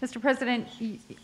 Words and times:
Mr. 0.00 0.20
President, 0.20 0.68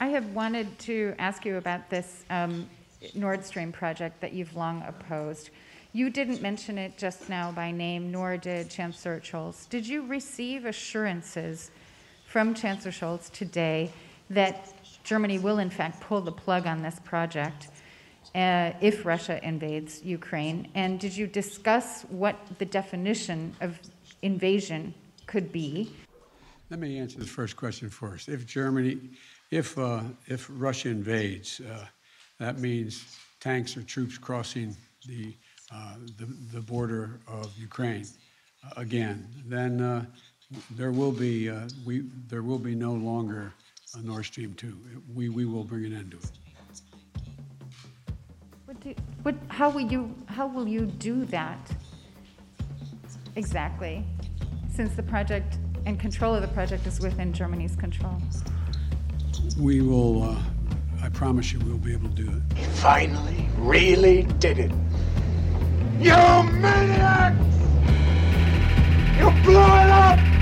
I 0.01 0.09
have 0.09 0.27
wanted 0.35 0.77
to 0.81 1.15
ask 1.21 1.45
you 1.45 1.59
about 1.59 1.89
this 1.91 2.25
um, 2.29 2.69
Nord 3.15 3.45
Stream 3.45 3.71
project 3.71 4.21
that 4.21 4.33
you've 4.33 4.57
long 4.57 4.83
opposed. 4.83 5.51
You 5.93 6.11
didn't 6.11 6.43
mention 6.43 6.77
it 6.77 6.99
just 6.99 7.29
now 7.29 7.53
by 7.53 7.71
name, 7.71 8.11
nor 8.11 8.37
did 8.37 8.69
Chancellor 8.69 9.21
Scholz. 9.21 9.69
Did 9.69 9.87
you 9.87 10.05
receive 10.07 10.65
assurances 10.65 11.71
from 12.27 12.53
Chancellor 12.53 12.91
Scholz 12.91 13.31
today 13.31 13.93
that 14.29 14.75
Germany 15.05 15.39
will 15.39 15.61
in 15.61 15.71
fact 15.71 16.01
pull 16.01 16.21
the 16.21 16.33
plug 16.33 16.67
on 16.67 16.83
this 16.83 16.99
project 17.05 17.69
uh, 18.35 18.73
if 18.81 19.07
Russia 19.07 19.39
invades 19.47 20.03
Ukraine? 20.03 20.67
And 20.75 20.99
did 20.99 21.17
you 21.17 21.29
discuss 21.29 22.03
what 22.09 22.37
the 22.59 22.65
definition 22.65 23.55
of 23.61 23.79
invasion 24.23 24.95
could 25.27 25.53
be? 25.53 25.93
Let 26.75 26.81
me 26.81 26.99
answer 26.99 27.21
the 27.21 27.25
first 27.25 27.55
question 27.55 27.89
first. 27.89 28.29
If 28.29 28.47
Germany, 28.47 28.99
if, 29.53 29.79
uh, 29.79 30.01
if 30.27 30.49
Russia 30.51 30.89
invades, 30.89 31.61
uh, 31.61 31.87
that 32.41 32.59
means 32.59 33.17
tanks 33.39 33.77
or 33.77 33.83
troops 33.83 34.19
crossing 34.19 34.77
the, 35.07 35.37
uh, 35.73 35.95
the, 36.19 36.27
the 36.53 36.61
border 36.61 37.21
of 37.29 37.57
Ukraine 37.57 38.09
uh, 38.67 38.71
again, 38.77 39.29
then 39.47 39.81
uh, 39.81 40.05
there 40.73 40.91
will 40.91 41.13
be, 41.13 41.49
uh, 41.49 41.69
we, 41.87 42.07
there 42.27 42.43
will 42.43 42.59
be 42.59 42.75
no 42.75 42.95
longer 42.95 43.53
a 43.97 44.03
Nord 44.03 44.25
Stream 44.25 44.53
2. 44.55 44.77
We, 45.15 45.29
we 45.29 45.45
will 45.45 45.63
bring 45.63 45.85
an 45.85 45.95
end 45.95 46.11
to 46.11 46.17
it. 46.17 46.33
What 48.65 48.81
do, 48.81 48.95
what, 49.23 49.37
how 49.47 49.71
will 49.71 49.93
you, 49.93 50.13
how 50.27 50.49
will 50.49 50.67
you 50.67 50.87
do 50.87 51.25
that? 51.27 51.71
Exactly, 53.37 54.05
since 54.69 54.93
the 54.97 55.05
project 55.05 55.59
and 55.87 55.99
control 55.99 56.35
of 56.35 56.43
the 56.43 56.49
project 56.49 56.87
is 56.87 57.01
within 57.01 57.33
Germany's 57.33 57.77
control. 57.77 58.17
We 59.59 59.81
will, 59.81 60.23
uh, 60.23 60.43
I 61.03 61.09
promise 61.11 61.53
you, 61.53 61.61
we'll 61.61 61.79
be 61.79 61.93
able 61.93 62.09
to 62.09 62.15
do 62.15 62.31
it. 62.31 62.59
He 62.59 62.65
finally 62.65 63.49
really 63.57 64.23
did 64.39 64.59
it. 64.59 64.73
You 66.01 66.17
maniacs! 66.61 67.45
You 69.19 69.31
blew 69.43 69.61
it 69.61 69.91
up! 69.91 70.34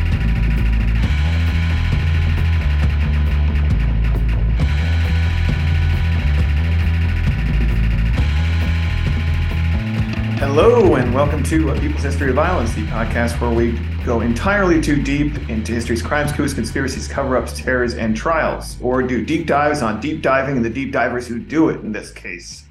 Hello, 10.54 10.96
and 10.96 11.14
welcome 11.14 11.42
to 11.44 11.70
A 11.70 11.80
People's 11.80 12.02
History 12.02 12.28
of 12.28 12.36
Violence, 12.36 12.74
the 12.74 12.84
podcast 12.88 13.40
where 13.40 13.50
we 13.50 13.72
go 14.04 14.20
entirely 14.20 14.82
too 14.82 15.02
deep 15.02 15.48
into 15.48 15.72
history's 15.72 16.02
crimes, 16.02 16.30
coups, 16.30 16.52
conspiracies, 16.52 17.08
cover 17.08 17.38
ups, 17.38 17.58
terrors, 17.58 17.94
and 17.94 18.14
trials, 18.14 18.76
or 18.82 19.02
do 19.02 19.24
deep 19.24 19.46
dives 19.46 19.80
on 19.80 19.98
deep 19.98 20.20
diving 20.20 20.56
and 20.56 20.62
the 20.62 20.68
deep 20.68 20.92
divers 20.92 21.26
who 21.26 21.38
do 21.38 21.70
it 21.70 21.80
in 21.80 21.90
this 21.90 22.12
case. 22.12 22.64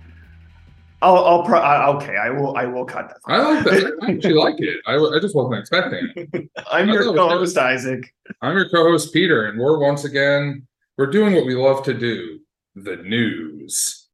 I'll, 1.02 1.26
I'll 1.26 1.44
pro- 1.44 1.60
I, 1.60 1.88
okay, 1.96 2.18
I 2.18 2.30
will, 2.30 2.56
I 2.56 2.68
will 2.68 2.86
cut 2.86 3.10
that. 3.10 3.18
I 3.26 3.52
like 3.52 3.64
that. 3.64 3.98
I 4.04 4.12
actually 4.12 4.36
like 4.36 4.60
it. 4.60 4.80
I, 4.86 4.98
I 4.98 5.20
just 5.20 5.36
wasn't 5.36 5.58
expecting 5.58 6.08
it. 6.16 6.52
I'm 6.72 6.88
I 6.88 6.94
your 6.94 7.12
was 7.12 7.20
co-host 7.20 7.58
Isaac. 7.58 8.14
I'm 8.44 8.56
your 8.56 8.70
co-host 8.70 9.12
Peter, 9.12 9.48
and 9.48 9.60
we're 9.60 9.80
once 9.80 10.04
again 10.04 10.68
we're 11.00 11.08
doing 11.08 11.34
what 11.34 11.48
we 11.48 11.56
love 11.56 11.84
to 11.86 11.96
do: 11.96 12.42
the 12.76 12.98
news. 12.98 14.08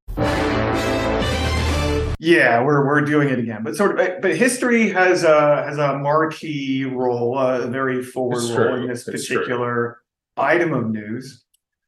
Yeah, 2.20 2.64
we're 2.64 2.86
we're 2.86 3.02
doing 3.02 3.30
it 3.30 3.38
again, 3.38 3.62
but 3.64 3.76
sort 3.76 4.00
of. 4.00 4.22
But 4.22 4.36
history 4.36 4.90
has 4.90 5.24
a 5.24 5.64
has 5.64 5.78
a 5.78 5.98
marquee 6.00 6.84
role, 6.86 7.38
a 7.38 7.68
very 7.68 8.04
forward 8.04 8.38
It's 8.40 8.50
role 8.50 8.58
true. 8.74 8.82
in 8.84 8.88
this 8.88 9.08
It's 9.08 9.28
true. 9.28 9.38
particular 9.38 10.00
item 10.36 10.74
of 10.74 10.90
news. 10.90 11.44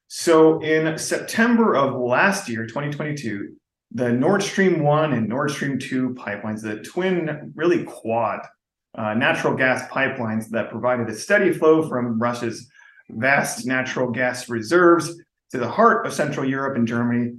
So, 0.07 0.59
in 0.61 0.97
September 0.97 1.75
of 1.75 1.95
last 1.95 2.49
year, 2.49 2.65
2022, 2.65 3.55
the 3.91 4.11
Nord 4.11 4.43
Stream 4.43 4.81
one 4.83 5.13
and 5.13 5.27
Nord 5.27 5.51
Stream 5.51 5.79
two 5.79 6.09
pipelines, 6.15 6.61
the 6.61 6.77
twin, 6.81 7.51
really 7.55 7.83
quad 7.83 8.41
uh, 8.95 9.13
natural 9.15 9.55
gas 9.55 9.87
pipelines 9.89 10.49
that 10.49 10.69
provided 10.69 11.09
a 11.09 11.15
steady 11.15 11.53
flow 11.53 11.87
from 11.87 12.19
Russia's 12.19 12.67
vast 13.11 13.65
natural 13.65 14.11
gas 14.11 14.47
reserves 14.49 15.15
to 15.51 15.57
the 15.57 15.69
heart 15.69 16.05
of 16.05 16.13
Central 16.13 16.47
Europe 16.47 16.75
and 16.77 16.87
Germany 16.87 17.33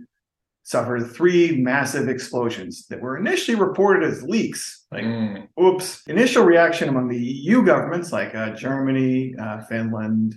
suffered 0.70 1.10
three 1.10 1.56
massive 1.56 2.08
explosions 2.08 2.86
that 2.86 3.00
were 3.00 3.19
initially 3.19 3.58
reported 3.58 4.08
as 4.08 4.22
leaks. 4.22 4.86
Like, 4.92 5.04
Mm, 5.04 5.48
oops. 5.60 6.03
Initial 6.06 6.44
reaction 6.44 6.88
among 6.88 7.08
the 7.08 7.19
EU 7.19 7.64
governments 7.64 8.12
like 8.12 8.34
uh, 8.34 8.50
Germany, 8.50 9.34
uh, 9.36 9.62
Finland, 9.69 10.36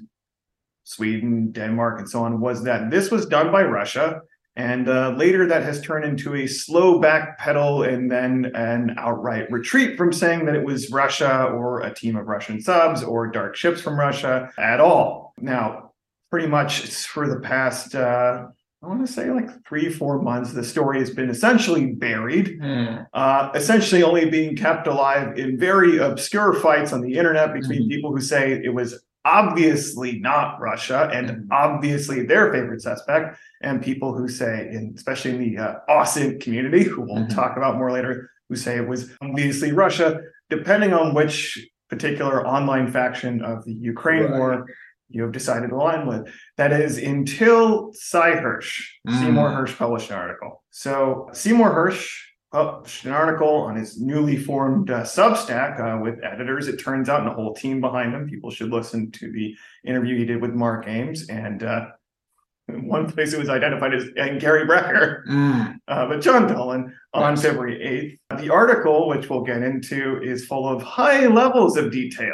Sweden, 0.86 1.52
Denmark, 1.52 2.00
and 2.00 2.10
so 2.10 2.24
on 2.24 2.40
was 2.40 2.64
that 2.64 2.90
this 2.90 3.12
was 3.12 3.26
done 3.28 3.52
by 3.52 3.64
Russia. 3.64 4.22
And 4.56 4.88
uh, 4.88 5.16
later 5.18 5.48
that 5.48 5.64
has 5.64 5.82
turned 5.82 6.06
into 6.06 6.36
a 6.36 6.48
slow 6.48 7.00
backpedal 7.02 7.88
and 7.92 8.12
then 8.12 8.52
an 8.56 8.96
outright 8.98 9.52
retreat 9.52 9.98
from 9.98 10.12
saying 10.14 10.46
that 10.46 10.56
it 10.56 10.64
was 10.64 10.92
Russia 10.92 11.46
or 11.46 11.82
a 11.82 11.94
team 11.94 12.16
of 12.16 12.28
Russian 12.28 12.62
subs 12.62 13.04
or 13.04 13.28
dark 13.28 13.56
ships 13.56 13.82
from 13.82 14.00
Russia 14.00 14.52
at 14.60 14.80
all. 14.80 15.34
Now, 15.40 15.92
pretty 16.30 16.48
much 16.48 16.82
for 17.06 17.28
the 17.28 17.40
past, 17.40 17.96
uh, 17.96 18.48
I 18.84 18.88
want 18.88 19.06
to 19.06 19.12
say 19.12 19.32
like 19.32 19.66
three, 19.66 19.90
four 19.90 20.22
months, 20.22 20.52
the 20.52 20.64
story 20.64 21.00
has 21.00 21.10
been 21.10 21.30
essentially 21.30 21.94
buried 21.94 22.60
mm, 22.60 23.08
uh, 23.14 23.50
essentially 23.56 24.04
only 24.04 24.30
being 24.30 24.58
kept 24.58 24.88
alive 24.88 25.38
in 25.38 25.58
very 25.58 25.98
obscure 26.00 26.54
fights 26.54 26.92
on 26.92 27.00
the 27.02 27.14
internet 27.14 27.54
between 27.54 27.84
Mhm. 27.84 27.90
people 27.90 28.12
who 28.14 28.20
say 28.20 28.52
it 28.52 28.74
was 28.74 29.02
obviously 29.24 30.20
not 30.20 30.60
Russia 30.60 31.10
and 31.14 31.30
Mhm. 31.30 31.48
obviously 31.52 32.26
their 32.26 32.52
favorite 32.52 32.82
suspect, 32.82 33.38
and 33.62 33.82
people 33.82 34.14
who 34.18 34.28
say, 34.28 34.68
in, 34.70 34.92
especially 34.96 35.32
in 35.32 35.40
the 35.40 35.58
uh, 35.58 35.76
OSINT 35.88 36.42
community, 36.42 36.84
who 36.84 37.04
we'll 37.04 37.24
Mhm. 37.24 37.34
talk 37.34 37.56
about 37.56 37.78
more 37.78 37.90
later, 37.92 38.30
who 38.50 38.58
say 38.58 38.76
it 38.76 38.88
was 38.88 39.16
obviously 39.22 39.72
Russia, 39.72 40.20
depending 40.50 40.92
on 40.94 41.14
which 41.14 41.70
particular 41.90 42.46
online 42.46 42.88
faction 42.92 43.42
of 43.44 43.64
the 43.64 43.72
Ukraine 43.74 44.24
Right. 44.24 44.38
war 44.40 44.66
you 45.10 45.22
have 45.24 45.32
decided 45.32 45.70
to 45.70 45.76
align 45.76 46.08
with. 46.08 46.28
That 46.58 46.72
is 46.74 46.98
until 46.98 47.92
Sy 47.94 48.32
Hersh, 48.32 48.82
Seymour 49.08 49.50
Mm. 49.50 49.58
Hersh 49.58 49.78
published 49.78 50.10
an 50.10 50.18
article. 50.18 50.64
So 50.72 51.30
Seymour 51.34 51.70
Hersh 51.70 52.10
published 52.52 53.06
an 53.06 53.12
article 53.12 53.50
on 53.50 53.76
his 53.76 54.00
newly 54.00 54.38
formed 54.38 54.90
uh, 54.92 55.02
Substack 55.04 55.80
uh, 55.80 56.02
with 56.02 56.24
editors. 56.24 56.68
It 56.68 56.78
turns 56.78 57.10
out, 57.10 57.22
and 57.22 57.30
a 57.30 57.34
whole 57.34 57.54
team 57.54 57.82
behind 57.82 58.14
him. 58.14 58.30
People 58.30 58.52
should 58.52 58.72
listen 58.72 59.12
to 59.12 59.32
the 59.32 59.56
interview 59.86 60.18
he 60.18 60.26
did 60.26 60.42
with 60.42 60.52
Mark 60.52 60.88
Ames. 60.88 61.28
And 61.30 61.64
uh, 61.64 61.88
one 62.68 63.12
place 63.12 63.34
it 63.34 63.40
was 63.40 63.50
identified 63.50 63.94
as 63.94 64.08
and 64.18 64.40
Gary 64.40 64.66
Brecher, 64.66 65.26
mm. 65.28 65.76
uh, 65.88 66.08
but 66.08 66.22
John 66.22 66.48
Dolan 66.48 66.94
on. 67.14 67.36
February 67.36 68.20
8th. 68.32 68.40
The 68.42 68.50
article, 68.52 69.10
which 69.10 69.30
we'll 69.30 69.44
get 69.44 69.62
into, 69.62 70.22
is 70.22 70.46
full 70.46 70.68
of 70.68 70.82
high 70.82 71.28
levels 71.28 71.76
of 71.76 71.92
detail 71.92 72.34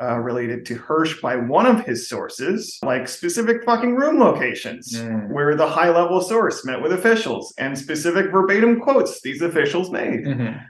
uh, 0.00 0.18
related 0.18 0.64
to 0.66 0.76
Hersh 0.76 1.20
by 1.20 1.36
one 1.36 1.66
of 1.66 1.84
his 1.84 2.08
sources, 2.08 2.78
like 2.84 3.08
specific 3.08 3.64
fucking 3.64 3.94
room 3.96 4.18
locations 4.20 4.92
Mm. 4.98 5.28
where 5.32 5.54
the 5.56 5.66
high 5.66 5.90
level 5.90 6.20
source 6.20 6.64
met 6.64 6.80
with 6.82 6.92
officials 6.92 7.52
and 7.58 7.76
specific 7.76 8.30
verbatim 8.30 8.80
quotes 8.80 9.20
these 9.20 9.42
officials 9.42 9.90
made. 9.90 10.24
Mhm. 10.24 10.60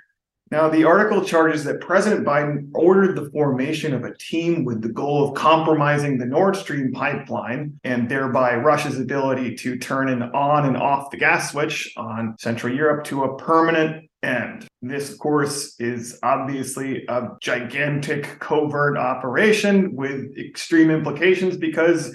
Now, 0.50 0.70
the 0.70 0.84
article 0.84 1.22
charges 1.26 1.62
that 1.64 1.80
President 1.82 2.26
Biden 2.26 2.70
ordered 2.74 3.16
the 3.16 3.28
formation 3.30 3.92
of 3.92 4.04
a 4.04 4.14
team 4.16 4.64
with 4.64 4.80
the 4.80 4.88
goal 4.88 5.28
of 5.28 5.34
compromising 5.34 6.16
the 6.16 6.24
Nord 6.24 6.56
Stream 6.56 6.90
pipeline 6.90 7.74
and 7.84 8.08
thereby 8.08 8.56
Russia's 8.56 8.98
ability 8.98 9.56
to 9.56 9.76
turn 9.76 10.08
an 10.08 10.22
on 10.22 10.64
and 10.64 10.74
off 10.76 11.10
the 11.10 11.18
gas 11.18 11.52
switch 11.52 11.92
on 11.98 12.34
Central 12.38 12.72
Europe 12.74 13.04
to 13.04 13.24
a 13.24 13.36
permanent 13.36 14.07
end. 14.22 14.66
This, 14.82 15.12
of 15.12 15.18
course, 15.18 15.78
is 15.80 16.18
obviously 16.22 17.04
a 17.08 17.30
gigantic 17.40 18.38
covert 18.40 18.96
operation 18.96 19.94
with 19.94 20.36
extreme 20.38 20.90
implications 20.90 21.56
because 21.56 22.14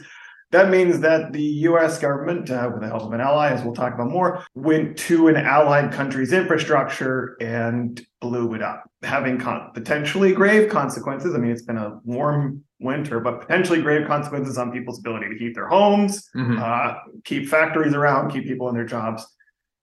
that 0.52 0.70
means 0.70 1.00
that 1.00 1.34
the 1.34 1.42
US 1.42 1.98
government, 2.00 2.50
uh, 2.52 2.70
with 2.72 2.82
the 2.82 2.88
help 2.88 3.02
of 3.04 3.12
an 3.14 3.22
ally, 3.22 3.50
as 3.50 3.64
we'll 3.64 3.74
talk 3.74 3.94
about 3.94 4.12
more, 4.12 4.44
went 4.54 4.98
to 5.00 5.28
an 5.28 5.36
allied 5.36 5.92
country's 5.92 6.32
infrastructure 6.32 7.36
and 7.42 8.06
blew 8.22 8.54
it 8.54 8.62
up, 8.62 8.84
having 9.02 9.40
con- 9.40 9.72
potentially 9.74 10.32
grave 10.32 10.70
consequences. 10.70 11.34
I 11.34 11.40
mean, 11.40 11.52
it's 11.52 11.64
been 11.64 11.78
a 11.80 12.00
warm 12.04 12.64
winter, 12.80 13.20
but 13.20 13.42
potentially 13.42 13.82
grave 13.82 14.08
consequences 14.08 14.58
on 14.60 14.72
people's 14.72 15.00
ability 15.00 15.30
to 15.30 15.38
heat 15.38 15.56
their 15.56 15.68
homes, 15.68 16.30
Mhm. 16.36 16.60
uh, 16.60 16.98
keep 17.24 17.50
factories 17.50 17.94
around, 17.96 18.30
keep 18.32 18.44
people 18.44 18.70
in 18.70 18.76
their 18.76 18.86
jobs, 18.86 19.26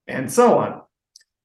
and 0.06 0.30
so 0.30 0.58
on. 0.58 0.82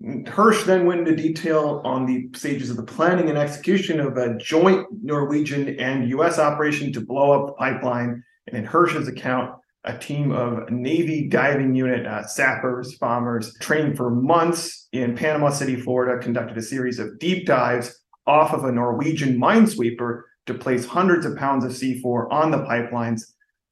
Hersh 0.04 0.66
then 0.66 0.86
went 0.86 1.08
into 1.08 1.16
detail 1.16 1.82
on 1.86 2.06
the 2.06 2.30
stages 2.38 2.70
of 2.70 2.76
the 2.76 2.84
planning 2.84 3.30
and 3.30 3.38
execution 3.38 4.00
of 4.00 4.18
a 4.18 4.38
joint 4.38 4.86
Norwegian 5.02 5.80
and 5.80 6.10
US 6.10 6.38
operation 6.38 6.92
to 6.94 7.02
blow 7.02 7.32
up 7.32 7.48
the 7.48 7.54
pipeline. 7.54 8.24
And 8.48 8.58
in 8.58 8.66
Hersh's 8.66 9.08
account, 9.08 9.56
a 9.86 9.98
team 9.98 10.32
of 10.32 10.70
Navy 10.70 11.30
diving 11.30 11.76
unit 11.76 12.06
uh, 12.06 12.26
sappers, 12.26 12.98
bombers, 12.98 13.54
trained 13.62 13.96
for 13.96 14.10
months 14.10 14.88
in 14.92 15.16
Panama 15.16 15.50
City, 15.50 15.76
Florida, 15.76 16.22
conducted 16.22 16.58
a 16.58 16.62
series 16.62 17.00
of 17.00 17.18
deep 17.20 17.46
dives 17.46 17.98
off 18.28 18.54
of 18.54 18.66
a 18.66 18.72
Norwegian 18.72 19.40
minesweeper 19.40 20.24
to 20.48 20.54
place 20.56 20.86
hundreds 20.86 21.26
of 21.26 21.38
pounds 21.38 21.64
of 21.64 21.72
C4 21.72 22.32
on 22.32 22.52
the 22.52 22.58
pipelines, 22.58 23.22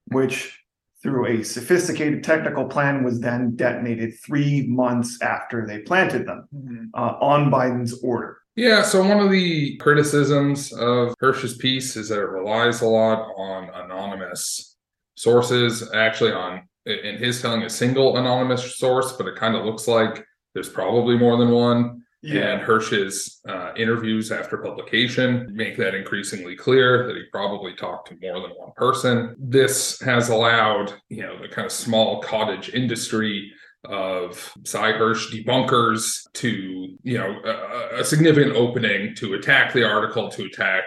which 0.08 0.60
through 1.04 1.28
a 1.28 1.44
sophisticated 1.44 2.24
technical 2.24 2.66
plan 2.66 3.04
was 3.04 3.20
then 3.20 3.56
detonated 3.58 4.18
three 4.20 4.66
months 4.68 5.22
after 5.22 5.68
they 5.68 5.80
planted 5.80 6.26
them 6.26 6.90
uh, 6.94 7.18
on 7.20 7.52
Biden's 7.52 8.02
order. 8.02 8.38
Yeah, 8.56 8.84
so 8.84 9.06
one 9.06 9.20
of 9.20 9.30
the 9.30 9.76
criticisms 9.78 10.72
of 10.74 11.14
Hersh's 11.20 11.58
piece 11.58 11.98
is 11.98 12.10
that 12.10 12.20
it 12.20 12.30
relies 12.30 12.82
a 12.82 12.88
lot 12.88 13.34
on 13.36 13.70
anonymous 13.74 14.78
sources, 15.16 15.92
actually 15.94 16.32
on 16.32 16.68
in 16.86 17.18
his 17.18 17.42
telling 17.42 17.64
a 17.64 17.70
single 17.70 18.18
anonymous 18.18 18.78
source, 18.78 19.14
but 19.14 19.28
it 19.28 19.36
kind 19.36 19.56
of 19.56 19.66
looks 19.66 19.88
like 19.88 20.26
there's 20.54 20.70
probably 20.70 21.18
more 21.18 21.38
than 21.38 21.50
one. 21.50 22.03
And 22.24 22.62
Hersh's 22.62 23.42
uh, 23.48 23.74
interviews 23.76 24.32
after 24.32 24.58
publication 24.58 25.50
make 25.54 25.76
that 25.78 25.94
increasingly 25.94 26.56
clear 26.56 27.06
that 27.06 27.16
he 27.16 27.24
probably 27.32 27.74
talked 27.76 28.08
to 28.10 28.18
more 28.22 28.40
than 28.40 28.52
one 28.52 28.72
person. 28.78 29.36
This 29.38 30.00
has 30.02 30.30
allowed, 30.30 30.94
you 31.10 31.24
know, 31.24 31.42
the 31.42 31.50
kind 31.50 31.66
of 31.66 31.72
small 31.72 32.22
cottage 32.22 32.70
industry 32.70 33.52
of 33.86 34.54
Sy 34.64 34.94
Hersh 34.94 35.34
debunkers 35.34 36.22
to, 36.36 36.98
you 37.04 37.18
know, 37.18 37.36
a, 37.44 38.00
a 38.00 38.04
significant 38.06 38.56
opening 38.56 39.14
to 39.16 39.34
attack 39.34 39.74
the 39.74 39.84
article, 39.84 40.30
to 40.30 40.46
attack 40.46 40.84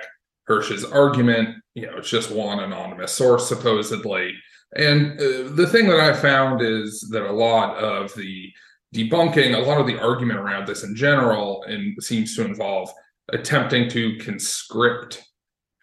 Hersh's 0.49 0.85
argument. 0.85 1.57
You 1.75 1.87
know, 1.87 1.99
it's 1.99 2.09
just 2.09 2.31
one 2.31 2.61
anonymous 2.61 3.13
source, 3.13 3.47
supposedly. 3.47 4.33
And 4.75 5.21
uh, 5.21 5.55
the 5.55 5.69
thing 5.71 5.87
that 5.89 6.01
I 6.01 6.15
found 6.15 6.63
is 6.63 7.07
that 7.11 7.29
a 7.29 7.33
lot 7.33 7.77
of 7.77 8.15
the 8.15 8.51
debunking 8.97 9.55
a 9.55 9.61
lot 9.61 9.81
of 9.81 9.87
the 9.87 10.01
argument 10.01 10.39
around 10.39 10.67
this 10.67 10.83
in 10.83 10.97
general 10.97 11.63
and 11.65 12.03
seems 12.03 12.35
to 12.35 12.45
involve 12.45 12.91
attempting 13.33 13.89
to 13.91 14.17
conscript 14.19 15.23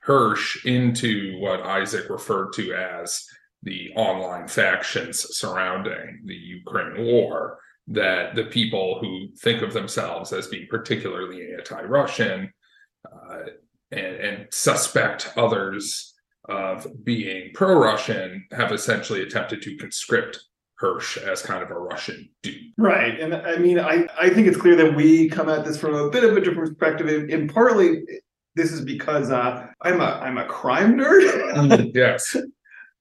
Hersh 0.06 0.66
into 0.66 1.38
what 1.40 1.62
Isaac 1.62 2.10
referred 2.10 2.54
to 2.54 2.74
as 2.74 3.26
the 3.62 3.92
online 3.96 4.48
factions 4.48 5.38
surrounding 5.38 6.22
the 6.26 6.36
Ukraine 6.36 7.06
war. 7.06 7.60
That 7.88 8.36
the 8.36 8.46
people 8.46 9.00
who 9.02 9.28
think 9.40 9.62
of 9.62 9.74
themselves 9.74 10.32
as 10.32 10.48
being 10.48 10.68
particularly 10.70 11.54
anti 11.54 11.82
Russian 11.82 12.54
uh, 13.06 13.40
and, 13.92 14.16
and 14.16 14.48
suspect 14.52 15.34
others 15.36 16.14
of 16.48 16.88
being 17.04 17.52
pro 17.54 17.78
Russian 17.78 18.46
have 18.52 18.72
essentially 18.72 19.22
attempted 19.22 19.62
to 19.64 19.76
conscript 19.76 20.40
Hersh 20.84 21.18
as 21.24 21.42
kind 21.42 21.64
of 21.64 21.72
a 21.72 21.76
Russian 21.80 22.30
dude. 22.42 22.56
Right. 22.78 23.20
And 23.20 23.34
I 23.34 23.58
mean, 23.58 23.80
I, 23.80 24.06
I 24.20 24.30
think 24.30 24.48
it's 24.48 24.58
clear 24.58 24.76
that 24.76 24.96
we 24.96 25.30
come 25.30 25.48
at 25.50 25.64
this 25.66 25.78
from 25.78 25.96
a 25.96 26.10
bit 26.10 26.24
of 26.24 26.36
a 26.36 26.42
different 26.42 26.68
perspective. 26.70 27.08
And, 27.08 27.32
and 27.32 27.54
partly 27.54 28.04
this 28.56 28.72
is 28.72 28.82
because 28.82 29.32
uh, 29.32 29.66
I'm 29.82 30.02
a 30.02 30.20
I'm 30.22 30.38
a 30.38 30.46
crime 30.46 30.96
nerd. 30.98 31.92
yes. 31.96 32.36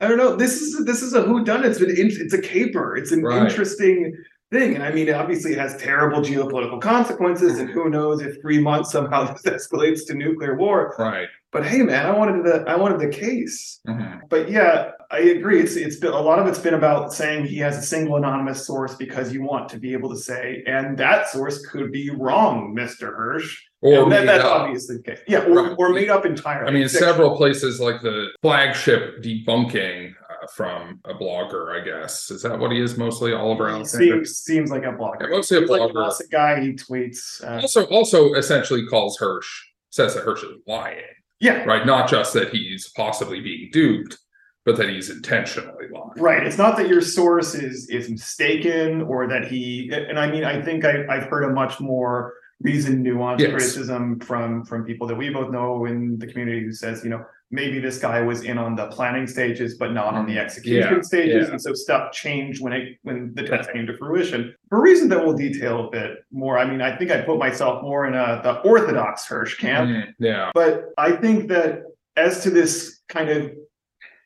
I 0.00 0.08
don't 0.08 0.19
know. 0.19 0.37
This 0.37 0.61
is 0.61 0.84
this 0.84 1.02
is 1.02 1.14
a 1.14 1.23
whodunit. 1.23 1.64
It's 1.64 1.79
been 1.79 1.90
it's 1.96 2.32
a 2.34 2.40
caper. 2.40 2.96
It's 2.96 3.12
an 3.12 3.23
Right. 3.23 3.43
interesting 3.43 4.17
thing. 4.50 4.75
And 4.75 4.82
I 4.85 4.90
mean, 4.93 5.12
obviously, 5.12 5.52
it 5.52 5.58
has 5.58 5.76
terrible 5.76 6.20
geopolitical 6.23 6.81
consequences. 6.81 7.58
And 7.58 7.69
who 7.70 7.88
knows 7.90 8.20
if 8.23 8.40
three 8.40 8.61
months 8.61 8.93
somehow 8.93 9.32
this 9.44 9.67
escalates 9.67 10.06
to 10.06 10.14
nuclear 10.14 10.56
war. 10.56 10.94
Right. 10.99 11.28
But 11.52 11.67
hey, 11.67 11.82
man, 11.82 12.06
I 12.06 12.17
wanted 12.17 12.44
the 12.44 12.64
I 12.67 12.76
wanted 12.76 12.99
the 12.99 13.08
case. 13.08 13.81
Mhm. 13.87 14.20
But 14.31 14.50
yeah, 14.50 14.93
I 15.12 15.19
agree. 15.19 15.61
It's 15.61 15.76
it's 15.76 15.97
been 15.97 16.12
a 16.12 16.20
lot 16.20 16.38
of 16.38 16.47
it's 16.47 16.59
been 16.59 16.73
about 16.75 17.12
saying 17.12 17.44
he 17.44 17.59
has 17.59 17.76
a 17.76 17.82
single 17.82 18.17
anonymous 18.17 18.67
source 18.67 18.94
because 18.97 19.32
you 19.32 19.43
want 19.43 19.69
to 19.69 19.79
be 19.79 19.93
able 19.93 20.09
to 20.09 20.17
say, 20.17 20.62
and 20.67 20.97
that 20.99 21.29
source 21.29 21.64
could 21.67 21.93
be 21.93 22.09
wrong, 22.11 22.73
Mister 22.75 23.12
Hersh. 23.12 23.55
Or 23.82 24.05
and 24.05 24.12
that, 24.12 24.25
that's 24.26 24.44
up. 24.44 24.62
obviously 24.62 24.97
the 24.99 25.03
case. 25.03 25.19
Yeah, 25.29 25.44
or, 25.44 25.64
Right. 25.64 25.75
or 25.79 25.88
made 25.91 26.09
up 26.09 26.25
entirely. 26.25 26.69
I 26.69 26.73
mean, 26.73 26.88
several 26.88 27.37
places 27.37 27.79
like 27.81 28.00
the 28.00 28.29
flagship 28.41 29.23
debunking 29.23 30.12
uh, 30.31 30.47
from 30.55 31.00
a 31.05 31.12
blogger, 31.14 31.79
I 31.79 31.85
guess. 31.85 32.31
Is 32.31 32.43
that 32.43 32.59
what 32.59 32.70
he 32.73 32.81
is 32.81 32.97
mostly? 32.97 33.32
Oliver 33.35 33.69
Alexander. 33.69 34.25
seems 34.25 34.38
seems 34.38 34.70
like 34.70 34.85
a 34.85 34.93
blogger. 34.93 35.23
Yeah, 35.23 35.26
mostly 35.37 35.59
a 35.59 35.61
He's 35.62 35.70
like 35.70 35.91
a 35.91 35.93
classic 35.93 36.31
guy. 36.31 36.61
He 36.61 36.73
tweets. 36.73 37.43
Uh, 37.44 37.61
Also, 37.61 37.85
also 37.88 38.35
essentially 38.35 38.87
calls 38.87 39.19
Hersh, 39.19 39.50
says 39.91 40.14
that 40.14 40.25
Hersh 40.25 40.44
is 40.44 40.56
lying, 40.67 41.03
yeah, 41.41 41.64
right? 41.64 41.85
Not 41.85 42.09
just 42.09 42.32
that 42.35 42.49
he's 42.50 42.88
possibly 42.97 43.41
being 43.41 43.69
duped, 43.73 44.17
but 44.64 44.76
that 44.76 44.88
he's 44.88 45.11
intentionally 45.11 45.88
lying. 45.93 46.11
right. 46.17 46.47
It's 46.47 46.59
not 46.59 46.76
that 46.76 46.88
your 46.88 47.00
source 47.00 47.55
is 47.55 47.88
is 47.88 48.09
mistaken 48.11 49.03
or 49.03 49.26
that 49.29 49.47
he. 49.47 49.91
And 49.93 50.19
I 50.19 50.31
mean, 50.31 50.44
I 50.44 50.61
think 50.62 50.85
I, 50.85 51.05
I've 51.09 51.25
heard 51.25 51.44
a 51.44 51.53
much 51.53 51.81
more 51.81 52.35
reasoned, 52.61 53.05
nuanced 53.05 53.41
Yes. 53.41 53.50
criticism 53.50 54.20
from 54.20 54.64
from 54.64 54.85
people 54.85 55.06
that 55.09 55.17
we 55.17 55.31
both 55.31 55.50
know 55.50 55.85
in 55.87 56.19
the 56.19 56.26
community 56.26 56.64
who 56.64 56.73
says, 56.73 57.03
you 57.03 57.11
know, 57.11 57.25
maybe 57.50 57.81
this 57.81 57.99
guy 57.99 58.20
was 58.20 58.43
in 58.44 58.56
on 58.56 58.75
the 58.76 58.87
planning 58.87 59.26
stages, 59.26 59.76
but 59.76 59.93
not 59.93 60.14
on 60.14 60.26
the 60.26 60.38
execution. 60.38 60.94
Yeah, 60.94 61.03
stages, 61.03 61.47
yeah. 61.49 61.53
and 61.53 61.61
so 61.61 61.75
stuff 61.75 62.12
changed 62.12 62.62
when 62.62 62.73
it 62.73 62.99
when 63.03 63.35
the 63.35 63.43
test 63.43 63.73
came 63.73 63.87
to 63.88 63.97
fruition 63.97 64.55
for 64.69 64.81
reasons 64.81 65.11
that 65.11 65.19
we'll 65.25 65.37
detail 65.37 65.88
a 65.88 65.91
bit 65.91 66.25
more. 66.31 66.56
I 66.56 66.64
mean, 66.64 66.81
I 66.81 66.97
think 66.97 67.11
I 67.11 67.20
put 67.23 67.38
myself 67.38 67.82
more 67.82 68.06
in 68.06 68.14
a 68.14 68.41
the 68.43 68.61
orthodox 68.61 69.26
Hersh 69.26 69.59
camp. 69.59 69.91
Mm, 69.91 70.14
yeah. 70.20 70.50
But 70.55 70.93
I 70.99 71.12
think 71.12 71.49
that 71.49 71.82
as 72.17 72.43
to 72.44 72.50
this 72.50 73.00
kind 73.09 73.29
of 73.29 73.53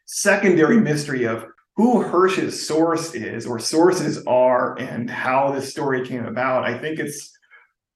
secondary 0.07 0.81
mystery 0.81 1.25
of 1.25 1.45
who 1.77 2.01
Hersh's 2.03 2.67
source 2.67 3.15
is 3.15 3.47
or 3.47 3.59
sources 3.59 4.25
are 4.27 4.79
and 4.79 5.11
how 5.11 5.51
this 5.53 5.71
story 5.71 6.07
came 6.07 6.25
about, 6.25 6.65
I 6.65 6.79
think 6.79 6.99
it's 6.99 7.33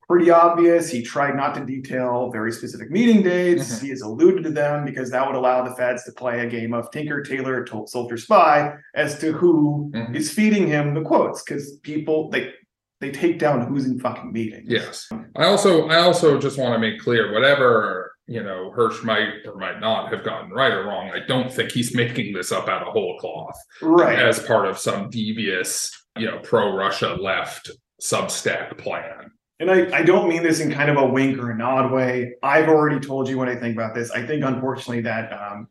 pretty 0.07 0.31
obvious. 0.31 0.91
He 0.91 1.03
tried 1.03 1.37
not 1.37 1.55
to 1.55 1.65
detail 1.65 2.31
very 2.33 2.53
specific 2.53 2.91
meeting 2.91 3.23
dates. 3.23 3.79
Mhm. 3.79 3.83
He 3.83 3.89
has 3.91 4.01
alluded 4.03 4.43
to 4.45 4.51
them 4.51 4.85
because 4.85 5.11
that 5.13 5.25
would 5.27 5.37
allow 5.37 5.63
the 5.63 5.75
feds 5.77 6.03
to 6.05 6.13
play 6.13 6.41
a 6.41 6.47
game 6.51 6.75
of 6.75 6.91
Tinker, 6.91 7.23
Tailor, 7.23 7.65
Told 7.65 7.89
Soldier, 7.89 8.17
Spy 8.19 8.75
as 8.95 9.19
to 9.21 9.33
who 9.33 9.91
is 10.13 10.29
Mhm. 10.31 10.35
feeding 10.35 10.67
him 10.67 10.95
the 10.95 11.03
quotes 11.03 11.43
because 11.43 11.79
people 11.83 12.29
they 12.31 12.53
they 13.01 13.11
take 13.11 13.39
down 13.39 13.63
who's 13.67 13.87
in 13.87 13.99
fucking 13.99 14.31
meetings. 14.31 14.67
Yes. 14.69 15.09
I 15.35 15.45
also 15.45 15.89
I 15.89 15.97
also 16.01 16.39
just 16.39 16.59
want 16.59 16.75
to 16.75 16.79
make 16.79 17.01
clear 17.01 17.33
whatever 17.33 18.00
you 18.31 18.43
know 18.45 18.73
Hersh 18.77 19.03
might 19.03 19.45
or 19.45 19.57
might 19.57 19.81
not 19.81 20.13
have 20.13 20.25
gotten 20.25 20.51
right 20.53 20.73
or 20.73 20.85
wrong. 20.85 21.11
I 21.11 21.27
don't 21.27 21.53
think 21.53 21.73
he's 21.73 21.95
making 21.97 22.33
this 22.33 22.53
up 22.53 22.69
out 22.69 22.83
of 22.87 22.93
whole 22.93 23.19
cloth 23.19 23.59
Right. 23.83 24.19
as 24.21 24.39
part 24.45 24.67
of 24.67 24.79
some 24.79 25.11
devious, 25.11 25.91
you 26.17 26.27
know, 26.27 26.39
pro 26.39 26.75
Russia 26.77 27.17
left 27.21 27.73
Substack 28.01 28.79
plan. 28.79 29.33
And 29.59 29.69
I, 29.71 29.99
I 29.99 30.03
don't 30.05 30.29
mean 30.29 30.45
this 30.45 30.61
in 30.61 30.71
kind 30.73 30.91
of 30.91 30.97
a 30.97 31.07
wink 31.07 31.39
or 31.39 31.51
a 31.51 31.57
nod 31.57 31.91
way. 31.93 32.35
I've 32.43 32.69
already 32.69 33.01
told 33.01 33.29
you 33.29 33.37
what 33.37 33.49
I 33.49 33.57
think 33.57 33.75
about 33.75 33.95
this. 33.95 34.11
I 34.13 34.25
think, 34.25 34.43
unfortunately, 34.45 35.03
that 35.03 35.33
um, 35.33 35.69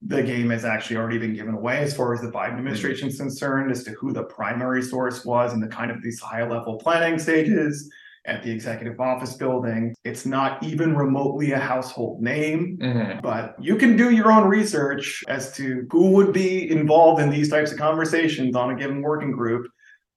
the 0.00 0.22
game 0.22 0.48
has 0.50 0.64
actually 0.64 0.96
already 0.96 1.18
been 1.18 1.34
given 1.34 1.54
away 1.54 1.78
as 1.78 1.94
far 1.94 2.14
as 2.14 2.20
the 2.22 2.28
Biden 2.30 2.56
administration 2.56 3.08
is 3.08 3.18
concerned, 3.18 3.70
as 3.72 3.82
to 3.84 3.90
who 3.90 4.12
the 4.12 4.22
primary 4.22 4.82
source 4.82 5.24
was 5.26 5.52
and 5.52 5.62
the 5.62 5.68
kind 5.68 5.90
of 5.90 6.00
these 6.00 6.20
high 6.20 6.48
level 6.48 6.76
planning 6.78 7.18
stages 7.18 7.90
at 8.26 8.42
the 8.42 8.50
executive 8.50 9.00
office 9.00 9.34
building. 9.34 9.94
It's 10.04 10.26
not 10.26 10.62
even 10.62 10.96
remotely 10.96 11.52
a 11.52 11.58
household 11.58 12.22
name. 12.22 12.78
Mhm. 12.80 13.22
But 13.22 13.56
you 13.60 13.76
can 13.76 13.96
do 13.96 14.10
your 14.10 14.32
own 14.32 14.48
research 14.48 15.22
as 15.28 15.52
to 15.56 15.86
who 15.90 16.10
would 16.10 16.32
be 16.32 16.70
involved 16.70 17.22
in 17.22 17.30
these 17.30 17.48
types 17.48 17.72
of 17.72 17.78
conversations 17.78 18.56
on 18.56 18.70
a 18.70 18.74
given 18.74 19.00
working 19.02 19.32
group 19.32 19.68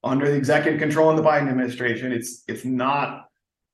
under 0.03 0.27
the 0.29 0.35
executive 0.35 0.79
control 0.79 1.09
in 1.09 1.15
the 1.15 1.23
Biden 1.23 1.49
administration. 1.49 2.11
It's 2.11 2.43
it's 2.47 2.65
not 2.65 3.25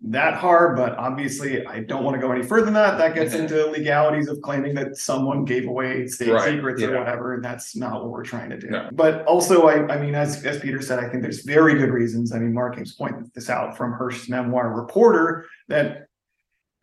that 0.01 0.35
hard, 0.35 0.75
but 0.75 0.97
obviously 0.97 1.65
I 1.65 1.79
don't 1.79 2.03
want 2.03 2.15
to 2.15 2.21
go 2.21 2.31
any 2.31 2.43
further 2.43 2.65
than 2.65 2.73
that. 2.75 2.97
That 2.97 3.15
gets 3.15 3.33
into 3.33 3.65
legalities 3.67 4.27
of 4.27 4.41
claiming 4.41 4.75
that 4.75 4.97
someone 4.97 5.45
gave 5.45 5.67
away 5.67 6.05
state 6.07 6.31
Right, 6.31 6.53
secrets 6.53 6.81
or 6.83 6.99
whatever, 6.99 7.33
and 7.33 7.43
that's 7.43 7.75
not 7.75 8.01
what 8.01 8.11
we're 8.11 8.23
trying 8.23 8.49
to 8.49 8.57
do. 8.57 8.69
No. 8.69 8.89
But 8.93 9.25
also, 9.25 9.67
I, 9.67 9.87
I 9.93 9.99
mean, 9.99 10.13
as 10.13 10.45
as 10.45 10.59
Peter 10.59 10.81
said, 10.81 10.99
I 10.99 11.09
think 11.09 11.23
there's 11.23 11.43
very 11.43 11.75
good 11.75 11.89
reasons. 11.89 12.33
I 12.33 12.39
mean, 12.39 12.53
Mark 12.53 12.77
Ames 12.77 12.93
pointed 12.93 13.33
this 13.33 13.49
out 13.49 13.77
from 13.77 13.93
Hersh's 13.93 14.29
memoir 14.29 14.73
reporter 14.73 15.47
that 15.69 16.07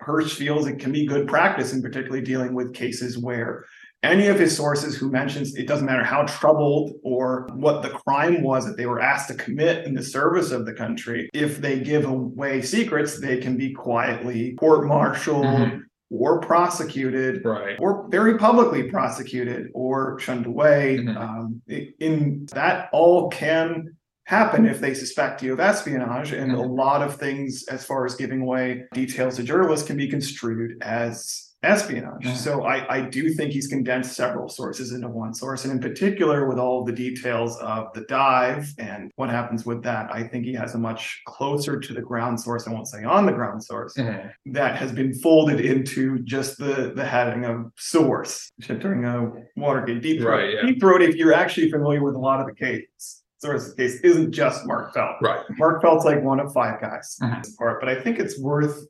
Hersh 0.00 0.34
feels 0.34 0.66
it 0.66 0.78
can 0.78 0.90
be 0.90 1.06
good 1.06 1.28
practice, 1.28 1.72
in 1.72 1.82
particularly 1.82 2.24
dealing 2.24 2.54
with 2.54 2.74
cases 2.74 3.18
where 3.18 3.66
any 4.02 4.26
of 4.28 4.38
his 4.38 4.56
sources 4.56 4.96
who 4.96 5.10
mentions 5.10 5.54
it 5.54 5.66
doesn't 5.68 5.86
matter 5.86 6.04
how 6.04 6.22
troubled 6.24 6.92
or 7.04 7.46
what 7.54 7.82
the 7.82 7.90
crime 7.90 8.42
was 8.42 8.66
that 8.66 8.76
they 8.76 8.86
were 8.86 9.00
asked 9.00 9.28
to 9.28 9.34
commit 9.34 9.86
in 9.86 9.94
the 9.94 10.02
service 10.02 10.50
of 10.50 10.66
the 10.66 10.72
country, 10.72 11.28
if 11.32 11.58
they 11.58 11.78
give 11.80 12.04
away 12.04 12.60
secrets, 12.62 13.20
they 13.20 13.38
can 13.38 13.56
be 13.56 13.72
quietly 13.72 14.54
court-martialed 14.54 15.44
Mhm. 15.44 15.82
or 16.10 16.40
prosecuted 16.40 17.44
Right. 17.44 17.76
or 17.78 18.06
very 18.10 18.36
publicly 18.38 18.84
prosecuted 18.90 19.68
or 19.72 20.18
shunned 20.18 20.46
away. 20.46 20.98
Mhm. 20.98 21.16
Um, 21.16 21.62
in 22.00 22.46
that 22.52 22.88
all 22.92 23.28
can 23.30 23.96
happen 24.26 24.66
if 24.66 24.80
they 24.80 24.94
suspect 24.94 25.42
you 25.42 25.52
of 25.52 25.60
espionage, 25.60 26.32
and 26.32 26.52
a 26.52 26.56
Mhm. 26.56 26.76
lot 26.76 27.02
of 27.02 27.16
things, 27.16 27.64
as 27.70 27.84
far 27.84 28.04
as 28.04 28.14
giving 28.14 28.40
away 28.40 28.84
details 28.94 29.36
to 29.36 29.42
journalists, 29.42 29.86
can 29.86 29.96
be 29.96 30.08
construed 30.08 30.76
as 30.82 31.51
espionage. 31.62 32.24
Mhm. 32.24 32.34
So 32.36 32.64
I, 32.64 32.96
I 32.96 33.00
do 33.02 33.30
think 33.32 33.52
he's 33.52 33.68
condensed 33.68 34.14
several 34.14 34.48
sources 34.48 34.92
into 34.92 35.08
one 35.08 35.32
source. 35.34 35.64
And 35.64 35.72
in 35.72 35.80
particular, 35.80 36.48
with 36.48 36.58
all 36.58 36.84
the 36.84 36.92
details 36.92 37.56
of 37.58 37.92
the 37.94 38.02
dive 38.02 38.68
and 38.78 39.10
what 39.16 39.30
happens 39.30 39.64
with 39.64 39.82
that, 39.84 40.12
I 40.12 40.24
think 40.24 40.44
he 40.44 40.54
has 40.54 40.74
a 40.74 40.78
much 40.78 41.22
closer 41.26 41.78
to 41.78 41.94
the 41.94 42.02
ground 42.02 42.40
source, 42.40 42.66
I 42.66 42.72
won't 42.72 42.88
say 42.88 43.04
on 43.04 43.26
the 43.26 43.32
ground 43.32 43.62
source, 43.62 43.94
Mhm. 43.96 44.30
that 44.46 44.76
has 44.76 44.92
been 44.92 45.14
folded 45.14 45.60
into 45.60 46.18
just 46.20 46.58
the, 46.58 46.92
the 46.96 47.04
heading 47.04 47.44
of 47.44 47.70
source 47.76 48.50
during 48.60 49.04
a 49.04 49.30
Watergate 49.56 50.02
deep 50.02 50.20
throat. 50.20 50.36
Right, 50.36 50.54
yeah. 50.54 50.66
Deep 50.66 50.80
throat, 50.80 51.02
if 51.02 51.14
you're 51.16 51.34
actually 51.34 51.70
familiar 51.70 52.02
with 52.02 52.14
a 52.14 52.18
lot 52.18 52.40
of 52.40 52.46
the 52.46 52.54
cases, 52.54 53.22
source 53.38 53.72
case 53.74 54.00
isn't 54.02 54.32
just 54.32 54.66
Mark 54.66 54.94
Felt. 54.94 55.16
Right. 55.20 55.40
Mark 55.58 55.82
Felt's 55.82 56.04
like 56.04 56.22
one 56.22 56.38
of 56.40 56.52
five 56.52 56.80
guys 56.80 57.16
in 57.20 57.30
this 57.42 57.54
part, 57.56 57.80
but 57.80 57.88
I 57.88 58.00
think 58.00 58.18
it's 58.18 58.40
worth 58.40 58.86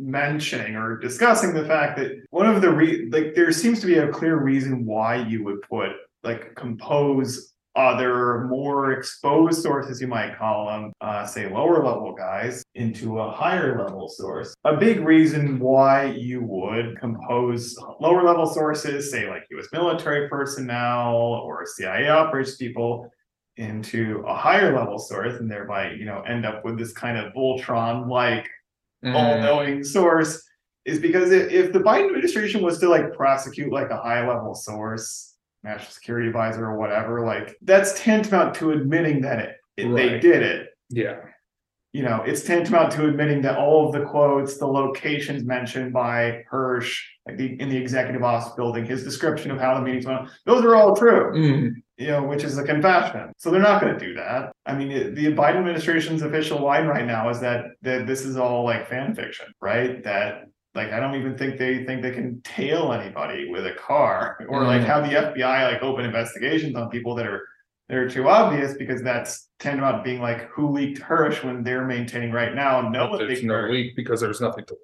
mentioning 0.00 0.74
or 0.76 0.96
discussing 0.96 1.52
the 1.52 1.64
fact 1.66 1.98
that 1.98 2.12
one 2.30 2.46
of 2.46 2.62
the 2.62 2.70
re 2.70 3.08
like 3.10 3.34
there 3.34 3.52
seems 3.52 3.80
to 3.80 3.86
be 3.86 3.98
a 3.98 4.08
clear 4.08 4.42
reason 4.42 4.86
why 4.86 5.16
you 5.16 5.44
would 5.44 5.60
put 5.62 5.90
like 6.22 6.54
compose 6.54 7.52
other 7.76 8.46
more 8.48 8.92
exposed 8.92 9.62
sources 9.62 10.00
you 10.00 10.08
might 10.08 10.36
call 10.36 10.66
them 10.66 10.92
uh 11.02 11.24
say 11.24 11.48
lower 11.52 11.84
level 11.84 12.12
guys 12.12 12.64
into 12.74 13.20
a 13.20 13.30
higher 13.30 13.78
level 13.78 14.08
source 14.08 14.54
a 14.64 14.76
big 14.76 15.00
reason 15.00 15.58
why 15.58 16.06
you 16.06 16.42
would 16.42 16.98
compose 16.98 17.76
lower 18.00 18.24
level 18.24 18.46
sources 18.46 19.10
say 19.10 19.28
like 19.28 19.42
us 19.56 19.68
military 19.72 20.28
personnel 20.28 21.14
or 21.14 21.64
cia 21.64 22.08
operations 22.08 22.56
people 22.56 23.08
into 23.56 24.24
a 24.26 24.34
higher 24.34 24.74
level 24.74 24.98
source 24.98 25.38
and 25.38 25.50
thereby 25.50 25.92
you 25.92 26.06
know 26.06 26.22
end 26.22 26.46
up 26.46 26.64
with 26.64 26.78
this 26.78 26.92
kind 26.92 27.18
of 27.18 27.32
voltron 27.34 28.08
like. 28.08 28.48
All-knowing 29.04 29.82
source 29.84 30.42
is 30.84 30.98
because 30.98 31.30
if, 31.30 31.72
the 31.72 31.78
Biden 31.78 32.06
administration 32.06 32.62
was 32.62 32.78
to 32.80 32.88
like 32.88 33.12
prosecute 33.14 33.72
like 33.72 33.90
a 33.90 33.96
high-level 33.96 34.54
source, 34.54 35.34
national 35.62 35.90
security 35.90 36.26
advisor 36.28 36.66
or 36.66 36.78
whatever, 36.78 37.24
like 37.24 37.56
that's 37.62 37.98
tantamount 38.00 38.54
to 38.56 38.70
admitting 38.72 39.20
that 39.22 39.38
it, 39.38 39.56
it- 39.76 39.94
they 39.94 40.18
did 40.18 40.42
it. 40.42 40.68
Yeah. 40.90 41.16
You 41.92 42.04
know, 42.04 42.22
it's 42.24 42.42
tantamount 42.44 42.92
to 42.92 43.08
admitting 43.08 43.42
that 43.42 43.58
all 43.58 43.86
of 43.86 43.92
the 43.92 44.06
quotes, 44.06 44.58
the 44.58 44.66
locations 44.66 45.42
mentioned 45.44 45.92
by 45.92 46.44
Hersh, 46.50 46.96
like 47.26 47.36
the 47.36 47.60
in 47.60 47.68
the 47.68 47.76
executive 47.76 48.22
office 48.22 48.52
building, 48.54 48.84
his 48.86 49.02
description 49.02 49.50
of 49.50 49.58
how 49.58 49.74
the 49.74 49.80
meetings 49.82 50.06
went, 50.06 50.28
those 50.46 50.64
are 50.64 50.76
all 50.76 50.94
true 50.94 51.32
Mhm. 51.34 51.72
You 52.00 52.06
know, 52.08 52.22
which 52.22 52.44
is 52.44 52.56
a 52.56 52.64
confession. 52.64 53.30
So 53.36 53.50
they're 53.50 53.60
not 53.60 53.80
going 53.82 53.92
to 53.96 54.04
do 54.04 54.14
that. 54.14 54.52
I 54.64 54.74
mean, 54.74 54.90
it- 54.90 55.14
the 55.14 55.26
Biden 55.34 55.56
administration's 55.58 56.22
official 56.22 56.58
line 56.60 56.86
right 56.86 57.06
now 57.06 57.28
is 57.28 57.40
that 57.40 57.66
that 57.82 58.06
this 58.06 58.24
is 58.24 58.36
all 58.38 58.64
like 58.64 58.88
fan 58.88 59.14
fiction, 59.14 59.46
right? 59.60 60.02
That 60.02 60.44
like 60.74 60.92
I 60.92 60.98
don't 61.00 61.14
even 61.16 61.36
think 61.36 61.58
they 61.58 61.84
think 61.84 62.00
they 62.00 62.12
can 62.12 62.40
tail 62.42 62.92
anybody 62.92 63.50
with 63.50 63.66
a 63.66 63.74
car 63.74 64.38
or 64.48 64.64
like 64.64 64.80
Mm. 64.82 64.86
have 64.86 65.02
the 65.10 65.16
FBI 65.16 65.72
like 65.72 65.82
open 65.82 66.04
investigations 66.06 66.74
on 66.74 66.88
people 66.88 67.14
that 67.16 67.26
are 67.26 67.42
that 67.90 67.98
are 67.98 68.08
too 68.08 68.28
obvious 68.28 68.74
because 68.78 69.02
that's 69.02 69.48
tantamount 69.58 69.98
to 69.98 70.02
being 70.08 70.22
like 70.22 70.48
who 70.48 70.70
leaked 70.70 71.00
Hersh 71.02 71.42
when 71.44 71.64
they're 71.64 71.84
maintaining 71.86 72.30
right 72.32 72.54
now 72.54 72.88
no 72.88 73.08
one 73.10 73.18
There's 73.18 73.30
leaked 73.30 73.44
no 73.44 73.54
Hersh. 73.54 73.70
leak 73.72 73.96
because 73.96 74.20
there's 74.22 74.40
nothing 74.40 74.64
to. 74.66 74.76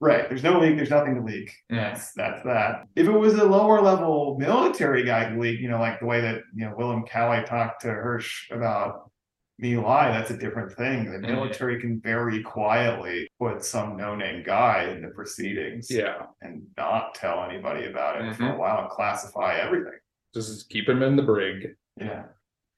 Right. 0.00 0.28
There's 0.28 0.42
no 0.42 0.58
leak. 0.58 0.76
There's 0.76 0.90
nothing 0.90 1.14
to 1.14 1.22
leak. 1.22 1.50
Yes. 1.70 2.12
That's 2.16 2.42
that's 2.42 2.44
that. 2.44 2.82
If 2.96 3.06
it 3.06 3.12
was 3.12 3.34
a 3.34 3.44
lower 3.44 3.80
level 3.80 4.36
military 4.38 5.04
guy 5.04 5.24
who 5.24 5.40
leaked, 5.40 5.62
you 5.62 5.68
know, 5.70 5.78
like 5.78 6.00
the 6.00 6.06
way 6.06 6.20
that 6.20 6.42
you 6.54 6.66
know 6.66 6.74
William 6.76 7.04
Calley 7.04 7.42
talked 7.44 7.82
to 7.82 7.88
Hersh 7.88 8.50
about 8.50 9.10
My 9.58 9.76
Lai, 9.76 10.08
that's 10.10 10.30
a 10.32 10.36
different 10.36 10.72
thing. 10.72 11.10
The 11.10 11.20
military 11.20 11.80
can 11.80 12.00
very 12.00 12.42
quietly 12.42 13.28
put 13.38 13.64
some 13.64 13.96
no-name 13.96 14.42
guy 14.44 14.90
in 14.90 15.00
the 15.00 15.08
proceedings 15.08 15.88
Yeah. 15.90 16.26
and 16.42 16.64
not 16.76 17.14
tell 17.14 17.44
anybody 17.44 17.86
about 17.86 18.20
it 18.20 18.34
for 18.34 18.46
a 18.48 18.52
Mhm. 18.52 18.58
while 18.58 18.80
and 18.80 18.90
classify 18.90 19.54
everything. 19.54 19.92
Just 20.34 20.68
keep 20.70 20.88
him 20.88 21.02
in 21.04 21.14
the 21.14 21.22
brig. 21.22 21.76
Yeah. 21.96 22.24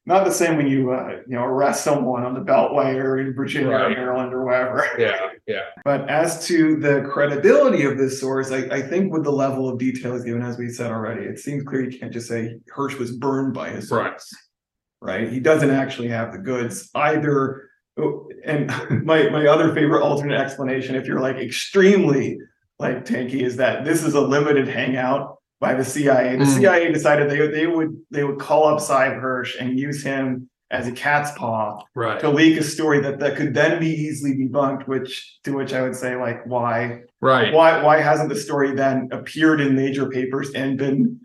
Not 0.05 0.25
the 0.25 0.31
same 0.31 0.57
when 0.59 0.67
you 0.69 0.93
uh, 0.93 1.23
you 1.27 1.35
know 1.35 1.45
arrest 1.45 1.83
someone 1.83 2.23
on 2.25 2.35
the 2.35 2.41
Beltway 2.41 2.95
or 3.03 3.19
in 3.19 3.35
Virginia 3.35 3.71
or 3.75 3.89
Maryland 3.91 4.33
or 4.35 4.45
wherever. 4.45 4.87
Yeah. 4.99 5.26
Yeah. 5.47 5.63
But 5.85 6.09
as 6.11 6.45
to 6.49 6.77
the 6.77 7.09
credibility 7.13 7.85
of 7.85 7.97
this 7.97 8.21
source, 8.21 8.51
I, 8.51 8.63
I 8.71 8.83
think 8.83 9.13
with 9.13 9.23
the 9.25 9.31
level 9.31 9.69
of 9.69 9.79
detail 9.79 10.15
is 10.15 10.25
given, 10.25 10.43
as 10.43 10.59
we 10.59 10.69
said 10.69 10.91
already, 10.91 11.25
it 11.25 11.39
seems 11.39 11.63
clear 11.63 11.89
you 11.89 11.97
can't 11.99 12.13
just 12.13 12.27
say 12.29 12.57
Hersh 12.77 12.99
was 12.99 13.13
burned 13.13 13.55
by 13.55 13.69
his 13.71 13.91
Right. 13.91 14.11
source. 14.11 14.35
Right? 15.01 15.29
He 15.31 15.39
doesn't 15.39 15.71
actually 15.71 16.09
have 16.09 16.33
the 16.33 16.39
goods 16.39 16.91
either. 16.97 17.69
oh, 17.97 18.29
And 18.45 18.67
my 19.05 19.29
my 19.31 19.47
other 19.47 19.73
favorite 19.75 20.03
alternate 20.03 20.41
explanation, 20.41 20.97
if 20.97 21.07
you're 21.07 21.21
like 21.21 21.37
extremely 21.37 22.39
like 22.81 23.05
tanky, 23.05 23.43
is 23.43 23.57
that 23.57 23.85
this 23.85 24.03
is 24.03 24.15
a 24.15 24.21
limited 24.21 24.67
hangout 24.67 25.37
by 25.61 25.75
the 25.75 25.85
CIA. 25.85 26.37
The 26.37 26.45
Mm. 26.45 26.55
CIA 26.59 26.93
decided 26.93 27.31
they 27.31 27.47
they 27.47 27.67
would 27.69 27.97
they 28.11 28.25
would 28.25 28.41
call 28.41 28.67
up 28.67 28.81
Sy 28.81 29.11
Hersh 29.11 29.55
and 29.61 29.79
use 29.79 30.03
him 30.03 30.51
as 30.71 30.89
a 30.89 30.93
cat's 30.93 31.31
paw 31.39 31.83
Right. 31.95 32.19
to 32.21 32.29
leak 32.29 32.59
a 32.59 32.63
story 32.65 33.01
that 33.01 33.19
that 33.21 33.37
could 33.37 33.55
then 33.55 33.79
be 33.79 33.89
easily 33.89 34.35
debunked 34.35 34.89
which 34.89 35.39
to 35.45 35.53
which 35.53 35.73
i 35.73 35.83
would 35.83 35.95
say 35.97 36.17
like 36.17 36.45
why 36.47 37.03
Right. 37.21 37.53
why 37.53 37.83
why 37.83 38.01
hasn't 38.01 38.29
the 38.29 38.37
story 38.37 38.75
then 38.75 39.09
appeared 39.13 39.61
in 39.61 39.75
major 39.77 40.09
papers 40.09 40.51
and 40.55 40.77
been 40.77 41.21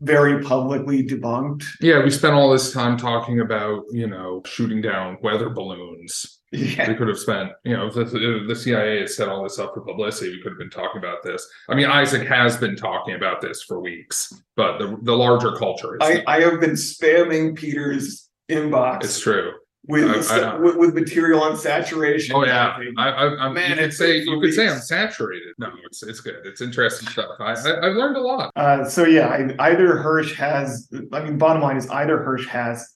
very 0.00 0.42
publicly 0.44 1.04
debunked 1.06 1.64
Yeah, 1.80 2.02
we 2.04 2.10
spent 2.10 2.32
all 2.34 2.50
this 2.52 2.72
time 2.72 2.96
talking 2.96 3.40
about, 3.40 3.82
you 3.90 4.06
know, 4.06 4.42
shooting 4.46 4.80
down 4.80 5.18
weather 5.24 5.50
balloons. 5.50 6.38
yeah 6.52 6.88
We 6.88 6.94
could 6.94 7.08
have 7.08 7.18
spent, 7.18 7.50
you 7.64 7.76
know, 7.76 7.90
the, 7.90 8.04
the 8.46 8.54
CIA 8.54 9.00
has 9.00 9.16
set 9.16 9.28
all 9.28 9.42
this 9.42 9.58
up 9.58 9.74
for 9.74 9.80
publicity. 9.80 10.30
We 10.30 10.40
could 10.40 10.52
have 10.52 10.58
been 10.58 10.70
talking 10.70 10.98
about 11.00 11.24
this. 11.24 11.44
I 11.68 11.74
mean, 11.74 11.86
Isaac 11.86 12.28
has 12.28 12.56
been 12.56 12.76
talking 12.76 13.16
about 13.16 13.40
this 13.40 13.64
for 13.64 13.80
weeks, 13.80 14.32
but 14.54 14.78
the 14.78 14.96
the 15.02 15.16
larger 15.16 15.56
culture 15.56 15.96
is 15.96 16.00
i 16.02 16.22
i 16.28 16.40
have 16.42 16.60
been 16.60 16.76
spamming 16.76 17.56
peter's 17.56 18.27
inbox 18.50 19.04
it's 19.04 19.20
true. 19.20 19.52
with, 19.86 20.04
I- 20.30 20.40
I- 20.40 20.56
with 20.58 20.76
with 20.76 20.94
material 20.94 21.42
on 21.42 21.56
saturation 21.56 22.34
Oh 22.36 22.44
yeah, 22.44 22.76
I, 22.98 23.08
I, 23.10 23.26
I'm, 23.46 23.54
Man, 23.54 23.70
you 23.70 23.76
could 23.76 23.84
it's 23.84 23.98
say 23.98 24.18
you 24.18 24.24
for 24.26 24.40
could 24.40 24.54
say 24.54 24.68
I'm 24.68 24.80
saturated. 24.80 25.54
No, 25.58 25.70
it's 25.86 26.02
it's 26.02 26.20
good. 26.20 26.36
It's 26.44 26.60
interesting 26.60 27.08
stuff. 27.08 27.30
I, 27.40 27.52
I 27.52 27.86
I've 27.86 27.96
learned 27.96 28.16
a 28.16 28.20
lot. 28.20 28.50
Uh, 28.56 28.84
so 28.84 29.04
yeah, 29.04 29.48
either 29.58 29.96
Hersh 29.96 30.34
has, 30.34 30.88
I 31.12 31.22
mean, 31.24 31.38
bottom 31.38 31.62
line 31.62 31.76
is 31.76 31.88
either 31.90 32.18
Hersh 32.18 32.46
has 32.48 32.94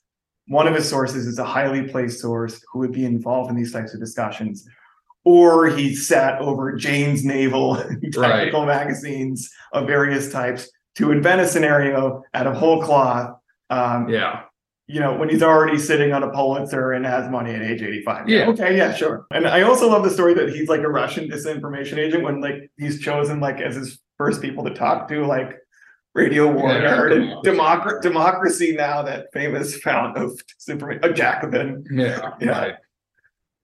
one 0.48 0.66
of 0.66 0.74
his 0.74 0.88
sources 0.88 1.26
is 1.26 1.38
a 1.38 1.44
highly 1.44 1.88
placed 1.88 2.20
source 2.20 2.62
who 2.72 2.80
would 2.80 2.92
be 2.92 3.04
involved 3.04 3.48
in 3.50 3.56
these 3.56 3.72
types 3.72 3.94
of 3.94 4.00
discussions, 4.00 4.66
or 5.24 5.68
he 5.68 5.94
sat 5.94 6.40
over 6.40 6.72
Jane's 6.72 7.24
naval 7.24 7.76
technical 8.12 8.66
magazines 8.66 9.48
of 9.72 9.86
various 9.86 10.32
types 10.32 10.68
to 10.96 11.10
invent 11.12 11.40
a 11.40 11.46
scenario 11.46 12.22
out 12.34 12.46
of 12.46 12.54
whole 12.56 12.82
cloth. 12.82 13.38
Um, 13.70 14.08
Yeah, 14.08 14.42
you 14.92 15.00
know, 15.00 15.14
when 15.16 15.28
he's 15.30 15.42
already 15.42 15.78
sitting 15.78 16.12
on 16.12 16.22
a 16.22 16.30
Pulitzer 16.30 16.92
and 16.92 17.06
has 17.06 17.30
money 17.30 17.52
at 17.54 17.62
age 17.62 17.80
85. 17.82 18.28
Yeah. 18.28 18.48
Okay, 18.48 18.76
yeah, 18.76 18.92
sure. 18.94 19.26
And 19.30 19.46
I 19.46 19.62
also 19.62 19.88
love 19.88 20.04
the 20.04 20.10
story 20.10 20.34
that 20.34 20.50
he's 20.50 20.68
like 20.68 20.80
a 20.82 20.88
Russian 20.88 21.28
disinformation 21.30 21.96
agent 21.96 22.22
when 22.22 22.40
like 22.42 22.70
he's 22.78 23.00
chosen 23.00 23.40
like 23.40 23.60
as 23.60 23.74
his 23.76 23.98
first 24.18 24.42
people 24.42 24.64
to 24.64 24.74
talk 24.74 25.08
to, 25.08 25.24
like 25.24 25.56
Radio 26.14 26.52
War 26.52 26.68
Nerd 26.68 27.12
and 27.16 27.42
Democracy. 27.42 28.06
Democracy, 28.06 28.72
Now, 28.76 29.00
that 29.02 29.28
famous 29.32 29.78
fount 29.78 30.18
of 30.18 30.38
disinformation, 30.60 31.02
a 31.04 31.12
Jacobin. 31.12 31.84
yeah, 31.90 32.32
Yeah. 32.38 32.50
right. 32.50 32.74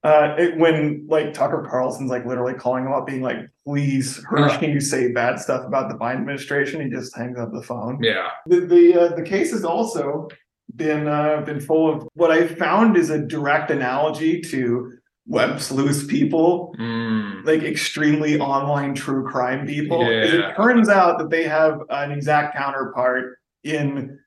Uh, 0.05 0.35
it- 0.39 0.57
when 0.57 1.05
like 1.09 1.35
Tucker 1.35 1.67
Carlson's 1.69 2.09
like 2.11 2.25
literally 2.25 2.55
calling 2.55 2.85
him 2.87 2.93
up, 2.93 3.07
being 3.07 3.21
like, 3.21 3.39
"Please, 3.67 4.25
Hersh, 4.31 4.59
can 4.61 4.71
you 4.71 4.81
say 4.81 5.11
bad 5.13 5.41
stuff 5.41 5.67
about 5.67 5.91
the 5.91 5.97
Biden 5.97 6.21
administration?" 6.21 6.81
He 6.81 6.89
just 6.89 7.15
hangs 7.17 7.37
up 7.37 7.53
the 7.53 7.61
phone 7.63 7.99
Yeah, 8.01 8.29
the 8.47 8.61
the 8.61 8.95
uh, 8.99 9.09
the 9.17 9.23
case 9.23 9.53
is 9.53 9.65
also 9.65 10.29
been 10.75 11.07
uh, 11.09 11.41
been 11.43 11.61
full 11.61 11.93
of 11.93 12.09
what 12.15 12.31
I 12.31 12.47
found 12.47 12.97
is 12.97 13.11
a 13.11 13.19
direct 13.19 13.71
analogy 13.71 14.41
to 14.43 14.93
web 15.27 15.61
sleuth 15.61 16.09
people, 16.09 16.75
Mm, 16.79 17.45
like 17.45 17.63
extremely 17.63 18.39
online 18.41 18.95
true 18.95 19.27
crime 19.29 19.67
people. 19.67 20.03
Yeah. 20.03 20.51
It 20.51 20.57
turns 20.57 20.89
out 20.89 21.19
that 21.19 21.31
they 21.31 21.45
have 21.45 21.81
an 21.91 22.13
exact 22.13 22.57
counterpart 22.57 23.39
in. 23.65 24.19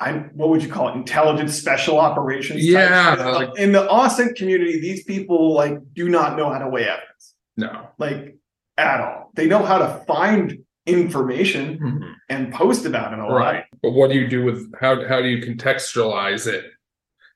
I, 0.00 0.12
what 0.34 0.48
would 0.48 0.60
you 0.60 0.68
call 0.68 0.88
it? 0.88 0.96
Intelligence 0.96 1.54
special 1.56 2.00
operations. 2.00 2.64
Yeah, 2.66 3.14
like- 3.14 3.56
in 3.56 3.70
the 3.70 3.86
OSINT 3.86 4.34
community, 4.34 4.80
these 4.80 5.04
people 5.04 5.54
like 5.54 5.78
do 5.92 6.08
not 6.08 6.36
know 6.36 6.50
how 6.50 6.58
to 6.58 6.68
weigh 6.68 6.88
evidence, 6.88 7.34
no. 7.56 7.88
like 7.98 8.36
at 8.76 9.00
all. 9.00 9.30
They 9.34 9.46
know 9.46 9.64
how 9.64 9.78
to 9.78 10.02
find 10.04 10.58
information 10.86 11.78
Mhm. 11.78 12.12
and 12.28 12.52
post 12.52 12.84
about 12.86 13.12
it 13.12 13.20
a 13.20 13.22
lot. 13.22 13.36
Right. 13.36 13.64
But 13.84 13.92
what 13.92 14.08
do 14.10 14.16
you 14.18 14.26
do 14.26 14.42
with 14.42 14.72
how 14.80 15.06
how 15.06 15.20
do 15.20 15.28
you 15.28 15.44
contextualize 15.44 16.46
it? 16.46 16.64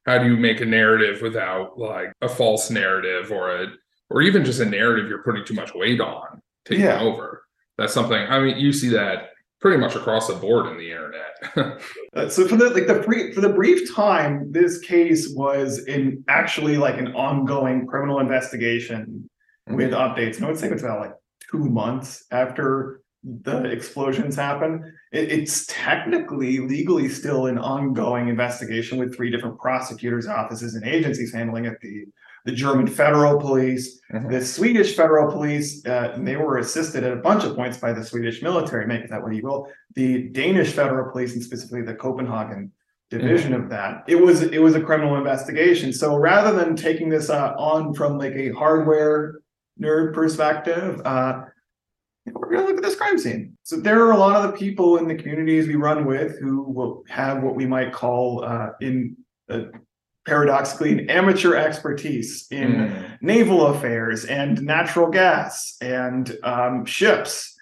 How 0.07 0.17
do 0.17 0.25
you 0.31 0.37
make 0.38 0.62
a 0.62 0.64
narrative 0.64 1.21
without 1.21 1.78
like 1.78 2.11
a 2.23 2.28
false 2.28 2.71
narrative 2.71 3.31
or 3.31 3.50
a 3.55 3.67
or 4.09 4.23
even 4.23 4.47
just 4.47 4.59
a 4.59 4.64
narrative 4.64 5.11
you're 5.11 5.23
putting 5.23 5.45
too 5.45 5.52
much 5.52 5.75
weight 5.75 6.00
on 6.00 6.40
taking 6.64 6.87
Yeah. 6.87 7.00
over? 7.00 7.43
That's 7.76 7.93
something 7.93 8.17
I 8.17 8.40
mean 8.40 8.57
you 8.57 8.73
see 8.73 8.88
that 8.88 9.33
pretty 9.61 9.76
much 9.76 9.95
across 9.95 10.28
the 10.28 10.37
board 10.37 10.69
in 10.69 10.78
the 10.78 10.90
internet. 10.90 11.83
Uh, 12.17 12.28
so 12.28 12.49
for 12.49 12.57
the 12.57 12.71
like 12.71 12.87
the 12.87 13.02
free 13.02 13.31
for 13.33 13.43
the 13.43 13.50
brief 13.50 13.95
time 13.95 14.50
this 14.50 14.78
case 14.78 15.28
was 15.37 15.85
in 15.87 16.25
actually 16.26 16.78
like 16.78 16.97
an 16.99 17.09
ongoing 17.14 17.87
criminal 17.87 18.19
investigation 18.19 19.28
with 19.69 19.90
updates 19.93 20.37
and 20.37 20.47
i 20.47 20.49
would 20.49 20.59
say 20.59 20.69
it's 20.69 20.83
about 20.83 20.99
like 21.00 21.12
two 21.50 21.69
months 21.69 22.25
after 22.33 23.02
the 23.25 23.64
explosions 23.64 24.37
happen. 24.37 24.92
It, 25.12 25.30
it's 25.30 25.66
technically 25.66 26.58
legally 26.60 27.08
still 27.08 27.46
an 27.46 27.58
ongoing 27.58 28.28
investigation 28.28 28.98
with 28.98 29.14
three 29.16 29.30
different 29.30 29.58
prosecutors' 29.58 30.26
offices 30.26 30.75
and 30.75 30.84
agencies 30.84 31.32
handling 31.32 31.64
it. 31.66 31.78
The 31.80 32.06
the 32.44 32.52
German 32.54 32.87
federal 32.87 33.38
police, 33.38 34.00
Mhm. 34.10 34.30
the 34.30 34.42
Swedish 34.42 34.96
federal 34.96 35.30
police, 35.30 35.84
uh, 35.84 36.12
and 36.14 36.26
they 36.26 36.37
were 36.37 36.56
assisted 36.58 37.04
at 37.04 37.12
a 37.12 37.16
bunch 37.16 37.44
of 37.44 37.54
points 37.54 37.76
by 37.76 37.92
the 37.92 38.02
Swedish 38.02 38.42
military, 38.42 38.87
make 38.87 39.02
it 39.02 39.10
that 39.10 39.22
what 39.22 39.34
you 39.34 39.42
will. 39.42 39.68
The 39.96 40.28
Danish 40.28 40.72
federal 40.72 41.10
police, 41.10 41.34
and 41.34 41.42
specifically 41.42 41.82
the 41.82 41.94
Copenhagen 41.94 42.72
division 43.10 43.52
of 43.52 43.68
that, 43.70 44.04
it 44.06 44.18
was 44.18 44.42
it 44.42 44.62
was 44.62 44.75
a 44.76 44.80
criminal 44.80 45.16
investigation. 45.16 45.92
So 45.92 46.16
rather 46.16 46.56
than 46.56 46.75
taking 46.76 47.08
this 47.10 47.28
uh, 47.28 47.54
on 47.58 47.92
from 47.92 48.16
like 48.18 48.34
a 48.34 48.50
hardware 48.50 49.40
nerd 49.78 50.14
perspective, 50.14 51.02
uh, 51.04 51.42
we're 52.35 52.50
gonna 52.50 52.66
look 52.66 52.76
at 52.76 52.82
this 52.82 52.97
crime 52.97 53.18
scene. 53.18 53.56
So 53.62 53.76
there 53.76 54.02
are 54.06 54.12
a 54.12 54.16
lot 54.16 54.37
of 54.44 54.50
the 54.52 54.56
people 54.58 54.97
in 54.99 55.08
the 55.08 55.14
communities 55.14 55.66
we 55.68 55.75
run 55.76 56.04
with 56.04 56.38
who 56.40 56.62
will 56.62 57.04
have 57.08 57.42
what 57.42 57.54
we 57.54 57.66
might 57.66 57.92
call 57.92 58.44
uh, 58.44 58.70
in 58.80 59.16
uh, 59.49 59.61
paradoxically 60.26 60.92
an 60.92 61.08
amateur 61.11 61.54
expertise 61.54 62.47
in 62.50 62.73
Mm. 62.73 63.18
naval 63.23 63.66
affairs 63.68 64.25
and 64.26 64.61
natural 64.62 65.08
gas 65.11 65.76
and 65.80 66.37
um, 66.42 66.85
ships 66.85 67.54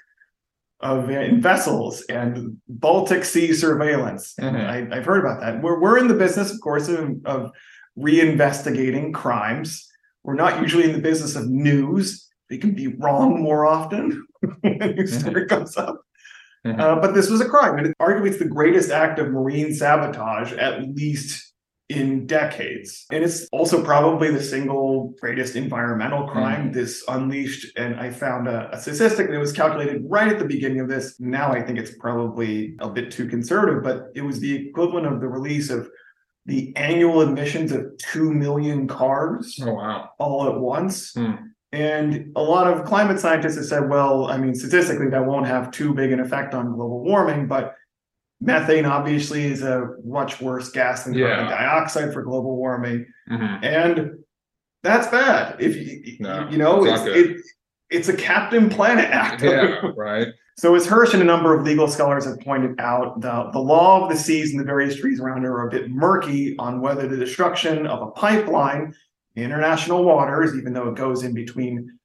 of 0.80 1.08
in 1.08 1.40
vessels 1.40 2.02
and 2.08 2.58
Baltic 2.68 3.24
Sea 3.24 3.52
surveillance. 3.54 4.34
And 4.38 4.56
Mhm. 4.56 4.92
I, 4.92 4.96
I've 4.96 5.06
heard 5.06 5.20
about 5.20 5.40
that. 5.40 5.62
We're 5.62 5.80
we're 5.80 5.98
in 5.98 6.08
the 6.08 6.14
business, 6.14 6.52
of 6.52 6.60
course, 6.60 6.88
of, 6.88 7.16
of 7.24 7.50
reinvestigating 7.96 9.14
crimes. 9.14 9.88
We're 10.24 10.34
not 10.34 10.60
usually 10.60 10.84
in 10.84 10.92
the 10.92 10.98
business 11.10 11.36
of 11.36 11.48
news. 11.48 12.28
They 12.50 12.58
can 12.58 12.72
be 12.72 12.88
wrong 12.88 13.40
more 13.42 13.64
often 13.66 14.24
when 14.60 14.82
a 14.82 14.92
new 14.94 15.06
story 15.06 15.46
comes 15.46 15.76
up. 15.76 16.00
Uh, 16.64 16.96
but 17.00 17.14
this 17.14 17.30
was 17.30 17.40
a 17.40 17.48
crime, 17.48 17.78
and 17.78 17.86
it 17.86 17.94
arguably 18.00 18.26
it's 18.28 18.38
the 18.40 18.44
greatest 18.44 18.90
act 18.90 19.20
of 19.20 19.28
marine 19.30 19.72
sabotage, 19.72 20.52
at 20.54 20.82
least 20.96 21.52
in 21.88 22.26
decades. 22.26 23.06
And 23.12 23.22
it's 23.22 23.46
also 23.52 23.84
probably 23.84 24.32
the 24.32 24.42
single 24.42 25.14
greatest 25.20 25.54
environmental 25.54 26.26
crime 26.26 26.72
this 26.72 27.04
unleashed. 27.06 27.78
And 27.78 27.94
I 28.00 28.10
found 28.10 28.48
a, 28.48 28.68
a 28.74 28.80
statistic 28.80 29.30
that 29.30 29.38
was 29.38 29.52
calculated 29.52 30.02
right 30.08 30.26
at 30.26 30.40
the 30.40 30.44
beginning 30.44 30.80
of 30.80 30.88
this. 30.88 31.20
Now 31.20 31.52
I 31.52 31.62
think 31.62 31.78
it's 31.78 31.94
probably 31.96 32.74
a 32.80 32.90
bit 32.90 33.12
too 33.12 33.28
conservative, 33.28 33.84
but 33.84 34.10
it 34.16 34.22
was 34.22 34.40
the 34.40 34.52
equivalent 34.68 35.06
of 35.06 35.20
the 35.20 35.28
release 35.28 35.70
of 35.70 35.88
the 36.46 36.74
annual 36.76 37.22
emissions 37.22 37.70
of 37.70 37.96
2 37.98 38.32
million 38.32 38.88
cars 38.88 39.56
Oh 39.62 39.74
wow. 39.74 40.10
all 40.18 40.48
at 40.48 40.58
once. 40.58 41.12
Hmm. 41.12 41.34
And 41.76 42.32
a 42.36 42.42
lot 42.42 42.72
of 42.72 42.86
climate 42.86 43.20
scientists 43.20 43.56
have 43.56 43.66
said, 43.66 43.90
well, 43.90 44.28
I 44.28 44.38
mean, 44.38 44.54
statistically, 44.54 45.10
that 45.10 45.26
won't 45.26 45.46
have 45.46 45.70
too 45.70 45.92
big 45.92 46.10
an 46.10 46.20
effect 46.20 46.54
on 46.54 46.72
global 46.72 47.04
warming, 47.04 47.46
but 47.48 47.74
methane 48.40 48.86
obviously 48.86 49.44
is 49.44 49.62
a 49.62 49.90
much 50.02 50.40
worse 50.40 50.70
gas 50.70 51.04
than 51.04 51.12
carbon 51.12 51.44
Yeah. 51.44 51.50
dioxide 51.50 52.14
for 52.14 52.22
global 52.22 52.56
warming. 52.56 53.04
Mhm. 53.30 53.62
And 53.62 54.10
that's 54.82 55.06
bad. 55.08 55.56
If 55.58 55.76
you, 55.76 56.16
No, 56.20 56.48
you 56.50 56.56
know, 56.56 56.82
it's 56.84 56.92
it's, 56.92 57.00
not 57.00 57.04
good. 57.06 57.16
it, 57.32 57.36
it's 57.90 58.08
a 58.08 58.16
Captain 58.16 58.70
Planet 58.70 59.10
act. 59.10 59.42
Yeah, 59.42 59.90
right. 59.96 60.28
So 60.56 60.74
as 60.74 60.86
Hersh 60.86 61.12
and 61.12 61.20
a 61.22 61.26
number 61.26 61.54
of 61.54 61.62
legal 61.64 61.88
scholars 61.88 62.24
have 62.24 62.40
pointed 62.40 62.80
out, 62.80 63.20
the, 63.20 63.50
the 63.52 63.58
law 63.58 64.02
of 64.04 64.08
the 64.10 64.16
seas 64.16 64.52
and 64.52 64.58
the 64.60 64.64
various 64.64 64.96
trees 64.98 65.20
around 65.20 65.44
it 65.44 65.48
are 65.48 65.68
a 65.68 65.70
bit 65.70 65.90
murky 65.90 66.56
on 66.58 66.80
whether 66.80 67.06
the 67.06 67.18
destruction 67.18 67.86
of 67.86 68.00
a 68.00 68.10
pipeline 68.12 68.84
in 68.84 68.94
international 69.42 70.04
waters, 70.04 70.54
even 70.56 70.72
though 70.72 70.88
it 70.88 70.94
goes 70.96 71.22
in 71.22 71.34
between 71.34 71.98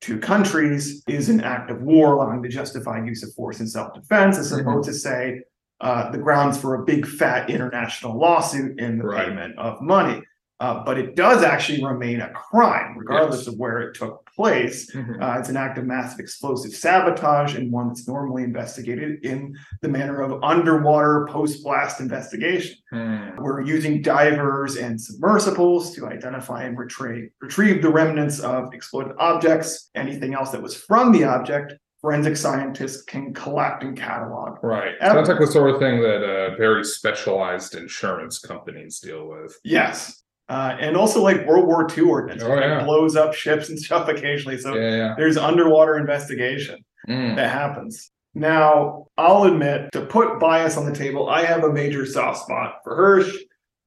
two 0.00 0.18
countries, 0.18 1.02
is 1.08 1.28
an 1.28 1.40
act 1.40 1.70
of 1.70 1.82
war, 1.82 2.14
allowing 2.14 2.40
the 2.42 2.48
justified 2.48 3.06
use 3.06 3.22
of 3.22 3.32
force 3.34 3.60
in 3.60 3.66
self-defense, 3.66 4.38
as 4.38 4.52
Mhm. 4.52 4.60
opposed 4.60 4.88
to 4.88 4.94
say 4.94 5.42
uh, 5.80 6.10
the 6.10 6.18
grounds 6.18 6.58
for 6.60 6.74
a 6.74 6.84
big 6.84 7.06
fat 7.06 7.48
international 7.48 8.18
lawsuit 8.18 8.80
in 8.80 8.98
the 8.98 9.04
Right. 9.04 9.28
payment 9.28 9.56
of 9.58 9.80
money. 9.80 10.20
Uh, 10.60 10.82
but 10.84 10.98
it 10.98 11.14
does 11.14 11.44
actually 11.44 11.84
remain 11.84 12.20
a 12.20 12.30
crime, 12.30 12.96
regardless 12.98 13.46
of 13.46 13.54
where 13.54 13.78
it 13.78 13.94
took 13.94 14.28
place. 14.34 14.90
Mhm. 14.92 15.22
Uh, 15.22 15.38
it's 15.38 15.48
an 15.48 15.56
act 15.56 15.78
of 15.78 15.84
massive 15.84 16.18
explosive 16.18 16.72
sabotage 16.72 17.54
and 17.56 17.70
one 17.70 17.88
that's 17.88 18.08
normally 18.08 18.42
investigated 18.42 19.24
in 19.24 19.56
the 19.82 19.88
manner 19.88 20.20
of 20.20 20.42
underwater 20.42 21.28
post 21.30 21.62
blast 21.62 22.00
investigation. 22.00 22.76
Hmm. 22.90 23.36
We're 23.38 23.60
using 23.60 24.02
divers 24.02 24.76
and 24.76 25.00
submersibles 25.00 25.94
to 25.94 26.06
identify 26.06 26.64
and 26.64 26.76
retrieve, 26.76 27.30
retrieve 27.40 27.80
the 27.80 27.90
remnants 27.90 28.40
of 28.40 28.74
exploded 28.74 29.14
objects, 29.18 29.90
anything 29.94 30.34
else 30.34 30.50
that 30.50 30.62
was 30.62 30.74
from 30.74 31.12
the 31.12 31.22
object. 31.24 31.74
Forensic 32.00 32.36
scientists 32.36 33.02
can 33.02 33.34
collect 33.34 33.82
and 33.82 33.96
catalog. 33.96 34.58
Right. 34.62 34.94
Ever. 35.00 35.16
Sounds 35.16 35.28
like 35.28 35.40
the 35.40 35.46
sort 35.48 35.70
of 35.70 35.80
thing 35.80 36.00
that 36.00 36.22
uh, 36.22 36.56
very 36.56 36.84
specialized 36.84 37.74
insurance 37.74 38.38
companies 38.38 39.00
deal 39.00 39.28
with. 39.28 39.56
Yes. 39.64 40.22
Uh, 40.48 40.76
and 40.80 40.96
also 40.96 41.22
like 41.22 41.46
World 41.46 41.66
War 41.66 41.86
II 41.96 42.04
ordnance, 42.04 42.42
Oh, 42.42 42.54
it 42.56 42.60
yeah. 42.60 42.82
blows 42.84 43.16
up 43.16 43.34
ships 43.34 43.68
and 43.68 43.78
stuff 43.86 44.08
occasionally. 44.08 44.58
So 44.58 44.74
Yeah, 44.74 44.96
yeah. 44.96 45.14
there's 45.16 45.36
underwater 45.36 45.96
investigation. 45.98 46.84
Mm. 47.08 47.36
that 47.36 47.50
happens. 47.50 48.10
Now, 48.34 49.06
I'll 49.16 49.44
admit 49.44 49.90
to 49.92 50.02
put 50.04 50.38
bias 50.38 50.76
on 50.76 50.84
the 50.84 50.94
table, 50.94 51.28
I 51.30 51.42
have 51.42 51.64
a 51.64 51.72
major 51.72 52.04
soft 52.04 52.40
spot 52.42 52.80
for 52.84 52.94
Hersh. 52.96 53.32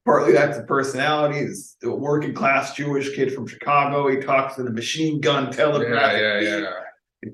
Partly 0.04 0.32
that's 0.32 0.56
the 0.56 0.64
personality. 0.64 1.38
He's 1.40 1.76
a 1.84 1.90
working 1.90 2.34
class 2.34 2.74
Jewish 2.74 3.14
kid 3.14 3.32
from 3.32 3.46
Chicago. 3.46 4.08
He 4.08 4.16
talks 4.16 4.58
in 4.58 4.66
a 4.66 4.70
machine 4.70 5.20
gun 5.20 5.44
Yeah, 5.46 5.50
telegraph. 5.52 6.20
yeah, 6.20 6.40
yeah. 6.40 6.70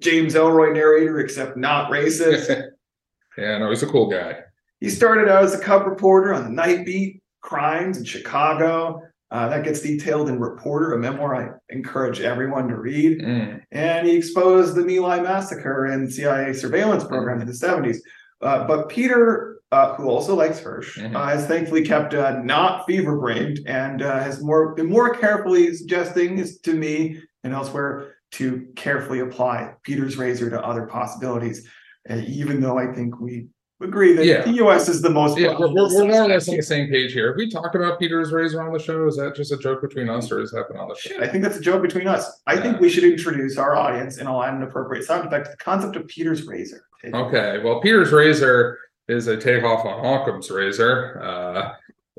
James 0.00 0.34
Ellroy 0.34 0.74
narrator, 0.74 1.18
except 1.20 1.56
not 1.56 1.90
racist. 1.90 2.48
yeah, 3.38 3.56
no, 3.56 3.70
he's 3.70 3.82
a 3.82 3.86
cool 3.86 4.10
guy. 4.10 4.40
he 4.80 4.90
started 4.90 5.28
out 5.30 5.44
as 5.44 5.54
a 5.54 5.58
cub 5.60 5.86
reporter 5.86 6.34
on 6.34 6.44
the 6.44 6.50
Night 6.50 6.84
Beat, 6.84 7.22
crimes 7.40 7.96
in 7.96 8.04
Chicago. 8.04 9.00
Uh, 9.30 9.48
that 9.48 9.62
gets 9.64 9.80
detailed 9.80 10.28
in 10.30 10.38
Reporter, 10.40 10.94
a 10.94 10.98
memoir 10.98 11.34
I 11.36 11.50
encourage 11.74 12.20
everyone 12.20 12.68
to 12.68 12.76
read. 12.76 13.20
Mm. 13.20 13.60
and 13.72 14.06
he 14.06 14.16
exposed 14.16 14.74
the 14.74 14.84
My 14.84 14.98
Lai 14.98 15.20
massacre 15.20 15.84
and 15.86 16.10
CIA 16.12 16.52
surveillance 16.54 17.04
program 17.04 17.40
in 17.40 17.46
the 17.46 17.52
70s. 17.52 17.98
Uh, 18.40 18.66
but 18.66 18.88
Peter, 18.88 19.58
uh, 19.70 19.94
who 19.96 20.08
also 20.08 20.34
likes 20.34 20.60
Hersh, 20.60 20.96
Mhm. 20.98 21.14
uh, 21.14 21.26
has 21.26 21.46
thankfully 21.46 21.82
kept 21.84 22.14
uh, 22.14 22.40
not 22.42 22.86
fever 22.86 23.18
brained 23.18 23.60
and 23.66 24.00
uh, 24.00 24.18
has 24.20 24.42
more 24.42 24.74
been 24.74 24.86
more 24.88 25.14
carefully 25.14 25.74
suggesting 25.74 26.38
is 26.38 26.58
to 26.60 26.72
me 26.72 27.20
and 27.44 27.52
elsewhere 27.52 28.14
to 28.32 28.66
carefully 28.76 29.20
apply 29.20 29.74
Peter's 29.82 30.16
razor 30.16 30.48
to 30.50 30.64
other 30.64 30.86
possibilities. 30.86 31.68
Uh, 32.08 32.16
even 32.26 32.60
though 32.62 32.78
I 32.78 32.86
think 32.94 33.20
we 33.20 33.48
agree 33.80 34.12
that 34.14 34.26
Yeah. 34.26 34.42
the 34.42 34.52
U.S. 34.54 34.88
is 34.88 35.00
the 35.02 35.10
most 35.10 35.38
Yeah, 35.38 35.56
we're, 35.58 35.68
we're, 35.68 35.88
more 35.88 36.02
or 36.02 36.28
less 36.28 36.48
on 36.48 36.56
the 36.56 36.62
same 36.62 36.88
page 36.88 37.12
here. 37.12 37.28
Have 37.28 37.36
we 37.36 37.48
talked 37.48 37.74
about 37.74 37.98
Peter's 37.98 38.32
razor 38.32 38.62
on 38.62 38.72
the 38.72 38.78
show? 38.78 39.06
Is 39.06 39.16
that 39.16 39.36
just 39.36 39.52
a 39.52 39.56
joke 39.56 39.80
between 39.80 40.08
us 40.08 40.30
or 40.32 40.40
is 40.40 40.50
that 40.50 40.66
on 40.76 40.88
the 40.88 40.96
show? 40.96 41.20
I 41.20 41.28
think 41.28 41.44
that's 41.44 41.56
a 41.56 41.60
joke 41.60 41.82
between 41.82 42.08
us. 42.08 42.40
I 42.46 42.56
think 42.56 42.80
we 42.80 42.88
should 42.88 43.04
introduce 43.04 43.56
our 43.56 43.76
audience, 43.76 44.18
and 44.18 44.28
I'll 44.28 44.42
add 44.42 44.54
an 44.54 44.62
appropriate 44.62 45.04
sound 45.04 45.26
effect 45.26 45.46
to 45.46 45.50
the 45.52 45.56
concept 45.56 45.96
of 45.96 46.06
Peter's 46.08 46.46
razor. 46.46 46.84
Okay, 47.04 47.60
well, 47.62 47.80
Peter's 47.80 48.10
razor 48.10 48.78
is 49.06 49.28
a 49.28 49.36
takeoff 49.36 49.84
on 49.84 50.04
Occam's 50.04 50.50
razor. 50.50 51.22
Uh, 51.22 51.72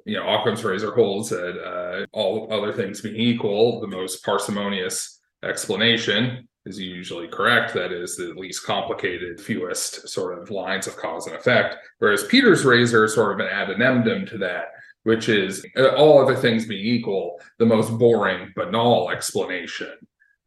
you 0.05 0.15
know, 0.15 0.27
Occam's 0.27 0.63
razor 0.63 0.91
holds 0.91 1.29
that 1.29 1.61
uh, 1.61 2.05
all 2.13 2.51
other 2.51 2.73
things 2.73 3.01
being 3.01 3.15
equal, 3.15 3.81
the 3.81 3.87
most 3.87 4.23
parsimonious 4.23 5.19
explanation 5.43 6.48
is 6.65 6.79
usually 6.79 7.27
correct. 7.27 7.73
That 7.73 7.91
is 7.91 8.15
the 8.15 8.33
least 8.35 8.65
complicated, 8.65 9.39
fewest 9.39 10.07
sort 10.09 10.37
of 10.37 10.51
lines 10.51 10.87
of 10.87 10.97
cause 10.97 11.27
and 11.27 11.35
effect. 11.35 11.77
Whereas 11.99 12.25
Peter's 12.25 12.65
razor 12.65 13.05
is 13.05 13.15
sort 13.15 13.33
of 13.33 13.45
an 13.45 13.51
addendum 13.51 14.25
to 14.27 14.37
that, 14.39 14.65
which 15.03 15.29
is 15.29 15.65
uh, 15.77 15.89
all 15.95 16.21
other 16.21 16.35
things 16.35 16.65
being 16.65 16.85
equal, 16.85 17.39
the 17.57 17.65
most 17.65 17.97
boring, 17.97 18.51
banal 18.55 19.09
explanation 19.09 19.95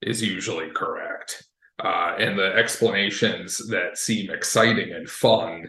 is 0.02 0.22
usually 0.22 0.70
correct. 0.70 1.44
Uh, 1.82 2.14
and 2.18 2.38
the 2.38 2.54
explanations 2.54 3.58
that 3.68 3.98
seem 3.98 4.30
exciting 4.30 4.92
and 4.92 5.08
fun 5.08 5.68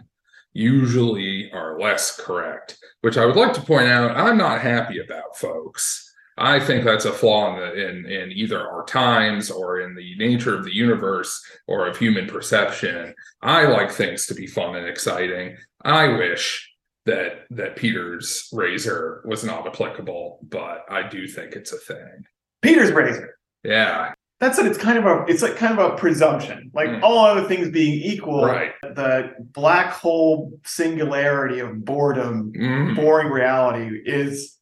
usually 0.53 1.51
are 1.51 1.79
less 1.79 2.19
correct, 2.19 2.77
which 3.01 3.17
I 3.17 3.25
would 3.25 3.35
like 3.35 3.53
to 3.53 3.61
point 3.61 3.87
out 3.87 4.15
I'm 4.15 4.37
not 4.37 4.61
happy 4.61 4.99
about, 4.99 5.37
folks. 5.37 6.02
I 6.37 6.59
think 6.59 6.83
that's 6.83 7.05
a 7.05 7.13
flaw 7.13 7.53
in, 7.53 7.59
the, 7.59 7.87
in 7.89 8.05
in 8.05 8.31
either 8.31 8.59
our 8.59 8.83
times 8.85 9.51
or 9.51 9.81
in 9.81 9.95
the 9.95 10.15
nature 10.17 10.55
of 10.55 10.63
the 10.65 10.73
universe 10.75 11.43
or 11.67 11.87
of 11.87 11.97
human 11.97 12.27
perception. 12.27 13.13
I 13.41 13.65
like 13.65 13.91
things 13.91 14.25
to 14.27 14.33
be 14.35 14.47
fun 14.47 14.75
and 14.75 14.87
exciting. 14.87 15.57
I 15.83 16.07
wish 16.07 16.69
that 17.05 17.45
that 17.51 17.75
Peter's 17.75 18.47
razor 18.53 19.21
was 19.25 19.43
not 19.43 19.67
applicable, 19.67 20.39
but 20.49 20.85
I 20.89 21.07
do 21.07 21.27
think 21.27 21.53
it's 21.53 21.73
a 21.73 21.77
thing. 21.77 22.23
Peter's 22.61 22.91
razor. 22.91 23.37
Yeah, 23.63 24.13
That's 24.39 24.57
it. 24.59 24.65
It's 24.65 24.77
kind 24.77 24.97
of 24.97 25.05
a. 25.05 25.25
It's 25.27 25.41
like 25.41 25.55
kind 25.55 25.77
of 25.77 25.93
a 25.93 25.95
presumption. 25.95 26.71
Like 26.73 26.89
Mm. 26.89 27.01
all 27.03 27.25
other 27.25 27.47
things 27.47 27.69
being 27.69 28.01
equal, 28.01 28.43
right. 28.45 28.71
the 28.81 29.33
black 29.39 29.91
hole 29.93 30.51
singularity 30.65 31.59
of 31.59 31.85
boredom, 31.85 32.51
Mhm. 32.53 32.95
boring 32.95 33.29
reality 33.29 34.01
is 34.05 34.52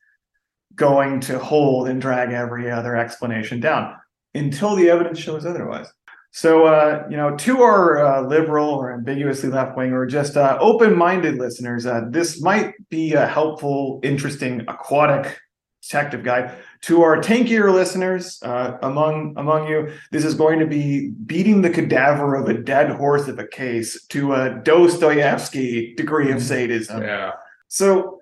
going 0.81 1.19
to 1.21 1.37
hold 1.37 1.87
and 1.87 2.01
drag 2.01 2.33
every 2.33 2.69
other 2.69 2.97
explanation 2.97 3.59
down 3.59 3.95
until 4.33 4.75
the 4.75 4.89
evidence 4.89 5.19
shows 5.19 5.45
otherwise. 5.45 5.87
So, 6.31 6.65
uh, 6.65 7.05
you 7.09 7.17
know, 7.17 7.35
to 7.35 7.61
our 7.61 8.03
uh, 8.03 8.21
liberal 8.21 8.69
or 8.69 8.93
ambiguously 8.93 9.49
left 9.49 9.77
wing 9.77 9.91
or 9.91 10.05
just 10.05 10.37
uh, 10.37 10.57
open 10.59 10.97
minded 10.97 11.35
listeners, 11.37 11.85
uh, 11.85 12.05
this 12.09 12.41
might 12.41 12.73
be 12.89 13.13
a 13.13 13.27
helpful, 13.27 13.99
interesting, 14.01 14.61
aquatic 14.67 15.37
detective 15.83 16.23
guide. 16.23 16.51
To 16.83 17.03
our 17.03 17.17
tankier 17.17 17.71
listeners, 17.71 18.41
uh, 18.43 18.77
among 18.81 19.35
among 19.37 19.67
you, 19.67 19.91
this 20.11 20.23
is 20.23 20.33
going 20.33 20.59
to 20.59 20.65
be 20.65 21.09
beating 21.25 21.61
the 21.61 21.69
cadaver 21.69 22.33
of 22.35 22.47
a 22.47 22.57
dead 22.57 22.89
horse 22.91 23.27
of 23.27 23.37
a 23.37 23.47
case 23.47 24.01
to 24.07 24.33
a 24.33 24.61
Dostoevsky 24.63 25.93
degree 25.95 26.31
of 26.31 26.41
sadism. 26.41 27.03
Yeah. 27.03 27.33
So 27.67 28.20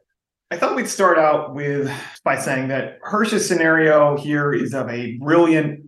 I 0.52 0.58
thought 0.58 0.76
we'd 0.76 0.88
start 0.90 1.20
out 1.20 1.54
with 1.54 1.92
by 2.24 2.38
saying 2.38 2.70
that 2.70 2.98
Hersh's 3.04 3.48
scenario 3.48 4.18
here 4.18 4.52
is 4.52 4.74
of 4.74 4.90
a 4.90 5.16
brilliant, 5.18 5.86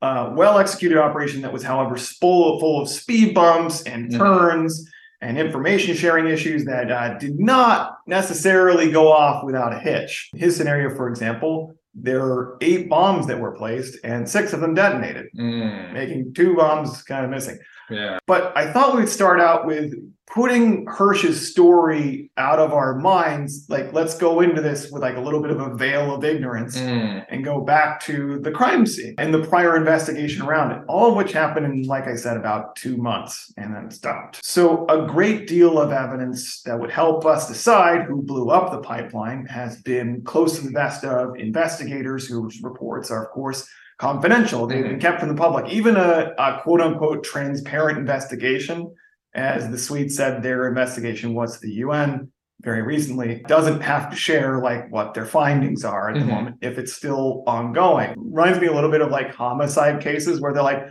uh, 0.00 0.32
well 0.34 0.58
executed 0.58 0.96
operation 0.98 1.42
that 1.42 1.52
was, 1.52 1.62
however, 1.62 1.96
full 1.96 2.58
full 2.60 2.80
of 2.80 2.88
speed 2.88 3.34
bumps 3.34 3.82
and 3.82 4.10
Mhm. 4.10 4.16
turns 4.18 4.90
and 5.20 5.36
information 5.38 5.94
sharing 5.94 6.28
issues 6.28 6.64
that 6.64 6.90
uh, 6.90 7.18
did 7.18 7.38
not 7.38 7.98
necessarily 8.06 8.90
go 8.90 9.12
off 9.12 9.44
without 9.44 9.74
a 9.74 9.78
hitch. 9.78 10.30
His 10.34 10.56
scenario, 10.56 10.94
for 10.96 11.08
example, 11.10 11.74
there 11.94 12.22
are 12.22 12.56
eight 12.62 12.88
bombs 12.88 13.26
that 13.26 13.38
were 13.38 13.50
placed 13.52 13.98
and 14.02 14.26
six 14.26 14.54
of 14.54 14.60
them 14.60 14.72
detonated, 14.72 15.26
Mm, 15.38 15.92
making 15.92 16.32
two 16.32 16.56
bombs 16.56 17.02
kind 17.02 17.24
of 17.26 17.30
missing. 17.30 17.58
Yeah. 17.90 18.18
But 18.26 18.56
I 18.56 18.72
thought 18.72 18.96
we'd 18.96 19.08
start 19.08 19.40
out 19.40 19.66
with 19.66 19.94
putting 20.32 20.86
Hersh's 20.86 21.50
story 21.50 22.30
out 22.36 22.60
of 22.60 22.72
our 22.72 22.94
minds. 22.94 23.66
Like, 23.68 23.92
let's 23.92 24.16
go 24.16 24.40
into 24.40 24.62
this 24.62 24.88
with 24.90 25.02
like 25.02 25.16
a 25.16 25.20
little 25.20 25.42
bit 25.42 25.50
of 25.50 25.60
a 25.60 25.74
veil 25.74 26.14
of 26.14 26.24
ignorance 26.24 26.78
Mm, 26.80 27.26
and 27.28 27.44
go 27.44 27.60
back 27.60 28.00
to 28.02 28.38
the 28.38 28.50
crime 28.52 28.86
scene 28.86 29.14
and 29.18 29.34
the 29.34 29.42
prior 29.42 29.76
investigation 29.76 30.42
around 30.42 30.70
it, 30.72 30.82
all 30.88 31.10
of 31.10 31.16
which 31.16 31.32
happened 31.32 31.66
in, 31.66 31.82
like 31.82 32.06
I 32.06 32.14
said, 32.14 32.36
about 32.36 32.76
two 32.76 32.96
months 32.96 33.52
and 33.56 33.74
then 33.74 33.90
stopped. 33.90 34.40
So, 34.44 34.86
a 34.86 35.06
great 35.06 35.48
deal 35.48 35.78
of 35.80 35.90
evidence 35.90 36.62
that 36.62 36.78
would 36.78 36.90
help 36.90 37.26
us 37.26 37.48
decide 37.48 38.02
who 38.02 38.22
blew 38.22 38.50
up 38.50 38.70
the 38.70 38.78
pipeline 38.78 39.46
has 39.46 39.82
been 39.82 40.22
close 40.22 40.58
to 40.58 40.64
the 40.64 40.70
vest 40.70 41.04
of 41.04 41.36
investigators 41.36 42.28
whose 42.28 42.62
reports 42.62 43.10
are, 43.10 43.24
of 43.24 43.30
course, 43.32 43.68
confidential. 44.00 44.66
They've 44.66 44.82
been 44.82 44.98
kept 44.98 45.20
from 45.20 45.28
the 45.28 45.34
public. 45.34 45.70
Even 45.70 45.96
a, 45.96 46.32
a 46.38 46.60
quote 46.62 46.80
unquote 46.80 47.22
transparent 47.22 47.98
investigation, 47.98 48.92
as 49.34 49.68
the 49.70 49.78
Swedes 49.78 50.16
said 50.16 50.42
their 50.42 50.66
investigation 50.66 51.34
was 51.34 51.60
to 51.60 51.66
the 51.66 51.74
UN 51.74 52.32
very 52.62 52.82
recently, 52.82 53.42
doesn't 53.46 53.80
have 53.82 54.10
to 54.10 54.16
share 54.16 54.58
like 54.58 54.90
what 54.90 55.12
their 55.14 55.26
findings 55.26 55.84
are 55.84 56.08
at 56.10 56.14
the 56.14 56.20
Mhm. 56.22 56.28
moment 56.34 56.56
if 56.62 56.78
it's 56.78 56.94
still 56.94 57.44
ongoing. 57.46 58.14
Reminds 58.16 58.58
me 58.60 58.66
a 58.68 58.72
little 58.72 58.90
bit 58.90 59.02
of 59.02 59.10
like 59.10 59.34
homicide 59.34 60.00
cases 60.02 60.40
where 60.40 60.52
they're 60.52 60.62
like, 60.62 60.82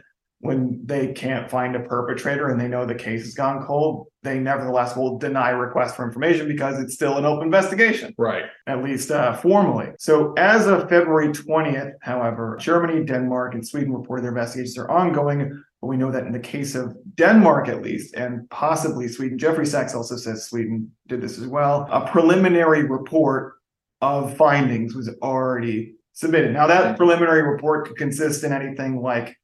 when 0.41 0.79
they 0.85 1.11
can't 1.11 1.49
find 1.49 1.75
a 1.75 1.81
perpetrator 1.81 2.49
and 2.49 2.59
they 2.59 2.67
know 2.67 2.85
the 2.85 2.95
case 2.95 3.23
has 3.23 3.33
gone 3.33 3.65
cold, 3.65 4.07
they 4.23 4.39
nevertheless 4.39 4.95
will 4.95 5.17
deny 5.17 5.49
requests 5.49 5.95
for 5.95 6.05
information 6.05 6.47
because 6.47 6.79
it's 6.79 6.93
still 6.93 7.17
an 7.17 7.25
open 7.25 7.45
investigation 7.45 8.13
right. 8.17 8.45
at 8.65 8.81
least 8.81 9.11
uh, 9.11 9.35
formally. 9.35 9.89
So, 9.99 10.33
as 10.37 10.65
of 10.65 10.87
February 10.89 11.29
20th, 11.29 11.91
however, 12.01 12.57
Germany, 12.59 13.03
Denmark, 13.03 13.53
and 13.53 13.67
Sweden 13.67 13.93
reported 13.93 14.23
their 14.23 14.31
investigations 14.31 14.77
are 14.77 14.89
ongoing. 14.89 15.61
But 15.81 15.87
we 15.87 15.97
know 15.97 16.11
that 16.11 16.25
in 16.25 16.31
the 16.33 16.39
case 16.39 16.75
of 16.75 16.95
Denmark, 17.15 17.67
at 17.69 17.81
least, 17.81 18.15
and 18.15 18.49
possibly 18.49 19.07
Sweden, 19.07 19.37
Jeffrey 19.37 19.65
Sachs 19.65 19.95
also 19.95 20.15
says 20.17 20.45
Sweden 20.45 20.91
did 21.07 21.21
this 21.21 21.37
as 21.37 21.47
well. 21.47 21.87
A 21.89 22.05
preliminary 22.09 22.83
report 22.83 23.55
of 24.01 24.35
findings 24.35 24.95
was 24.95 25.09
already 25.21 25.95
submitted. 26.13 26.53
Now, 26.53 26.67
that 26.67 26.97
preliminary 26.97 27.43
report 27.43 27.87
could 27.87 27.97
consist 27.97 28.43
in 28.43 28.51
anything 28.51 29.01
like 29.01 29.37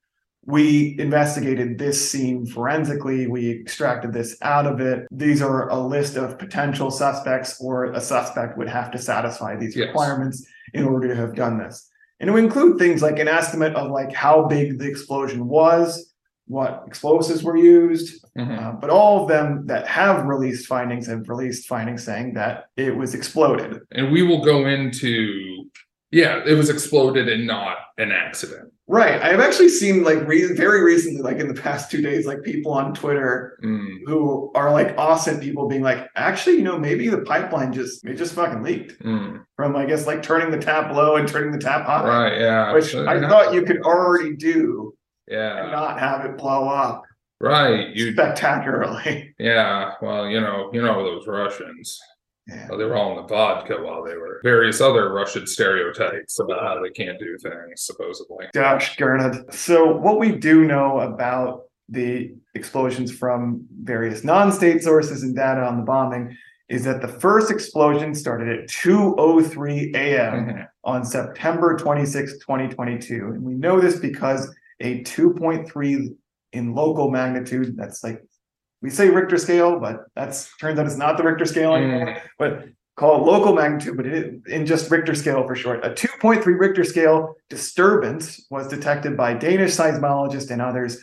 we 0.45 0.95
investigated 0.99 1.77
this 1.79 2.11
scene 2.11 2.45
forensically. 2.45 3.27
We 3.27 3.49
extracted 3.49 4.13
this 4.13 4.37
out 4.41 4.67
of 4.67 4.79
it. 4.79 5.07
These 5.11 5.41
are 5.41 5.69
a 5.69 5.79
list 5.79 6.17
of 6.17 6.37
potential 6.37 6.91
suspects, 6.91 7.59
or 7.59 7.85
a 7.85 7.99
suspect 8.01 8.57
would 8.57 8.69
have 8.69 8.91
to 8.91 8.97
satisfy 8.97 9.55
these 9.55 9.75
Yes. 9.75 9.87
requirements 9.87 10.45
in 10.73 10.83
order 10.85 11.07
to 11.07 11.15
have 11.15 11.35
done 11.35 11.57
this. 11.57 11.89
And 12.19 12.29
it 12.29 12.33
would 12.33 12.43
include 12.43 12.77
things 12.77 13.01
like 13.01 13.19
an 13.19 13.27
estimate 13.27 13.73
of 13.75 13.91
like 13.91 14.13
how 14.13 14.45
big 14.47 14.79
the 14.79 14.87
explosion 14.87 15.47
was, 15.47 16.13
what 16.47 16.83
explosives 16.85 17.43
were 17.43 17.57
used, 17.57 18.23
Mhm. 18.37 18.61
uh, 18.61 18.71
but 18.73 18.91
all 18.91 19.23
of 19.23 19.27
them 19.27 19.65
that 19.65 19.87
have 19.87 20.25
released 20.25 20.67
findings 20.67 21.07
have 21.07 21.27
released 21.27 21.67
findings 21.67 22.03
saying 22.03 22.35
that 22.35 22.65
it 22.77 22.95
was 22.95 23.15
exploded. 23.15 23.79
And 23.91 24.11
we 24.11 24.21
will 24.21 24.43
go 24.45 24.67
into, 24.67 25.65
yeah, 26.11 26.41
it 26.45 26.53
was 26.53 26.69
exploded 26.69 27.27
and 27.27 27.47
not 27.47 27.77
an 27.97 28.11
accident. 28.11 28.71
Right. 28.87 29.19
I've 29.19 29.39
actually 29.39 29.69
seen 29.69 30.03
like 30.03 30.27
re- 30.27 30.53
very 30.53 30.83
recently, 30.83 31.21
like 31.23 31.37
in 31.37 31.47
the 31.47 31.59
past 31.59 31.89
two 31.89 32.01
days, 32.03 32.27
like 32.27 32.43
people 32.43 32.71
on 32.71 32.93
Twitter 32.93 33.57
Mm, 33.63 34.01
who 34.05 34.51
are 34.53 34.71
like 34.71 34.95
awesome 34.97 35.39
people 35.39 35.67
being 35.67 35.81
like, 35.81 36.07
actually, 36.15 36.57
you 36.57 36.61
know, 36.63 36.77
maybe 36.77 37.07
the 37.09 37.21
pipeline 37.21 37.73
just 37.73 38.05
it 38.05 38.13
just 38.13 38.33
fucking 38.35 38.61
leaked 38.61 39.01
mm, 39.03 39.43
from 39.55 39.75
I 39.75 39.85
guess 39.85 40.05
like 40.05 40.21
turning 40.21 40.51
the 40.51 40.59
tap 40.63 40.93
low 40.93 41.15
and 41.15 41.27
turning 41.27 41.51
the 41.51 41.57
tap 41.57 41.85
high, 41.87 42.07
right. 42.07 42.39
Yeah. 42.39 42.73
which 42.73 42.91
So, 42.91 43.07
I 43.07 43.19
thought 43.27 43.53
you 43.55 43.63
could 43.63 43.81
already 43.81 44.35
do 44.35 44.93
and 45.27 45.35
Yeah. 45.39 45.71
not 45.71 45.99
have 45.99 46.23
it 46.25 46.37
blow 46.37 46.69
up 46.69 47.01
Right. 47.41 47.89
You. 47.95 48.13
spectacularly. 48.13 49.33
Yeah. 49.39 49.93
Well, 50.01 50.27
you 50.29 50.39
know, 50.41 50.69
you 50.73 50.81
know 50.83 51.03
those 51.03 51.25
Russians. 51.27 51.99
Yeah. 52.47 52.67
Well, 52.69 52.77
they 52.77 52.85
were 52.85 52.95
all 52.95 53.11
in 53.11 53.15
the 53.17 53.27
vodka 53.27 53.75
while 53.81 54.03
they 54.03 54.15
were 54.15 54.39
various 54.43 54.79
other 54.79 55.11
Russian 55.11 55.47
stereotypes 55.47 56.39
about 56.39 56.61
how 56.61 56.81
they 56.81 56.91
can't 56.91 57.17
do 57.19 57.37
things, 57.39 57.81
supposedly. 57.81 58.45
Gosh, 58.53 58.95
Gernot. 58.97 59.51
So, 59.53 59.95
what 59.97 60.19
we 60.19 60.31
do 60.31 60.63
know 60.65 60.99
about 60.99 61.63
the 61.89 62.35
explosions 62.53 63.11
from 63.11 63.65
various 63.83 64.23
non 64.23 64.51
state 64.51 64.83
sources 64.83 65.23
and 65.23 65.35
data 65.35 65.61
on 65.61 65.77
the 65.77 65.83
bombing 65.83 66.35
is 66.69 66.83
that 66.83 67.01
the 67.01 67.07
first 67.07 67.51
explosion 67.51 68.13
started 68.15 68.59
at 68.59 68.67
2.03 68.69 69.93
a.m. 69.95 70.45
Mhm. 70.47 70.67
on 70.83 71.03
September 71.05 71.75
26, 71.77 72.33
2022. 72.39 73.15
And 73.33 73.43
we 73.43 73.53
know 73.53 73.79
this 73.79 73.99
because 73.99 74.53
a 74.79 75.03
2.3 75.03 76.15
in 76.53 76.73
local 76.73 77.09
magnitude, 77.11 77.75
that's 77.77 78.03
like, 78.03 78.21
we 78.85 78.91
say 78.91 79.09
Richter 79.09 79.39
scale, 79.39 79.79
but 79.79 80.05
that's 80.15 80.55
turns 80.57 80.77
out 80.77 80.85
it's 80.85 80.95
not 80.95 81.17
the 81.17 81.23
Richter 81.23 81.45
scale 81.45 81.73
anymore, 81.73 82.17
but 82.37 82.65
call 82.95 83.15
it 83.19 83.25
local 83.25 83.53
magnitude, 83.55 83.97
but 83.97 84.05
it 84.05 84.35
in 84.47 84.63
just 84.67 84.91
Richter 84.91 85.15
scale 85.15 85.45
for 85.47 85.55
short. 85.55 85.83
A 85.83 85.89
2.3 85.89 86.45
Richter 86.59 86.83
scale 86.83 87.33
disturbance 87.49 88.45
was 88.51 88.67
detected 88.67 89.17
by 89.17 89.33
Danish 89.33 89.71
seismologists 89.71 90.51
and 90.51 90.61
others 90.61 90.99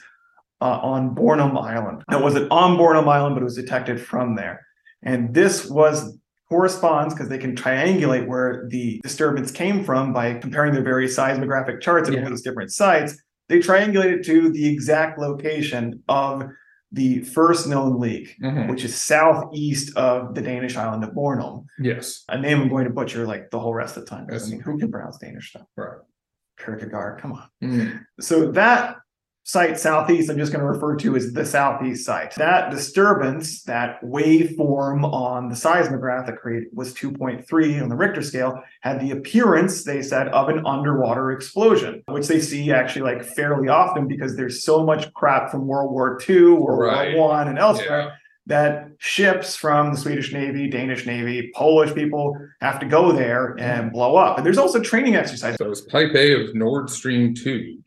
uh, 0.61 0.79
on 0.81 1.12
Bornholm 1.12 1.61
Island. 1.61 2.05
It 2.12 2.23
wasn't 2.23 2.53
on 2.53 2.79
Bornholm 2.79 3.09
Island, 3.09 3.35
but 3.35 3.40
it 3.40 3.45
was 3.45 3.57
detected 3.57 4.01
from 4.01 4.37
there. 4.37 4.64
And 5.03 5.35
this 5.35 5.68
was 5.68 6.16
corresponds 6.49 7.14
because 7.14 7.29
they 7.29 7.38
can 7.38 7.57
triangulate 7.57 8.29
where 8.29 8.66
the 8.68 9.01
disturbance 9.03 9.51
came 9.51 9.83
from 9.83 10.12
by 10.12 10.35
comparing 10.35 10.73
their 10.73 10.85
various 10.85 11.16
seismographic 11.16 11.81
charts 11.81 12.09
at 12.09 12.14
Yeah. 12.14 12.29
those 12.29 12.42
different 12.42 12.71
sites. 12.71 13.21
They 13.49 13.59
triangulated 13.59 14.25
to 14.27 14.51
the 14.51 14.68
exact 14.73 15.18
location 15.18 16.01
of 16.09 16.45
the 16.93 17.21
first 17.23 17.67
known 17.67 17.99
leak, 17.99 18.37
Mhm. 18.43 18.69
which 18.69 18.85
is 18.85 18.95
southeast 18.95 19.97
of 19.97 20.35
the 20.35 20.43
Danish 20.43 20.77
island 20.77 21.03
of 21.05 21.11
Bornholm. 21.11 21.65
Yes. 21.79 22.25
A 22.29 22.39
name 22.39 22.61
I'm 22.61 22.69
going 22.69 22.85
to 22.85 22.91
butcher 22.93 23.27
like 23.27 23.51
the 23.51 23.59
whole 23.59 23.75
rest 23.75 23.97
of 23.97 24.05
the 24.05 24.11
time. 24.11 24.27
'cause, 24.27 24.43
I 24.43 24.45
Yes. 24.47 24.51
mean, 24.53 24.61
who 24.61 24.79
can 24.79 24.91
pronounce 24.91 25.19
Danish 25.19 25.51
stuff? 25.51 25.67
Right. 25.77 25.99
Kierkegaard, 26.59 27.21
come 27.21 27.33
on. 27.33 27.45
Mm, 27.63 28.01
So 28.21 28.53
that 28.53 28.97
site 29.45 29.79
southeast, 29.79 30.31
I'm 30.31 30.39
just 30.39 30.53
going 30.53 30.65
to 30.65 30.71
refer 30.71 30.97
to 30.97 31.17
as 31.17 31.33
the 31.33 31.45
southeast 31.45 32.07
site. 32.07 32.35
That 32.37 32.71
disturbance, 32.71 33.63
that 33.65 34.01
waveform 34.03 35.05
on 35.13 35.49
the 35.49 35.57
seismograph 35.57 36.27
that 36.27 36.37
created 36.37 36.69
was 36.73 36.95
2.3 36.95 37.83
on 37.83 37.89
the 37.89 37.97
Richter 37.97 38.23
scale, 38.23 38.63
had 38.83 39.01
the 39.01 39.11
appearance, 39.11 39.85
they 39.85 40.03
said, 40.03 40.29
of 40.29 40.49
an 40.49 40.65
underwater 40.65 41.33
explosion, 41.33 42.03
which 42.07 42.29
they 42.29 42.41
see 42.41 42.71
actually 42.73 43.03
like 43.03 43.25
fairly 43.25 43.69
often 43.69 44.07
because 44.07 44.37
there's 44.37 44.65
so 44.65 44.85
much 44.85 45.13
crap 45.15 45.51
from 45.51 45.67
World 45.67 45.91
War 45.93 46.19
II, 46.29 46.53
World 46.53 46.81
Right. 46.81 47.17
War 47.17 47.29
One, 47.31 47.49
and 47.49 47.59
elsewhere 47.59 48.01
Yeah. 48.01 48.11
that 48.47 48.89
ships 48.99 49.57
from 49.57 49.93
the 49.93 49.99
Swedish 49.99 50.33
Navy, 50.33 50.69
Danish 50.71 51.05
Navy, 51.05 51.51
Polish 51.55 51.93
people 51.95 52.37
have 52.61 52.79
to 52.81 52.87
go 52.87 53.11
there 53.13 53.57
and 53.59 53.91
blow 53.93 54.15
up. 54.17 54.37
And 54.37 54.47
there's 54.47 54.59
also 54.59 54.81
training 54.81 55.17
exercises. 55.17 55.57
So 55.59 55.67
it 55.67 55.69
was 55.69 55.81
Pipe 55.83 56.15
A 56.15 56.33
of 56.45 56.55
Nord 56.55 56.91
Stream 56.91 57.35
2. 57.35 57.79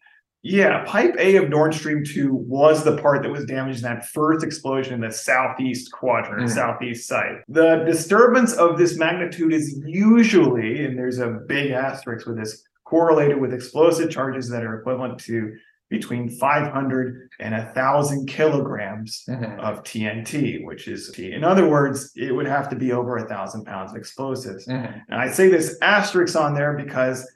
Yeah, 0.48 0.84
pipe 0.86 1.16
A 1.18 1.38
of 1.38 1.50
Nord 1.50 1.74
Stream 1.74 2.04
2 2.06 2.32
was 2.32 2.84
the 2.84 2.98
part 2.98 3.24
that 3.24 3.32
was 3.32 3.46
damaged 3.46 3.78
in 3.78 3.84
that 3.86 4.06
first 4.06 4.46
explosion 4.46 4.94
in 4.94 5.02
the 5.02 5.12
southeast 5.12 5.92
quadrant, 5.92 6.44
Mhm. 6.48 6.54
southeast 6.54 7.08
site. 7.08 7.38
The 7.50 7.84
disturbance 7.88 8.54
of 8.54 8.78
this 8.78 8.96
magnitude 9.00 9.52
is 9.52 9.82
usually, 9.88 10.86
and 10.86 10.96
there's 11.00 11.18
a 11.18 11.40
big 11.48 11.72
asterisk 11.72 12.28
with 12.28 12.38
this, 12.38 12.64
correlated 12.84 13.42
with 13.42 13.54
explosive 13.56 14.12
charges 14.12 14.48
that 14.52 14.64
are 14.64 14.76
equivalent 14.80 15.18
to 15.22 15.54
between 15.90 16.30
500 16.30 17.28
and 17.40 17.56
1,000 17.56 18.28
kilograms 18.28 19.24
Mhm. 19.28 19.60
of 19.60 19.82
TNT, 19.84 20.64
which 20.64 20.88
is, 20.88 21.10
in 21.18 21.44
other 21.44 21.68
words, 21.68 22.12
it 22.16 22.36
would 22.36 22.46
have 22.46 22.70
to 22.70 22.76
be 22.76 22.92
over 22.92 23.18
a 23.18 23.28
thousand 23.28 23.66
pounds 23.66 23.90
of 23.92 23.98
explosives. 23.98 24.68
Mhm. 24.68 25.02
And 25.10 25.20
I 25.20 25.28
say 25.30 25.50
this 25.50 25.76
asterisk 25.82 26.36
on 26.40 26.54
there 26.54 26.74
because 26.74 27.28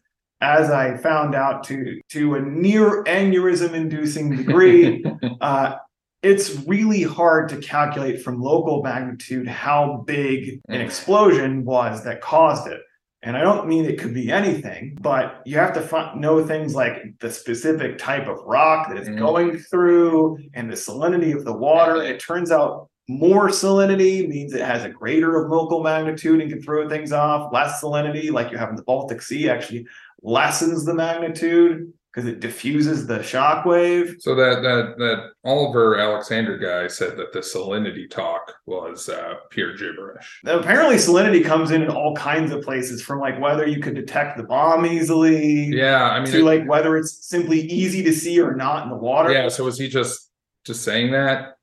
as 0.41 0.69
I 0.69 0.97
found 0.97 1.35
out 1.35 1.63
to 1.65 1.99
to 2.09 2.35
a 2.35 2.41
near 2.41 3.03
aneurysm 3.05 3.73
inducing 3.73 4.35
degree, 4.35 5.03
uh, 5.41 5.75
it's 6.21 6.55
really 6.67 7.03
hard 7.03 7.49
to 7.49 7.57
calculate 7.57 8.21
from 8.21 8.41
local 8.41 8.83
magnitude 8.83 9.47
how 9.47 10.03
big 10.05 10.59
an 10.67 10.81
Mm. 10.81 10.85
explosion 10.85 11.63
was 11.65 12.03
that 12.03 12.21
caused 12.21 12.67
it. 12.67 12.81
And 13.21 13.35
I 13.35 13.41
don't 13.41 13.67
mean 13.67 13.83
it 13.85 13.99
could 13.99 14.13
be 14.13 14.31
anything, 14.31 14.97
but 15.01 15.41
you 15.45 15.57
have 15.57 15.73
to 15.73 16.13
know 16.17 16.45
things 16.45 16.73
like 16.73 17.03
the 17.19 17.29
specific 17.29 17.97
type 17.97 18.27
of 18.27 18.37
rock 18.45 18.87
that 18.89 18.97
it's 18.97 19.09
Mhm. 19.09 19.17
going 19.17 19.57
through 19.57 20.37
and 20.53 20.69
the 20.71 20.75
salinity 20.75 21.35
of 21.35 21.43
the 21.43 21.53
water. 21.53 22.01
It 22.01 22.19
turns 22.21 22.49
out 22.49 22.88
more 23.09 23.49
salinity 23.49 24.27
means 24.29 24.53
it 24.53 24.61
has 24.61 24.83
a 24.85 24.89
greater 24.89 25.43
of 25.43 25.49
local 25.51 25.81
magnitude 25.83 26.39
and 26.41 26.49
can 26.51 26.61
throw 26.61 26.87
things 26.87 27.11
off. 27.11 27.51
Less 27.51 27.81
salinity, 27.81 28.31
like 28.31 28.51
you 28.51 28.57
have 28.57 28.69
in 28.69 28.75
the 28.75 28.83
Baltic 28.83 29.21
Sea, 29.21 29.49
actually 29.49 29.87
lessens 30.21 30.85
the 30.85 30.93
magnitude 30.93 31.91
because 32.13 32.27
it 32.27 32.39
diffuses 32.39 33.07
the 33.07 33.21
shock 33.23 33.65
wave. 33.65 34.15
So 34.19 34.35
that 34.35 34.61
that 34.61 34.95
that 34.99 35.31
Oliver 35.43 35.97
Alexander 35.99 36.57
guy 36.57 36.87
said 36.87 37.17
that 37.17 37.33
the 37.33 37.39
salinity 37.39 38.09
talk 38.09 38.53
was 38.67 39.09
uh, 39.09 39.35
pure 39.49 39.75
gibberish. 39.75 40.41
Apparently, 40.45 40.95
salinity 40.97 41.43
comes 41.43 41.71
in 41.71 41.81
in 41.81 41.89
all 41.89 42.15
kinds 42.15 42.51
of 42.51 42.61
places, 42.63 43.01
from 43.01 43.19
like 43.19 43.39
whether 43.39 43.65
you 43.67 43.81
could 43.81 43.95
detect 43.95 44.37
the 44.37 44.43
bomb 44.43 44.85
easily, 44.85 45.65
Yeah, 45.65 46.03
I 46.03 46.19
mean, 46.19 46.31
to 46.31 46.39
it- 46.39 46.43
like 46.43 46.67
whether 46.67 46.95
it's 46.97 47.25
simply 47.27 47.61
easy 47.61 48.03
to 48.03 48.13
see 48.13 48.39
or 48.39 48.55
not 48.55 48.83
in 48.83 48.89
the 48.89 48.97
water. 48.97 49.31
yeah. 49.31 49.47
So 49.49 49.63
was 49.65 49.79
he 49.79 49.87
just 49.87 50.29
just 50.65 50.83
saying 50.83 51.11
that? 51.11 51.55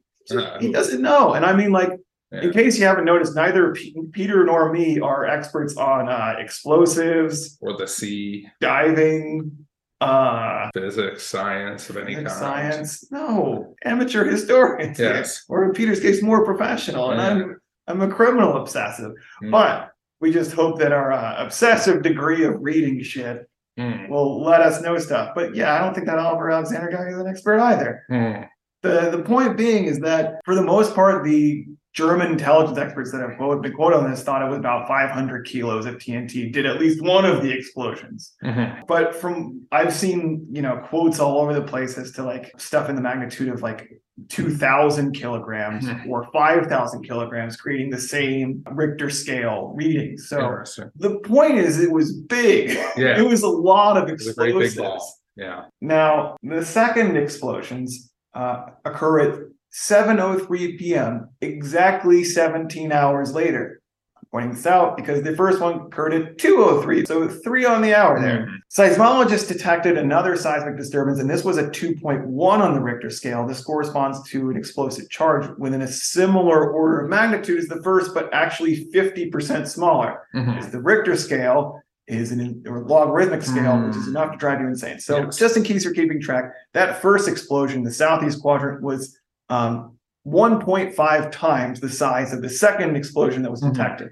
He 0.60 0.72
doesn't 0.72 1.00
know. 1.02 1.34
And 1.34 1.44
I 1.44 1.52
mean, 1.54 1.72
like, 1.72 1.90
Yeah. 2.32 2.40
in 2.42 2.52
case 2.52 2.78
you 2.78 2.84
haven't 2.86 3.04
noticed, 3.04 3.36
neither 3.36 3.72
P- 3.72 3.94
Peter 4.12 4.44
nor 4.44 4.72
me 4.72 4.98
are 5.00 5.24
experts 5.26 5.76
on 5.76 6.08
uh, 6.08 6.34
explosives, 6.38 7.56
or 7.60 7.76
the 7.76 7.86
sea, 7.86 8.48
diving, 8.60 9.52
uh, 10.00 10.68
physics, 10.74 11.22
science 11.24 11.88
of 11.88 11.96
any 11.96 12.14
kind. 12.16 12.30
science. 12.30 13.10
No, 13.10 13.74
amateur 13.84 14.24
historians. 14.24 14.98
Yes. 14.98 15.44
Or 15.48 15.64
in 15.64 15.72
Peter's 15.72 16.00
case, 16.00 16.22
more 16.22 16.44
professional. 16.44 17.10
And 17.12 17.20
Yeah. 17.20 17.44
I'm 17.46 17.60
I'm 17.88 18.02
a 18.02 18.08
criminal 18.12 18.56
obsessive. 18.56 19.12
Mm. 19.44 19.52
But 19.52 19.90
we 20.20 20.32
just 20.32 20.52
hope 20.52 20.78
that 20.80 20.92
our 20.92 21.12
uh, 21.12 21.44
obsessive 21.44 22.02
degree 22.02 22.44
of 22.44 22.54
reading 22.60 23.02
shit 23.02 23.48
Hmm, 23.78 24.08
will 24.08 24.42
let 24.42 24.62
us 24.62 24.80
know 24.80 24.96
stuff. 24.98 25.32
But 25.34 25.54
yeah, 25.54 25.74
I 25.74 25.78
don't 25.84 25.92
think 25.92 26.06
that 26.06 26.18
Oliver 26.18 26.50
Alexander 26.50 26.88
guy 26.90 27.08
is 27.10 27.18
an 27.18 27.26
expert 27.28 27.60
either. 27.60 28.04
hmm. 28.08 28.42
The 28.82 29.10
the 29.10 29.22
point 29.22 29.56
being 29.56 29.84
is 29.84 29.98
that 30.00 30.40
for 30.44 30.54
the 30.54 30.62
most 30.62 30.94
part, 30.94 31.24
the 31.24 31.64
German 31.94 32.30
intelligence 32.30 32.76
experts 32.76 33.10
that 33.12 33.22
have 33.22 33.38
quote- 33.38 33.62
been 33.62 33.72
quoted 33.72 33.96
on 33.96 34.10
this 34.10 34.22
thought 34.22 34.42
it 34.42 34.48
was 34.50 34.58
about 34.58 34.86
500 34.86 35.46
kilos 35.46 35.86
of 35.86 35.94
TNT 35.98 36.52
did 36.52 36.66
at 36.66 36.78
least 36.78 37.02
one 37.02 37.24
of 37.24 37.42
the 37.42 37.50
explosions. 37.50 38.34
Mhm. 38.44 38.86
But 38.86 39.14
from 39.14 39.62
I've 39.72 39.94
seen 39.94 40.46
you 40.52 40.60
know 40.62 40.76
quotes 40.88 41.18
all 41.20 41.40
over 41.40 41.54
the 41.54 41.62
place 41.62 41.96
as 41.96 42.12
to 42.12 42.22
like 42.22 42.52
stuff 42.58 42.90
in 42.90 42.96
the 42.96 43.02
magnitude 43.02 43.48
of 43.48 43.62
like 43.62 43.88
2,000 44.28 45.12
kilograms 45.12 45.86
Mhm. 45.86 46.08
or 46.08 46.26
5,000 46.32 47.02
kilograms, 47.02 47.56
creating 47.56 47.90
the 47.90 47.98
same 47.98 48.62
Richter 48.72 49.10
scale 49.10 49.72
reading. 49.76 50.16
So 50.18 50.62
the 50.96 51.18
point 51.20 51.58
is, 51.58 51.80
it 51.80 51.90
was 51.92 52.14
big. 52.14 52.78
Yeah. 52.96 53.18
it 53.18 53.26
was 53.26 53.42
a 53.42 53.48
lot 53.48 53.96
of 53.98 54.08
It 54.08 54.12
was 54.14 54.28
a 54.28 54.34
great 54.34 54.54
big 54.54 54.64
explosives. 54.64 55.20
Yeah. 55.36 55.64
Now, 55.82 56.36
the 56.42 56.64
second 56.64 57.16
explosions 57.18 58.10
uh, 58.36 58.66
occur 58.84 59.20
at 59.20 59.38
7:03 59.72 60.78
p.m., 60.78 61.28
exactly 61.40 62.24
17 62.24 62.92
hours 62.92 63.32
later. 63.32 63.80
I'm 64.16 64.22
pointing 64.30 64.52
this 64.54 64.66
out 64.66 64.96
because 64.96 65.22
the 65.22 65.36
first 65.36 65.60
one 65.60 65.74
occurred 65.86 66.14
at 66.14 66.36
2:03, 66.38 67.06
so 67.06 67.28
three 67.28 67.64
on 67.64 67.82
the 67.82 67.94
hour 67.94 68.20
there. 68.20 68.46
Mhm. 68.46 68.56
Seismologists 68.70 69.48
detected 69.48 69.96
another 69.98 70.36
seismic 70.36 70.76
disturbance, 70.76 71.18
and 71.20 71.28
this 71.30 71.44
was 71.44 71.56
a 71.58 71.68
2.1 71.70 72.60
on 72.60 72.74
the 72.74 72.80
Richter 72.80 73.10
scale. 73.10 73.46
This 73.46 73.62
corresponds 73.62 74.22
to 74.30 74.50
an 74.50 74.56
explosive 74.56 75.08
charge 75.10 75.46
within 75.58 75.82
a 75.82 75.88
similar 75.88 76.70
order 76.70 77.00
of 77.00 77.10
magnitude 77.10 77.58
as 77.58 77.66
the 77.68 77.82
first, 77.82 78.14
but 78.14 78.28
actually 78.32 78.88
50% 78.92 79.68
smaller 79.68 80.20
Mhm. 80.34 80.58
is 80.58 80.70
the 80.70 80.80
Richter 80.80 81.16
scale 81.16 81.80
is 82.08 82.30
an 82.30 82.62
or 82.66 82.84
logarithmic 82.84 83.42
scale, 83.42 83.78
which 83.84 83.96
is 83.96 84.04
Mm. 84.06 84.10
enough 84.10 84.32
to 84.32 84.38
drive 84.38 84.60
you 84.60 84.68
insane. 84.68 85.00
So 85.00 85.24
Yes. 85.24 85.36
just 85.36 85.56
in 85.56 85.62
case 85.64 85.84
you're 85.84 85.94
keeping 85.94 86.20
track, 86.20 86.52
that 86.72 87.02
first 87.02 87.28
explosion, 87.28 87.82
the 87.82 87.90
southeast 87.92 88.40
quadrant, 88.40 88.82
was 88.82 89.18
um, 89.48 89.96
1.5 90.26 91.30
times 91.30 91.78
the 91.80 91.88
size 91.88 92.32
of 92.32 92.42
the 92.42 92.48
second 92.48 92.96
explosion 92.96 93.42
that 93.42 93.50
was 93.50 93.62
Mhm. 93.62 93.72
detected. 93.74 94.10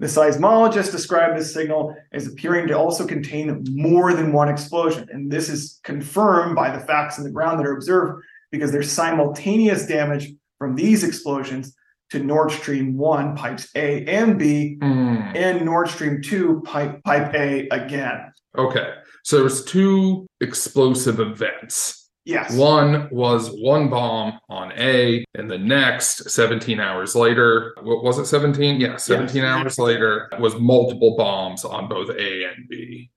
The 0.00 0.08
seismologist 0.08 0.90
described 0.90 1.38
this 1.38 1.54
signal 1.54 1.94
as 2.12 2.26
appearing 2.26 2.66
to 2.68 2.74
also 2.76 3.06
contain 3.06 3.64
more 3.70 4.12
than 4.14 4.32
one 4.32 4.48
explosion. 4.48 5.08
And 5.12 5.30
this 5.30 5.48
is 5.48 5.78
confirmed 5.84 6.56
by 6.56 6.76
the 6.76 6.80
facts 6.84 7.18
in 7.18 7.24
the 7.24 7.30
ground 7.30 7.60
that 7.60 7.66
are 7.66 7.72
observed 7.76 8.24
because 8.50 8.72
there's 8.72 8.90
simultaneous 8.90 9.86
damage 9.86 10.32
from 10.58 10.74
these 10.74 11.04
explosions 11.04 11.72
to 12.12 12.22
Nord 12.22 12.50
Stream 12.52 12.96
1 12.96 13.36
pipes 13.36 13.68
A 13.74 14.04
and 14.06 14.38
B 14.38 14.76
Hmm. 14.82 15.16
and 15.34 15.64
Nord 15.64 15.88
Stream 15.88 16.20
2 16.22 16.62
pipe 16.64 17.02
pipe 17.04 17.34
A 17.34 17.68
again. 17.70 18.32
Okay. 18.56 18.92
So 19.24 19.36
there 19.36 19.44
was 19.44 19.64
two 19.64 20.26
explosive 20.40 21.20
events. 21.20 22.10
Yes. 22.24 22.54
One 22.54 23.08
was 23.10 23.48
one 23.50 23.88
bomb 23.88 24.38
on 24.48 24.72
A, 24.76 25.24
and 25.34 25.50
the 25.50 25.58
next 25.58 26.30
17 26.30 26.78
hours 26.78 27.16
later, 27.16 27.74
what 27.82 28.04
was 28.04 28.18
it 28.18 28.26
17? 28.26 28.80
Yeah, 28.80 28.96
17 28.96 29.42
hours 29.42 29.78
later 29.78 30.28
was 30.38 30.54
multiple 30.56 31.16
bombs 31.16 31.64
on 31.64 31.88
both 31.88 32.10
A 32.10 32.44
and 32.44 32.68
B 32.68 33.10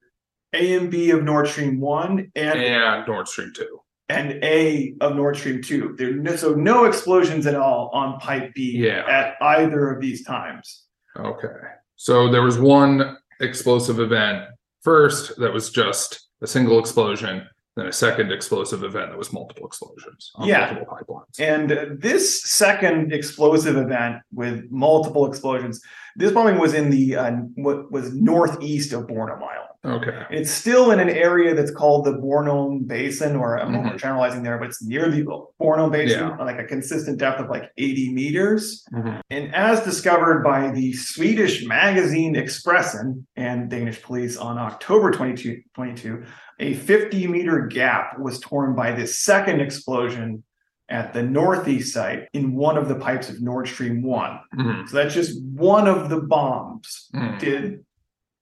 A 0.53 0.75
and 0.75 0.89
B 0.89 1.11
of 1.11 1.21
Nord 1.23 1.47
Stream 1.47 1.79
1 1.79 2.31
and 2.35 2.59
and 2.59 3.07
Nord 3.07 3.27
Stream 3.27 3.51
2. 3.53 3.79
And 4.09 4.43
A 4.43 4.95
of 5.01 5.15
Nord 5.15 5.37
Stream 5.37 5.61
2. 5.61 5.95
There 5.97 6.13
no, 6.13 6.35
so 6.35 6.53
no 6.53 6.85
explosions 6.85 7.47
at 7.47 7.55
all 7.55 7.89
on 7.93 8.19
pipe 8.19 8.53
B 8.53 8.73
Yeah. 8.77 9.03
at 9.07 9.35
either 9.41 9.89
of 9.91 10.01
these 10.01 10.23
times. 10.23 10.83
Okay. 11.17 11.47
So 11.95 12.29
there 12.29 12.41
was 12.43 12.59
one 12.59 13.17
explosive 13.39 13.99
event 13.99 14.43
first 14.83 15.37
that 15.39 15.51
was 15.53 15.69
just 15.71 16.27
a 16.41 16.47
single 16.47 16.77
explosion, 16.79 17.47
then 17.75 17.87
a 17.87 17.91
second 17.91 18.31
explosive 18.31 18.83
event 18.83 19.09
that 19.09 19.17
was 19.17 19.33
multiple 19.33 19.65
explosions 19.65 20.31
on 20.35 20.47
Yeah. 20.47 20.71
multiple 20.73 20.95
pipelines. 20.97 21.39
And 21.39 21.71
uh, 21.71 21.85
this 21.97 22.43
second 22.43 23.11
explosive 23.11 23.77
event 23.77 24.17
with 24.31 24.69
multiple 24.69 25.25
explosions, 25.25 25.81
this 26.15 26.31
bombing 26.31 26.59
was 26.59 26.73
in 26.73 26.89
the 26.89 27.15
uh, 27.15 27.31
what 27.55 27.91
was 27.91 28.13
northeast 28.13 28.93
of 28.93 29.07
Bornholm 29.07 29.41
Island. 29.41 29.69
Okay. 29.85 30.23
It's 30.31 30.51
still 30.51 30.91
in 30.91 30.99
an 30.99 31.09
area 31.09 31.53
that's 31.53 31.71
called 31.71 32.05
the 32.05 32.13
Bornholm 32.13 32.87
Basin, 32.87 33.35
or 33.35 33.59
I'm 33.59 33.73
Mhm. 33.73 33.97
generalizing 33.97 34.43
there, 34.43 34.57
but 34.57 34.67
it's 34.69 34.83
near 34.83 35.09
the 35.09 35.23
Bornholm 35.61 35.91
Basin, 35.91 36.19
Yeah. 36.19 36.35
like 36.37 36.59
a 36.59 36.63
consistent 36.63 37.19
depth 37.19 37.39
of 37.39 37.49
like 37.49 37.69
80 37.77 38.11
meters. 38.13 38.83
Mhm. 38.93 39.21
And 39.29 39.53
as 39.55 39.81
discovered 39.83 40.43
by 40.43 40.71
the 40.71 40.93
Swedish 40.93 41.65
magazine 41.67 42.35
Expressen 42.35 43.25
and 43.35 43.69
Danish 43.69 44.01
police 44.01 44.37
on 44.37 44.57
October 44.57 45.11
22, 45.11 45.61
22, 45.75 46.23
a 46.59 46.73
50 46.73 47.27
meter 47.27 47.67
gap 47.67 48.17
was 48.19 48.39
torn 48.39 48.75
by 48.75 48.91
this 48.91 49.19
second 49.19 49.61
explosion 49.61 50.43
at 50.89 51.13
the 51.13 51.23
northeast 51.23 51.93
site 51.93 52.27
in 52.33 52.53
one 52.55 52.77
of 52.77 52.87
the 52.87 52.95
pipes 52.95 53.27
of 53.29 53.41
Nord 53.41 53.67
Stream 53.67 54.03
1. 54.03 54.39
Mhm. 54.55 54.87
So 54.87 54.97
that's 54.97 55.15
just 55.15 55.43
one 55.43 55.87
of 55.87 56.09
the 56.09 56.21
bombs 56.21 57.09
Mhm. 57.15 57.39
did 57.39 57.85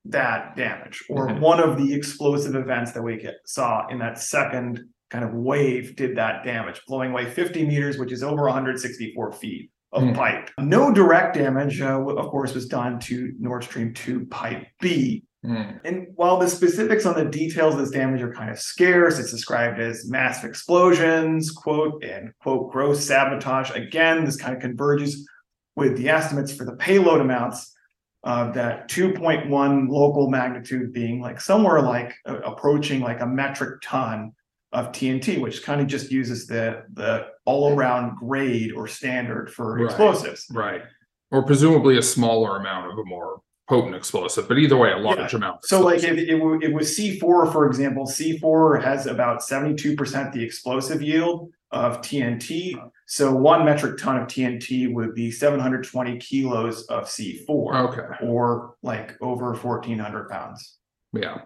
that 0.06 0.56
damage, 0.56 1.02
or 1.08 1.28
Mhm. 1.28 1.40
one 1.40 1.60
of 1.60 1.76
the 1.76 1.94
explosive 1.94 2.54
events 2.54 2.92
that 2.92 3.02
we 3.02 3.16
get, 3.16 3.36
saw 3.46 3.86
in 3.88 3.98
that 3.98 4.18
second 4.18 4.80
kind 5.10 5.24
of 5.24 5.32
wave 5.32 5.96
did 5.96 6.16
that 6.16 6.44
damage, 6.44 6.82
blowing 6.86 7.10
away 7.12 7.26
50 7.26 7.66
meters, 7.66 7.98
which 7.98 8.12
is 8.12 8.22
over 8.22 8.48
164 8.48 9.32
feet 9.32 9.70
of 9.92 10.02
Mhm. 10.02 10.14
pipe. 10.14 10.50
No 10.58 10.92
direct 10.92 11.34
damage, 11.36 11.80
uh, 11.80 12.00
of 12.04 12.26
course, 12.26 12.54
was 12.54 12.66
done 12.66 12.98
to 13.00 13.32
Nord 13.38 13.64
Stream 13.64 13.94
2 13.94 14.26
pipe 14.26 14.66
B. 14.80 15.24
Mhm. 15.44 15.80
And 15.84 16.06
while 16.16 16.38
the 16.38 16.48
specifics 16.48 17.06
on 17.06 17.14
the 17.14 17.24
details 17.26 17.74
of 17.74 17.80
this 17.80 17.90
damage 17.90 18.22
are 18.22 18.32
kind 18.32 18.50
of 18.50 18.58
scarce, 18.58 19.18
it's 19.18 19.30
described 19.30 19.78
as 19.78 20.08
massive 20.10 20.48
explosions, 20.48 21.50
quote, 21.50 22.02
and 22.02 22.32
quote, 22.40 22.72
gross 22.72 23.04
sabotage. 23.04 23.70
Again, 23.70 24.24
this 24.24 24.36
kind 24.36 24.54
of 24.56 24.60
converges 24.62 25.28
with 25.76 25.96
the 25.96 26.08
estimates 26.08 26.52
for 26.52 26.64
the 26.64 26.76
payload 26.76 27.20
amounts 27.20 27.73
of 28.24 28.54
that 28.54 28.88
2.1 28.90 29.88
local 29.88 30.30
magnitude 30.30 30.92
being 30.92 31.20
like 31.20 31.40
somewhere 31.40 31.80
like 31.82 32.14
uh, 32.26 32.38
approaching 32.40 33.00
like 33.00 33.20
a 33.20 33.26
metric 33.26 33.80
ton 33.82 34.32
of 34.72 34.90
TNT, 34.92 35.38
which 35.40 35.62
kind 35.62 35.80
of 35.80 35.86
just 35.86 36.10
uses 36.10 36.46
the 36.46 36.82
the 36.94 37.26
all 37.44 37.76
around 37.76 38.16
grade 38.16 38.72
or 38.72 38.88
standard 38.88 39.52
for 39.52 39.74
Right. 39.76 39.84
explosives. 39.84 40.46
Right. 40.50 40.82
Or 41.30 41.44
presumably 41.44 41.98
a 41.98 42.02
smaller 42.02 42.56
amount 42.56 42.90
of 42.90 42.98
a 42.98 43.04
more 43.04 43.40
potent 43.68 43.94
explosive, 43.94 44.48
but 44.48 44.58
either 44.58 44.76
way, 44.76 44.92
a 44.92 44.96
large 44.96 45.34
amount. 45.34 45.56
of 45.56 45.64
So 45.64 45.80
like 45.80 46.02
if 46.02 46.16
it, 46.18 46.28
it 46.28 46.72
was 46.72 46.98
C4, 46.98 47.52
for 47.52 47.66
example, 47.66 48.06
C4 48.06 48.82
has 48.82 49.06
about 49.06 49.40
72% 49.40 50.32
the 50.32 50.42
explosive 50.42 51.02
yield 51.02 51.50
of 51.70 52.00
TNT. 52.00 52.74
So 53.14 53.32
one 53.32 53.64
metric 53.64 53.96
ton 53.96 54.16
of 54.16 54.26
TNT 54.26 54.92
would 54.92 55.14
be 55.14 55.30
720 55.30 56.18
kilos 56.18 56.84
of 56.86 57.04
C4 57.04 57.46
Okay. 57.48 58.26
or 58.26 58.74
like 58.82 59.16
over 59.22 59.54
1400 59.54 60.28
pounds. 60.28 60.78
Yeah. 61.12 61.42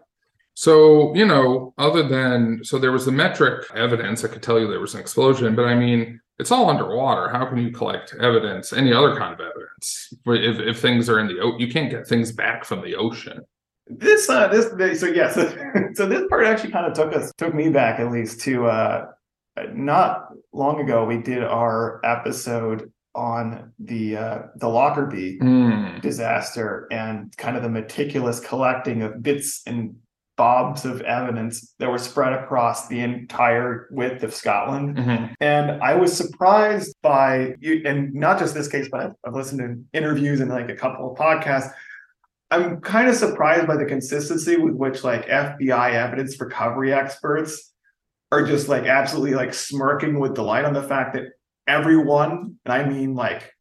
So, 0.54 1.14
you 1.14 1.26
know, 1.26 1.74
other 1.76 2.08
than 2.08 2.60
so 2.62 2.78
there 2.78 2.90
was 2.90 3.04
the 3.04 3.12
metric 3.12 3.66
evidence 3.74 4.22
that 4.22 4.32
could 4.32 4.42
tell 4.42 4.58
you 4.58 4.66
there 4.66 4.80
was 4.80 4.94
an 4.94 5.00
explosion, 5.02 5.54
but 5.54 5.66
I 5.66 5.74
mean, 5.74 6.22
it's 6.38 6.50
all 6.50 6.70
underwater. 6.70 7.28
How 7.28 7.44
can 7.44 7.58
you 7.58 7.70
collect 7.70 8.14
evidence, 8.18 8.72
any 8.72 8.94
other 8.94 9.14
kind 9.14 9.34
of 9.34 9.40
evidence? 9.40 10.14
If 10.24 10.60
if 10.60 10.80
things 10.80 11.10
are 11.10 11.20
in 11.20 11.26
the 11.26 11.54
you 11.58 11.68
can't 11.70 11.90
get 11.90 12.08
things 12.08 12.32
back 12.32 12.64
from 12.64 12.80
the 12.80 12.96
ocean. 12.96 13.42
This 13.88 14.30
uh 14.30 14.48
this 14.48 15.00
so 15.00 15.06
yes, 15.06 15.34
so 15.98 16.06
this 16.06 16.22
part 16.30 16.46
actually 16.46 16.70
kind 16.70 16.86
of 16.86 16.94
took 16.94 17.14
us 17.14 17.30
took 17.36 17.54
me 17.54 17.68
back 17.68 18.00
at 18.00 18.10
least 18.10 18.40
to 18.40 18.68
uh 18.68 19.08
not 19.74 20.28
long 20.52 20.80
ago 20.80 21.04
we 21.04 21.18
did 21.18 21.42
our 21.42 22.00
episode 22.04 22.92
on 23.14 23.72
the 23.78 24.16
uh 24.16 24.38
the 24.56 24.68
Lockerbie 24.68 25.38
Hmm. 25.38 25.98
disaster 26.00 26.86
and 26.90 27.34
kind 27.36 27.56
of 27.56 27.62
the 27.62 27.68
meticulous 27.68 28.38
collecting 28.40 29.02
of 29.02 29.22
bits 29.22 29.62
and 29.66 29.96
bobs 30.36 30.84
of 30.84 31.00
evidence 31.00 31.74
that 31.80 31.90
were 31.90 31.98
spread 31.98 32.32
across 32.32 32.86
the 32.86 33.00
entire 33.00 33.88
width 33.90 34.22
of 34.22 34.32
Scotland. 34.32 34.96
Mhm. 34.96 35.34
And 35.40 35.82
I 35.82 35.94
was 35.96 36.16
surprised 36.16 36.94
by 37.02 37.54
you, 37.58 37.82
and 37.84 38.14
not 38.14 38.38
just 38.38 38.54
this 38.54 38.68
case, 38.68 38.88
but 38.88 39.00
I've, 39.00 39.14
I've 39.26 39.34
listened 39.34 39.60
to 39.92 39.98
interviews 39.98 40.38
and 40.40 40.48
like 40.48 40.68
a 40.70 40.76
couple 40.76 41.10
of 41.10 41.18
podcasts. 41.18 41.72
I'm 42.52 42.80
kind 42.80 43.08
of 43.08 43.16
surprised 43.16 43.66
by 43.66 43.76
the 43.76 43.84
consistency 43.84 44.56
with 44.56 44.74
which 44.74 45.02
like 45.02 45.26
FBI 45.26 45.90
evidence 45.94 46.40
recovery 46.40 46.92
experts 46.94 47.67
are 48.30 48.44
just 48.44 48.68
like 48.68 48.84
absolutely 48.84 49.34
like 49.34 49.54
smirking 49.54 50.18
with 50.18 50.34
delight 50.34 50.64
on 50.64 50.74
the 50.74 50.82
fact 50.82 51.14
that 51.14 51.24
everyone, 51.66 52.56
and 52.64 52.72
I 52.72 52.84
mean 52.84 53.14
like 53.14 53.52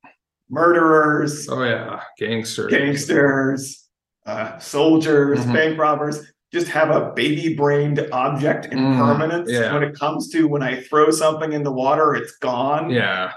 murderers, 0.49 1.47
Oh 1.49 1.63
yeah, 1.63 2.01
gangsters, 2.17 2.71
gangsters, 2.71 3.87
uh, 4.25 4.57
soldiers, 4.59 5.39
Mhm. 5.45 5.53
bank 5.53 5.79
robbers 5.79 6.31
just 6.53 6.67
have 6.69 6.89
a 6.89 7.11
baby 7.13 7.55
brained 7.55 7.99
object 8.13 8.67
Mm, 8.67 8.71
impermanence 8.93 9.51
yeah. 9.51 9.73
when 9.73 9.83
it 9.83 9.93
comes 9.99 10.29
to 10.29 10.47
when 10.47 10.63
I 10.63 10.81
throw 10.81 11.09
something 11.11 11.51
in 11.51 11.63
the 11.63 11.71
water, 11.71 12.15
it's 12.15 12.37
gone. 12.37 12.89
Yeah. 12.89 13.33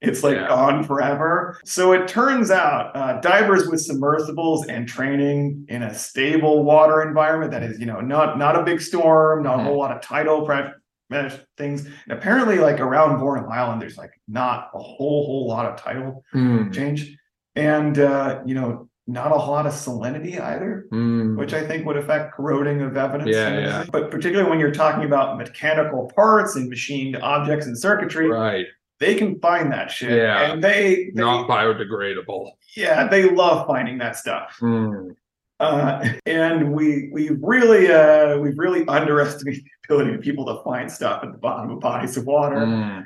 It's 0.00 0.22
like 0.22 0.36
Yeah. 0.36 0.46
gone 0.48 0.84
forever. 0.84 1.58
So 1.64 1.92
it 1.92 2.06
turns 2.06 2.50
out 2.50 2.96
uh, 2.96 3.20
divers 3.20 3.66
with 3.68 3.80
submersibles 3.80 4.66
and 4.66 4.86
training 4.86 5.64
in 5.68 5.82
a 5.82 5.92
stable 5.92 6.62
water 6.64 7.02
environment 7.02 7.50
that 7.50 7.62
is, 7.64 7.80
you 7.80 7.86
know, 7.86 8.00
not 8.00 8.38
not 8.38 8.56
a 8.56 8.62
big 8.62 8.80
storm, 8.80 9.42
not 9.42 9.56
a 9.58 9.62
Mhm. 9.62 9.64
whole 9.64 9.78
lot 9.78 9.90
of 9.94 10.00
tidal 10.00 10.46
pre- 10.46 10.70
eh, 11.12 11.30
things. 11.56 11.84
And 11.86 12.12
apparently, 12.18 12.58
like 12.58 12.80
around 12.80 13.18
Bourne 13.18 13.44
Island, 13.50 13.82
there's 13.82 13.98
like 13.98 14.12
not 14.28 14.70
a 14.72 14.78
whole 14.78 15.26
whole 15.26 15.48
lot 15.48 15.66
of 15.66 15.76
tidal 15.76 16.22
Hmm. 16.32 16.70
change, 16.70 17.16
and 17.56 17.98
uh, 17.98 18.40
you 18.46 18.54
know, 18.54 18.88
not 19.08 19.32
a 19.32 19.38
whole 19.38 19.54
lot 19.54 19.66
of 19.66 19.72
salinity 19.72 20.38
either 20.40 20.84
Hmm. 20.90 21.34
which 21.36 21.54
I 21.54 21.62
think 21.66 21.86
would 21.86 21.96
affect 21.96 22.34
corroding 22.34 22.82
of 22.82 22.96
evidence. 22.96 23.30
Yeah, 23.34 23.58
yeah. 23.58 23.84
But 23.90 24.10
particularly 24.12 24.48
when 24.50 24.60
you're 24.60 24.70
talking 24.70 25.04
about 25.04 25.38
mechanical 25.38 26.12
parts 26.14 26.54
and 26.56 26.68
machined 26.68 27.16
objects 27.16 27.66
and 27.66 27.76
circuitry, 27.76 28.28
Right. 28.28 28.66
They 29.00 29.14
can 29.14 29.38
find 29.40 29.70
that 29.72 29.90
shit. 29.90 30.10
Yeah. 30.10 30.52
And 30.52 30.62
they, 30.62 31.10
they 31.14 31.22
Not 31.22 31.48
biodegradable. 31.48 32.50
yeah, 32.76 33.06
they 33.08 33.30
love 33.30 33.66
finding 33.66 33.98
that 33.98 34.16
stuff. 34.16 34.56
Hmm. 34.58 35.10
Uh, 35.60 36.08
and 36.26 36.72
we 36.72 37.10
we 37.12 37.30
really 37.42 37.90
uh 37.90 38.38
we've 38.38 38.56
really 38.58 38.86
underestimated 38.86 39.64
the 39.64 39.94
ability 39.94 40.14
of 40.14 40.20
people 40.20 40.46
to 40.46 40.62
find 40.62 40.90
stuff 40.90 41.24
at 41.24 41.32
the 41.32 41.38
bottom 41.38 41.70
of 41.70 41.80
bodies 41.80 42.16
of 42.16 42.24
water. 42.26 42.64
Hmm. 42.64 43.00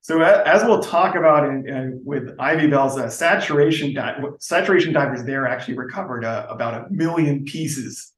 So 0.00 0.22
as 0.22 0.64
we'll 0.64 0.80
talk 0.82 1.16
about 1.16 1.46
in, 1.46 1.68
uh, 1.70 1.90
with 2.02 2.34
Ivy 2.38 2.68
Bells 2.68 2.96
uh, 2.96 3.10
saturation 3.10 3.92
di- 3.92 4.22
saturation 4.38 4.94
divers 4.94 5.24
there 5.24 5.46
actually 5.46 5.76
recovered 5.76 6.24
uh, 6.24 6.46
about 6.48 6.72
a 6.74 6.86
million 6.90 7.44
pieces, 7.44 8.12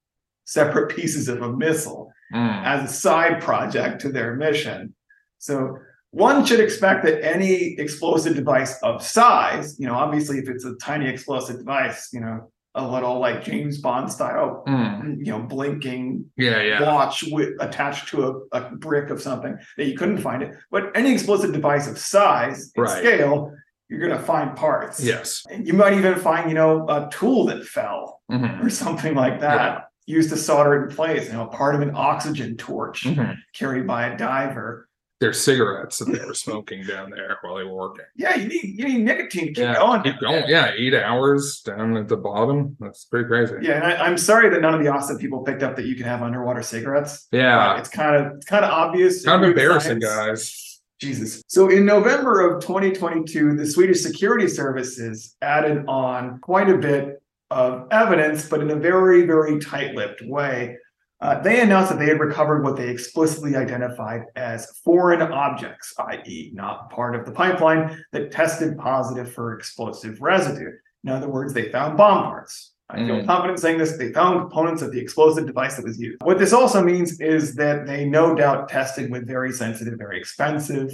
separate 0.44 0.94
pieces 0.94 1.28
of 1.28 1.42
a 1.42 1.52
missile 1.52 2.12
Hmm. 2.32 2.62
as 2.64 2.88
a 2.88 2.92
side 2.94 3.42
project 3.42 4.02
to 4.02 4.08
their 4.08 4.36
mission. 4.36 4.94
So 5.38 5.78
one 6.12 6.44
should 6.44 6.60
expect 6.60 7.04
that 7.04 7.24
any 7.24 7.74
explosive 7.78 8.34
device 8.34 8.78
of 8.82 9.02
size, 9.02 9.78
you 9.78 9.86
know, 9.86 9.94
obviously 9.94 10.38
if 10.38 10.48
it's 10.48 10.64
a 10.64 10.74
tiny 10.76 11.08
explosive 11.08 11.58
device, 11.58 12.10
you 12.12 12.20
know, 12.20 12.50
a 12.76 12.86
little 12.88 13.18
like 13.18 13.42
James 13.44 13.78
Bond 13.78 14.10
style, 14.10 14.62
Hmm. 14.66 15.14
you 15.18 15.32
know, 15.32 15.40
blinking 15.40 16.24
Yeah, 16.36 16.62
yeah. 16.62 16.82
watch 16.82 17.24
with 17.30 17.50
attached 17.60 18.08
to 18.10 18.46
a, 18.52 18.58
a 18.58 18.70
brick 18.76 19.10
of 19.10 19.20
something 19.20 19.56
that 19.76 19.86
you 19.86 19.96
couldn't 19.96 20.18
find 20.18 20.42
it. 20.42 20.54
But 20.70 20.92
any 20.96 21.12
explosive 21.12 21.52
device 21.52 21.88
of 21.88 21.98
size 21.98 22.70
and 22.76 22.84
Right. 22.84 22.98
scale, 22.98 23.52
you're 23.88 24.00
gonna 24.00 24.22
find 24.22 24.54
parts. 24.56 25.02
Yes. 25.02 25.44
You 25.64 25.72
might 25.74 25.94
even 25.94 26.14
find, 26.20 26.48
you 26.48 26.54
know, 26.54 26.86
a 26.88 27.08
tool 27.10 27.46
that 27.46 27.64
fell 27.66 28.20
Mhm. 28.30 28.64
or 28.64 28.70
something 28.70 29.14
like 29.16 29.40
that. 29.40 29.86
Used 30.06 30.30
to 30.30 30.36
solder 30.36 30.74
it 30.74 30.90
in 30.90 30.96
place, 30.96 31.26
you 31.26 31.32
know, 31.34 31.46
part 31.46 31.74
of 31.74 31.80
an 31.82 31.92
oxygen 31.94 32.56
torch 32.56 33.04
Mhm. 33.04 33.36
carried 33.54 33.86
by 33.86 34.06
a 34.06 34.16
diver. 34.16 34.88
There's 35.20 35.38
cigarettes 35.38 35.98
that 35.98 36.06
they 36.06 36.24
were 36.24 36.32
smoking 36.32 36.82
down 36.86 37.10
there 37.10 37.36
while 37.42 37.56
they 37.56 37.64
were 37.64 37.74
working. 37.74 38.06
Yeah, 38.16 38.36
you 38.36 38.48
need 38.48 38.64
you 38.64 38.88
need 38.88 39.02
nicotine 39.04 39.48
to 39.48 39.52
keep 39.52 39.58
yeah, 39.58 39.74
going. 39.74 40.02
keep 40.02 40.18
going. 40.18 40.44
Yeah, 40.48 40.72
eight 40.74 40.94
hours 40.94 41.60
down 41.60 41.96
at 41.98 42.08
the 42.08 42.16
bottom. 42.16 42.74
That's 42.80 43.04
pretty 43.04 43.28
crazy. 43.28 43.54
Yeah, 43.60 43.74
and 43.74 43.84
I, 43.84 44.06
I'm 44.06 44.16
sorry 44.16 44.48
that 44.48 44.62
none 44.62 44.72
of 44.72 44.80
the 44.82 44.86
OSINT 44.90 45.20
people 45.20 45.42
picked 45.42 45.62
up 45.62 45.76
that 45.76 45.84
you 45.84 45.94
can 45.94 46.04
have 46.06 46.22
underwater 46.22 46.62
cigarettes. 46.62 47.28
Yeah. 47.32 47.78
It's 47.78 47.90
kind 47.90 48.16
of 48.16 48.36
it's 48.36 48.46
kind 48.46 48.64
of 48.64 48.70
obvious. 48.70 49.22
kind 49.24 49.42
of 49.42 49.42
If 49.42 49.48
you 49.48 49.54
do 49.54 49.60
embarrassing, 49.60 50.00
science- 50.00 50.16
guys. 50.16 50.66
Jesus. 51.00 51.42
So 51.48 51.68
in 51.70 51.84
November 51.86 52.40
of 52.46 52.62
2022, 52.62 53.56
the 53.56 53.66
Swedish 53.66 54.02
security 54.02 54.46
services 54.48 55.34
added 55.40 55.84
on 55.88 56.38
quite 56.40 56.68
a 56.68 56.76
bit 56.76 57.22
of 57.50 57.88
evidence, 57.90 58.48
but 58.48 58.60
in 58.60 58.70
a 58.70 58.76
very, 58.76 59.26
very 59.26 59.58
tight 59.60 59.94
lipped 59.94 60.22
way. 60.22 60.76
Uh, 61.20 61.38
they 61.42 61.60
announced 61.60 61.90
that 61.90 61.98
they 61.98 62.06
had 62.06 62.18
recovered 62.18 62.62
what 62.64 62.76
they 62.76 62.88
explicitly 62.88 63.54
identified 63.54 64.22
as 64.36 64.80
foreign 64.84 65.20
objects, 65.20 65.92
i.e., 65.98 66.50
not 66.54 66.88
part 66.90 67.14
of 67.14 67.26
the 67.26 67.32
pipeline, 67.32 68.02
that 68.12 68.30
tested 68.30 68.78
positive 68.78 69.30
for 69.32 69.54
explosive 69.54 70.20
residue. 70.22 70.70
In 71.04 71.10
other 71.10 71.28
words, 71.28 71.52
they 71.52 71.70
found 71.70 71.98
bomb 71.98 72.24
parts. 72.24 72.72
I 72.88 72.96
feel 73.06 73.20
Mm. 73.20 73.26
confident 73.26 73.60
saying 73.60 73.78
this. 73.78 73.96
They 73.96 74.12
found 74.12 74.40
components 74.40 74.82
of 74.82 74.90
the 74.92 74.98
explosive 74.98 75.46
device 75.46 75.76
that 75.76 75.84
was 75.84 76.00
used. 76.00 76.22
What 76.22 76.38
this 76.38 76.52
also 76.52 76.82
means 76.82 77.20
is 77.20 77.54
that 77.54 77.86
they 77.86 78.04
no 78.04 78.34
doubt 78.34 78.68
tested 78.68 79.12
with 79.12 79.26
very 79.28 79.52
sensitive, 79.52 79.94
very 79.98 80.18
expensive 80.18 80.90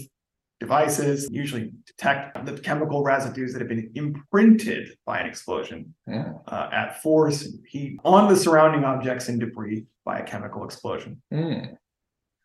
devices, 0.60 1.28
usually 1.30 1.72
detect 1.86 2.44
the 2.46 2.58
chemical 2.58 3.02
residues 3.02 3.52
that 3.52 3.60
have 3.60 3.68
been 3.68 3.90
imprinted 3.94 4.96
by 5.04 5.20
an 5.20 5.26
explosion 5.26 5.94
Yeah. 6.06 6.32
uh, 6.48 6.68
at 6.72 7.02
force 7.02 7.44
and 7.44 7.64
heat 7.66 7.98
on 8.04 8.28
the 8.28 8.36
surrounding 8.36 8.84
objects 8.84 9.28
and 9.28 9.38
debris 9.38 9.86
by 10.04 10.20
a 10.20 10.24
chemical 10.24 10.64
explosion. 10.64 11.20
Hmm. 11.30 11.74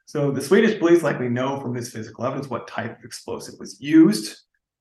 So 0.06 0.32
the 0.32 0.42
Swedish 0.42 0.78
police 0.78 1.04
likely 1.04 1.30
know 1.30 1.60
from 1.62 1.74
this 1.74 1.90
physical 1.90 2.26
evidence 2.26 2.50
what 2.50 2.68
type 2.68 3.00
of 3.00 3.06
explosive 3.06 3.56
was 3.60 3.80
used 3.80 4.38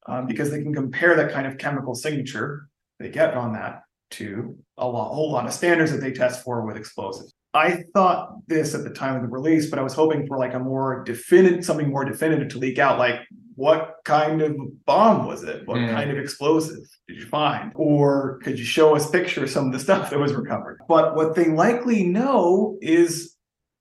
um, 0.07 0.27
because 0.27 0.51
they 0.51 0.63
can 0.63 0.75
compare 0.75 1.15
that 1.15 1.31
kind 1.31 1.47
of 1.47 1.57
chemical 1.59 1.95
signature 1.95 2.69
they 2.99 3.09
get 3.09 3.35
on 3.35 3.53
that 3.55 3.83
to 4.11 4.59
a 4.77 4.87
lot, 4.87 5.15
whole 5.15 5.31
lot 5.33 5.47
of 5.47 5.55
standards 5.55 5.93
that 5.93 6.01
they 6.01 6.13
test 6.13 6.43
for 6.43 6.67
with 6.67 6.77
explosives. 6.77 7.33
I 7.53 7.85
thought 7.95 8.47
this 8.47 8.75
at 8.75 8.85
the 8.85 8.91
time 8.91 9.17
of 9.17 9.23
the 9.23 9.29
release, 9.29 9.69
but 9.71 9.79
I 9.79 9.83
was 9.83 9.95
hoping 9.95 10.27
for 10.27 10.39
like 10.39 10.55
a 10.55 10.59
more 10.59 11.03
definitive, 11.05 11.65
something 11.65 11.91
more 11.91 12.05
definitive 12.05 12.49
to 12.51 12.59
leak 12.59 12.79
out, 12.79 12.99
like 12.99 13.17
what 13.57 13.97
kind 14.05 14.41
of 14.41 14.57
bomb 14.87 15.27
was 15.27 15.43
it? 15.43 15.67
What 15.67 15.79
Mm. 15.79 15.91
kind 15.91 16.11
of 16.11 16.17
explosive 16.19 16.79
did 17.09 17.19
you 17.19 17.27
find? 17.27 17.73
Or 17.75 18.39
could 18.43 18.59
you 18.59 18.65
show 18.65 18.95
us 18.95 19.11
pictures 19.11 19.43
of 19.45 19.51
some 19.51 19.67
of 19.67 19.73
the 19.73 19.79
stuff 19.81 20.11
that 20.11 20.19
was 20.19 20.33
recovered? 20.33 20.79
But 20.89 21.15
what 21.17 21.35
they 21.35 21.47
likely 21.47 22.05
know 22.05 22.79
is 22.81 23.37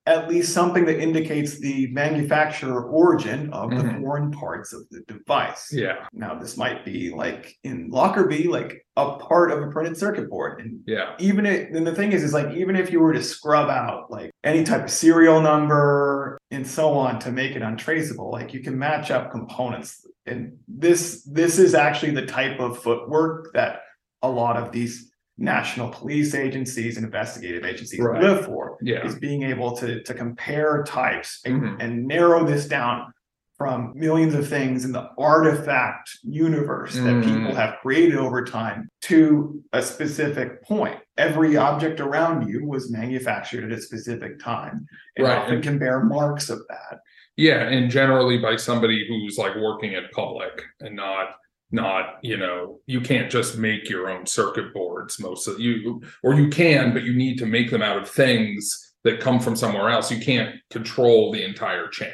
at 0.05 0.27
least 0.27 0.53
something 0.53 0.86
that 0.86 0.99
indicates 0.99 1.60
the 1.60 1.88
manufacturer 1.91 2.84
origin 2.89 3.53
of 3.53 3.69
the 3.69 3.75
Mhm. 3.84 4.01
foreign 4.01 4.32
parts 4.32 4.73
of 4.73 4.82
the 4.89 5.01
device. 5.08 5.69
Yeah. 5.71 6.08
Now, 6.12 6.34
this 6.34 6.58
might 6.58 6.84
be 6.84 7.12
like 7.13 7.53
in 7.63 7.89
Lockerbie, 7.91 8.47
like 8.47 8.86
a 9.00 9.18
part 9.20 9.52
of 9.52 9.62
a 9.62 9.68
printed 9.68 9.98
circuit 9.98 10.30
board. 10.30 10.60
And 10.62 10.80
Yeah. 10.86 11.16
even 11.20 11.46
it, 11.46 11.72
and 11.72 11.86
the 11.88 11.96
thing 11.96 12.12
is, 12.12 12.24
is 12.24 12.34
like 12.34 12.54
even 12.56 12.76
if 12.76 12.92
you 12.92 13.00
were 13.00 13.14
to 13.14 13.24
scrub 13.24 13.70
out 13.70 14.12
like 14.12 14.32
any 14.44 14.64
type 14.64 14.84
of 14.84 14.92
serial 14.92 15.42
number 15.42 16.38
and 16.52 16.66
so 16.66 16.92
on 16.94 17.20
to 17.20 17.32
make 17.32 17.56
it 17.56 17.62
untraceable, 17.62 18.32
like 18.32 18.54
you 18.54 18.62
can 18.62 18.78
match 18.78 19.12
up 19.12 19.32
components. 19.32 20.06
And 20.26 20.58
this 20.68 21.24
this 21.24 21.58
is 21.60 21.74
actually 21.74 22.12
the 22.12 22.26
type 22.26 22.60
of 22.60 22.78
footwork 22.80 23.54
that 23.54 23.82
a 24.22 24.30
lot 24.30 24.58
of 24.58 24.72
these 24.72 25.12
national 25.38 25.88
police 25.90 26.36
agencies 26.36 26.98
and 26.98 27.06
investigative 27.06 27.64
agencies 27.64 28.00
Right. 28.02 28.22
live 28.22 28.46
for 28.46 28.78
Yeah. 28.82 29.06
is 29.06 29.16
being 29.18 29.44
able 29.44 29.72
to 29.78 30.04
to 30.04 30.14
compare 30.14 30.84
types 30.84 31.40
and, 31.46 31.62
Mhm. 31.62 31.78
and 31.80 32.06
narrow 32.06 32.44
this 32.46 32.68
down 32.68 33.14
from 33.60 33.91
millions 33.93 34.34
of 34.34 34.48
things 34.48 34.86
in 34.86 34.93
the 34.93 35.10
artifact 35.18 36.10
universe 36.24 36.93
that 36.95 37.01
Mm. 37.01 37.24
people 37.26 37.53
have 37.55 37.76
created 37.82 38.16
over 38.16 38.41
time 38.45 38.88
to 39.01 39.62
a 39.74 39.82
specific 39.82 40.64
point. 40.64 40.97
Every 41.18 41.57
object 41.57 41.99
around 41.99 42.47
you 42.47 42.66
was 42.66 42.89
manufactured 42.89 43.66
at 43.70 43.78
a 43.78 43.82
specific 43.82 44.39
time 44.39 44.88
and 45.18 45.28
Right, 45.28 45.38
often 45.39 45.55
and- 45.55 45.64
can 45.64 45.78
bear 45.78 45.99
marks 46.01 46.49
of 46.49 46.60
that. 46.70 46.99
Yeah, 47.36 47.64
and 47.68 47.91
generally 47.91 48.38
by 48.38 48.55
somebody 48.55 49.05
who's 49.07 49.38
like 49.38 49.55
working 49.57 49.93
at 49.93 50.12
public 50.14 50.64
and 50.80 50.95
not 50.95 51.36
not 51.72 52.18
you 52.24 52.36
know 52.36 52.80
you 52.88 52.99
can't 52.99 53.30
just 53.30 53.55
make 53.55 53.88
your 53.91 54.10
own 54.10 54.26
circuit 54.26 54.74
boards 54.74 55.20
most 55.20 55.47
of 55.47 55.60
you 55.60 56.01
or 56.24 56.34
you 56.34 56.49
can 56.49 56.93
but 56.95 57.03
you 57.03 57.14
need 57.14 57.38
to 57.38 57.45
make 57.45 57.70
them 57.70 57.84
out 57.84 57.95
of 58.01 58.10
things 58.10 58.91
that 59.03 59.20
come 59.20 59.39
from 59.39 59.55
somewhere 59.55 59.89
else. 59.89 60.12
You 60.12 60.20
can't 60.20 60.55
control 60.72 61.32
the 61.32 61.43
entire 61.45 61.88
chain. 61.89 62.10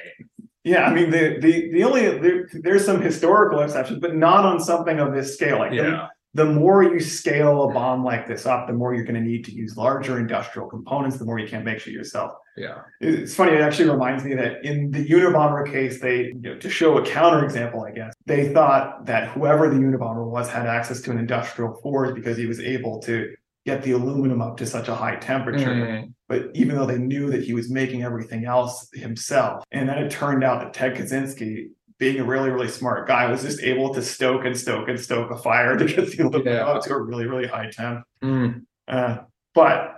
Yeah, 0.66 0.84
I 0.86 0.94
mean 0.94 1.12
the 1.12 1.38
the 1.40 1.72
the 1.72 1.84
only 1.84 2.02
there, 2.20 2.50
there's 2.54 2.84
some 2.86 3.00
historical 3.02 3.60
exceptions, 3.62 4.00
but 4.00 4.16
not 4.16 4.44
on 4.46 4.60
something 4.60 5.00
of 5.00 5.14
this 5.14 5.34
scale. 5.36 5.60
Like 5.60 5.72
the, 5.72 5.78
Yeah. 5.78 6.08
the 6.34 6.46
more 6.46 6.84
you 6.84 7.00
scale 7.00 7.70
a 7.70 7.74
bomb 7.74 8.04
like 8.04 8.28
this 8.28 8.46
up, 8.48 8.66
the 8.68 8.74
more 8.74 8.94
you're 8.96 9.06
going 9.06 9.16
to 9.16 9.22
need 9.22 9.46
to 9.46 9.52
use 9.54 9.78
larger 9.78 10.18
industrial 10.20 10.68
components. 10.68 11.18
The 11.18 11.26
more 11.26 11.40
you 11.40 11.48
can't 11.48 11.64
make 11.64 11.80
shit 11.80 11.94
yourself. 11.94 12.32
Yeah. 12.58 12.80
It's 13.00 13.36
funny. 13.36 13.52
It 13.54 13.62
actually 13.62 13.90
reminds 13.90 14.24
me 14.24 14.34
that 14.36 14.66
in 14.66 14.90
the 14.90 15.06
Unabomber 15.08 15.70
case, 15.72 16.02
they 16.02 16.18
you 16.28 16.34
know, 16.42 16.56
to 16.58 16.70
show 16.70 16.98
a 16.98 17.02
counterexample, 17.04 17.88
I 17.88 17.92
guess 17.92 18.14
they 18.26 18.52
thought 18.54 19.06
that 19.06 19.28
whoever 19.30 19.70
the 19.70 19.76
Unabomber 19.76 20.26
was 20.26 20.50
had 20.50 20.66
access 20.66 21.00
to 21.02 21.12
an 21.12 21.20
industrial 21.20 21.76
force 21.84 22.12
because 22.14 22.38
he 22.38 22.48
was 22.48 22.60
able 22.60 23.00
to 23.02 23.34
get 23.66 23.82
the 23.84 23.92
aluminum 23.92 24.42
up 24.42 24.58
to 24.58 24.66
such 24.66 24.88
a 24.88 24.96
high 24.96 25.16
temperature 25.16 25.70
Mhm. 25.74 26.14
but 26.30 26.50
even 26.54 26.76
though 26.76 26.86
they 26.86 26.98
knew 27.00 27.30
that 27.32 27.44
he 27.44 27.54
was 27.54 27.70
making 27.70 28.04
everything 28.04 28.46
else 28.46 28.88
himself. 28.94 29.64
And 29.72 29.90
then 29.90 29.98
it 29.98 30.12
turned 30.12 30.44
out 30.44 30.60
that 30.62 30.74
Ted 30.74 30.96
Kaczynski, 30.96 31.70
being 31.98 32.20
a 32.20 32.24
really, 32.24 32.50
really 32.50 32.68
smart 32.68 33.08
guy, 33.08 33.30
was 33.30 33.42
just 33.44 33.62
able 33.64 33.94
to 33.94 34.02
stoke 34.02 34.44
and 34.46 34.56
stoke 34.58 34.88
and 34.90 35.00
stoke 35.00 35.32
a 35.32 35.38
fire 35.38 35.78
to 35.78 35.86
get 35.86 36.12
the 36.12 36.24
aluminum 36.24 36.54
Yeah. 36.54 36.66
up 36.68 36.84
to 36.84 36.94
a 36.94 37.02
really, 37.02 37.26
really 37.26 37.48
high 37.48 37.70
temp. 37.72 38.04
Mm. 38.24 38.66
Uh, 38.88 39.18
but 39.54 39.96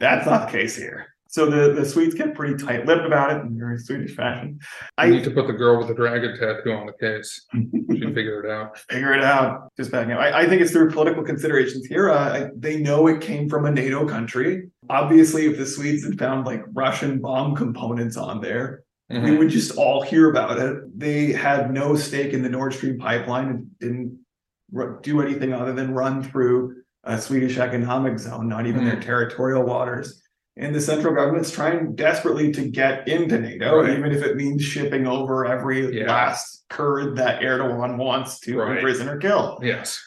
that's 0.00 0.26
not 0.26 0.46
the 0.50 0.52
case 0.58 0.76
here. 0.76 1.13
So 1.34 1.46
the, 1.50 1.72
the 1.72 1.84
Swedes 1.84 2.14
get 2.14 2.32
pretty 2.36 2.54
tight 2.64 2.86
lipped 2.86 3.04
about 3.04 3.32
it 3.32 3.40
in 3.42 3.58
very 3.58 3.76
Swedish 3.76 4.14
fashion. 4.14 4.60
I 4.96 5.10
need 5.10 5.24
to 5.24 5.32
put 5.32 5.48
the 5.48 5.52
girl 5.52 5.76
with 5.78 5.88
the 5.88 5.94
dragon 5.94 6.38
tattoo 6.38 6.70
on 6.70 6.86
the 6.86 6.92
case. 6.92 7.44
She 7.52 7.98
figured 8.14 8.44
it 8.44 8.50
out. 8.52 8.78
figure 8.88 9.12
it 9.12 9.24
out. 9.24 9.66
Just 9.76 9.90
backing 9.90 10.12
up. 10.12 10.20
I, 10.20 10.42
I 10.42 10.46
think 10.48 10.62
it's 10.62 10.70
through 10.70 10.92
political 10.92 11.24
considerations 11.24 11.86
here. 11.86 12.08
Uh, 12.08 12.14
I, 12.44 12.50
they 12.56 12.76
know 12.76 13.08
it 13.08 13.20
came 13.20 13.48
from 13.48 13.64
a 13.66 13.72
NATO 13.72 14.06
country. 14.06 14.68
Obviously, 14.88 15.46
if 15.46 15.58
the 15.58 15.66
Swedes 15.66 16.04
had 16.04 16.16
found 16.20 16.46
like 16.46 16.62
Russian 16.72 17.18
bomb 17.20 17.56
components 17.56 18.16
on 18.16 18.40
there, 18.40 18.84
we 19.10 19.16
Mhm. 19.16 19.38
would 19.40 19.48
just 19.50 19.76
all 19.76 20.02
hear 20.02 20.30
about 20.30 20.60
it. 20.60 20.76
They 20.96 21.32
had 21.32 21.72
no 21.72 21.96
stake 21.96 22.32
in 22.32 22.42
the 22.44 22.48
Nord 22.48 22.74
Stream 22.74 22.96
pipeline 22.96 23.48
and 23.48 23.78
didn't 23.80 24.20
do 25.02 25.20
anything 25.20 25.52
other 25.52 25.72
than 25.72 25.94
run 25.94 26.22
through 26.22 26.76
a 27.02 27.20
Swedish 27.20 27.58
economic 27.58 28.20
zone, 28.20 28.46
not 28.48 28.66
even 28.68 28.84
their 28.84 28.96
Mhm. 28.98 29.02
territorial 29.02 29.64
waters. 29.64 30.20
And 30.56 30.72
the 30.74 30.80
central 30.80 31.14
government's 31.14 31.50
trying 31.50 31.94
desperately 31.96 32.52
to 32.52 32.68
get 32.68 33.08
into 33.08 33.38
NATO, 33.40 33.80
Right. 33.82 33.98
even 33.98 34.12
if 34.12 34.22
it 34.22 34.36
means 34.36 34.62
shipping 34.62 35.06
over 35.06 35.44
every 35.44 35.98
Yeah. 36.00 36.06
last 36.06 36.64
Kurd 36.70 37.16
that 37.16 37.42
Erdogan 37.42 37.96
wants 37.96 38.38
to 38.40 38.58
Right. 38.58 38.76
imprison 38.76 39.08
or 39.08 39.18
kill. 39.18 39.58
Yes. 39.62 40.00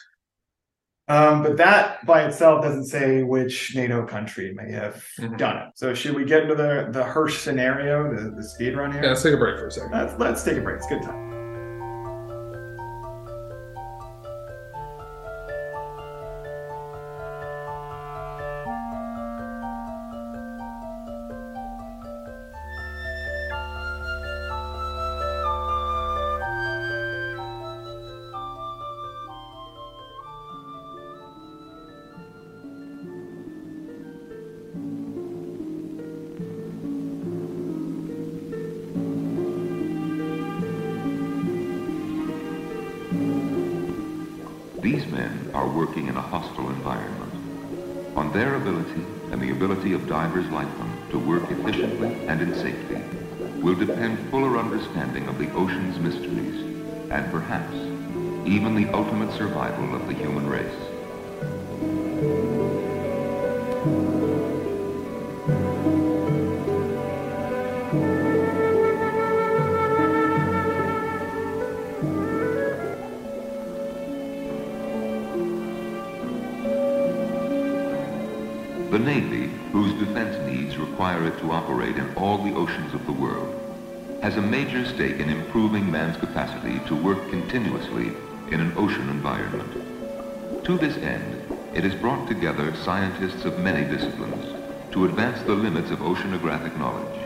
Um, 1.06 1.42
but 1.42 1.56
that 1.58 2.04
by 2.04 2.22
itself 2.24 2.62
doesn't 2.62 2.84
say 2.86 3.22
which 3.22 3.74
NATO 3.74 4.04
country 4.06 4.52
may 4.54 4.72
have 4.72 5.02
Mhm. 5.20 5.38
done 5.38 5.56
it. 5.56 5.68
So 5.74 5.94
should 5.94 6.14
we 6.14 6.24
get 6.24 6.42
into 6.42 6.54
the 6.54 6.88
the 6.90 7.02
Hersh 7.02 7.38
scenario, 7.38 8.14
the, 8.14 8.30
the 8.36 8.42
speed 8.42 8.76
run 8.76 8.92
here? 8.92 9.02
Yeah, 9.02 9.08
let's 9.10 9.22
take 9.22 9.34
a 9.34 9.38
break 9.38 9.58
for 9.58 9.68
a 9.68 9.70
second. 9.70 9.92
Let's 9.92 10.18
let's 10.18 10.42
take 10.44 10.58
a 10.58 10.60
break. 10.60 10.76
It's 10.76 10.86
good 10.86 11.02
time. 11.02 11.37
Survival 59.38 59.94
of 59.94 60.04
the 60.08 60.14
human 60.14 60.48
race. 60.48 60.66
The 78.90 78.98
Navy, 78.98 79.46
whose 79.70 79.92
defense 80.04 80.36
needs 80.50 80.76
require 80.76 81.24
it 81.28 81.38
to 81.38 81.52
operate 81.52 81.96
in 81.96 82.12
all 82.16 82.38
the 82.38 82.56
oceans 82.56 82.92
of 82.92 83.06
the 83.06 83.12
world, 83.12 83.54
has 84.20 84.36
a 84.36 84.42
major 84.42 84.84
stake 84.84 85.20
in 85.20 85.30
improving 85.30 85.88
man's 85.88 86.16
capacity 86.16 86.80
to 86.88 86.96
work 86.96 87.30
continuously 87.30 88.10
in 88.50 88.60
an 88.60 88.72
ocean 88.76 89.08
environment. 89.08 90.64
To 90.64 90.78
this 90.78 90.96
end, 90.98 91.42
it 91.74 91.84
has 91.84 91.94
brought 91.94 92.26
together 92.28 92.74
scientists 92.76 93.44
of 93.44 93.58
many 93.58 93.84
disciplines 93.88 94.44
to 94.92 95.04
advance 95.04 95.40
the 95.42 95.54
limits 95.54 95.90
of 95.90 96.00
oceanographic 96.00 96.76
knowledge 96.78 97.18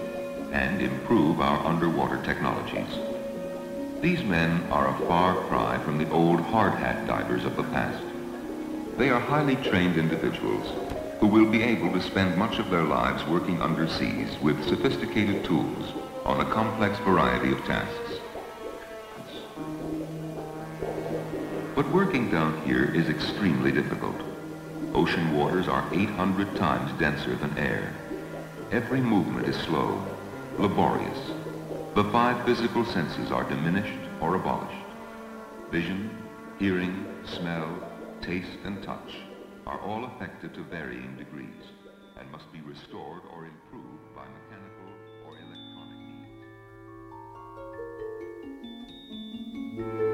and 0.53 0.83
improve 0.83 1.41
our 1.41 1.65
underwater 1.67 2.23
technologies. 2.23 2.99
These 4.01 4.25
men 4.25 4.65
are 4.71 4.89
a 4.89 5.07
far 5.07 5.37
cry 5.47 5.79
from 5.79 5.97
the 5.99 6.11
old 6.11 6.41
hard 6.41 6.75
hat 6.75 7.07
divers 7.07 7.45
of 7.45 7.57
the 7.57 7.63
past. 7.65 8.05
They 8.99 9.11
are 9.11 9.21
highly 9.21 9.57
trained 9.57 9.97
individuals 9.97 10.67
who 11.21 11.29
will 11.29 11.49
be 11.49 11.63
able 11.63 11.93
to 11.93 12.03
spend 12.03 12.37
much 12.37 12.59
of 12.59 12.69
their 12.69 12.83
lives 12.83 13.25
working 13.27 13.59
underseas 13.59 14.41
with 14.43 14.69
sophisticated 14.69 15.45
tools 15.45 15.95
on 16.25 16.41
a 16.41 16.51
complex 16.51 16.99
variety 16.99 17.53
of 17.53 17.65
tasks. 17.65 18.12
But 21.83 21.91
working 21.91 22.31
down 22.31 22.63
here 22.63 22.95
is 22.95 23.09
extremely 23.09 23.73
difficult. 23.73 24.15
Ocean 24.95 25.37
waters 25.37 25.67
are 25.67 25.85
800 25.93 26.55
times 26.55 26.97
denser 26.97 27.35
than 27.35 27.59
air. 27.59 27.93
Every 28.71 29.01
movement 29.01 29.49
is 29.49 29.57
slow, 29.57 30.01
laborious. 30.59 31.33
The 31.97 32.05
five 32.13 32.45
physical 32.45 32.85
senses 32.85 33.33
are 33.33 33.43
diminished 33.43 33.99
or 34.21 34.37
abolished. 34.37 34.87
Vision, 35.73 36.09
hearing, 36.57 37.05
smell, 37.25 37.77
taste, 38.21 38.61
and 38.65 38.81
touch 38.81 39.17
are 39.67 39.81
all 39.81 40.05
affected 40.05 40.55
to 40.55 40.63
varying 40.63 41.17
degrees 41.17 41.65
and 42.17 42.31
must 42.31 42.53
be 42.53 42.61
restored 42.61 43.23
or 43.35 43.45
improved 43.47 44.15
by 44.15 44.27
mechanical 44.29 44.87
or 45.27 45.37
electronic 45.37 45.99
means. 49.75 50.12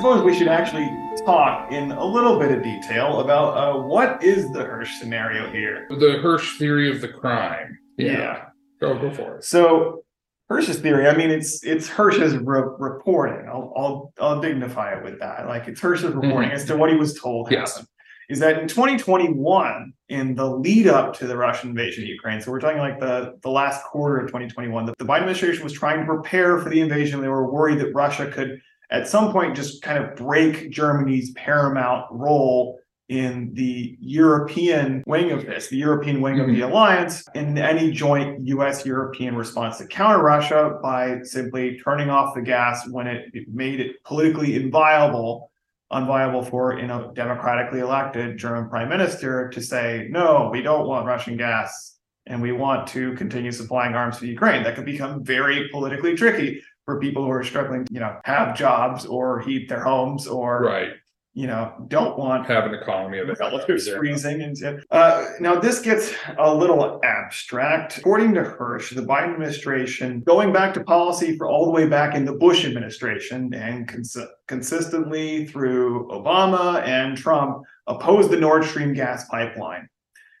Suppose 0.00 0.22
we 0.24 0.34
should 0.34 0.48
actually 0.48 0.88
talk 1.26 1.70
in 1.70 1.92
a 1.92 2.04
little 2.04 2.38
bit 2.38 2.50
of 2.50 2.62
detail 2.62 3.20
about 3.20 3.56
uh, 3.56 3.78
what 3.82 4.22
is 4.22 4.50
the 4.52 4.60
Hersh 4.64 4.98
scenario 4.98 5.50
here. 5.52 5.86
The 5.90 6.20
Hersh 6.24 6.56
theory 6.58 6.90
of 6.90 7.00
the 7.02 7.08
crime. 7.08 7.78
Yeah 7.98 8.46
go 8.80 8.98
go 8.98 9.12
for 9.12 9.36
it. 9.36 9.44
So 9.44 10.04
Hersh's 10.50 10.80
theory, 10.80 11.06
I 11.06 11.16
mean, 11.16 11.30
it's 11.30 11.62
it's 11.62 11.88
Hersh's 11.88 12.36
re- 12.38 12.62
reporting. 12.78 13.46
I'll, 13.48 13.72
I'll 13.76 14.12
I'll 14.20 14.40
dignify 14.40 14.94
it 14.94 15.04
with 15.04 15.20
that. 15.20 15.46
Like 15.46 15.68
it's 15.68 15.80
Hersh's 15.80 16.12
reporting 16.14 16.50
as 16.50 16.64
to 16.66 16.76
what 16.76 16.90
he 16.90 16.96
was 16.96 17.18
told 17.20 17.46
Mm-hmm. 17.46 17.54
Yes. 17.54 17.72
happened. 17.72 17.88
Is 18.30 18.38
that 18.38 18.58
in 18.60 18.68
2021, 18.68 19.92
in 20.08 20.34
the 20.36 20.48
lead 20.48 20.86
up 20.86 21.14
to 21.18 21.26
the 21.26 21.36
Russian 21.36 21.70
invasion 21.70 22.04
of 22.04 22.08
Ukraine, 22.08 22.40
so 22.40 22.52
we're 22.52 22.60
talking 22.60 22.78
like 22.78 23.00
the, 23.00 23.36
the 23.42 23.50
last 23.50 23.84
quarter 23.84 24.18
of 24.18 24.28
2021, 24.28 24.86
the, 24.86 24.94
the 24.98 25.04
Biden 25.04 25.22
administration 25.22 25.64
was 25.64 25.72
trying 25.72 25.98
to 25.98 26.06
prepare 26.06 26.58
for 26.60 26.70
the 26.70 26.80
invasion. 26.80 27.20
They 27.20 27.26
were 27.26 27.50
worried 27.52 27.80
that 27.80 27.92
Russia 27.92 28.30
could 28.30 28.60
at 28.90 29.08
some 29.08 29.32
point 29.32 29.56
just 29.56 29.82
kind 29.82 30.02
of 30.02 30.16
break 30.16 30.70
Germany's 30.70 31.32
paramount 31.32 32.06
role 32.10 32.78
in 33.08 33.52
the 33.54 33.96
European 34.00 35.02
wing 35.04 35.32
of 35.32 35.44
this, 35.44 35.66
the 35.66 35.76
European 35.76 36.20
wing 36.20 36.38
of 36.38 36.46
the 36.46 36.60
mm-hmm. 36.60 36.70
alliance, 36.70 37.26
in 37.34 37.58
any 37.58 37.90
joint 37.90 38.40
US 38.46 38.86
European 38.86 39.34
response 39.34 39.78
to 39.78 39.86
counter 39.86 40.22
Russia 40.22 40.78
by 40.80 41.20
simply 41.22 41.80
turning 41.84 42.08
off 42.08 42.36
the 42.36 42.42
gas 42.42 42.88
when 42.88 43.08
it, 43.08 43.26
it 43.34 43.48
made 43.48 43.80
it 43.80 44.02
politically 44.04 44.54
inviolable 44.54 45.50
unviable 45.92 46.48
for 46.48 46.78
you 46.78 46.86
know 46.86 47.10
democratically 47.14 47.80
elected 47.80 48.38
German 48.38 48.68
prime 48.68 48.88
minister 48.88 49.48
to 49.48 49.60
say 49.60 50.06
no, 50.10 50.48
we 50.52 50.62
don't 50.62 50.86
want 50.86 51.04
Russian 51.04 51.36
gas 51.36 51.98
and 52.26 52.40
we 52.40 52.52
want 52.52 52.86
to 52.86 53.12
continue 53.14 53.50
supplying 53.50 53.94
arms 53.94 54.18
to 54.18 54.26
Ukraine. 54.26 54.62
That 54.62 54.76
could 54.76 54.84
become 54.84 55.24
very 55.24 55.68
politically 55.72 56.14
tricky 56.14 56.62
for 56.84 56.98
people 57.00 57.24
who 57.24 57.30
are 57.30 57.44
struggling 57.44 57.84
to 57.84 57.94
you 57.94 58.00
know 58.00 58.16
have 58.24 58.56
jobs 58.56 59.06
or 59.06 59.40
heat 59.40 59.68
their 59.68 59.82
homes 59.82 60.26
or 60.26 60.62
Right. 60.64 60.90
you 61.34 61.46
know 61.46 61.72
don't 61.88 62.18
want 62.18 62.46
Have 62.46 62.64
an 62.64 62.74
economy 62.74 63.18
of 63.18 63.28
relatives 63.38 63.88
freezing 63.88 64.42
and 64.42 64.56
uh, 64.90 65.26
now 65.40 65.54
this 65.58 65.80
gets 65.80 66.12
a 66.38 66.52
little 66.54 67.00
abstract. 67.04 67.98
According 67.98 68.34
to 68.34 68.42
Hersh 68.42 68.94
the 68.94 69.02
biden 69.02 69.32
administration 69.34 70.20
going 70.26 70.52
back 70.52 70.74
to 70.74 70.82
policy 70.84 71.36
for 71.36 71.46
all 71.48 71.64
the 71.66 71.70
way 71.70 71.86
back 71.86 72.14
in 72.14 72.24
the 72.24 72.32
bush 72.32 72.64
administration 72.64 73.52
and 73.54 73.86
cons- 73.88 74.16
consistently 74.48 75.46
through 75.46 76.08
obama 76.08 76.82
and 76.82 77.16
trump 77.16 77.62
opposed 77.86 78.30
the 78.30 78.36
nord 78.36 78.64
stream 78.64 78.92
gas 78.92 79.28
pipeline 79.28 79.88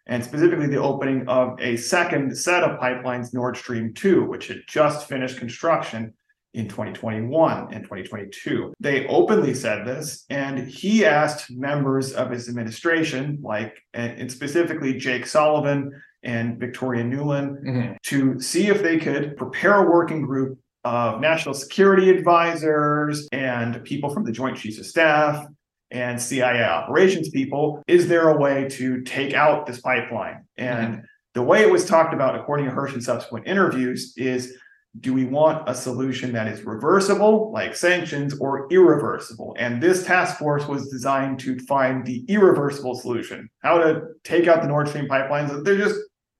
and 0.06 0.24
specifically 0.24 0.66
the 0.66 0.76
opening 0.80 1.26
of 1.28 1.58
a 1.60 1.76
second 1.76 2.36
set 2.36 2.62
of 2.64 2.78
pipelines 2.80 3.32
nord 3.32 3.56
stream 3.56 3.92
2 3.94 4.24
which 4.24 4.48
had 4.48 4.58
just 4.68 5.08
finished 5.08 5.38
construction 5.38 6.12
in 6.54 6.66
2021 6.68 7.68
and 7.72 7.84
2022. 7.84 8.72
They 8.80 9.06
openly 9.06 9.54
said 9.54 9.86
this, 9.86 10.24
and 10.30 10.58
he 10.66 11.04
asked 11.04 11.50
members 11.50 12.12
of 12.12 12.30
his 12.30 12.48
administration, 12.48 13.38
like 13.42 13.76
and 13.94 14.30
specifically 14.30 14.94
Jake 14.94 15.26
Sullivan 15.26 15.92
and 16.22 16.58
Victoria 16.58 17.04
Nuland, 17.04 17.64
Mhm. 17.64 17.96
to 18.04 18.40
see 18.40 18.66
if 18.68 18.82
they 18.82 18.98
could 18.98 19.36
prepare 19.36 19.74
a 19.74 19.90
working 19.90 20.22
group 20.22 20.58
of 20.84 21.20
national 21.20 21.54
security 21.54 22.10
advisors 22.10 23.28
and 23.32 23.82
people 23.84 24.10
from 24.10 24.24
the 24.24 24.32
Joint 24.32 24.56
Chiefs 24.56 24.78
of 24.78 24.86
Staff 24.86 25.46
and 25.90 26.20
CIA 26.20 26.64
operations 26.64 27.28
people. 27.30 27.82
Is 27.86 28.08
there 28.08 28.28
a 28.28 28.36
way 28.36 28.68
to 28.70 29.02
take 29.02 29.34
out 29.34 29.66
this 29.66 29.80
pipeline? 29.80 30.44
And 30.56 31.02
the 31.34 31.42
way 31.42 31.62
it 31.62 31.70
was 31.70 31.84
talked 31.84 32.12
about, 32.14 32.34
according 32.34 32.66
to 32.66 32.72
Hersh 32.72 32.94
in 32.94 33.00
subsequent 33.00 33.46
interviews, 33.46 34.14
is 34.16 34.56
do 34.98 35.14
we 35.14 35.24
want 35.24 35.68
a 35.68 35.74
solution 35.74 36.32
that 36.32 36.48
is 36.48 36.64
reversible, 36.64 37.52
like 37.52 37.76
sanctions, 37.76 38.36
or 38.40 38.66
irreversible? 38.72 39.54
And 39.58 39.80
this 39.80 40.04
task 40.04 40.36
force 40.36 40.66
was 40.66 40.88
designed 40.88 41.38
to 41.40 41.58
find 41.60 42.04
the 42.04 42.24
irreversible 42.28 42.96
solution, 42.96 43.48
how 43.62 43.78
to 43.78 44.02
take 44.24 44.48
out 44.48 44.62
the 44.62 44.68
Nord 44.68 44.88
Stream 44.88 45.06
pipelines. 45.06 45.64
There 45.64 45.76
just 45.76 45.96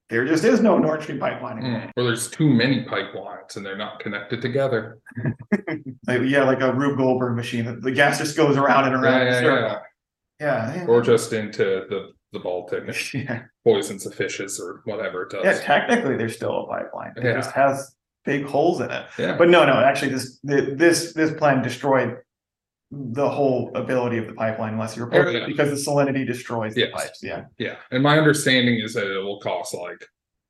there 0.09 0.25
just 0.27 0.43
is 0.43 0.61
no 0.61 0.77
Nord 0.79 1.03
Stream 1.05 1.21
pipeline. 1.21 1.59
anymore. 1.59 1.83
Mm. 1.83 1.91
Or 1.97 2.03
there's 2.03 2.29
too 2.29 2.49
many 2.49 2.85
pipelines 2.85 3.55
and 3.55 3.65
they're 3.65 3.77
not 3.79 4.01
connected 4.01 4.43
together. 4.43 4.99
Like, 6.07 6.23
yeah, 6.25 6.43
like 6.45 6.61
a 6.61 6.73
Rube 6.73 6.97
Goldberg 6.99 7.37
machine. 7.37 7.81
The 7.81 7.93
gas 7.93 8.19
just 8.19 8.37
goes 8.37 8.57
around 8.57 8.87
and 8.87 8.95
around. 8.97 9.27
Yeah, 9.27 9.41
yeah, 9.43 9.79
yeah. 10.41 10.75
yeah. 10.77 10.87
Or 10.87 11.03
just 11.03 11.33
into 11.33 11.63
the, 11.89 12.09
the 12.33 12.41
Baltic 12.41 12.85
yeah. 13.15 13.43
poisons 13.63 14.05
the 14.05 14.11
fishes 14.11 14.59
or 14.59 14.81
whatever 14.87 15.23
it 15.25 15.31
does. 15.31 15.45
Yeah, 15.45 15.61
technically 15.61 16.17
there's 16.17 16.35
still 16.35 16.65
a 16.65 16.67
pipeline. 16.67 17.13
It 17.17 17.25
Yeah. 17.25 17.35
just 17.35 17.53
has 17.53 17.95
big 18.25 18.45
holes 18.45 18.81
in 18.81 18.91
it. 18.91 19.07
Yeah. 19.19 19.37
But 19.37 19.49
no, 19.49 19.65
no, 19.65 19.75
actually 19.75 20.13
this 20.13 20.39
th- 20.41 20.77
this 20.79 21.13
this 21.15 21.33
plan 21.39 21.63
destroyed 21.63 22.17
the 22.91 23.29
whole 23.29 23.71
ability 23.77 24.19
of 24.19 24.27
the 24.27 24.33
pipeline 24.35 24.73
unless 24.75 24.97
you 24.97 25.05
repair 25.05 25.29
Oh, 25.29 25.31
it 25.31 25.47
because 25.47 25.71
the 25.71 25.91
salinity 25.91 26.27
destroys 26.27 26.75
the 26.75 26.89
pipes. 26.91 27.21
Yeah. 27.23 27.45
Yeah. 27.59 27.77
And 27.93 28.03
my 28.03 28.19
understanding 28.19 28.81
is 28.81 28.95
that 28.95 29.07
it 29.07 29.19
will 29.23 29.41
cost 29.41 29.75
like 29.75 30.05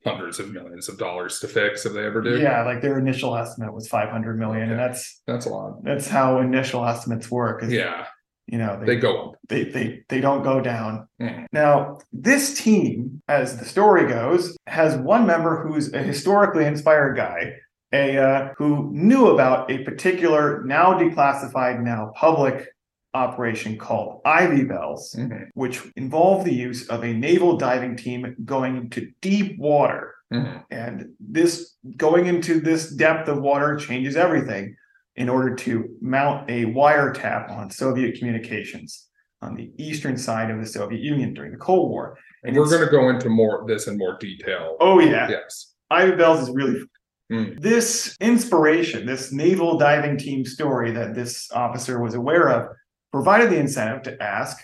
hundreds 0.07 0.39
of 0.41 0.51
millions 0.51 0.89
of 0.89 0.97
dollars 0.97 1.39
to 1.41 1.47
fix 1.49 1.85
if 1.85 1.93
they 1.93 2.05
ever 2.07 2.23
do. 2.23 2.39
Yeah, 2.39 2.65
like 2.65 2.81
their 2.81 2.99
initial 2.99 3.37
estimate 3.37 3.75
was 3.75 3.87
500 3.89 4.39
million 4.39 4.71
and 4.71 4.79
that's 4.81 5.21
That's 5.27 5.45
a 5.45 5.51
lot. 5.51 5.85
that's 5.85 6.09
how 6.09 6.39
initial 6.41 6.85
estimates 6.87 7.31
work. 7.31 7.63
Yeah. 7.69 8.07
You 8.51 8.59
know, 8.59 8.83
They 8.85 8.97
go 8.97 9.29
up. 9.31 9.35
they 9.49 9.63
they 9.65 10.03
they 10.09 10.21
don't 10.21 10.43
go 10.43 10.61
down. 10.61 11.07
Mhm. 11.23 11.47
Now, 11.53 11.99
this 12.13 12.61
team, 12.61 13.23
as 13.29 13.59
the 13.59 13.65
story 13.65 14.09
goes, 14.09 14.57
has 14.67 14.97
one 14.97 15.25
member 15.25 15.63
who's 15.63 15.93
a 15.95 15.99
historically 16.03 16.65
inspired 16.65 17.15
guy, 17.17 17.53
a 17.93 18.19
uh, 18.19 18.49
who 18.59 18.91
knew 18.93 19.29
about 19.29 19.71
a 19.71 19.85
particular 19.85 20.65
now 20.65 20.99
declassified, 20.99 21.81
now 21.81 22.11
public 22.17 22.67
operation 23.15 23.77
called 23.79 24.21
Ivy 24.25 24.65
Bells, 24.65 25.15
Mhm. 25.17 25.47
which 25.55 25.81
involved 25.97 26.45
the 26.45 26.55
use 26.55 26.89
of 26.89 27.05
a 27.05 27.13
naval 27.13 27.57
diving 27.57 27.97
team 27.97 28.35
going 28.45 28.77
into 28.77 29.11
deep 29.21 29.59
water. 29.61 30.15
Mhm. 30.33 30.65
And 30.73 31.07
this 31.21 31.77
going 31.97 32.27
into 32.27 32.59
this 32.61 32.91
depth 32.91 33.29
of 33.29 33.41
water 33.41 33.77
changes 33.77 34.17
everything 34.17 34.75
in 35.21 35.29
order 35.29 35.55
to 35.55 35.85
mount 36.01 36.51
a 36.51 36.65
wiretap 36.65 37.51
on 37.51 37.71
Soviet 37.71 38.19
communications 38.19 39.09
on 39.43 39.55
the 39.55 39.71
eastern 39.77 40.17
side 40.17 40.51
of 40.51 40.59
the 40.59 40.67
Soviet 40.67 41.03
Union 41.03 41.35
during 41.35 41.53
the 41.53 41.59
Cold 41.59 41.91
War. 41.91 42.17
And 42.43 42.57
we're 42.57 42.65
going 42.71 42.85
to 42.87 42.91
go 42.91 43.11
into 43.11 43.29
more 43.29 43.65
this 43.69 43.87
in 43.87 43.99
more 43.99 44.17
detail. 44.19 44.79
Oh 44.81 44.99
yeah, 44.99 45.29
Yes. 45.29 45.75
Ivy 45.91 46.17
Bells 46.17 46.49
is 46.49 46.51
really 46.55 46.83
Mm. 47.31 47.61
this 47.61 48.17
inspiration, 48.21 49.07
this 49.07 49.31
naval 49.31 49.79
diving 49.79 50.17
team 50.19 50.45
story 50.45 50.91
that 50.93 51.15
this 51.15 51.49
officer 51.53 52.01
was 52.03 52.15
aware 52.15 52.49
of, 52.49 52.75
provided 53.13 53.51
the 53.51 53.57
incentive 53.59 54.03
to 54.03 54.21
ask, 54.21 54.57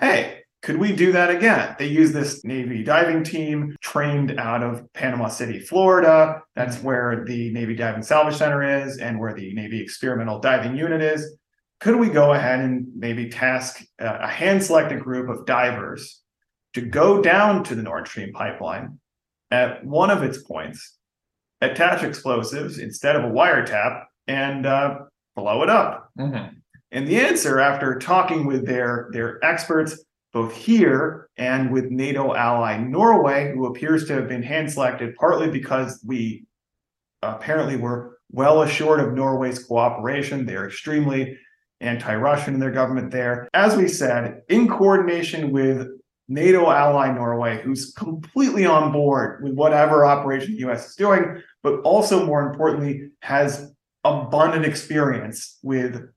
"Hey, 0.00 0.40
could 0.64 0.78
we 0.78 0.90
do 0.96 1.12
that 1.12 1.30
again?" 1.30 1.76
They 1.78 1.86
use 1.86 2.12
this 2.12 2.42
Navy 2.44 2.82
diving 2.82 3.22
team 3.22 3.76
trained 3.80 4.38
out 4.38 4.62
of 4.62 4.90
Panama 4.94 5.28
City, 5.28 5.58
Florida. 5.60 6.42
That's 6.56 6.82
where 6.82 7.24
the 7.24 7.52
Navy 7.52 7.76
Diving 7.76 8.02
Salvage 8.02 8.36
Center 8.36 8.62
is, 8.62 8.98
and 8.98 9.20
where 9.20 9.34
the 9.34 9.52
Navy 9.54 9.80
Experimental 9.80 10.40
Diving 10.40 10.76
Unit 10.76 11.02
is. 11.02 11.36
Could 11.80 11.96
we 11.96 12.08
go 12.08 12.32
ahead 12.32 12.60
and 12.60 12.86
maybe 12.96 13.28
task 13.28 13.84
a 13.98 14.20
a 14.22 14.26
hand-selected 14.26 15.00
group 15.00 15.28
of 15.28 15.44
divers 15.44 16.22
to 16.72 16.80
go 16.80 17.20
down 17.22 17.62
to 17.64 17.74
the 17.74 17.82
Nord 17.82 18.08
Stream 18.08 18.32
pipeline 18.32 18.98
at 19.50 19.84
one 19.84 20.10
of 20.10 20.22
its 20.22 20.38
points, 20.42 20.98
attach 21.60 22.02
explosives 22.02 22.78
instead 22.78 23.16
of 23.16 23.24
a 23.24 23.34
wiretap, 23.38 24.04
and 24.26 24.64
uh, 24.66 24.98
blow 25.36 25.62
it 25.62 25.70
up? 25.70 26.10
Mhm. 26.18 26.56
And 26.90 27.06
the 27.08 27.20
answer, 27.20 27.60
after 27.60 27.98
talking 27.98 28.46
with 28.46 28.66
their, 28.66 29.08
their 29.12 29.44
experts, 29.44 30.02
both 30.34 30.52
here 30.52 31.30
and 31.36 31.70
with 31.70 31.92
NATO 31.92 32.34
ally 32.34 32.76
Norway, 32.76 33.52
who 33.54 33.66
appears 33.66 34.06
to 34.06 34.14
have 34.14 34.28
been 34.28 34.42
hand 34.42 34.70
selected 34.70 35.14
partly 35.14 35.48
because 35.48 36.02
we 36.04 36.44
apparently 37.22 37.76
were 37.76 38.18
well 38.32 38.62
assured 38.62 38.98
of 38.98 39.14
Norway's 39.14 39.64
cooperation. 39.64 40.44
They're 40.44 40.66
extremely 40.66 41.38
anti 41.80 42.16
Russian 42.16 42.54
in 42.54 42.60
their 42.60 42.72
government 42.72 43.12
there. 43.12 43.48
As 43.54 43.76
we 43.76 43.86
said, 43.86 44.42
in 44.48 44.66
coordination 44.68 45.52
with 45.52 45.86
NATO 46.26 46.68
ally 46.68 47.12
Norway, 47.12 47.62
who's 47.62 47.92
completely 47.92 48.66
on 48.66 48.90
board 48.90 49.44
with 49.44 49.54
whatever 49.54 50.04
operation 50.04 50.56
the 50.56 50.68
US 50.68 50.90
is 50.90 50.96
doing, 50.96 51.40
but 51.62 51.80
also 51.82 52.26
more 52.26 52.42
importantly, 52.50 53.10
has 53.22 53.72
abundant 54.02 54.64
experience 54.64 55.60
with 55.62 56.08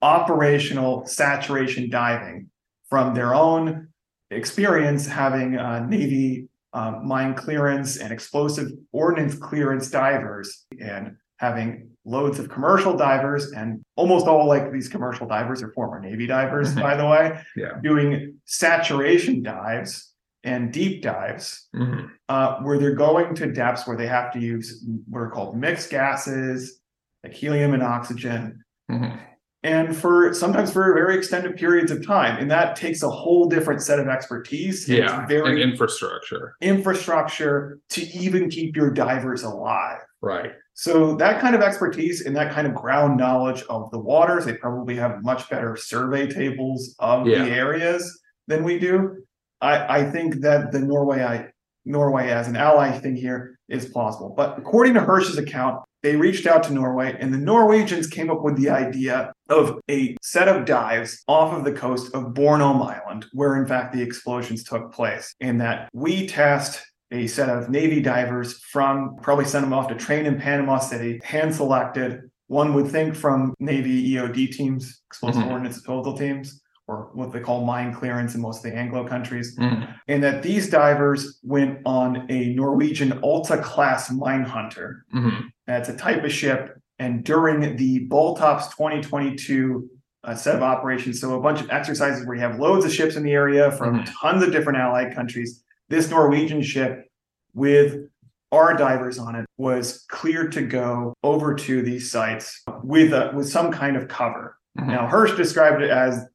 operational 0.00 1.06
saturation 1.06 1.90
diving 1.90 2.50
from 2.90 3.14
their 3.14 3.34
own 3.34 3.88
experience 4.30 5.06
having 5.06 5.56
uh, 5.56 5.80
Navy 5.86 6.48
um, 6.72 7.06
mine 7.06 7.34
clearance 7.34 7.98
and 7.98 8.12
explosive 8.12 8.68
ordnance 8.92 9.36
clearance 9.36 9.90
divers 9.90 10.66
and 10.80 11.16
having 11.38 11.88
loads 12.04 12.38
of 12.38 12.48
commercial 12.48 12.96
divers 12.96 13.52
and 13.52 13.80
almost 13.96 14.26
all 14.26 14.46
like 14.46 14.72
these 14.72 14.88
commercial 14.88 15.26
divers 15.26 15.62
are 15.62 15.72
former 15.72 16.00
Navy 16.00 16.26
divers, 16.26 16.74
by 16.86 16.96
the 16.96 17.06
way, 17.06 17.40
Yeah. 17.56 17.78
doing 17.82 18.34
saturation 18.44 19.42
dives 19.42 20.12
and 20.42 20.72
deep 20.72 21.00
dives 21.02 21.68
Mhm. 21.74 22.10
uh, 22.28 22.56
where 22.60 22.78
they're 22.78 22.94
going 22.94 23.34
to 23.36 23.50
depths 23.52 23.86
where 23.86 23.96
they 23.96 24.06
have 24.08 24.32
to 24.32 24.40
use 24.40 24.84
what 25.08 25.20
are 25.20 25.30
called 25.30 25.56
mixed 25.56 25.90
gases, 25.90 26.80
like 27.22 27.32
helium 27.32 27.72
and 27.72 27.82
oxygen, 27.82 28.62
Mhm. 28.90 29.18
And 29.64 29.96
for 29.96 30.32
sometimes 30.34 30.70
for 30.70 30.92
very 30.94 31.16
extended 31.16 31.56
periods 31.56 31.90
of 31.90 32.06
time. 32.06 32.38
And 32.38 32.50
that 32.50 32.76
takes 32.76 33.02
a 33.02 33.08
whole 33.08 33.48
different 33.48 33.80
set 33.82 33.98
of 33.98 34.06
expertise. 34.08 34.86
Yeah. 34.88 35.26
very 35.26 35.62
And 35.62 35.72
infrastructure. 35.72 36.54
infrastructure 36.60 37.80
to 37.90 38.02
even 38.08 38.50
keep 38.50 38.76
your 38.76 38.90
divers 38.90 39.42
alive. 39.42 40.00
Right. 40.20 40.52
So 40.74 41.16
that 41.16 41.40
kind 41.40 41.54
of 41.54 41.62
expertise 41.62 42.26
and 42.26 42.36
that 42.36 42.52
kind 42.52 42.66
of 42.66 42.74
ground 42.74 43.16
knowledge 43.16 43.62
of 43.70 43.90
the 43.90 43.98
waters, 43.98 44.44
they 44.44 44.54
probably 44.54 44.96
have 44.96 45.22
much 45.22 45.48
better 45.48 45.76
survey 45.76 46.26
tables 46.26 46.94
of 46.98 47.26
Yeah. 47.26 47.44
the 47.44 47.50
areas 47.50 48.20
than 48.46 48.64
we 48.64 48.78
do. 48.78 49.16
I, 49.60 50.00
I 50.00 50.10
think 50.10 50.40
that 50.42 50.72
the 50.72 50.80
Norway, 50.80 51.22
I, 51.22 51.46
Norway 51.84 52.30
as 52.30 52.48
an 52.48 52.56
ally 52.56 52.90
thing 52.98 53.16
here 53.16 53.58
is 53.68 53.86
plausible. 53.86 54.34
But 54.36 54.58
according 54.58 54.94
to 54.94 55.00
Hersh's 55.00 55.38
account, 55.38 55.82
they 56.02 56.16
reached 56.16 56.46
out 56.46 56.62
to 56.64 56.72
Norway 56.72 57.16
and 57.18 57.32
the 57.32 57.38
Norwegians 57.38 58.06
came 58.06 58.30
up 58.30 58.42
with 58.42 58.56
the 58.56 58.70
idea 58.70 59.32
of 59.48 59.80
a 59.90 60.16
set 60.22 60.48
of 60.48 60.66
dives 60.66 61.22
off 61.28 61.54
of 61.54 61.64
the 61.64 61.72
coast 61.72 62.14
of 62.14 62.34
Bornholm 62.34 62.82
Island, 62.86 63.26
where 63.32 63.56
in 63.56 63.66
fact 63.66 63.92
the 63.94 64.02
explosions 64.02 64.64
took 64.64 64.92
place. 64.92 65.34
And 65.40 65.60
that 65.60 65.88
we 65.94 66.26
tasked 66.26 66.84
a 67.10 67.26
set 67.26 67.48
of 67.48 67.70
Navy 67.70 68.00
divers 68.00 68.58
from 68.70 69.16
probably 69.22 69.44
sent 69.44 69.64
them 69.64 69.72
off 69.72 69.88
to 69.88 69.94
train 69.94 70.26
in 70.26 70.38
Panama 70.38 70.78
City, 70.78 71.20
hand 71.24 71.54
selected 71.54 72.22
one 72.48 72.74
would 72.74 72.88
think 72.88 73.14
from 73.14 73.54
Navy 73.58 74.10
EOD 74.14 74.48
teams, 74.48 75.00
explosive 75.08 75.42
Mhm. 75.44 75.50
ordnance 75.50 75.76
disposal 75.76 76.16
teams, 76.16 76.60
or 76.86 77.08
what 77.14 77.32
they 77.32 77.40
call 77.40 77.64
mine 77.64 77.94
clearance 77.94 78.34
in 78.34 78.40
most 78.40 78.64
of 78.64 78.70
the 78.70 78.76
Anglo 78.76 79.06
countries, 79.06 79.56
Mhm. 79.58 79.88
and 80.08 80.22
that 80.22 80.42
these 80.42 80.68
divers 80.68 81.38
went 81.42 81.78
on 81.86 82.26
a 82.30 82.54
Norwegian 82.54 83.18
Alta 83.22 83.56
class 83.58 84.10
mine 84.10 84.42
hunter. 84.44 85.04
Mhm. 85.14 85.44
That's 85.66 85.88
a 85.88 85.96
type 85.96 86.24
of 86.24 86.32
ship. 86.32 86.78
And 86.98 87.24
during 87.24 87.76
the 87.76 88.06
Baltops 88.08 88.70
2022 88.76 89.88
uh, 90.24 90.34
set 90.34 90.56
of 90.56 90.62
operations, 90.62 91.20
so 91.20 91.34
a 91.38 91.40
bunch 91.42 91.60
of 91.60 91.68
exercises 91.70 92.26
where 92.26 92.34
you 92.34 92.40
have 92.40 92.58
loads 92.58 92.82
of 92.86 92.90
ships 92.90 93.14
in 93.14 93.22
the 93.22 93.32
area 93.32 93.70
from 93.72 94.00
Mhm. 94.00 94.10
tons 94.20 94.42
of 94.42 94.52
different 94.52 94.78
allied 94.78 95.14
countries, 95.14 95.62
this 95.90 96.10
Norwegian 96.10 96.62
ship 96.62 97.06
with 97.52 98.08
our 98.50 98.74
divers 98.74 99.18
on 99.18 99.34
it 99.34 99.44
was 99.58 100.04
cleared 100.08 100.50
to 100.52 100.62
go 100.62 101.12
over 101.22 101.54
to 101.54 101.82
these 101.82 102.10
sites 102.10 102.62
with 102.82 103.12
a, 103.12 103.32
with 103.34 103.48
some 103.48 103.70
kind 103.70 103.96
of 103.98 104.08
cover. 104.08 104.56
Mhm. 104.78 104.86
Now 104.86 105.08
Hersh 105.08 105.36
described 105.36 105.82
it 105.82 105.90
as 105.90 106.26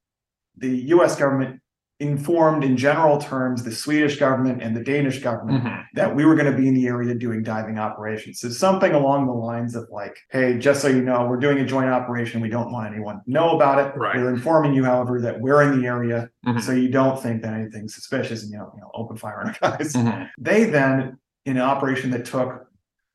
the 0.60 0.70
U.S. 0.96 1.16
government 1.16 1.62
informed 2.02 2.64
in 2.64 2.78
general 2.78 3.18
terms 3.18 3.62
the 3.62 3.72
Swedish 3.74 4.18
government 4.18 4.64
and 4.64 4.74
the 4.74 4.82
Danish 4.82 5.20
government 5.22 5.66
Mhm. 5.66 5.84
that 5.96 6.16
we 6.16 6.24
were 6.24 6.34
going 6.36 6.50
to 6.50 6.58
be 6.58 6.66
in 6.70 6.74
the 6.74 6.88
area 6.88 7.14
doing 7.14 7.44
diving 7.44 7.78
operations. 7.78 8.40
So 8.40 8.48
something 8.48 8.94
along 8.94 9.28
the 9.28 9.34
lines 9.34 9.76
of 9.76 9.86
like, 9.92 10.16
hey, 10.30 10.58
just 10.58 10.82
so 10.82 10.88
you 10.88 11.02
know, 11.02 11.28
we're 11.28 11.40
doing 11.42 11.60
a 11.60 11.66
joint 11.66 11.90
operation. 11.90 12.40
We 12.40 12.48
don't 12.48 12.72
want 12.72 12.94
anyone 12.94 13.16
to 13.18 13.22
know 13.30 13.50
about 13.54 13.86
it. 13.86 13.98
Right. 14.00 14.16
We're 14.16 14.30
informing 14.34 14.74
you, 14.74 14.86
however, 14.86 15.20
that 15.20 15.42
we're 15.42 15.62
in 15.64 15.82
the 15.82 15.88
area, 15.88 16.30
Mhm. 16.48 16.62
so 16.62 16.72
you 16.72 16.90
don't 16.90 17.22
think 17.22 17.42
that 17.42 17.54
anything's 17.54 17.96
suspicious 17.96 18.44
and 18.44 18.52
you 18.54 18.60
know, 18.60 18.72
you 18.76 18.80
know, 18.80 18.92
open 18.94 19.18
fire 19.18 19.42
on 19.42 19.48
our 19.48 19.56
guys. 19.78 19.92
Mhm. 19.94 20.30
They 20.40 20.66
then, 20.66 21.18
in 21.46 21.58
an 21.58 21.64
operation 21.64 22.12
that 22.12 22.24
took 22.24 22.66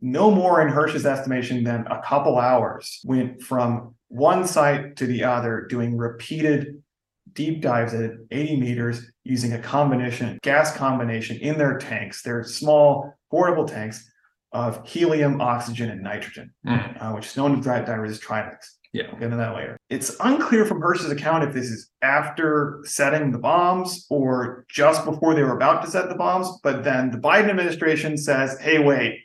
no 0.02 0.30
more 0.30 0.60
in 0.60 0.68
Hersh's 0.68 1.06
estimation 1.06 1.64
than 1.64 1.86
a 1.86 2.02
couple 2.02 2.38
hours, 2.38 3.00
went 3.06 3.40
from 3.42 3.94
one 4.08 4.46
site 4.46 4.96
to 4.96 5.06
the 5.06 5.24
other, 5.24 5.66
doing 5.70 5.96
repeated 5.96 6.82
deep 7.34 7.60
dives 7.60 7.94
at 7.94 8.12
80 8.30 8.56
meters 8.60 9.10
using 9.24 9.52
a 9.52 9.58
combination, 9.58 10.38
gas 10.42 10.74
combination 10.76 11.36
in 11.38 11.58
their 11.58 11.78
tanks, 11.78 12.22
their 12.22 12.44
small 12.44 13.14
portable 13.30 13.66
tanks 13.66 14.08
of 14.52 14.86
helium, 14.86 15.40
oxygen, 15.40 15.90
and 15.90 16.00
nitrogen, 16.02 16.52
Mhm. 16.66 17.02
uh, 17.02 17.12
which 17.14 17.26
is 17.26 17.36
known 17.36 17.56
to 17.56 17.60
drive 17.60 17.86
divers 17.86 18.12
as 18.12 18.20
Trimix. 18.20 18.56
Yeah. 18.92 19.04
We'll 19.10 19.16
get 19.18 19.24
into 19.24 19.36
that 19.38 19.56
later. 19.56 19.76
It's 19.90 20.14
unclear 20.20 20.64
from 20.64 20.80
Hersh's 20.80 21.10
account 21.10 21.42
if 21.42 21.52
this 21.52 21.66
is 21.68 21.90
after 22.00 22.78
setting 22.84 23.32
the 23.32 23.38
bombs 23.38 24.06
or 24.08 24.64
just 24.68 25.04
before 25.04 25.34
they 25.34 25.42
were 25.42 25.56
about 25.56 25.84
to 25.84 25.90
set 25.90 26.08
the 26.08 26.14
bombs. 26.14 26.48
But 26.62 26.84
then 26.84 27.10
the 27.10 27.18
Biden 27.18 27.50
administration 27.50 28.16
says, 28.16 28.56
hey, 28.60 28.78
wait, 28.78 29.18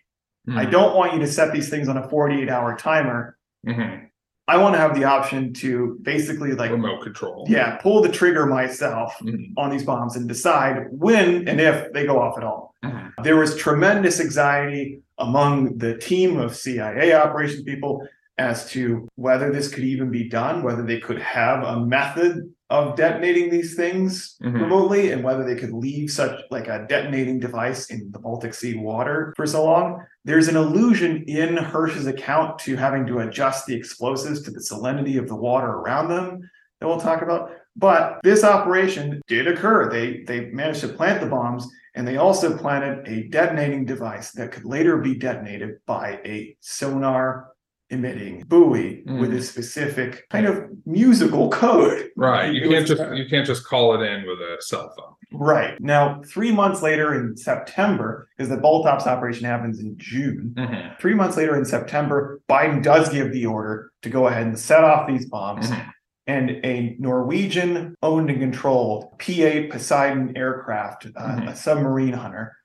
I 0.50 0.66
Mhm. 0.66 0.72
don't 0.72 0.96
want 0.96 1.14
you 1.14 1.20
to 1.20 1.28
set 1.28 1.52
these 1.54 1.70
things 1.70 1.88
on 1.88 1.98
a 1.98 2.10
48 2.10 2.50
hour 2.50 2.76
timer. 2.76 3.38
Mhm. 3.68 4.08
I 4.50 4.58
want 4.58 4.74
to 4.76 4.80
have 4.80 4.96
the 4.96 5.04
option 5.04 5.54
to 5.64 5.98
basically 6.02 6.52
like, 6.54 6.72
Remote 6.72 7.04
control. 7.04 7.46
yeah, 7.48 7.76
pull 7.78 8.02
the 8.02 8.10
trigger 8.10 8.46
myself 8.48 9.16
Mhm. 9.22 9.54
on 9.58 9.70
these 9.70 9.84
bombs 9.86 10.16
and 10.16 10.28
decide 10.28 10.88
when 10.90 11.48
and 11.48 11.62
if 11.62 11.94
they 11.94 12.06
go 12.08 12.20
off 12.20 12.36
at 12.38 12.44
all. 12.44 12.74
Mhm. 12.84 13.12
There 13.24 13.36
was 13.36 13.56
tremendous 13.56 14.20
anxiety 14.20 15.02
among 15.20 15.78
the 15.78 15.94
team 15.98 16.38
of 16.40 16.56
CIA 16.56 17.14
operations 17.14 17.62
people 17.64 18.08
as 18.40 18.70
to 18.72 19.08
whether 19.16 19.52
this 19.52 19.68
could 19.74 19.84
even 19.84 20.10
be 20.10 20.28
done, 20.30 20.64
whether 20.64 20.82
they 20.84 21.00
could 21.00 21.20
have 21.20 21.64
a 21.64 21.86
method 21.86 22.50
of 22.70 22.96
detonating 22.96 23.50
these 23.50 23.76
things 23.76 24.36
Mhm. 24.42 24.62
remotely, 24.62 25.12
and 25.12 25.24
whether 25.24 25.44
they 25.44 25.56
could 25.56 25.72
leave 25.74 26.12
such 26.12 26.40
like 26.52 26.68
a 26.68 26.86
detonating 26.88 27.40
device 27.40 27.90
in 27.90 28.12
the 28.12 28.20
Baltic 28.20 28.54
Sea 28.54 28.76
water 28.76 29.34
for 29.36 29.46
so 29.48 29.64
long. 29.66 30.04
There's 30.24 30.48
an 30.48 30.56
allusion 30.56 31.24
in 31.28 31.58
Hersh's 31.58 32.06
account 32.06 32.60
to 32.60 32.76
having 32.76 33.08
to 33.08 33.20
adjust 33.20 33.66
the 33.66 33.76
explosives 33.76 34.42
to 34.44 34.52
the 34.52 34.60
salinity 34.60 35.18
of 35.18 35.28
the 35.28 35.36
water 35.36 35.68
around 35.68 36.10
them 36.10 36.42
that 36.80 36.88
we'll 36.88 37.00
talk 37.00 37.22
about. 37.22 37.52
But 37.76 38.20
this 38.24 38.44
operation 38.44 39.22
did 39.28 39.48
occur. 39.48 39.90
They 39.90 40.24
they 40.28 40.50
managed 40.52 40.82
to 40.82 40.90
plant 40.90 41.22
the 41.22 41.28
bombs 41.28 41.68
and 41.96 42.08
they 42.08 42.18
also 42.18 42.56
planted 42.56 43.08
a 43.08 43.28
detonating 43.30 43.86
device 43.86 44.32
that 44.34 44.52
could 44.52 44.66
later 44.66 44.98
be 44.98 45.16
detonated 45.16 45.78
by 45.88 46.20
a 46.26 46.56
sonar 46.60 47.48
emitting 47.90 48.44
buoy 48.48 49.04
with 49.06 49.34
a 49.34 49.42
specific 49.42 50.28
kind 50.30 50.46
of 50.46 50.64
musical 50.86 51.50
code. 51.50 52.10
Right. 52.16 52.54
You 52.54 52.70
can't 52.70 52.86
just 52.88 53.02
you 53.16 53.26
can't 53.30 53.46
just 53.48 53.66
call 53.66 53.96
it 54.00 54.06
in 54.06 54.28
with 54.28 54.40
a 54.40 54.58
cell 54.60 54.94
phone. 54.98 55.16
Right. 55.32 55.80
Now, 55.80 56.22
three 56.26 56.52
months 56.52 56.82
later 56.82 57.14
in 57.14 57.38
September, 57.38 58.28
because 58.36 58.50
the 58.50 58.58
Baltops 58.58 59.06
operation 59.06 59.46
happens 59.46 59.80
in 59.80 59.96
June. 59.98 60.54
Mhm. 60.58 61.00
Three 61.00 61.14
months 61.14 61.38
later 61.38 61.56
in 61.56 61.66
September, 61.66 62.40
Biden 62.50 62.82
does 62.82 63.10
give 63.10 63.32
the 63.32 63.46
order 63.46 63.92
to 64.02 64.10
go 64.10 64.28
ahead 64.28 64.48
and 64.48 64.58
set 64.58 64.84
off 64.84 65.08
these 65.08 65.28
bombs. 65.28 65.70
Mhm. 65.70 65.86
And 66.28 66.50
a 66.64 66.96
Norwegian 67.00 67.96
owned 68.04 68.30
and 68.30 68.40
controlled 68.40 69.18
P 69.20 69.44
8 69.44 69.72
Poseidon 69.72 70.34
aircraft, 70.36 71.08
uh, 71.16 71.36
Mhm. 71.38 71.50
a 71.50 71.56
submarine 71.56 72.14
hunter, 72.14 72.56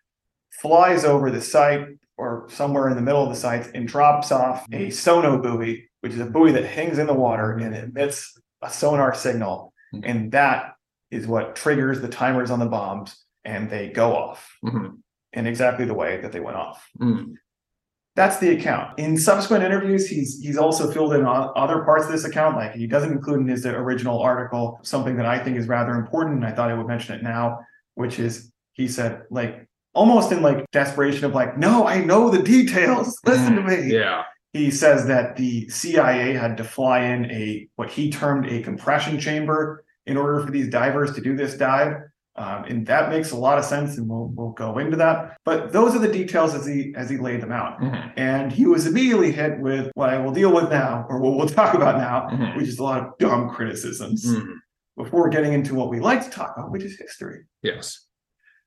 flies 0.61 1.05
over 1.05 1.31
the 1.31 1.41
site 1.43 1.87
or 2.17 2.47
somewhere 2.49 2.89
in 2.89 2.97
the 2.97 3.03
middle 3.03 3.23
of 3.23 3.29
the 3.29 3.35
site 3.35 3.71
and 3.75 3.89
drops 3.89 4.31
off 4.31 4.67
a 4.73 4.91
sono 4.91 5.39
buoy, 5.41 5.89
which 6.01 6.13
is 6.13 6.21
a 6.21 6.27
buoy 6.27 6.53
that 6.53 6.65
hangs 6.65 6.99
in 6.99 7.07
the 7.07 7.15
water 7.15 7.53
and 7.53 7.75
emits 7.75 8.37
a 8.63 8.71
sonar 8.71 9.15
signal. 9.15 9.73
Mhm. 9.95 10.03
And 10.05 10.33
that 10.33 10.75
is 11.11 11.27
what 11.27 11.57
triggers 11.57 12.01
the 12.01 12.09
timers 12.09 12.51
on 12.51 12.59
the 12.61 12.67
bombs 12.67 13.25
and 13.45 13.69
they 13.71 13.91
go 13.91 14.15
off 14.17 14.57
Mhm. 14.65 14.99
in 15.33 15.47
exactly 15.47 15.85
the 15.85 15.95
way 15.95 16.21
that 16.21 16.33
they 16.33 16.41
went 16.41 16.57
off. 16.57 16.89
Mhm. 17.01 17.35
That's 18.17 18.39
the 18.39 18.51
account. 18.57 18.97
In 18.99 19.17
subsequent 19.19 19.65
interviews, 19.65 20.09
he's 20.09 20.39
he's 20.41 20.57
also 20.57 20.91
filled 20.93 21.15
in 21.15 21.25
on 21.25 21.53
other 21.57 21.83
parts 21.85 22.07
of 22.07 22.13
this 22.13 22.25
account. 22.25 22.57
Like 22.57 22.73
he 22.75 22.87
doesn't 22.87 23.11
include 23.11 23.41
in 23.41 23.49
his 23.49 23.67
original 23.67 24.21
article 24.21 24.79
something 24.83 25.17
that 25.17 25.27
I 25.27 25.41
think 25.41 25.57
is 25.57 25.67
rather 25.67 25.95
important. 25.97 26.37
And 26.37 26.47
I 26.47 26.53
thought 26.53 26.71
I 26.71 26.75
would 26.75 26.87
mention 26.87 27.17
it 27.17 27.25
now, 27.25 27.59
which 27.97 28.21
is 28.21 28.53
he 28.75 28.87
said 28.87 29.23
like 29.31 29.67
almost 29.95 30.33
in 30.33 30.43
like 30.43 30.65
desperation 30.73 31.25
of 31.25 31.35
like, 31.35 31.57
no, 31.59 31.87
I 31.87 31.99
know 32.05 32.31
the 32.31 32.43
details. 32.43 33.19
Listen 33.25 33.57
to 33.57 33.63
me. 33.63 33.93
Yeah. 33.93 34.23
He 34.53 34.71
says 34.71 35.07
that 35.07 35.37
the 35.37 35.69
CIA 35.69 36.33
had 36.35 36.57
to 36.59 36.65
fly 36.65 37.01
in 37.01 37.25
a 37.31 37.69
what 37.77 37.91
he 37.91 38.11
termed 38.11 38.47
a 38.47 38.63
compression 38.63 39.19
chamber 39.19 39.85
in 40.07 40.17
order 40.17 40.41
for 40.45 40.51
these 40.53 40.69
divers 40.69 41.13
to 41.15 41.21
do 41.21 41.37
this 41.37 41.55
dive. 41.57 41.97
Um, 42.37 42.65
and 42.65 42.87
that 42.89 43.11
makes 43.11 43.31
a 43.31 43.37
lot 43.37 43.59
of 43.59 43.65
sense, 43.65 43.97
and 43.97 44.09
we'll 44.09 44.33
we'll 44.35 44.51
go 44.51 44.79
into 44.79 44.97
that. 44.97 45.37
But 45.45 45.73
those 45.73 45.95
are 45.95 46.01
the 46.01 46.11
details 46.11 46.53
as 46.55 46.67
he 46.67 46.93
as 46.97 47.09
he 47.09 47.17
laid 47.17 47.41
them 47.41 47.53
out. 47.53 47.81
Mhm. 47.81 48.13
And 48.17 48.51
he 48.53 48.67
was 48.67 48.87
immediately 48.87 49.31
hit 49.31 49.61
with 49.61 49.91
what 49.95 50.09
I 50.11 50.19
will 50.19 50.33
deal 50.33 50.53
with 50.53 50.69
now, 50.69 51.07
or 51.09 51.21
what 51.21 51.37
we'll 51.37 51.49
talk 51.61 51.75
about 51.75 51.97
now, 51.99 52.29
Mhm. 52.37 52.57
which 52.57 52.67
is 52.67 52.79
a 52.81 52.83
lot 52.83 53.01
of 53.03 53.17
dumb 53.19 53.51
criticisms. 53.51 54.27
Mhm. 54.27 54.55
Before 54.97 55.29
getting 55.29 55.53
into 55.53 55.75
what 55.77 55.91
we 55.91 56.01
like 56.01 56.25
to 56.25 56.31
talk 56.31 56.55
about, 56.57 56.71
which 56.73 56.83
is 56.83 56.97
history. 56.99 57.43
Yes. 57.63 58.05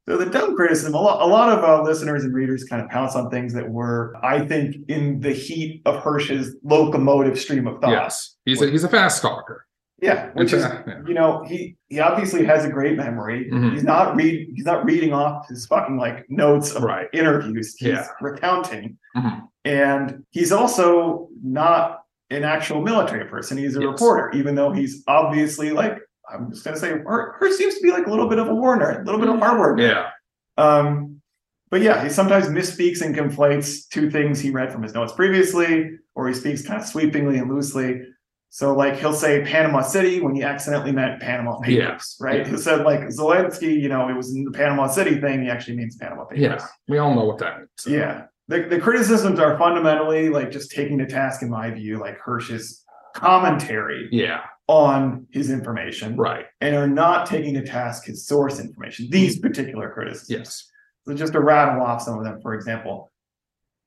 So 0.07 0.15
the 0.17 0.25
dumb 0.25 0.55
criticism, 0.55 0.93
a 0.93 1.01
lot, 1.01 1.21
a 1.21 1.25
lot 1.25 1.49
of 1.57 1.63
uh, 1.65 1.81
listeners 1.83 2.23
and 2.23 2.33
readers 2.33 2.63
kind 2.63 2.81
of 2.81 2.89
pounce 2.89 3.13
on 3.15 3.29
things 3.29 3.53
that 3.53 3.69
were, 3.69 4.13
I 4.23 4.45
think, 4.45 4.77
in 4.87 5.19
the 5.19 5.33
heat 5.33 5.81
of 5.85 6.01
Hersh's 6.01 6.55
locomotive 6.63 7.37
stream 7.37 7.67
of 7.67 7.81
thought. 7.81 7.91
Yes. 7.91 8.35
He's 8.45 8.61
a 8.61 8.69
he's 8.69 8.85
a 8.85 8.89
fast 8.89 9.21
talker. 9.21 9.65
Yeah, 10.01 10.29
which 10.33 10.53
is, 10.53 10.63
Yeah. 10.63 11.01
you 11.07 11.13
know, 11.13 11.43
he 11.45 11.75
he 11.89 11.99
obviously 11.99 12.45
has 12.45 12.63
a 12.63 12.69
great 12.69 12.95
memory. 12.95 13.49
Mhm. 13.51 13.73
He's 13.73 13.83
not 13.83 14.15
read 14.15 14.47
he's 14.55 14.63
not 14.65 14.85
reading 14.85 15.11
off 15.11 15.49
his 15.49 15.65
fucking 15.65 15.97
like 15.97 16.25
notes 16.29 16.71
of 16.73 16.83
Right. 16.83 17.07
interviews. 17.11 17.75
He's 17.77 17.89
Yeah. 17.89 18.07
recounting, 18.21 18.97
Mhm. 19.17 19.41
and 19.65 20.23
he's 20.31 20.53
also 20.53 21.27
not 21.43 22.03
an 22.29 22.43
actual 22.45 22.81
military 22.81 23.25
person. 23.25 23.57
He's 23.57 23.75
a 23.75 23.81
Yes. 23.81 23.87
reporter, 23.89 24.31
even 24.35 24.55
though 24.55 24.71
he's 24.71 25.03
obviously 25.07 25.71
like 25.71 25.97
I'm 26.31 26.51
just 26.51 26.63
gonna 26.65 26.77
say, 26.77 26.93
Hersh 26.93 27.53
seems 27.53 27.75
to 27.75 27.81
be 27.81 27.91
like 27.91 28.07
a 28.07 28.09
little 28.09 28.27
bit 28.27 28.39
of 28.39 28.47
a 28.47 28.55
war 28.55 28.77
nerd, 28.77 29.01
a 29.01 29.03
little 29.03 29.19
bit 29.19 29.29
of 29.29 29.39
hardware. 29.39 29.75
nerd. 29.75 29.81
Yeah. 29.87 30.09
Um, 30.57 31.21
but 31.69 31.81
yeah, 31.81 32.03
he 32.03 32.09
sometimes 32.09 32.47
misspeaks 32.47 33.01
and 33.01 33.15
conflates 33.15 33.87
two 33.89 34.09
things 34.09 34.39
he 34.39 34.49
read 34.51 34.71
from 34.71 34.83
his 34.83 34.93
notes 34.93 35.13
previously, 35.13 35.91
or 36.15 36.27
he 36.27 36.33
speaks 36.33 36.65
kind 36.65 36.81
of 36.81 36.87
sweepingly 36.87 37.39
and 37.39 37.49
loosely. 37.53 38.01
So, 38.49 38.73
like, 38.73 38.97
he'll 38.97 39.11
say 39.13 39.43
Panama 39.43 39.81
City 39.81 40.21
when 40.21 40.33
he 40.33 40.41
accidentally 40.41 40.93
meant 40.93 41.21
Panama 41.21 41.59
Papers, 41.59 41.75
Yes, 41.75 42.17
right? 42.21 42.45
yeah. 42.45 42.51
He 42.51 42.57
said, 42.57 42.85
like, 42.85 43.01
Zelensky, 43.01 43.77
you 43.79 43.89
know, 43.89 44.07
it 44.07 44.13
was 44.15 44.33
in 44.33 44.45
the 44.45 44.51
Panama 44.51 44.87
City 44.87 45.19
thing. 45.19 45.43
He 45.43 45.49
actually 45.49 45.75
means 45.75 45.97
Panama 45.97 46.23
Papers. 46.23 46.41
Yeah. 46.61 46.67
We 46.87 46.97
all 46.97 47.13
know 47.13 47.25
what 47.25 47.39
that 47.39 47.57
means. 47.57 47.69
Yeah. 47.85 48.23
The, 48.47 48.61
the 48.61 48.79
criticisms 48.79 49.37
are 49.39 49.57
fundamentally 49.59 50.29
like 50.29 50.49
just 50.49 50.71
taking 50.71 50.97
to 50.99 51.05
task, 51.05 51.41
in 51.41 51.49
my 51.49 51.69
view, 51.69 51.99
like 51.99 52.17
Hersh's 52.17 52.85
commentary 53.13 54.07
Yeah. 54.11 54.41
On 54.67 55.25
his 55.31 55.49
information 55.49 56.15
Right. 56.17 56.45
and 56.61 56.75
are 56.75 56.87
not 56.87 57.25
taking 57.25 57.53
to 57.55 57.63
task 57.65 58.05
his 58.05 58.27
source 58.27 58.59
information, 58.59 59.07
these 59.09 59.39
particular 59.39 59.89
criticisms. 59.91 60.29
Yes. 60.29 60.71
So 61.07 61.13
just 61.13 61.33
to 61.33 61.39
rattle 61.39 61.81
off 61.81 62.01
some 62.01 62.17
of 62.17 62.25
them, 62.25 62.41
for 62.41 62.53
example, 62.53 63.11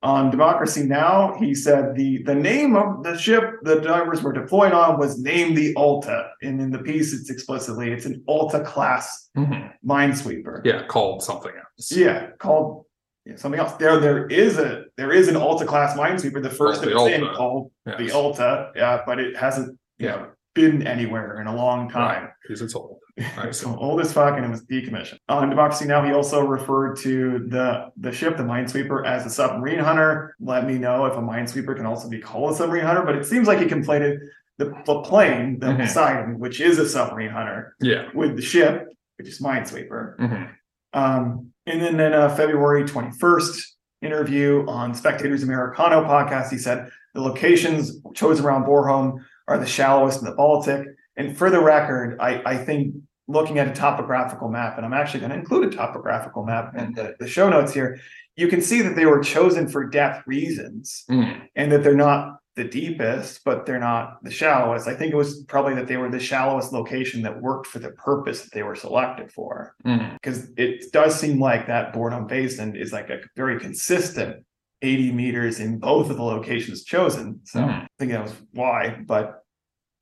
on 0.03 0.31
Democracy 0.31 0.83
Now, 0.85 1.35
he 1.39 1.55
said 1.55 1.95
the 1.95 2.23
the 2.23 2.35
name 2.35 2.75
of 2.75 3.03
the 3.03 3.19
ship 3.19 3.45
the 3.63 3.81
divers 3.83 4.23
were 4.23 4.33
deployed 4.33 4.73
on 4.73 4.99
was 4.99 5.21
named 5.21 5.59
the 5.59 5.75
Alta, 5.77 6.31
and 6.41 6.59
in 6.59 6.71
the 6.71 6.79
piece 6.79 7.13
it's 7.13 7.29
explicitly 7.29 7.93
it's 7.93 8.07
an 8.07 8.23
Alta 8.27 8.61
class 8.61 9.29
Mhm. 9.37 9.71
minesweeper. 9.87 10.63
Yeah. 10.65 10.87
Called 10.87 11.23
something 11.23 11.53
else. 11.55 11.93
Yeah, 11.93 12.29
called 12.39 12.87
yeah, 13.27 13.37
something 13.37 13.61
else. 13.61 13.73
There, 13.75 14.01
there 14.01 14.27
is 14.29 14.57
a 14.59 14.85
there 14.97 15.13
is 15.13 15.29
an 15.29 15.37
Alta 15.37 15.67
class 15.67 15.95
minesweeper, 15.95 16.43
the 16.43 16.49
first 16.49 16.83
of 16.83 16.89
the 16.89 16.97
its 16.97 17.19
name 17.19 17.35
called 17.35 17.71
the 17.85 18.11
Alta. 18.11 18.71
Yeah, 18.75 19.03
but 19.05 19.21
it 19.21 19.37
hasn't 19.37 19.79
you 19.99 20.07
Yeah. 20.07 20.17
know 20.17 20.27
been 20.55 20.87
anywhere 20.87 21.41
in 21.41 21.47
a 21.47 21.55
long 21.55 21.89
time. 21.89 22.01
Right, 22.25 22.31
because 22.43 22.63
it's 22.63 22.75
old. 22.75 22.99
It's 23.17 23.61
see. 23.61 23.67
old 23.67 24.01
as 24.01 24.13
fuck 24.13 24.37
and 24.37 24.45
it 24.45 24.49
was 24.49 24.65
decommissioned. 24.65 25.19
On 25.29 25.49
Democracy 25.51 25.85
Now, 25.85 26.03
he 26.05 26.13
also 26.13 26.45
referred 26.45 26.97
to 26.99 27.47
the 27.49 27.91
the 27.99 28.11
ship, 28.13 28.37
the 28.37 28.43
Minesweeper, 28.43 29.07
as 29.07 29.27
a 29.27 29.31
submarine 29.31 29.79
hunter. 29.79 30.35
Let 30.41 30.67
me 30.67 30.79
know 30.79 31.05
if 31.07 31.15
a 31.15 31.21
minesweeper 31.21 31.77
can 31.77 31.87
also 31.87 32.09
be 32.09 32.19
called 32.19 32.53
a 32.53 32.57
submarine 32.57 32.85
hunter, 32.85 33.03
but 33.03 33.15
it 33.17 33.27
seems 33.27 33.47
like 33.47 33.59
he 33.59 33.67
conflated 33.67 34.19
the, 34.59 34.67
the 34.87 35.01
plane, 35.03 35.59
the 35.59 35.67
Mhm. 35.67 35.81
Poseidon, 35.81 36.39
which 36.39 36.61
is 36.61 36.79
a 36.79 36.89
submarine 36.89 37.31
hunter, 37.31 37.75
Yeah. 37.81 38.09
with 38.15 38.37
the 38.37 38.43
ship, 38.43 38.89
which 39.19 39.29
is 39.29 39.41
Minesweeper. 39.41 40.17
mhm, 40.19 40.49
Um, 40.95 41.53
and 41.67 41.81
then 41.83 42.01
in 42.01 42.13
a 42.13 42.29
February 42.35 42.85
21st 42.85 43.77
interview 44.03 44.65
on 44.67 44.95
Spectators 44.95 45.43
Americano 45.43 46.03
podcast, 46.05 46.51
he 46.51 46.59
said 46.59 46.89
the 47.15 47.21
locations 47.21 48.01
chosen 48.15 48.45
around 48.47 48.65
Bornholm 48.65 49.19
are 49.51 49.59
the 49.59 49.67
shallowest 49.67 50.21
in 50.21 50.25
the 50.25 50.35
Baltic. 50.35 50.87
And 51.17 51.37
for 51.37 51.51
the 51.51 51.61
record, 51.61 52.19
I, 52.21 52.41
I 52.47 52.57
think 52.57 52.95
looking 53.27 53.59
at 53.59 53.69
a 53.69 53.73
topographical 53.73 54.49
map, 54.49 54.77
and 54.77 54.87
I'm 54.87 54.93
actually 54.95 55.21
going 55.21 55.31
to 55.31 55.39
include 55.39 55.75
a 55.75 55.77
topographical 55.77 56.45
map 56.45 56.75
in 56.77 56.95
the, 56.95 57.15
the 57.19 57.29
show 57.29 57.49
notes 57.51 57.75
here, 57.75 57.99
you 58.37 58.49
can 58.49 58.63
see 58.63 58.81
that 58.83 58.95
they 58.97 59.07
were 59.07 59.21
chosen 59.21 59.69
for 59.69 59.89
depth 59.89 60.27
reasons 60.27 61.05
mm, 61.11 61.41
and 61.57 61.71
that 61.73 61.83
they're 61.83 61.95
not 61.95 62.37
the 62.57 62.65
deepest, 62.65 63.43
but 63.45 63.67
they're 63.67 63.81
not 63.81 64.23
the 64.23 64.31
shallowest. 64.31 64.87
I 64.87 64.95
think 64.95 65.13
it 65.13 65.17
was 65.17 65.45
probably 65.45 65.75
that 65.75 65.89
they 65.89 65.97
were 65.97 66.11
the 66.11 66.21
shallowest 66.21 66.73
location 66.73 67.23
that 67.23 67.41
worked 67.41 67.67
for 67.67 67.81
the 67.81 67.91
purpose 67.91 68.43
that 68.43 68.53
they 68.53 68.63
were 68.63 68.77
selected 68.77 69.33
for 69.33 69.75
mm, 69.85 70.13
because 70.15 70.49
it 70.57 70.93
does 70.93 71.19
seem 71.19 71.41
like 71.41 71.67
that 71.67 71.93
Bornholm 71.93 72.29
Basin 72.29 72.77
is 72.77 72.93
like 72.93 73.11
a 73.11 73.19
very 73.37 73.59
consistent 73.59 74.45
80 74.83 75.13
meters 75.13 75.61
in 75.61 75.79
both 75.79 76.11
of 76.11 76.17
the 76.17 76.23
locations 76.23 76.85
chosen. 76.85 77.41
So 77.45 77.61
Mhm. 77.61 77.83
I 77.83 77.89
think 77.99 78.13
that 78.13 78.23
was 78.23 78.35
why, 78.53 78.99
but 79.07 79.40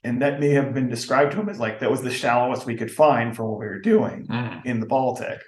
and 0.05 0.23
that 0.23 0.41
may 0.41 0.51
have 0.51 0.75
been 0.75 0.89
described 0.89 1.33
to 1.33 1.41
him 1.41 1.49
as 1.49 1.59
like 1.59 1.81
that 1.81 1.91
was 1.91 2.03
the 2.03 2.11
shallowest 2.11 2.67
we 2.67 2.77
could 2.77 2.91
find 2.91 3.35
for 3.35 3.45
what 3.45 3.59
we 3.59 3.67
were 3.67 3.81
doing 3.81 4.27
mm, 4.27 4.65
in 4.65 4.81
the 4.81 4.87
Baltic. 4.87 5.41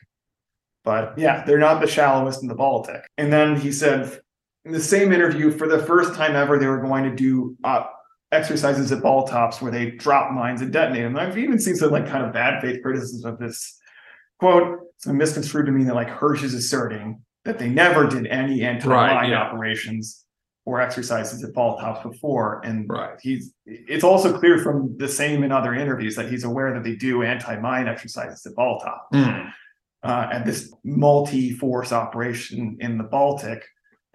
But 0.84 1.18
yeah, 1.18 1.44
they're 1.44 1.59
not 1.59 1.80
the 1.80 1.86
shallowest 1.86 2.42
in 2.42 2.48
the 2.48 2.55
Baltic. 2.55 3.03
And 3.18 3.32
then 3.32 3.57
he 3.57 3.70
said 3.70 4.18
in 4.64 4.72
the 4.72 4.80
same 4.80 5.12
interview, 5.12 5.51
for 5.51 5.68
the 5.68 5.78
first 5.84 6.14
time 6.14 6.34
ever, 6.36 6.59
they 6.59 6.66
were 6.66 6.82
going 6.82 7.05
to 7.05 7.14
do 7.14 7.57
uh, 7.64 7.84
exercises 8.32 8.90
at 8.92 9.03
Baltops 9.03 9.61
where 9.61 9.72
they 9.72 9.92
drop 9.92 10.32
mines 10.32 10.62
and 10.62 10.72
detonate 10.72 11.03
them. 11.03 11.16
I've 11.16 11.38
even 11.38 11.59
seen 11.59 11.76
some 11.76 11.90
like 11.90 12.09
kind 12.09 12.24
of 12.24 12.32
bad 12.32 12.61
faith 12.61 12.82
criticisms 12.82 13.24
of 13.24 13.38
this 13.38 13.78
quote. 14.38 14.78
Some 14.98 15.16
misconstrued 15.16 15.66
to 15.66 15.72
mean 15.72 15.86
that 15.86 15.94
like 15.94 16.09
Hersh 16.11 16.42
is 16.42 16.55
asserting 16.55 17.22
that 17.44 17.59
they 17.59 17.68
never 17.68 18.07
did 18.07 18.26
any 18.26 18.62
anti-mine 18.62 19.14
Right, 19.16 19.30
yeah. 19.30 19.42
operations 19.42 20.24
or 20.70 20.80
exercises 20.80 21.42
at 21.42 21.52
Baltops 21.52 22.00
before. 22.02 22.60
And 22.64 22.88
Right. 22.88 23.18
he's 23.20 23.52
it's 23.66 24.04
also 24.04 24.38
clear 24.38 24.58
from 24.58 24.96
the 24.98 25.08
same 25.08 25.42
in 25.42 25.50
other 25.50 25.74
interviews 25.74 26.14
that 26.16 26.30
he's 26.30 26.44
aware 26.44 26.72
that 26.74 26.84
they 26.84 26.94
do 26.94 27.22
anti-mine 27.24 27.88
exercises 27.88 28.46
at 28.46 28.54
Baltop 28.54 29.00
mm, 29.12 29.52
uh, 30.04 30.28
at 30.32 30.44
this 30.44 30.72
multi-force 30.84 31.90
operation 31.92 32.76
in 32.80 32.98
the 32.98 33.04
Baltic, 33.04 33.64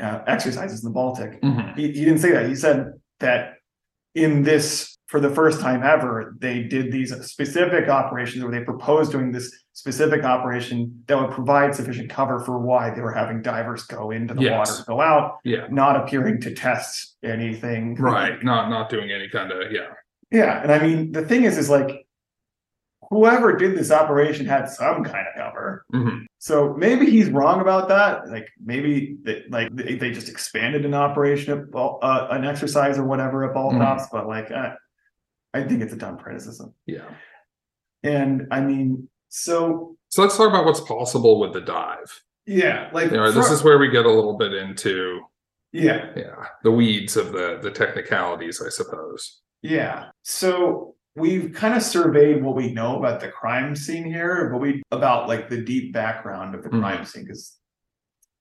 uh, 0.01 0.19
exercises 0.27 0.81
in 0.83 0.89
the 0.89 0.93
Baltic. 0.93 1.41
mhm, 1.41 1.75
He, 1.75 1.87
he 1.87 2.05
didn't 2.05 2.19
say 2.19 2.31
that. 2.31 2.47
He 2.47 2.55
said 2.55 2.93
that 3.19 3.55
in 4.13 4.43
this, 4.43 4.94
for 5.07 5.19
the 5.19 5.29
first 5.29 5.59
time 5.61 5.83
ever, 5.83 6.35
they 6.39 6.63
did 6.63 6.91
these 6.91 7.13
specific 7.25 7.89
operations 7.89 8.43
where 8.43 8.51
they 8.51 8.63
proposed 8.65 9.11
doing 9.11 9.31
this 9.31 9.63
specific 9.73 10.23
operation 10.23 11.03
that 11.07 11.19
would 11.19 11.31
provide 11.31 11.75
sufficient 11.75 12.09
cover 12.09 12.39
for 12.39 12.57
why 12.57 12.89
they 12.89 13.01
were 13.01 13.11
having 13.13 13.41
divers 13.41 13.83
go 13.83 14.09
into 14.11 14.33
the 14.33 14.41
Yes. 14.41 14.79
water, 14.79 14.83
go 14.87 15.01
out, 15.01 15.37
Yeah. 15.43 15.67
not 15.69 15.95
appearing 15.95 16.41
to 16.41 16.53
test 16.55 17.17
anything. 17.23 17.95
Right. 17.95 18.41
Not 18.43 18.69
not 18.69 18.89
doing 18.89 19.11
any 19.11 19.29
kind 19.29 19.51
of 19.51 19.71
yeah. 19.71 19.89
Yeah, 20.31 20.61
and 20.63 20.71
I 20.71 20.79
mean 20.79 21.11
the 21.11 21.21
thing 21.23 21.43
is, 21.43 21.57
is 21.57 21.69
like 21.69 22.07
whoever 23.11 23.55
did 23.55 23.77
this 23.77 23.91
operation 23.91 24.47
had 24.47 24.67
some 24.69 25.03
kind 25.03 25.27
of 25.27 25.35
cover. 25.39 25.85
mhm, 25.93 26.25
So 26.39 26.73
maybe 26.73 27.05
he's 27.11 27.29
wrong 27.29 27.61
about 27.61 27.87
that. 27.89 28.27
Like 28.29 28.47
maybe 28.63 29.17
they, 29.23 29.43
like 29.49 29.69
they, 29.75 29.95
they 29.95 30.09
just 30.11 30.29
expanded 30.29 30.83
an 30.85 30.95
operation 30.95 31.53
at 31.53 31.75
uh, 31.79 32.27
an 32.31 32.43
exercise 32.45 32.97
or 32.97 33.03
whatever 33.03 33.43
at 33.47 33.53
ball 33.53 33.71
Mhm. 33.73 33.77
tops, 33.79 34.07
but 34.11 34.25
like 34.27 34.49
uh, 34.49 34.71
I 35.55 35.63
think 35.63 35.81
it's 35.81 35.93
a 35.93 35.97
dumb 35.97 36.17
criticism. 36.17 36.73
Yeah. 36.85 37.07
And 38.03 38.47
I 38.51 38.61
mean, 38.61 39.07
so 39.29 39.95
So 40.09 40.21
let's 40.21 40.37
talk 40.37 40.49
about 40.49 40.65
what's 40.65 40.81
possible 40.81 41.39
with 41.39 41.53
the 41.53 41.61
dive. 41.61 42.23
yeah, 42.45 42.89
like 42.93 43.09
You 43.11 43.17
know, 43.17 43.31
this 43.31 43.49
is 43.49 43.63
where 43.63 43.77
we 43.79 43.89
get 43.89 44.05
a 44.05 44.11
little 44.11 44.37
bit 44.37 44.53
into 44.53 45.21
yeah, 45.71 46.11
yeah 46.15 46.45
the 46.63 46.71
weeds 46.71 47.17
of 47.17 47.31
the 47.31 47.59
the 47.61 47.71
technicalities, 47.71 48.61
I 48.65 48.69
suppose. 48.69 49.41
yeah. 49.61 50.09
So 50.23 50.95
we've 51.15 51.53
kind 51.53 51.73
of 51.73 51.81
surveyed 51.81 52.43
what 52.43 52.55
we 52.55 52.73
know 52.73 52.97
about 52.99 53.19
the 53.21 53.29
crime 53.29 53.75
scene 53.75 54.03
here, 54.05 54.49
but 54.51 54.59
we 54.59 54.83
about 54.91 55.27
like 55.29 55.49
the 55.49 55.61
deep 55.61 55.93
background 55.93 56.53
of 56.55 56.63
the 56.63 56.69
Mhm. 56.69 56.81
crime 56.81 57.05
scene 57.05 57.23
because 57.23 57.57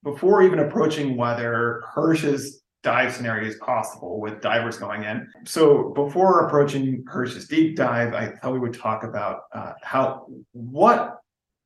before 0.02 0.42
even 0.42 0.58
approaching 0.58 1.16
whether 1.16 1.82
Hersh's 1.94 2.62
dive 2.85 3.12
scenario 3.12 3.49
is 3.49 3.57
possible 3.57 4.20
with 4.20 4.41
divers 4.41 4.76
going 4.76 5.03
in. 5.05 5.26
So 5.45 5.91
before 5.95 6.47
approaching 6.47 7.03
Hersh's 7.09 7.49
deep 7.49 7.76
dive, 7.76 8.14
I 8.14 8.28
thought 8.28 8.53
we 8.53 8.61
would 8.61 8.74
talk 8.74 9.03
about 9.03 9.41
uh, 9.53 9.72
how 9.82 10.26
what 10.53 11.18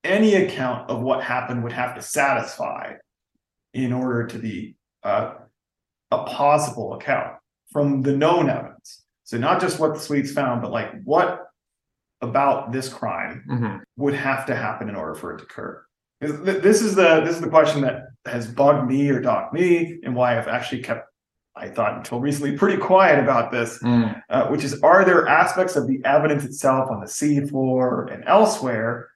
any 0.05 0.37
account 0.37 0.89
of 0.89 1.03
what 1.03 1.23
happened 1.23 1.63
would 1.65 1.73
have 1.73 1.95
to 1.97 2.01
satisfy 2.03 2.95
in 3.75 3.93
order 3.93 4.27
to 4.29 4.39
be 4.39 4.77
uh, 5.03 5.35
a 6.13 6.25
plausible 6.25 6.95
account 6.95 7.37
from 7.73 8.01
the 8.03 8.17
known 8.17 8.49
evidence. 8.49 9.05
So 9.25 9.37
not 9.37 9.61
just 9.61 9.79
what 9.79 9.95
the 9.95 10.01
Swedes 10.01 10.33
found, 10.33 10.63
but 10.63 10.71
like 10.71 11.03
what 11.03 11.45
about 12.23 12.73
this 12.73 12.89
crime 12.89 13.45
Mhm, 13.49 13.81
would 13.97 14.15
have 14.15 14.47
to 14.47 14.55
happen 14.55 14.89
in 14.89 14.95
order 14.97 15.15
for 15.15 15.35
it 15.35 15.39
to 15.39 15.45
occur? 15.45 15.85
This 16.21 16.83
is 16.83 16.95
the 16.97 17.21
this 17.21 17.37
is 17.37 17.41
the 17.41 17.49
question 17.49 17.81
that 17.83 18.07
has 18.27 18.47
bugged 18.49 18.89
me 18.89 19.09
or 19.11 19.21
dogged 19.21 19.53
me, 19.53 20.01
and 20.03 20.15
why 20.15 20.37
I've 20.37 20.49
actually 20.49 20.83
kept, 20.83 21.09
I 21.57 21.69
thought 21.69 21.97
until 21.97 22.21
recently, 22.21 22.57
pretty 22.57 22.77
quiet 22.77 23.23
about 23.23 23.53
this. 23.53 23.79
mm, 23.83 24.21
Uh, 24.29 24.49
which 24.49 24.65
is, 24.65 24.81
are 24.83 25.05
there 25.05 25.27
aspects 25.29 25.77
of 25.77 25.87
the 25.87 26.01
evidence 26.05 26.45
itself 26.45 26.91
on 26.91 27.01
the 27.01 27.07
seafloor 27.07 28.13
and 28.13 28.25
elsewhere 28.27 29.09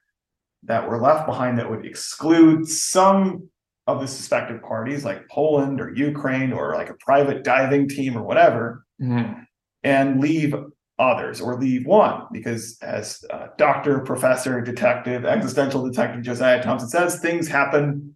that 0.63 0.87
were 0.89 0.97
left 0.99 1.25
behind 1.25 1.59
that 1.59 1.69
would 1.69 1.85
exclude 1.85 2.65
some 2.67 3.49
of 3.85 3.99
the 3.99 4.07
suspected 4.07 4.61
parties, 4.61 5.03
like 5.03 5.27
Poland 5.29 5.81
or 5.81 5.93
Ukraine 5.93 6.53
or 6.53 6.73
like 6.73 6.89
a 6.89 6.93
private 6.95 7.43
diving 7.43 7.89
team 7.89 8.17
or 8.17 8.23
whatever, 8.23 8.85
mhm, 9.01 9.45
and 9.83 10.21
leave 10.21 10.55
others 10.99 11.41
or 11.41 11.59
leave 11.59 11.85
one. 11.85 12.23
Because 12.31 12.77
as 12.81 13.23
uh, 13.31 13.47
doctor 13.57 13.99
professor 13.99 14.61
detective 14.61 15.25
existential 15.25 15.87
detective 15.87 16.21
josiah 16.21 16.61
thompson 16.61 16.89
says 16.89 17.19
things 17.19 17.47
happen 17.47 18.15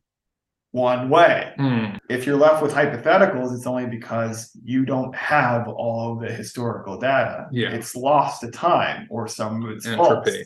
one 0.71 1.09
way. 1.09 1.53
Mm, 1.57 1.97
if 2.09 2.25
you're 2.25 2.37
left 2.37 2.61
with 2.61 2.73
hypotheticals 2.73 3.55
it's 3.55 3.65
only 3.65 3.87
because 3.87 4.51
you 4.63 4.85
don't 4.85 5.15
have 5.15 5.67
all 5.67 6.13
of 6.13 6.19
the 6.19 6.31
historical 6.31 6.99
data. 6.99 7.47
Yeah. 7.51 7.71
it's 7.71 7.95
lost 7.95 8.41
to 8.41 8.51
time 8.51 9.07
or 9.09 9.27
some 9.27 9.63
of 9.63 9.71
it's 9.71 9.87
false. 9.87 10.09
Entropy. 10.09 10.43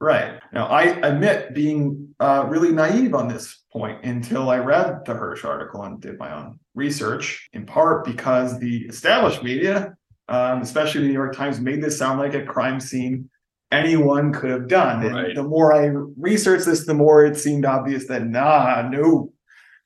right. 0.00 0.40
Now 0.52 0.66
i 0.68 0.84
admit 0.84 1.54
being 1.54 2.14
uh, 2.20 2.46
really 2.48 2.72
naive 2.72 3.14
on 3.14 3.28
this 3.28 3.62
point 3.70 4.02
until 4.04 4.48
i 4.48 4.56
read 4.58 5.04
the 5.04 5.12
Hersh 5.12 5.44
article 5.44 5.82
and 5.82 6.00
did 6.00 6.18
my 6.18 6.34
own 6.34 6.58
research 6.74 7.48
in 7.52 7.66
part 7.66 8.04
because 8.04 8.58
the 8.58 8.86
established 8.86 9.42
media 9.42 9.94
um, 10.28 10.60
especially 10.62 11.02
the 11.02 11.08
New 11.08 11.14
York 11.14 11.34
Times, 11.34 11.60
made 11.60 11.82
this 11.82 11.98
sound 11.98 12.18
like 12.18 12.34
a 12.34 12.44
crime 12.44 12.80
scene 12.80 13.28
anyone 13.70 14.32
could 14.32 14.50
have 14.50 14.68
done. 14.68 15.04
And 15.04 15.14
Right. 15.14 15.34
the 15.34 15.42
more 15.42 15.74
I 15.74 15.92
researched 16.18 16.66
this, 16.66 16.86
the 16.86 16.94
more 16.94 17.24
it 17.24 17.36
seemed 17.36 17.64
obvious 17.66 18.06
that 18.08 18.26
nah, 18.26 18.88
no, 18.88 19.32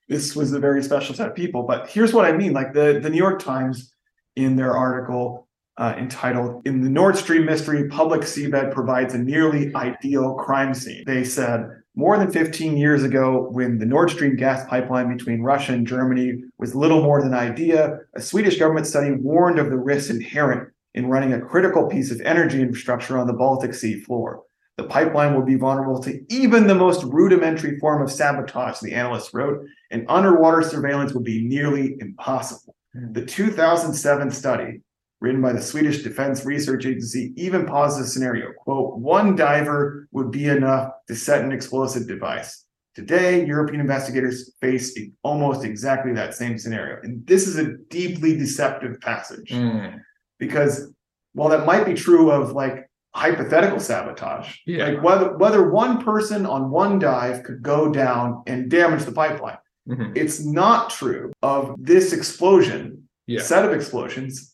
this 0.09 0.37
was 0.37 0.53
a 0.53 0.61
very 0.61 0.83
special 0.83 1.15
set 1.15 1.29
of 1.29 1.35
people. 1.35 1.65
But 1.65 1.89
here's 1.89 2.13
what 2.13 2.25
I 2.25 2.33
mean: 2.33 2.53
like 2.53 2.73
the 2.75 3.01
the 3.03 3.11
New 3.11 3.19
York 3.19 3.41
Times, 3.43 3.93
in 4.37 4.57
their 4.57 4.73
article 4.77 5.49
uh, 5.79 5.95
entitled 5.99 6.67
"In 6.67 6.81
the 6.83 6.91
Nord 6.91 7.17
Stream 7.17 7.45
Mystery, 7.47 7.89
Public 7.89 8.23
Seabed 8.23 8.73
Provides 8.73 9.15
a 9.15 9.19
Nearly 9.19 9.75
Ideal 9.75 10.35
Crime 10.35 10.75
Scene," 10.75 11.05
they 11.07 11.25
said. 11.25 11.69
More 11.95 12.17
than 12.17 12.31
15 12.31 12.79
years 12.79 13.03
ago, 13.03 13.49
when 13.51 13.79
the 13.79 13.85
Nord 13.85 14.09
Stream 14.09 14.35
gas 14.35 14.67
pipeline 14.67 15.15
between 15.15 15.43
Russia 15.43 15.75
and 15.75 15.87
Germany 15.87 16.43
was 16.63 16.77
little 16.77 17.03
more 17.03 17.21
than 17.21 17.35
an 17.35 17.39
idea, 17.39 17.99
a 18.15 18.23
Swedish 18.23 18.57
government 18.57 18.87
study 18.87 19.11
warned 19.11 19.59
of 19.59 19.69
the 19.69 19.77
risks 19.77 20.11
inherent 20.11 20.73
in 20.95 21.09
running 21.09 21.33
a 21.33 21.41
critical 21.41 21.89
piece 21.89 22.13
of 22.13 22.21
energy 22.21 22.63
infrastructure 22.63 23.19
on 23.19 23.27
the 23.27 23.33
Baltic 23.33 23.75
Sea 23.75 23.99
floor. 23.99 24.45
The 24.77 24.85
pipeline 24.85 25.35
will 25.35 25.43
be 25.43 25.57
vulnerable 25.57 26.01
to 26.05 26.21
even 26.33 26.69
the 26.69 26.77
most 26.77 27.03
rudimentary 27.03 27.81
form 27.81 28.01
of 28.01 28.13
sabotage, 28.13 28.79
the 28.79 28.95
analysts 28.95 29.35
wrote, 29.35 29.67
and 29.91 30.07
underwater 30.09 30.63
surveillance 30.63 31.13
would 31.13 31.25
be 31.25 31.43
nearly 31.43 31.97
impossible. 31.99 32.77
Hmm. 32.95 33.13
The 33.13 33.27
2007 33.27 34.31
study, 34.31 34.83
written 35.21 35.43
by 35.43 35.55
the 35.55 35.61
Swedish 35.61 36.05
Defense 36.05 36.45
Research 36.45 36.87
Agency, 36.87 37.33
even 37.37 37.67
posits 37.67 38.09
a 38.09 38.13
scenario, 38.13 38.53
quote, 38.53 38.99
one 38.99 39.35
diver 39.35 40.07
would 40.13 40.31
be 40.31 40.47
enough 40.47 40.93
to 41.09 41.17
set 41.17 41.45
an 41.45 41.51
explosive 41.51 42.07
device. 42.07 42.62
Today, 42.95 43.45
European 43.47 43.81
investigators 43.81 44.53
face 44.61 44.99
almost 45.23 45.65
exactly 45.65 46.13
that 46.13 46.35
same 46.35 46.59
scenario. 46.59 46.99
And 47.03 47.27
this 47.27 47.47
is 47.49 47.57
a 47.59 47.77
deeply 47.89 48.37
deceptive 48.37 49.01
passage 49.01 49.51
Mm, 49.51 50.01
because 50.39 50.93
while 51.33 51.49
that 51.49 51.65
might 51.65 51.87
be 51.87 51.95
true 51.95 52.31
of 52.31 52.53
like 52.53 52.87
hypothetical 53.15 53.81
sabotage, 53.81 54.57
Yeah. 54.67 54.87
like 54.89 55.03
whether 55.03 55.37
whether 55.39 55.71
one 55.71 56.03
person 56.05 56.45
on 56.45 56.71
one 56.71 56.99
dive 56.99 57.43
could 57.45 57.63
go 57.63 57.91
down 57.91 58.43
and 58.47 58.71
damage 58.71 59.05
the 59.05 59.13
pipeline, 59.13 59.59
mhm, 59.89 60.15
it's 60.15 60.45
not 60.45 60.91
true 60.91 61.33
of 61.43 61.75
this 61.79 62.13
explosion, 62.13 63.09
Yeah. 63.27 63.41
set 63.41 63.65
of 63.65 63.73
explosions, 63.73 64.52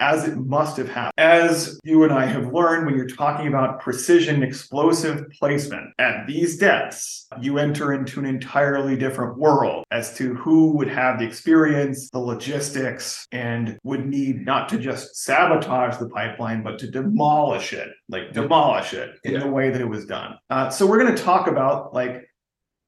as 0.00 0.26
it 0.28 0.36
must 0.36 0.76
have 0.76 0.88
happened. 0.88 1.12
As 1.18 1.78
you 1.84 2.04
and 2.04 2.12
I 2.12 2.26
have 2.26 2.52
learned, 2.52 2.86
when 2.86 2.96
you're 2.96 3.08
talking 3.08 3.48
about 3.48 3.80
precision 3.80 4.42
explosive 4.42 5.26
placement 5.38 5.92
at 5.98 6.26
these 6.26 6.58
depths, 6.58 7.26
you 7.40 7.58
enter 7.58 7.92
into 7.92 8.20
an 8.20 8.26
entirely 8.26 8.96
different 8.96 9.38
world 9.38 9.84
as 9.90 10.16
to 10.16 10.34
who 10.34 10.72
would 10.76 10.88
have 10.88 11.18
the 11.18 11.26
experience, 11.26 12.10
the 12.10 12.18
logistics, 12.18 13.26
and 13.32 13.78
would 13.82 14.06
need 14.06 14.44
not 14.44 14.68
to 14.68 14.78
just 14.78 15.16
sabotage 15.16 15.96
the 15.98 16.08
pipeline, 16.08 16.62
but 16.62 16.78
to 16.78 16.90
demolish 16.90 17.72
it, 17.72 17.88
like 18.08 18.32
demolish 18.32 18.94
it 18.94 19.10
in 19.24 19.32
Yeah. 19.32 19.40
the 19.40 19.48
way 19.50 19.70
that 19.70 19.80
it 19.80 19.88
was 19.88 20.06
done. 20.06 20.36
Uh, 20.50 20.70
so 20.70 20.86
we're 20.86 21.00
going 21.00 21.14
to 21.14 21.22
talk 21.22 21.46
about 21.48 21.92
like 21.92 22.24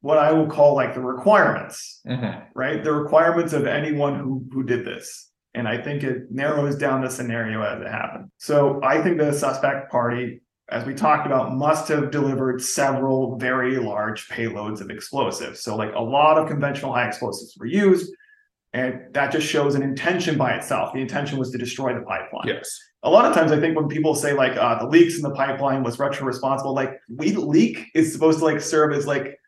what 0.03 0.17
I 0.17 0.33
will 0.33 0.47
call 0.47 0.75
like 0.75 0.95
the 0.95 1.01
requirements 1.01 2.01
mhm. 2.07 2.43
right? 2.55 2.83
The 2.83 2.93
requirements 2.93 3.53
of 3.53 3.67
anyone 3.67 4.19
who 4.19 4.45
who 4.53 4.63
did 4.65 4.85
this. 4.85 5.30
And 5.55 5.67
I 5.67 5.83
think 5.83 6.03
it 6.05 6.31
narrows 6.31 6.77
down 6.77 7.01
the 7.03 7.11
scenario 7.11 7.63
as 7.63 7.81
it 7.81 7.89
happened. 7.89 8.31
So 8.39 8.81
I 8.85 9.03
think 9.03 9.19
the 9.19 9.33
suspect 9.33 9.91
party, 9.91 10.43
as 10.69 10.85
we 10.87 10.95
talked 10.95 11.27
about, 11.27 11.55
must 11.57 11.89
have 11.89 12.13
delivered 12.13 12.63
several 12.63 13.37
very 13.37 13.77
large 13.79 14.29
payloads 14.29 14.81
of 14.81 14.91
explosives. 14.91 15.63
So 15.63 15.75
like 15.77 15.93
a 15.95 16.01
lot 16.01 16.39
of 16.39 16.47
conventional 16.47 16.93
high 16.93 17.09
explosives 17.09 17.57
were 17.59 17.67
used. 17.67 18.13
And 18.73 19.13
that 19.15 19.33
just 19.33 19.49
shows 19.49 19.75
an 19.75 19.83
intention 19.83 20.39
by 20.39 20.53
itself. 20.53 20.93
The 20.93 21.01
intention 21.01 21.39
was 21.41 21.51
to 21.51 21.59
destroy 21.59 21.93
the 21.93 22.03
pipeline 22.03 22.47
Yes. 22.47 22.79
a 23.03 23.11
lot 23.11 23.25
of 23.25 23.35
times 23.35 23.51
I 23.51 23.59
think 23.59 23.77
when 23.77 23.89
people 23.89 24.15
say 24.15 24.33
like 24.33 24.57
uh, 24.57 24.79
the 24.79 24.87
leaks 24.87 25.17
in 25.17 25.23
the 25.23 25.33
pipeline 25.35 25.83
was 25.83 25.99
retro 25.99 26.25
responsible, 26.25 26.73
like 26.73 26.93
we 27.09 27.33
leak 27.33 27.87
is 27.97 28.13
supposed 28.13 28.39
to 28.39 28.45
like 28.45 28.61
serve 28.61 28.93
as 28.93 29.09
like, 29.09 29.40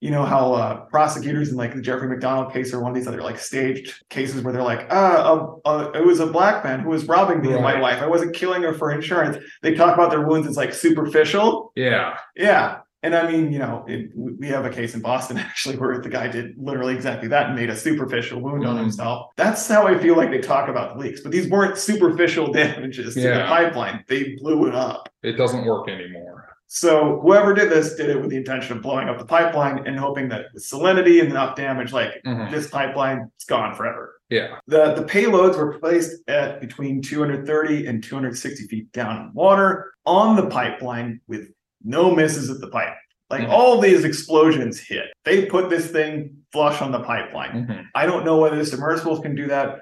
you 0.00 0.10
know 0.10 0.24
how 0.24 0.54
uh, 0.54 0.80
prosecutors 0.86 1.50
in 1.50 1.56
like 1.56 1.74
the 1.74 1.80
Jeffrey 1.82 2.08
MacDonald 2.08 2.52
case 2.52 2.72
or 2.72 2.80
one 2.80 2.90
of 2.90 2.94
these 2.96 3.06
other 3.06 3.20
like 3.22 3.38
staged 3.38 4.02
cases 4.08 4.42
where 4.42 4.52
they're 4.52 4.62
like, 4.62 4.86
ah, 4.90 5.58
uh, 5.64 5.68
uh, 5.68 5.90
it 5.94 6.04
was 6.04 6.20
a 6.20 6.26
black 6.26 6.64
man 6.64 6.80
who 6.80 6.88
was 6.88 7.04
robbing 7.06 7.42
me 7.42 7.52
and 7.52 7.62
my 7.62 7.78
wife. 7.78 8.00
I 8.02 8.06
wasn't 8.06 8.34
killing 8.34 8.62
her 8.62 8.72
for 8.72 8.90
insurance. 8.90 9.36
They 9.62 9.74
talk 9.74 9.94
about 9.94 10.10
their 10.10 10.26
wounds 10.26 10.48
as 10.48 10.56
like 10.56 10.72
superficial. 10.72 11.72
Yeah. 11.76 12.16
Yeah. 12.34 12.78
And 13.02 13.14
I 13.14 13.30
mean, 13.30 13.50
you 13.50 13.58
know, 13.58 13.84
it, 13.88 14.10
we 14.14 14.46
have 14.48 14.66
a 14.66 14.70
case 14.70 14.94
in 14.94 15.00
Boston 15.00 15.38
actually 15.48 15.76
where 15.76 15.98
the 16.00 16.08
guy 16.10 16.28
did 16.28 16.54
literally 16.58 16.94
exactly 16.94 17.28
that 17.28 17.46
and 17.46 17.54
made 17.56 17.70
a 17.70 17.76
superficial 17.76 18.40
wound 18.40 18.66
on 18.66 18.76
Mhm. 18.76 18.80
himself. 18.80 19.28
That's 19.36 19.66
how 19.68 19.86
I 19.86 19.98
feel 19.98 20.16
like 20.16 20.30
they 20.30 20.38
talk 20.38 20.68
about 20.68 20.94
the 20.94 21.00
leaks, 21.00 21.20
but 21.20 21.32
these 21.32 21.48
weren't 21.48 21.78
superficial 21.78 22.52
damages 22.52 23.14
to 23.14 23.20
the 23.22 23.44
pipeline. 23.48 24.04
They 24.08 24.34
blew 24.40 24.66
it 24.66 24.74
up. 24.74 25.08
It 25.22 25.32
doesn't 25.32 25.64
work 25.64 25.88
anymore. 25.88 26.39
So 26.72 27.18
whoever 27.20 27.52
did 27.52 27.68
this 27.68 27.96
did 27.96 28.10
it 28.10 28.20
with 28.20 28.30
the 28.30 28.36
intention 28.36 28.76
of 28.76 28.82
blowing 28.82 29.08
up 29.08 29.18
the 29.18 29.24
pipeline 29.24 29.88
and 29.88 29.98
hoping 29.98 30.28
that 30.28 30.46
with 30.54 30.62
salinity 30.62 31.20
and 31.20 31.28
enough 31.28 31.56
damage, 31.56 31.92
like 31.92 32.22
Mhm. 32.24 32.48
this 32.52 32.68
pipeline 32.70 33.28
is 33.36 33.44
gone 33.44 33.74
forever. 33.74 34.20
Yeah. 34.28 34.58
The 34.68 34.94
the 34.94 35.02
payloads 35.02 35.56
were 35.58 35.80
placed 35.80 36.22
at 36.28 36.60
between 36.60 37.02
230 37.02 37.86
and 37.88 38.04
260 38.04 38.68
feet 38.68 38.92
down 38.92 39.16
in 39.20 39.34
water 39.34 39.92
on 40.06 40.36
the 40.36 40.46
pipeline 40.46 41.20
with 41.26 41.48
no 41.82 42.14
misses 42.14 42.48
at 42.50 42.60
the 42.60 42.68
pipe. 42.68 42.94
Like 43.30 43.42
Mhm. 43.42 43.48
all 43.50 43.80
these 43.80 44.04
explosions 44.04 44.78
hit. 44.78 45.06
They 45.24 45.46
put 45.46 45.70
this 45.70 45.90
thing 45.90 46.36
flush 46.52 46.80
on 46.80 46.92
the 46.92 47.00
pipeline. 47.00 47.66
Mhm. 47.66 47.86
I 47.96 48.06
don't 48.06 48.24
know 48.24 48.38
whether 48.38 48.54
the 48.56 48.64
submersibles 48.64 49.18
can 49.18 49.34
do 49.34 49.48
that, 49.48 49.80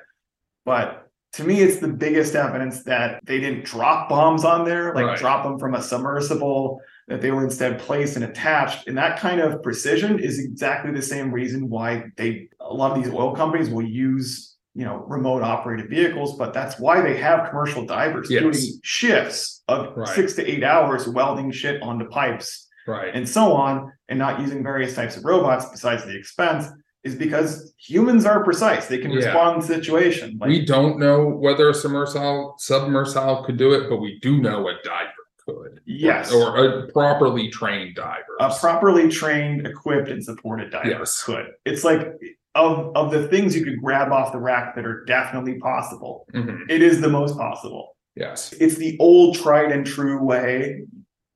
but 0.65 1.08
to 1.35 1.45
me, 1.45 1.61
it's 1.61 1.77
the 1.79 1.89
biggest 1.89 2.35
evidence 2.35 2.83
that 2.85 3.21
they 3.25 3.39
didn't 3.39 3.65
drop 3.65 4.09
bombs 4.09 4.45
on 4.45 4.65
there, 4.65 4.95
like 4.95 5.05
Right. 5.07 5.19
drop 5.19 5.45
them 5.45 5.59
from 5.59 5.75
a 5.75 5.83
submersible, 5.83 6.81
that 7.09 7.21
they 7.21 7.31
were 7.31 7.45
instead 7.45 7.79
placed 7.79 8.17
and 8.17 8.25
attached. 8.25 8.89
And 8.89 8.97
that 8.99 9.19
kind 9.19 9.41
of 9.41 9.63
precision 9.63 10.19
is 10.19 10.39
exactly 10.39 10.91
the 10.93 11.03
same 11.03 11.33
reason 11.33 11.69
why 11.69 12.05
they, 12.17 12.49
a 12.61 12.73
lot 12.73 12.97
of 12.97 13.03
these 13.03 13.13
oil 13.13 13.35
companies 13.35 13.71
will 13.71 13.85
use, 13.87 14.57
you 14.75 14.85
know, 14.85 15.05
remote 15.07 15.43
operated 15.43 15.89
vehicles, 15.91 16.37
but 16.39 16.53
that's 16.55 16.79
why 16.79 17.01
they 17.03 17.17
have 17.17 17.49
commercial 17.51 17.85
divers 17.85 18.31
Yes. 18.31 18.43
doing 18.43 18.81
shifts 18.83 19.63
of 19.69 19.97
Right. 19.97 20.09
six 20.09 20.35
to 20.35 20.51
eight 20.51 20.65
hours 20.65 21.07
welding 21.09 21.51
shit 21.51 21.83
onto 21.83 22.07
pipes 22.09 22.67
Right. 22.87 23.11
and 23.15 23.29
so 23.29 23.53
on, 23.53 23.93
and 24.09 24.19
not 24.19 24.41
using 24.41 24.63
various 24.63 24.95
types 24.95 25.17
of 25.17 25.25
robots 25.25 25.67
besides 25.71 26.05
the 26.05 26.17
expense, 26.17 26.67
is 27.09 27.15
because 27.17 27.75
humans 27.79 28.25
are 28.27 28.45
precise. 28.45 28.87
They 28.87 28.99
can 28.99 29.11
Yeah. 29.11 29.17
respond 29.27 29.63
to 29.63 29.69
the 29.69 29.75
situation. 29.75 30.39
Like, 30.41 30.49
we 30.51 30.65
don't 30.65 30.99
know 30.99 31.27
whether 31.27 31.69
a 31.69 31.75
submersible 31.75 32.55
submersible 32.59 33.45
could 33.45 33.57
do 33.57 33.73
it, 33.73 33.89
but 33.89 33.97
we 34.01 34.19
do 34.21 34.39
know 34.41 34.69
a 34.69 34.75
diver 34.85 35.13
could. 35.45 35.81
yes, 35.87 36.31
Or 36.33 36.57
a 36.65 36.87
properly 36.93 37.49
trained 37.51 37.97
diver. 37.97 38.37
a 38.41 38.53
properly 38.55 39.09
trained, 39.09 39.67
equipped, 39.67 40.09
and 40.09 40.23
supported 40.23 40.71
diver 40.71 40.89
Yes. 40.91 41.23
could. 41.23 41.47
It's 41.65 41.85
like 41.85 42.13
of 42.55 42.93
of 42.97 43.11
the 43.13 43.29
things 43.29 43.57
you 43.57 43.65
could 43.65 43.81
grab 43.81 44.11
off 44.13 44.33
the 44.33 44.39
rack 44.39 44.75
that 44.77 44.85
are 44.85 45.05
definitely 45.05 45.59
possible. 45.59 46.27
Mhm. 46.35 46.63
It 46.69 46.83
is 46.83 47.01
the 47.01 47.09
most 47.09 47.37
possible. 47.39 47.97
Yes. 48.17 48.53
It's 48.61 48.75
the 48.77 48.97
old 48.99 49.37
tried 49.37 49.71
and 49.71 49.87
true 49.87 50.21
way, 50.23 50.83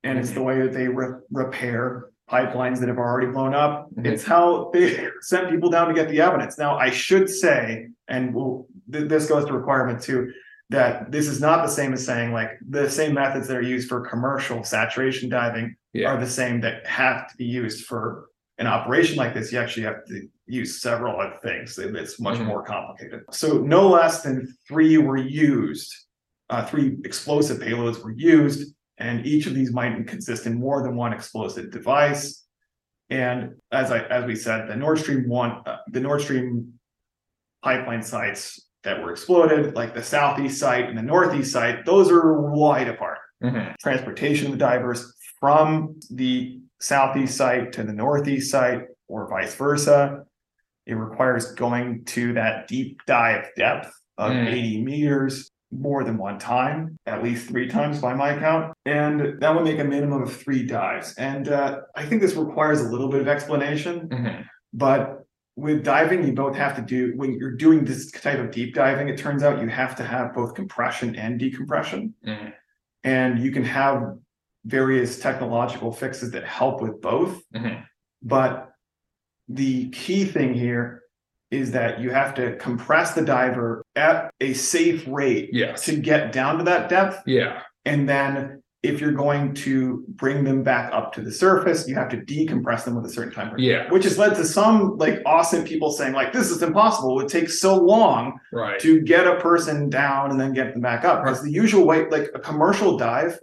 and 0.05 0.18
it's 0.18 0.31
Mhm. 0.33 0.35
the 0.35 0.43
way 0.43 0.61
that 0.62 0.73
they 0.73 0.89
re- 0.89 1.20
repair 1.31 2.07
pipelines 2.31 2.79
that 2.81 2.89
have 2.89 2.99
already 2.99 3.27
blown 3.31 3.55
up. 3.55 3.89
Mhm. 3.95 4.07
It's 4.07 4.25
how 4.25 4.70
they 4.73 5.09
sent 5.20 5.51
people 5.51 5.70
down 5.70 5.89
to 5.89 5.95
get 5.95 6.09
the 6.09 6.20
evidence. 6.20 6.59
Now, 6.59 6.77
I 6.79 6.91
should 6.91 7.29
say, 7.29 7.89
and 8.09 8.35
we'll, 8.35 8.66
th- 8.91 9.09
this 9.09 9.27
goes 9.29 9.45
to 9.47 9.53
requirement 9.53 10.03
too, 10.03 10.33
that 10.70 11.12
this 11.12 11.29
is 11.29 11.41
not 11.41 11.62
the 11.62 11.70
same 11.70 11.93
as 11.93 12.05
saying 12.07 12.33
like 12.33 12.51
the 12.68 12.89
same 12.91 13.12
methods 13.14 13.47
that 13.49 13.57
are 13.57 13.62
used 13.62 13.89
for 13.89 14.01
commercial 14.09 14.64
saturation 14.64 15.29
diving 15.29 15.77
Yeah. 15.93 16.12
are 16.12 16.18
the 16.20 16.27
same 16.31 16.61
that 16.62 16.87
have 16.87 17.29
to 17.31 17.37
be 17.37 17.45
used 17.45 17.85
for 17.85 18.27
an 18.59 18.66
operation 18.66 19.16
like 19.16 19.35
this. 19.35 19.53
You 19.53 19.59
actually 19.59 19.83
have 19.85 20.05
to 20.07 20.27
use 20.47 20.81
several 20.81 21.20
other 21.20 21.37
things. 21.43 21.79
It's 21.79 22.18
much 22.20 22.39
Mhm. 22.39 22.47
more 22.47 22.62
complicated. 22.64 23.23
So 23.31 23.59
no 23.59 23.89
less 23.89 24.23
than 24.23 24.47
three 24.66 24.97
were 24.97 25.16
used. 25.18 25.93
Uh, 26.49 26.64
three 26.64 26.99
explosive 27.05 27.59
payloads 27.59 28.03
were 28.03 28.12
used, 28.12 28.75
and 29.03 29.26
each 29.26 29.46
of 29.46 29.55
these 29.55 29.72
might 29.72 30.07
consist 30.07 30.46
in 30.46 30.55
more 30.59 30.82
than 30.82 30.96
one 30.96 31.12
explosive 31.12 31.70
device. 31.70 32.44
And 33.11 33.57
as 33.70 33.90
I 33.90 34.00
as 34.00 34.24
we 34.24 34.36
said, 34.36 34.68
the 34.68 34.76
Nord 34.76 34.98
Stream 34.98 35.28
one, 35.28 35.62
uh, 35.66 35.78
the 35.90 36.00
Nord 36.00 36.20
Stream 36.22 36.74
pipeline 37.62 38.03
sites 38.03 38.68
that 38.84 39.03
were 39.03 39.11
exploded, 39.12 39.74
like 39.74 39.94
the 39.94 40.03
southeast 40.03 40.59
site 40.59 40.88
and 40.88 40.96
the 40.98 41.03
northeast 41.03 41.53
site, 41.53 41.84
those 41.84 42.11
are 42.11 42.40
wide 42.50 42.88
apart 42.88 43.18
Mhm. 43.42 43.74
transportation 43.78 44.46
of 44.46 44.53
the 44.53 44.59
divers 44.59 45.14
from 45.38 46.00
the 46.11 46.61
southeast 46.80 47.36
site 47.36 47.72
to 47.72 47.82
the 47.84 47.92
northeast 47.92 48.50
site 48.50 48.86
or 49.09 49.28
vice 49.28 49.55
versa. 49.55 50.24
It 50.86 50.94
requires 50.94 51.53
going 51.53 52.05
to 52.07 52.32
that 52.34 52.66
deep 52.66 52.98
dive 53.07 53.46
depth 53.57 53.92
of 54.18 54.32
Mm. 54.32 54.46
80 54.48 54.84
meters 54.84 55.51
more 55.73 56.05
than 56.05 56.18
one 56.18 56.39
time, 56.39 56.99
at 57.07 57.23
least 57.23 57.49
three 57.49 57.66
times 57.66 58.01
by 58.01 58.14
my 58.14 58.39
count. 58.39 58.75
And 58.85 59.41
that 59.41 59.55
would 59.55 59.64
make 59.64 59.79
a 59.79 59.85
minimum 59.85 60.23
of 60.23 60.37
three 60.37 60.64
dives. 60.66 61.14
And 61.14 61.49
uh, 61.49 61.81
I 61.97 62.05
think 62.05 62.20
this 62.20 62.35
requires 62.35 62.81
a 62.81 62.89
little 62.89 63.09
bit 63.09 63.20
of 63.23 63.29
explanation. 63.29 64.09
Mhm. 64.09 64.45
But 64.75 65.25
with 65.57 65.85
diving, 65.85 66.25
you 66.27 66.33
both 66.33 66.57
have 66.57 66.77
to 66.77 66.83
do 66.83 67.12
when 67.16 67.33
you're 67.35 67.57
doing 67.57 67.85
this 67.85 68.11
type 68.11 68.39
of 68.39 68.51
deep 68.51 68.75
diving, 68.75 69.09
it 69.09 69.18
turns 69.18 69.43
out 69.43 69.61
you 69.61 69.68
have 69.68 69.97
to 69.97 70.05
have 70.05 70.35
both 70.35 70.55
compression 70.55 71.16
and 71.16 71.39
decompression. 71.39 72.14
Mhm. 72.27 72.53
And 73.05 73.39
you 73.39 73.51
can 73.51 73.64
have 73.64 74.16
various 74.64 75.18
technological 75.18 75.93
fixes 75.93 76.31
that 76.33 76.45
help 76.45 76.81
with 76.81 77.01
both. 77.01 77.43
Mhm. 77.55 77.85
But 78.23 78.70
the 79.49 79.89
key 79.91 80.25
thing 80.25 80.55
here 80.55 81.01
is 81.53 81.70
that 81.70 82.00
you 82.00 82.11
have 82.11 82.34
to 82.34 82.57
compress 82.57 83.12
the 83.14 83.22
diver 83.22 83.84
at 83.94 84.30
a 84.40 84.55
safe 84.55 85.05
rate 85.07 85.50
Yes. 85.53 85.84
to 85.84 85.96
get 85.96 86.32
down 86.32 86.57
to 86.59 86.64
that 86.64 86.88
depth. 86.88 87.20
Yeah. 87.26 87.61
And 87.84 88.09
then 88.09 88.62
if 88.82 89.00
you're 89.00 89.12
going 89.12 89.55
to 89.55 90.03
bring 90.09 90.42
them 90.42 90.62
back 90.64 90.92
up 90.92 91.12
to 91.12 91.20
the 91.20 91.30
surface, 91.30 91.86
you 91.86 91.94
have 91.94 92.09
to 92.09 92.16
decompress 92.16 92.84
them 92.84 92.96
with 92.96 93.05
a 93.05 93.11
certain 93.11 93.32
time 93.32 93.50
frame. 93.50 93.61
Yeah. 93.62 93.88
Which 93.92 94.05
has 94.05 94.18
led 94.18 94.34
to 94.36 94.44
some 94.44 94.96
like 94.96 95.22
awesome 95.26 95.62
people 95.62 95.92
saying, 95.92 96.14
like, 96.14 96.32
this 96.32 96.50
is 96.50 96.62
impossible. 96.62 97.20
It 97.20 97.28
takes 97.28 97.61
so 97.61 97.76
long 97.76 98.40
Right. 98.53 98.80
to 98.80 99.00
get 99.03 99.26
a 99.26 99.36
person 99.36 99.88
down 99.90 100.30
and 100.32 100.40
then 100.40 100.53
get 100.55 100.72
them 100.72 100.80
back 100.80 101.05
up. 101.05 101.22
Because 101.22 101.42
the 101.42 101.53
usual 101.53 101.86
way, 101.86 102.09
like 102.09 102.30
a 102.34 102.40
commercial 102.40 102.96
dive 102.96 103.38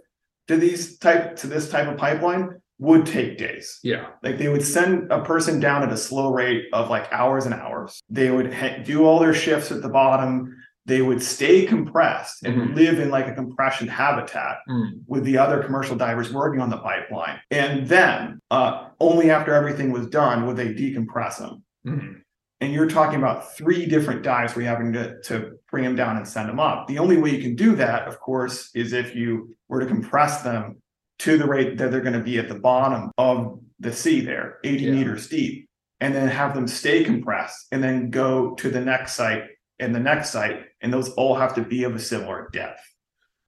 to 0.48 0.56
these 0.56 0.98
type 0.98 1.36
to 1.36 1.46
this 1.46 1.70
type 1.70 1.86
of 1.86 1.96
pipeline 1.96 2.60
would 2.80 3.04
take 3.06 3.36
days. 3.38 3.78
Yeah. 3.84 4.06
Like 4.22 4.38
they 4.38 4.48
would 4.48 4.64
send 4.64 5.12
a 5.12 5.22
person 5.22 5.60
down 5.60 5.82
at 5.82 5.92
a 5.92 5.96
slow 5.96 6.32
rate 6.32 6.64
of 6.72 6.88
like 6.90 7.12
hours 7.12 7.44
and 7.44 7.54
hours. 7.54 8.00
They 8.08 8.30
would 8.30 8.52
ha- 8.52 8.78
do 8.82 9.04
all 9.04 9.18
their 9.20 9.34
shifts 9.34 9.70
at 9.70 9.82
the 9.82 9.88
bottom. 9.88 10.56
they 10.86 11.02
would 11.02 11.22
stay 11.22 11.66
compressed 11.66 12.42
and 12.42 12.56
Mhm. 12.56 12.74
live 12.74 12.98
in 12.98 13.10
like 13.10 13.28
a 13.28 13.34
compression 13.34 13.86
habitat 13.86 14.56
Mm, 14.68 15.02
with 15.06 15.22
the 15.24 15.36
other 15.38 15.62
commercial 15.62 15.94
divers 15.94 16.32
working 16.32 16.60
on 16.60 16.70
the 16.70 16.78
pipeline. 16.78 17.38
And 17.50 17.86
then, 17.86 18.40
uh, 18.50 18.86
only 18.98 19.30
after 19.30 19.52
everything 19.54 19.92
was 19.92 20.06
done 20.08 20.46
would 20.46 20.56
they 20.56 20.72
decompress 20.74 21.38
them. 21.38 21.62
mm, 21.86 22.16
And 22.62 22.72
you're 22.72 22.88
talking 22.88 23.18
about 23.18 23.54
three 23.56 23.86
different 23.86 24.22
dives 24.22 24.56
where 24.56 24.64
you're 24.64 24.74
having 24.74 24.92
to, 24.94 25.20
to 25.28 25.52
bring 25.70 25.84
them 25.84 25.96
down 25.96 26.16
and 26.16 26.26
send 26.26 26.48
them 26.48 26.58
up. 26.58 26.88
The 26.88 26.98
only 26.98 27.18
way 27.18 27.30
you 27.36 27.42
can 27.42 27.54
do 27.56 27.76
that, 27.76 28.08
of 28.08 28.18
course, 28.18 28.70
is 28.74 28.92
if 28.92 29.14
you 29.14 29.54
were 29.68 29.80
to 29.80 29.86
compress 29.86 30.42
them 30.42 30.79
to 31.20 31.36
the 31.38 31.46
rate 31.46 31.76
that 31.78 31.90
they're 31.90 32.00
going 32.00 32.14
to 32.14 32.22
be 32.24 32.38
at 32.38 32.48
the 32.48 32.54
bottom 32.54 33.10
of 33.18 33.60
the 33.78 33.92
sea 33.92 34.20
there, 34.20 34.58
80 34.64 34.84
Yeah. 34.84 34.90
meters 34.92 35.28
deep, 35.28 35.68
and 36.00 36.14
then 36.14 36.28
have 36.28 36.54
them 36.54 36.66
stay 36.66 37.04
compressed 37.04 37.66
and 37.72 37.82
then 37.82 38.10
go 38.10 38.54
to 38.54 38.70
the 38.70 38.80
next 38.80 39.14
site 39.14 39.44
and 39.78 39.94
the 39.94 40.00
next 40.00 40.30
site. 40.30 40.64
And 40.80 40.92
those 40.92 41.10
all 41.10 41.34
have 41.36 41.54
to 41.56 41.62
be 41.62 41.84
of 41.84 41.94
a 41.94 41.98
similar 41.98 42.48
depth. 42.52 42.80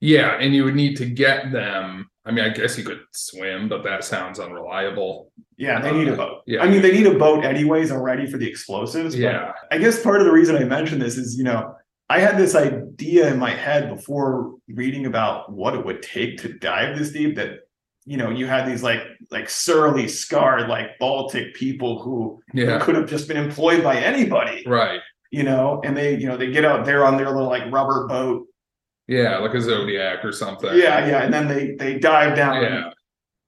Yeah, 0.01 0.37
and 0.39 0.55
you 0.55 0.65
would 0.65 0.75
need 0.75 0.97
to 0.99 1.07
get 1.07 1.51
them. 1.53 2.09
I 2.27 2.31
mean, 2.31 2.45
I 2.45 2.51
guess 2.51 2.77
you 2.77 2.85
could 2.85 3.01
swim, 3.13 3.69
but 3.69 3.83
that 3.85 4.05
sounds 4.05 4.39
unreliable. 4.39 5.33
Yeah, 5.57 5.81
they 5.81 5.93
need 5.93 6.09
a 6.09 6.13
Uh, 6.13 6.17
boat. 6.17 6.43
yeah. 6.47 6.63
I 6.63 6.69
mean, 6.69 6.83
they 6.83 6.93
need 6.93 7.07
a 7.07 7.19
boat 7.19 7.45
anyways 7.45 7.91
already 7.91 8.27
for 8.27 8.37
the 8.37 8.49
explosives. 8.49 9.15
but 9.15 9.21
Yeah. 9.23 9.53
I 9.71 9.79
guess 9.79 10.03
part 10.03 10.21
of 10.21 10.27
the 10.27 10.33
reason 10.33 10.57
I 10.57 10.65
mentioned 10.65 11.01
this 11.01 11.17
is, 11.17 11.37
you 11.39 11.45
know, 11.45 11.75
I 12.11 12.19
had 12.21 12.37
this 12.37 12.55
idea 13.03 13.33
in 13.33 13.39
my 13.39 13.51
head 13.51 13.89
before 13.89 14.55
reading 14.69 15.07
about 15.07 15.53
what 15.53 15.75
it 15.75 15.85
would 15.85 16.03
take 16.03 16.39
to 16.39 16.53
dive 16.55 16.99
this 16.99 17.11
deep 17.11 17.37
that, 17.37 17.61
you 18.05 18.17
know, 18.17 18.31
you 18.31 18.47
had 18.47 18.67
these 18.67 18.83
like 18.83 19.03
like 19.31 19.49
surly, 19.49 20.09
scarred, 20.09 20.69
like 20.69 20.99
Baltic 20.99 21.55
people 21.55 22.01
who, 22.03 22.41
Yeah. 22.55 22.79
could 22.81 22.95
have 22.97 23.07
just 23.09 23.29
been 23.29 23.37
employed 23.37 23.83
by 23.83 23.97
anybody, 23.97 24.65
Right. 24.67 25.01
you 25.31 25.43
know, 25.43 25.81
and 25.85 25.97
they, 25.97 26.17
you 26.17 26.27
know, 26.27 26.37
they 26.37 26.51
get 26.51 26.65
out 26.65 26.85
there 26.85 27.05
on 27.05 27.17
their 27.17 27.31
little 27.31 27.49
like 27.49 27.71
rubber 27.73 28.07
boat. 28.07 28.47
Yeah, 29.09 29.39
like 29.39 29.55
a 29.55 29.61
zodiac 29.61 30.25
or 30.25 30.33
something. 30.33 30.71
Yeah, 30.75 31.07
yeah. 31.07 31.23
And 31.23 31.33
then 31.35 31.49
they 31.49 31.75
they 31.79 31.99
dive 31.99 32.37
down 32.37 32.63
Yeah. 32.63 32.91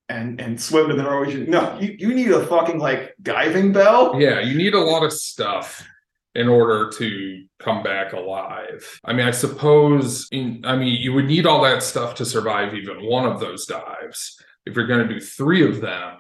and 0.09 0.41
and 0.41 0.61
swim 0.61 0.89
to 0.89 0.95
the 0.95 1.03
Norwegian. 1.03 1.49
No, 1.49 1.79
you, 1.81 1.95
you 1.99 2.15
need 2.15 2.31
a 2.31 2.45
fucking 2.47 2.79
like 2.79 3.15
diving 3.23 3.73
bell. 3.73 4.21
Yeah, 4.21 4.41
you 4.41 4.57
need 4.59 4.75
a 4.75 4.81
lot 4.81 5.05
of 5.05 5.13
stuff 5.13 5.87
in 6.35 6.49
order 6.49 6.91
to 6.99 7.45
come 7.61 7.83
back 7.83 8.13
alive. 8.13 9.01
I 9.05 9.13
mean, 9.13 9.27
I 9.27 9.31
suppose 9.31 10.29
in 10.33 10.63
I 10.65 10.77
mean, 10.77 11.01
you 11.01 11.13
would 11.13 11.27
need 11.27 11.47
all 11.47 11.63
that 11.63 11.83
stuff 11.83 12.15
to 12.17 12.25
survive 12.25 12.75
even 12.75 13.05
one 13.07 13.25
of 13.25 13.41
those 13.41 13.67
dives. 13.67 14.37
If 14.67 14.75
you're 14.77 14.87
going 14.87 15.07
to 15.07 15.15
do 15.15 15.21
3 15.21 15.69
of 15.69 15.81
them, 15.81 16.19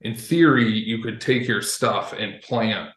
in 0.00 0.14
theory, 0.14 0.68
you 0.70 1.02
could 1.02 1.20
take 1.20 1.46
your 1.48 1.62
stuff 1.62 2.12
and 2.12 2.40
plant 2.42 2.90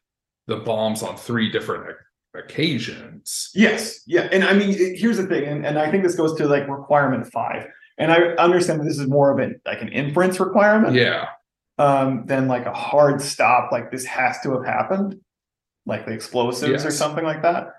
the 0.47 0.57
bombs 0.57 1.01
on 1.03 1.15
three 1.17 1.51
different 1.51 1.95
occasions. 2.33 3.49
Yes, 3.53 4.01
yeah, 4.07 4.27
and 4.31 4.43
I 4.43 4.53
mean, 4.53 4.73
here's 4.95 5.17
the 5.17 5.25
thing, 5.27 5.45
and, 5.45 5.65
and 5.65 5.79
I 5.79 5.89
think 5.89 6.03
this 6.03 6.15
goes 6.15 6.35
to 6.37 6.47
like 6.47 6.67
requirement 6.67 7.31
five, 7.31 7.67
and 7.97 8.11
I 8.11 8.17
understand 8.35 8.81
that 8.81 8.85
this 8.85 8.99
is 8.99 9.07
more 9.07 9.31
of 9.31 9.39
a 9.39 9.53
like 9.65 9.81
an 9.81 9.89
inference 9.89 10.39
requirement, 10.39 10.95
Yeah. 10.95 11.27
um, 11.77 12.25
than 12.25 12.47
like 12.47 12.65
a 12.65 12.73
hard 12.73 13.21
stop, 13.21 13.71
like 13.71 13.91
this 13.91 14.05
has 14.05 14.39
to 14.43 14.53
have 14.53 14.65
happened, 14.65 15.15
like 15.85 16.05
the 16.05 16.11
explosives 16.13 16.85
or 16.85 16.91
something 16.91 17.23
like 17.23 17.41
that. 17.41 17.73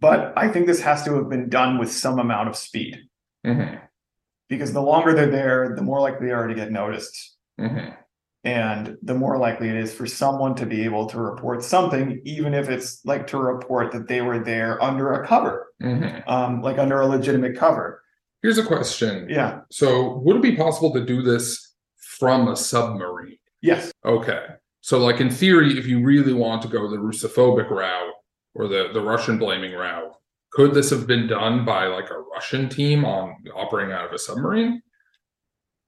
But 0.00 0.32
I 0.36 0.48
think 0.48 0.66
this 0.66 0.80
has 0.82 1.02
to 1.04 1.14
have 1.16 1.28
been 1.28 1.48
done 1.48 1.78
with 1.78 1.90
some 1.90 2.18
amount 2.18 2.48
of 2.48 2.56
speed 2.56 2.98
Mhm. 3.44 3.80
because 4.48 4.72
the 4.72 4.82
longer 4.82 5.12
they're 5.12 5.30
there, 5.30 5.74
the 5.74 5.82
more 5.82 6.00
likely 6.00 6.26
they 6.28 6.32
are 6.32 6.46
to 6.46 6.54
get 6.54 6.70
noticed, 6.70 7.36
Mhm. 7.60 7.96
and 8.44 8.96
the 9.02 9.14
more 9.14 9.38
likely 9.38 9.68
it 9.68 9.74
is 9.76 9.92
for 9.92 10.06
someone 10.06 10.54
to 10.54 10.66
be 10.66 10.84
able 10.84 11.06
to 11.06 11.18
report 11.18 11.64
something, 11.64 12.20
even 12.24 12.54
if 12.54 12.68
it's 12.68 13.04
like 13.04 13.26
to 13.28 13.38
report 13.38 13.90
that 13.92 14.06
they 14.06 14.20
were 14.22 14.38
there 14.38 14.80
under 14.82 15.12
a 15.12 15.26
cover, 15.26 15.66
Mhm. 15.82 16.22
um, 16.28 16.62
like 16.62 16.78
under 16.78 17.00
a 17.00 17.06
legitimate 17.06 17.56
cover. 17.56 18.02
Here's 18.40 18.58
a 18.58 18.64
question. 18.64 19.26
Yeah. 19.28 19.62
So, 19.72 20.18
would 20.18 20.36
it 20.36 20.42
be 20.42 20.54
possible 20.54 20.92
to 20.92 21.04
do 21.04 21.22
this 21.22 21.74
from 21.96 22.46
a 22.46 22.54
submarine? 22.54 23.38
Yes. 23.60 23.90
Okay. 24.04 24.46
So, 24.80 24.98
like 24.98 25.20
in 25.20 25.30
theory, 25.30 25.78
if 25.78 25.86
you 25.86 26.02
really 26.04 26.32
want 26.32 26.62
to 26.62 26.68
go 26.68 26.88
the 26.88 26.96
Russophobic 26.96 27.70
route 27.70 28.12
or 28.54 28.68
the, 28.68 28.90
the 28.92 29.00
Russian 29.02 29.38
blaming 29.38 29.72
route, 29.72 30.12
could 30.52 30.72
this 30.74 30.90
have 30.90 31.06
been 31.06 31.26
done 31.26 31.64
by 31.64 31.86
like 31.86 32.10
a 32.10 32.18
Russian 32.34 32.68
team 32.68 33.04
on 33.04 33.34
operating 33.54 33.92
out 33.92 34.06
of 34.06 34.12
a 34.12 34.18
submarine? 34.18 34.80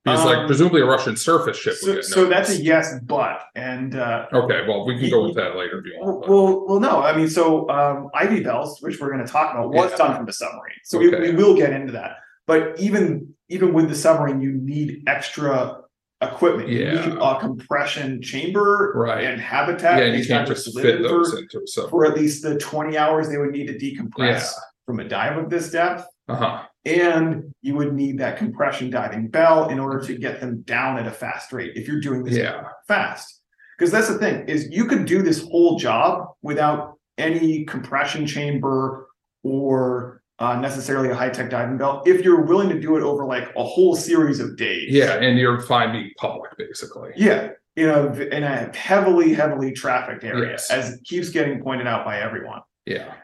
Because 0.05 0.25
like 0.25 0.39
Um, 0.39 0.47
presumably 0.47 0.81
a 0.81 0.87
Russian 0.87 1.15
surface 1.17 1.59
ship 1.59 1.75
So, 1.75 2.01
so 2.01 2.25
that's 2.27 2.51
a 2.51 2.63
yes, 2.63 2.95
but 3.03 3.43
and 3.55 3.95
uh, 3.97 4.27
Okay, 4.33 4.65
well 4.67 4.87
we 4.87 4.99
can 4.99 5.11
go 5.11 5.25
with 5.27 5.37
that 5.37 5.57
later 5.57 5.79
if 5.79 5.85
you 5.85 5.93
well, 6.01 6.15
want. 6.15 6.29
well, 6.29 6.67
well, 6.67 6.81
no, 6.81 7.03
I 7.03 7.15
mean, 7.15 7.29
so 7.29 7.69
um, 7.69 8.09
Ivy 8.15 8.43
Bells, 8.43 8.81
which 8.81 8.99
we're 8.99 9.13
going 9.13 9.25
to 9.25 9.31
talk 9.31 9.53
about, 9.55 9.73
was 9.73 9.91
Yeah. 9.91 9.97
done 9.99 10.17
from 10.17 10.25
the 10.27 10.33
submarine. 10.33 10.79
So 10.85 10.99
we, 10.99 11.11
we 11.11 11.33
will 11.33 11.55
get 11.55 11.73
into 11.75 11.93
that. 11.93 12.17
But 12.47 12.81
even 12.81 13.35
even 13.51 13.75
with 13.75 13.89
the 13.89 13.95
submarine, 13.95 14.41
you 14.41 14.53
need 14.53 15.03
extra 15.07 15.80
equipment. 16.23 16.69
You 16.69 16.81
Yeah. 16.85 17.07
need 17.07 17.19
a 17.21 17.39
compression 17.41 18.21
chamber 18.23 18.93
Right. 18.95 19.25
and 19.25 19.41
habitat. 19.41 19.99
yeah, 19.99 20.05
and 20.07 20.19
you 20.19 20.27
can't 20.27 20.47
just 20.47 20.79
fit 20.79 21.03
those 21.03 21.33
for, 21.33 21.39
into 21.39 21.67
submarine. 21.67 21.91
for 21.91 22.05
at 22.07 22.15
least 22.17 22.43
the 22.43 22.59
twenty 22.59 22.97
hours 22.99 23.29
they 23.29 23.39
would 23.39 23.51
need 23.53 23.67
to 23.69 23.79
decompress 23.79 24.53
from 24.87 25.01
a 25.01 25.05
dive 25.09 25.37
of 25.39 25.49
this 25.51 25.71
depth. 25.71 26.07
Uh-huh. 26.29 26.63
And 26.85 27.53
you 27.63 27.75
would 27.77 27.95
need 27.95 28.19
that 28.19 28.37
compression 28.37 28.91
diving 28.91 29.29
bell 29.29 29.69
in 29.69 29.79
order 29.79 30.01
to 30.07 30.15
get 30.17 30.41
them 30.41 30.63
down 30.63 30.99
at 30.99 31.07
a 31.07 31.11
fast 31.11 31.53
rate 31.53 31.73
if 31.77 31.87
you're 31.89 32.01
doing 32.01 32.23
this 32.25 32.37
Yeah. 32.37 32.63
fast. 32.87 33.41
Because 33.79 33.91
that's 33.93 34.09
the 34.09 34.19
thing 34.19 34.47
is 34.47 34.69
you 34.71 34.85
could 34.85 35.07
do 35.07 35.23
this 35.23 35.43
whole 35.43 35.79
job 35.79 36.29
without 36.43 36.99
any 37.19 37.65
compression 37.65 38.27
chamber 38.27 39.07
or 39.43 40.20
uh, 40.41 40.57
necessarily 40.59 41.11
a 41.11 41.15
high 41.15 41.29
tech 41.29 41.51
diving 41.51 41.77
bell 41.77 42.03
if 42.07 42.25
you're 42.25 42.41
willing 42.43 42.69
to 42.71 42.81
do 42.81 42.97
it 42.97 43.03
over 43.03 43.25
like 43.27 43.51
a 43.57 43.63
whole 43.63 43.95
series 43.95 44.41
of 44.41 44.57
days. 44.57 44.91
Yeah, 44.91 45.15
and 45.17 45.39
you're 45.39 45.61
fine 45.61 45.93
being 45.93 46.11
public 46.17 46.57
basically. 46.57 47.11
Yeah. 47.15 47.51
You 47.77 47.87
know, 47.87 48.13
in 48.13 48.43
a 48.43 48.75
heavily, 48.77 49.33
heavily 49.33 49.73
trafficked 49.73 50.25
area, 50.25 50.51
Yes. 50.53 50.71
as 50.71 50.99
keeps 51.05 51.29
getting 51.31 51.63
pointed 51.63 51.87
out 51.87 52.05
by 52.05 52.21
everyone. 52.21 52.61
Yeah. 52.87 53.15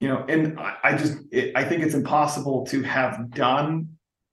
you 0.00 0.08
know 0.08 0.24
and 0.28 0.58
i, 0.58 0.76
I 0.84 0.96
just 0.96 1.18
it, 1.30 1.52
i 1.56 1.62
think 1.64 1.82
it's 1.82 1.94
impossible 1.94 2.64
to 2.66 2.82
have 2.82 3.30
done 3.30 3.88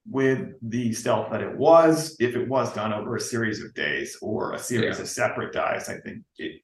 with 0.09 0.41
the 0.61 0.93
stealth 0.93 1.29
that 1.31 1.41
it 1.41 1.55
was 1.57 2.15
if 2.19 2.35
it 2.35 2.47
was 2.47 2.71
done 2.73 2.91
over 2.93 3.15
a 3.15 3.19
series 3.19 3.61
of 3.63 3.73
days 3.73 4.17
or 4.21 4.53
a 4.53 4.59
series 4.59 4.95
Yeah. 4.97 5.01
of 5.03 5.07
separate 5.09 5.51
dives 5.53 5.89
i 5.89 5.97
think 6.03 6.19
it, 6.37 6.61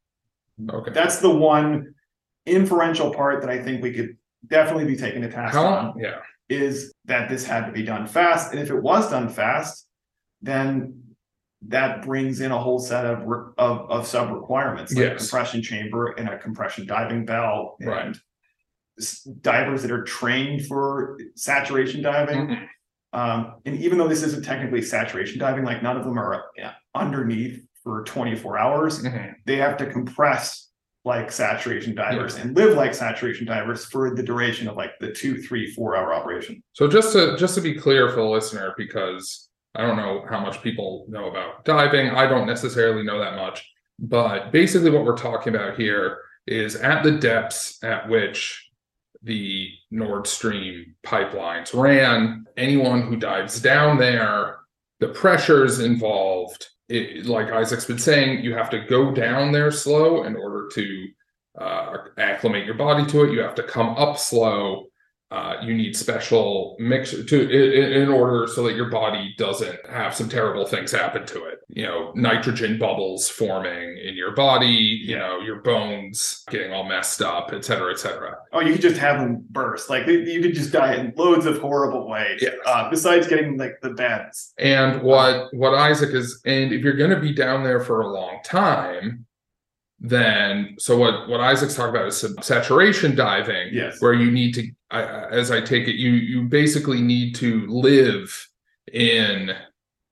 Okay. 0.78 0.92
that's 0.94 1.20
the 1.20 1.30
one 1.30 1.94
inferential 2.46 3.14
part 3.14 3.42
that 3.42 3.50
i 3.50 3.62
think 3.62 3.82
we 3.84 3.92
could 3.94 4.18
definitely 4.48 4.86
be 4.86 4.96
taken 4.96 5.22
to 5.22 5.30
task 5.30 5.56
on 5.58 5.94
yeah. 6.00 6.20
is 6.50 6.94
that 7.06 7.30
this 7.30 7.46
had 7.46 7.66
to 7.66 7.72
be 7.72 7.84
done 7.84 8.08
fast 8.08 8.52
and 8.52 8.60
if 8.60 8.70
it 8.70 8.82
was 8.82 9.10
done 9.10 9.30
fast 9.30 9.88
then 10.42 11.02
that 11.64 12.04
brings 12.04 12.40
in 12.40 12.52
a 12.52 12.58
whole 12.58 12.78
set 12.80 13.06
of 13.06 13.24
re- 13.26 13.52
of, 13.58 13.90
of 13.90 14.06
sub 14.08 14.30
requirements 14.32 14.94
like 14.94 15.04
Yes. 15.04 15.18
compression 15.30 15.62
chamber 15.62 16.12
and 16.12 16.30
a 16.30 16.38
compression 16.38 16.86
diving 16.86 17.26
bell 17.26 17.76
and 17.80 17.90
Right. 17.90 18.18
divers 19.42 19.82
that 19.84 19.92
are 19.92 20.04
trained 20.04 20.66
for 20.66 21.20
saturation 21.36 22.02
diving 22.02 22.48
Mhm. 22.48 22.68
um, 23.14 23.56
and 23.66 23.76
even 23.78 23.98
though 23.98 24.08
this 24.08 24.24
isn't 24.24 24.44
technically 24.46 24.82
saturation 24.82 25.40
diving 25.40 25.64
like 25.66 25.82
none 25.84 25.98
of 25.98 26.04
them 26.04 26.18
are 26.18 26.46
uh, 26.64 26.72
underneath 26.96 27.64
for 27.84 28.04
24 28.04 28.58
hours 28.58 29.04
Mhm. 29.04 29.34
they 29.46 29.58
have 29.58 29.78
to 29.78 29.86
compress 29.88 30.67
like 31.08 31.32
saturation 31.32 31.96
divers 31.96 32.36
and 32.36 32.56
live 32.56 32.76
like 32.76 32.94
saturation 32.94 33.48
divers 33.48 33.86
for 33.86 34.14
the 34.14 34.22
duration 34.22 34.68
of 34.68 34.76
like 34.76 34.92
the 35.00 35.12
two 35.12 35.42
three 35.42 35.72
four 35.72 35.96
hour 35.96 36.14
operation 36.14 36.62
So 36.74 36.88
just 36.88 37.14
to 37.14 37.36
just 37.38 37.56
to 37.56 37.62
be 37.62 37.74
clear 37.74 38.10
for 38.10 38.18
the 38.18 38.24
listener, 38.24 38.76
because 38.78 39.50
I 39.74 39.82
don't 39.86 39.98
know 39.98 40.26
how 40.30 40.40
much 40.40 40.62
people 40.62 41.06
know 41.08 41.30
about 41.30 41.66
diving. 41.66 42.10
I 42.10 42.28
don't 42.28 42.46
necessarily 42.46 43.04
know 43.04 43.20
that 43.20 43.36
much, 43.36 43.68
but 43.98 44.52
basically 44.52 44.92
what 44.92 45.06
we're 45.06 45.16
talking 45.16 45.56
about 45.56 45.80
here 45.80 46.20
is 46.46 46.76
at 46.76 47.04
the 47.04 47.12
depths 47.12 47.84
at 47.84 48.10
which 48.10 48.70
the 49.24 49.70
Nord 49.90 50.28
Stream 50.28 50.96
pipelines 51.06 51.74
ran, 51.74 52.46
anyone 52.56 53.02
who 53.02 53.16
dives 53.16 53.60
down 53.60 53.98
there, 53.98 54.58
the 55.00 55.10
pressures 55.10 55.80
involved, 55.80 56.68
it, 56.90 57.26
like 57.26 57.52
Isaac's 57.52 57.86
been 57.86 58.00
saying, 58.00 58.44
you 58.44 58.54
have 58.54 58.70
to 58.72 58.80
go 58.80 59.12
down 59.12 59.52
there 59.52 59.72
slow 59.72 60.24
in 60.24 60.36
order 60.36 60.70
to 60.74 61.08
uh, 61.60 61.98
acclimate 62.18 62.66
your 62.66 62.76
body 62.76 63.06
to 63.08 63.24
it. 63.24 63.34
You 63.34 63.40
have 63.40 63.56
to 63.56 63.64
come 63.64 63.90
up 63.90 64.18
slow 64.18 64.86
uh, 65.30 65.56
you 65.62 65.74
need 65.74 65.96
special 65.96 66.76
mix 66.80 67.12
to 67.12 67.50
in, 67.50 68.02
in 68.04 68.10
order 68.10 68.48
so 68.48 68.64
that 68.64 68.76
your 68.76 68.90
body 68.90 69.36
doesn't 69.38 69.78
have 69.90 70.16
some 70.16 70.30
terrible 70.30 70.66
things 70.66 70.92
happen 70.92 71.26
to 71.28 71.44
it. 71.46 71.60
You 71.68 71.84
know, 71.84 72.12
nitrogen 72.16 72.80
bubbles 72.80 73.28
forming 73.30 73.98
in 73.98 74.16
your 74.16 74.34
body. 74.34 74.68
You 75.04 75.18
know, 75.18 75.40
your 75.40 75.62
bones 75.62 76.44
getting 76.50 76.72
all 76.72 76.86
messed 76.88 77.22
up, 77.22 77.52
et 77.54 77.66
cetera, 77.66 77.92
et 77.92 78.00
cetera. 78.00 78.38
oh 78.54 78.62
you 78.62 78.72
could 78.72 78.82
just 78.82 78.98
have 78.98 79.20
them 79.20 79.44
burst 79.50 79.90
like 79.90 80.08
you 80.08 80.42
could 80.42 80.54
just 80.56 80.72
die 80.72 80.96
in 80.96 81.14
loads 81.18 81.46
of 81.46 81.60
horrible 81.60 82.08
ways 82.10 82.40
Yes. 82.42 82.56
uh, 82.66 82.90
besides 82.90 83.28
getting 83.28 83.58
like 83.58 83.76
the 83.82 83.90
bends. 83.92 84.54
And 84.58 85.02
what 85.02 85.54
what 85.54 85.74
Isaac 85.76 86.12
is, 86.14 86.42
and 86.46 86.72
if 86.72 86.82
you're 86.84 86.96
going 86.98 87.12
to 87.12 87.20
be 87.20 87.34
down 87.34 87.64
there 87.66 87.82
for 87.82 88.02
a 88.02 88.08
long 88.08 88.40
time, 88.46 89.26
then 90.00 90.76
so 90.78 90.96
what 90.98 91.28
what 91.28 91.40
Isaac's 91.40 91.76
talking 91.76 91.96
about 91.96 92.08
is 92.08 92.24
saturation 92.42 93.16
diving, 93.16 93.70
Yes. 93.74 94.00
where 94.02 94.14
you 94.14 94.30
need 94.32 94.54
to, 94.54 94.70
I, 94.92 95.02
as 95.32 95.50
I 95.52 95.60
take 95.62 95.88
it, 95.88 95.96
you 95.96 96.12
you 96.12 96.44
basically 96.44 97.02
need 97.02 97.36
to 97.36 97.66
live 97.68 98.48
in. 98.94 99.52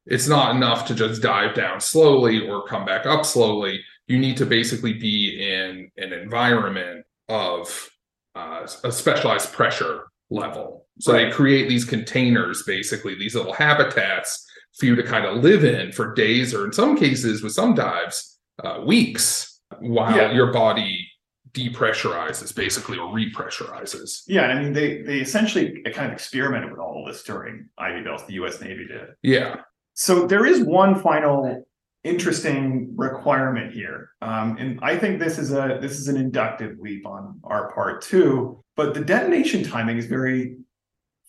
It's 0.07 0.27
not 0.27 0.55
enough 0.55 0.85
to 0.87 0.95
just 0.95 1.21
dive 1.21 1.55
down 1.55 1.79
slowly 1.79 2.47
or 2.47 2.67
come 2.67 2.85
back 2.85 3.05
up 3.07 3.25
slowly. 3.25 3.79
You 4.07 4.19
need 4.19 4.37
to 4.37 4.45
basically 4.45 4.93
be 4.93 5.41
in 5.51 5.89
an 5.97 6.13
environment 6.13 7.05
of 7.27 7.89
uh, 8.35 8.67
a 8.83 8.91
specialized 8.91 9.51
pressure 9.51 10.03
level. 10.29 10.85
So 10.99 11.11
they 11.11 11.31
create 11.31 11.69
these 11.69 11.85
containers, 11.85 12.63
basically 12.63 13.15
these 13.15 13.33
little 13.35 13.53
habitats 13.53 14.45
for 14.77 14.85
you 14.85 14.95
to 14.95 15.03
kind 15.03 15.25
of 15.25 15.43
live 15.43 15.63
in 15.63 15.91
for 15.91 16.13
days, 16.13 16.53
or 16.53 16.65
in 16.65 16.73
some 16.73 16.95
cases, 16.97 17.41
with 17.41 17.53
some 17.53 17.73
dives, 17.73 18.37
uh, 18.63 18.81
weeks, 18.85 19.54
while 19.79 20.15
Yeah. 20.15 20.31
your 20.31 20.51
body 20.51 21.07
depressurizes, 21.53 22.53
basically, 22.55 22.97
or 22.97 23.07
repressurizes. 23.13 24.23
Yeah, 24.27 24.47
I 24.47 24.61
mean 24.61 24.73
they 24.73 25.01
they 25.01 25.19
essentially 25.19 25.81
kind 25.93 26.07
of 26.07 26.13
experimented 26.13 26.71
with 26.71 26.79
all 26.79 27.05
of 27.07 27.13
this 27.13 27.23
during 27.23 27.69
Ivy 27.77 28.03
Bells. 28.03 28.25
The 28.25 28.33
U.S. 28.33 28.61
Navy 28.61 28.85
did. 28.87 29.07
Yeah. 29.21 29.61
So 29.93 30.27
there 30.27 30.45
is 30.45 30.59
one 30.61 30.99
final 31.01 31.65
interesting 32.03 32.93
requirement 32.95 33.73
here, 33.73 34.09
um, 34.21 34.57
and 34.59 34.79
I 34.81 34.97
think 34.97 35.19
this 35.19 35.37
is 35.39 35.51
a 35.53 35.79
this 35.81 35.99
is 35.99 36.07
an 36.07 36.17
inductive 36.17 36.77
leap 36.79 37.05
on 37.07 37.39
our 37.43 37.71
part 37.73 38.01
too. 38.01 38.63
But 38.75 38.93
the 38.93 38.99
detonation 39.01 39.63
timing 39.63 39.97
is 39.97 40.05
very 40.07 40.57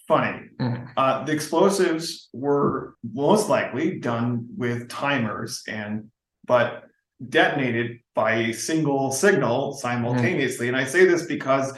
funny. 0.08 0.48
Mhm. 0.60 0.88
Uh, 0.96 1.24
the 1.24 1.32
explosives 1.32 2.28
were 2.32 2.94
most 3.14 3.48
likely 3.48 3.98
done 4.00 4.48
with 4.56 4.88
timers, 4.88 5.62
and 5.68 6.10
but 6.46 6.84
detonated 7.28 7.98
by 8.14 8.34
a 8.34 8.52
single 8.52 9.10
signal 9.12 9.72
simultaneously. 9.74 10.68
And 10.68 10.76
I 10.76 10.84
say 10.84 11.04
this 11.04 11.24
because 11.26 11.72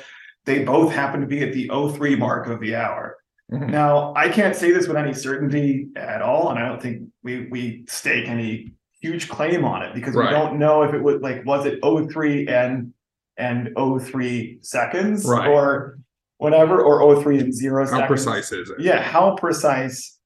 they 0.45 0.65
both 0.65 0.93
happen 0.93 1.21
to 1.21 1.27
be 1.27 1.43
at 1.43 1.53
the 1.53 1.69
03 1.71 2.17
mark 2.17 2.49
of 2.49 2.61
the 2.61 2.75
hour. 2.75 3.17
Mhm. 3.53 3.71
Now, 3.71 4.13
I 4.17 4.29
can't 4.29 4.55
say 4.57 4.73
this 4.73 4.89
with 4.89 4.97
any 4.97 5.15
certainty 5.15 5.89
at 5.97 6.21
all, 6.23 6.51
and 6.51 6.59
I 6.59 6.69
don't 6.69 6.83
think 6.83 7.03
we 7.23 7.47
we 7.51 7.85
stake 7.89 8.29
any 8.29 8.73
huge 9.01 9.29
claim 9.29 9.65
on 9.65 9.83
it 9.83 9.95
because 9.95 10.15
Right. 10.15 10.27
we 10.27 10.31
don't 10.33 10.59
know 10.59 10.83
if 10.83 10.93
it 10.93 11.03
was 11.03 11.21
like 11.23 11.45
was 11.47 11.65
it 11.67 11.79
03 11.83 12.47
and 12.49 12.93
and 13.37 13.71
03 13.77 14.59
seconds 14.63 15.25
Right. 15.25 15.47
or 15.49 15.99
whatever 16.39 16.81
or 16.83 17.01
03 17.23 17.39
and 17.39 17.55
0 17.55 17.85
How 17.85 17.91
seconds. 17.91 18.07
precise 18.09 18.53
is 18.53 18.71
it? 18.71 18.81
Yeah, 18.81 19.01
how 19.01 19.37
precise 19.37 20.19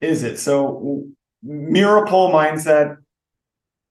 is 0.00 0.22
it? 0.22 0.38
So 0.38 1.04
miracle 1.42 2.30
mindset 2.30 2.96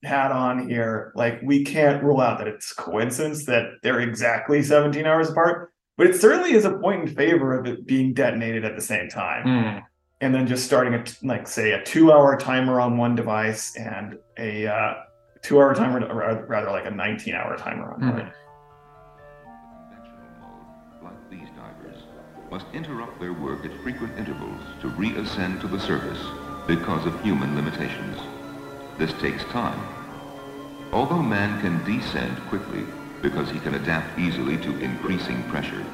hat 0.03 0.31
on 0.31 0.69
here. 0.69 1.11
Like 1.15 1.39
we 1.43 1.63
can't 1.63 2.03
rule 2.03 2.21
out 2.21 2.37
that 2.39 2.47
it's 2.47 2.73
coincidence 2.73 3.45
that 3.45 3.73
they're 3.83 3.99
exactly 3.99 4.63
17 4.63 5.05
hours 5.05 5.29
apart, 5.29 5.71
but 5.97 6.07
it 6.07 6.15
certainly 6.19 6.53
is 6.53 6.65
a 6.65 6.77
point 6.77 7.09
in 7.09 7.15
favor 7.15 7.57
of 7.57 7.65
it 7.65 7.85
being 7.85 8.13
detonated 8.13 8.63
at 8.65 8.75
the 8.75 8.81
same 8.81 9.09
time. 9.09 9.45
Mm. 9.45 9.83
And 10.21 10.35
then 10.35 10.47
just 10.47 10.65
starting 10.65 10.93
a 10.93 11.03
like 11.23 11.47
say 11.47 11.71
a 11.71 11.83
two 11.83 12.11
hour 12.11 12.37
timer 12.37 12.79
on 12.81 12.97
one 12.97 13.15
device 13.15 13.75
and 13.77 14.17
a 14.37 14.67
uh, 14.67 14.93
two 15.41 15.59
hour 15.61 15.73
timer, 15.73 16.05
or 16.05 16.45
rather 16.45 16.69
like 16.71 16.85
a 16.85 16.91
19 16.91 17.33
hour 17.35 17.55
timer 17.57 17.93
on 17.93 18.01
Mhm. 18.01 18.13
one. 18.13 18.31
like 21.03 21.29
these 21.29 21.47
divers, 21.55 22.03
must 22.51 22.65
interrupt 22.73 23.19
their 23.21 23.31
work 23.31 23.63
at 23.63 23.71
frequent 23.81 24.17
intervals 24.17 24.59
to 24.81 24.89
reascend 24.89 25.61
to 25.61 25.67
the 25.67 25.79
surface 25.79 26.19
because 26.67 27.05
of 27.05 27.21
human 27.23 27.55
limitations. 27.55 28.17
This 28.99 29.13
takes 29.13 29.45
time. 29.45 29.79
Although 30.91 31.23
man 31.23 31.61
can 31.61 31.81
descend 31.85 32.35
quickly 32.49 32.83
because 33.21 33.49
he 33.49 33.57
can 33.59 33.75
adapt 33.75 34.19
easily 34.19 34.57
to 34.57 34.79
increasing 34.81 35.41
pressure, 35.43 35.85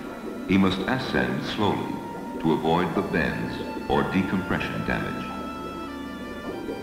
he 0.48 0.58
must 0.58 0.80
ascend 0.80 1.46
slowly 1.46 1.94
to 2.40 2.54
avoid 2.54 2.96
the 2.96 3.04
bends 3.04 3.54
or 3.90 4.02
decompression 4.12 4.84
damage. 4.88 5.24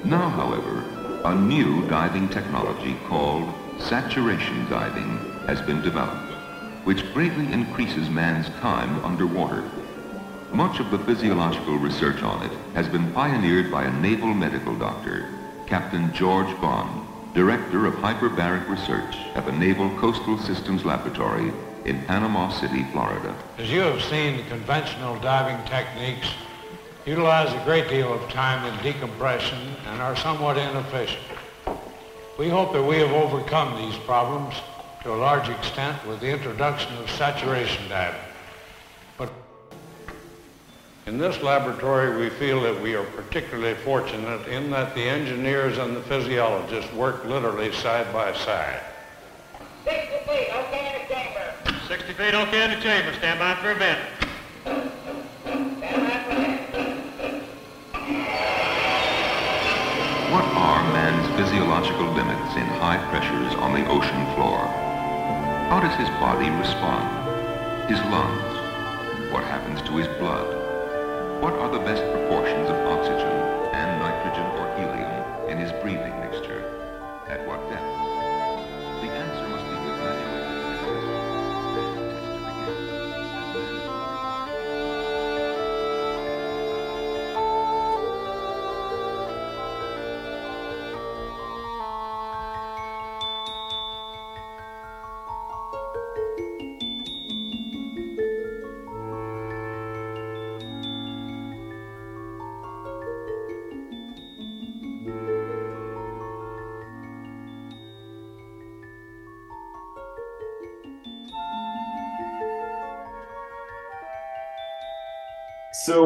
Now, 0.05 0.29
however, 0.29 0.85
a 1.25 1.35
new 1.35 1.89
diving 1.89 2.29
technology 2.29 2.97
called 3.09 3.53
saturation 3.81 4.71
diving 4.71 5.19
has 5.49 5.61
been 5.61 5.83
developed, 5.83 6.33
which 6.85 7.13
greatly 7.13 7.53
increases 7.53 8.09
man's 8.09 8.49
time 8.61 9.05
underwater. 9.05 9.65
Much 10.53 10.79
of 10.79 10.93
the 10.93 11.01
physiological 11.01 11.79
research 11.79 12.23
on 12.23 12.45
it 12.45 12.53
has 12.75 12.87
been 12.87 13.13
pioneered 13.13 13.73
by 13.73 13.83
a 13.83 14.01
naval 14.01 14.33
medical 14.33 14.77
doctor, 14.77 15.29
Captain 15.73 16.13
George 16.13 16.55
Bond, 16.61 17.07
Director 17.33 17.87
of 17.87 17.95
Hyperbaric 17.95 18.69
Research 18.69 19.17
at 19.35 19.47
the 19.47 19.53
Naval 19.53 19.89
Coastal 19.97 20.37
Systems 20.37 20.85
Laboratory 20.85 21.51
in 21.87 22.05
Panama 22.05 22.51
City, 22.51 22.85
Florida. 22.93 23.35
As 23.57 23.71
you 23.71 23.81
have 23.81 24.03
seen, 24.03 24.45
conventional 24.49 25.19
diving 25.21 25.57
techniques 25.67 26.29
utilize 27.07 27.51
a 27.55 27.65
great 27.65 27.89
deal 27.89 28.13
of 28.13 28.21
time 28.29 28.71
in 28.71 28.83
decompression 28.83 29.59
and 29.87 30.03
are 30.03 30.15
somewhat 30.15 30.59
inefficient. 30.59 31.23
We 32.39 32.51
hope 32.51 32.75
that 32.75 32.83
we 32.83 32.99
have 32.99 33.13
overcome 33.13 33.75
these 33.79 33.99
problems 34.01 34.55
to 35.05 35.15
a 35.15 35.17
large 35.17 35.49
extent 35.49 36.07
with 36.07 36.21
the 36.21 36.29
introduction 36.29 36.95
of 36.99 37.09
saturation 37.13 37.89
diving. 37.89 38.21
But 41.05 41.15
in 41.15 41.19
this 41.19 41.43
laboratory, 41.43 42.17
we 42.17 42.31
feel 42.31 42.61
that 42.63 42.81
we 42.81 42.95
are 42.95 43.05
particularly 43.05 43.75
fortunate 43.83 44.47
in 44.47 44.71
that 44.71 44.95
the 44.95 45.03
engineers 45.03 45.79
and 45.79 45.97
the 45.97 46.03
physiologists 46.03 46.93
work 46.93 47.25
literally 47.25 47.73
side 47.73 48.13
by 48.13 48.33
side. 48.35 48.81
60 49.85 50.07
feet, 50.29 50.49
okay 50.55 50.95
in 50.95 51.03
the 51.03 51.15
chamber. 51.15 51.81
60 51.89 52.13
feet 52.13 52.35
okay 52.35 52.65
in 52.65 52.71
the 52.71 52.81
chamber. 52.81 53.13
Stand 53.15 53.41
by 53.41 53.55
for 53.57 53.73
event. 53.73 53.99
Stand 54.63 54.93
by 56.07 56.19
for 56.23 56.35
that. 56.39 56.63
What 60.31 60.45
are 60.55 60.83
man's 60.93 61.27
physiological 61.37 62.07
limits 62.13 62.55
in 62.57 62.67
high 62.79 63.05
pressures 63.11 63.55
on 63.59 63.73
the 63.75 63.85
ocean 63.89 64.35
floor? 64.37 64.59
How 65.69 65.81
does 65.81 65.95
his 65.99 66.09
body 66.21 66.49
respond? 66.51 67.91
His 67.91 67.99
lungs? 68.13 69.33
What 69.33 69.43
happens 69.45 69.83
to 69.83 69.97
his 69.97 70.07
blood? 70.19 70.62
What 71.43 71.55
are 71.55 71.69
the 71.69 71.81
best 71.81 72.05
proportions 72.13 72.71
of 72.71 72.77
oxygen 72.87 73.52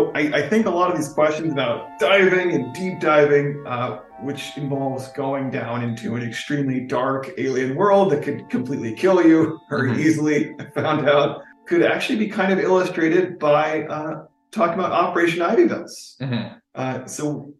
So 0.07 0.13
I, 0.15 0.21
I 0.45 0.49
think 0.49 0.67
a 0.67 0.71
lot 0.71 0.91
of 0.91 0.97
these 0.97 1.09
questions 1.09 1.53
about 1.53 1.99
diving 1.99 2.53
and 2.53 2.73
deep 2.75 3.01
diving, 3.01 3.65
uh, 3.67 4.01
which 4.23 4.57
involves 4.57 5.09
going 5.13 5.51
down 5.51 5.83
into 5.83 6.15
an 6.17 6.23
extremely 6.23 6.81
dark 6.81 7.31
alien 7.39 7.75
world 7.75 8.13
that 8.13 8.23
could 8.23 8.49
completely 8.49 8.95
kill 8.95 9.25
you 9.27 9.59
very 9.69 9.91
Mhm. 9.91 9.99
easily, 9.99 10.55
I 10.61 10.65
found 10.81 11.09
out, 11.09 11.43
could 11.67 11.83
actually 11.83 12.19
be 12.19 12.29
kind 12.29 12.53
of 12.53 12.59
illustrated 12.61 13.39
by 13.39 13.83
uh, 13.85 14.25
talking 14.53 14.75
about 14.75 14.93
Operation 14.93 15.43
Ivy 15.43 15.67
Bells. 15.67 16.17
Mhm. 16.21 16.57
Uh, 16.75 17.07
so 17.07 17.53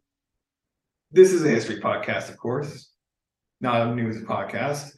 this 1.11 1.33
is 1.33 1.45
a 1.45 1.49
history 1.49 1.81
podcast, 1.81 2.29
of 2.29 2.37
course, 2.37 2.91
not 3.61 3.89
a 3.89 3.95
news 3.95 4.23
podcast, 4.23 4.93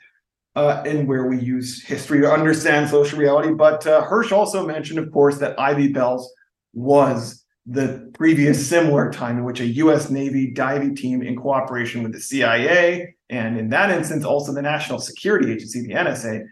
uh, 0.55 0.82
and 0.85 1.09
where 1.09 1.27
we 1.27 1.39
use 1.39 1.82
history 1.82 2.20
to 2.20 2.31
understand 2.31 2.90
social 2.90 3.18
reality. 3.18 3.55
But 3.55 3.86
uh, 3.86 4.05
Hersh 4.06 4.32
also 4.32 4.66
mentioned, 4.66 4.98
of 4.98 5.10
course, 5.12 5.39
that 5.39 5.59
Ivy 5.59 5.89
Bells 5.93 6.31
was 6.78 7.44
the 7.66 8.10
previous 8.14 8.66
similar 8.66 9.10
time 9.10 9.36
in 9.38 9.44
which 9.44 9.60
a 9.60 9.66
U.S. 9.66 10.09
Navy 10.09 10.50
diving 10.50 10.94
team, 10.96 11.22
in 11.22 11.36
cooperation 11.36 12.02
with 12.02 12.12
the 12.12 12.20
CIA, 12.20 13.14
and 13.28 13.59
in 13.59 13.68
that 13.70 13.90
instance 13.90 14.24
also 14.24 14.55
the 14.55 14.62
National 14.62 14.98
Security 14.98 15.52
Agency, 15.52 15.82
the 15.82 15.92
NSA, 15.92 16.44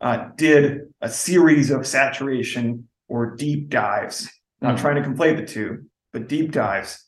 uh, 0.00 0.28
did 0.36 0.80
a 1.00 1.08
series 1.08 1.70
of 1.70 1.86
saturation 1.86 2.88
or 3.08 3.36
deep 3.36 3.68
dives. 3.68 4.28
Not 4.60 4.76
Mhm. 4.76 4.80
trying 4.80 5.02
to 5.02 5.08
conflate 5.08 5.36
the 5.36 5.46
two, 5.46 5.84
but 6.12 6.28
deep 6.28 6.50
dives 6.50 7.04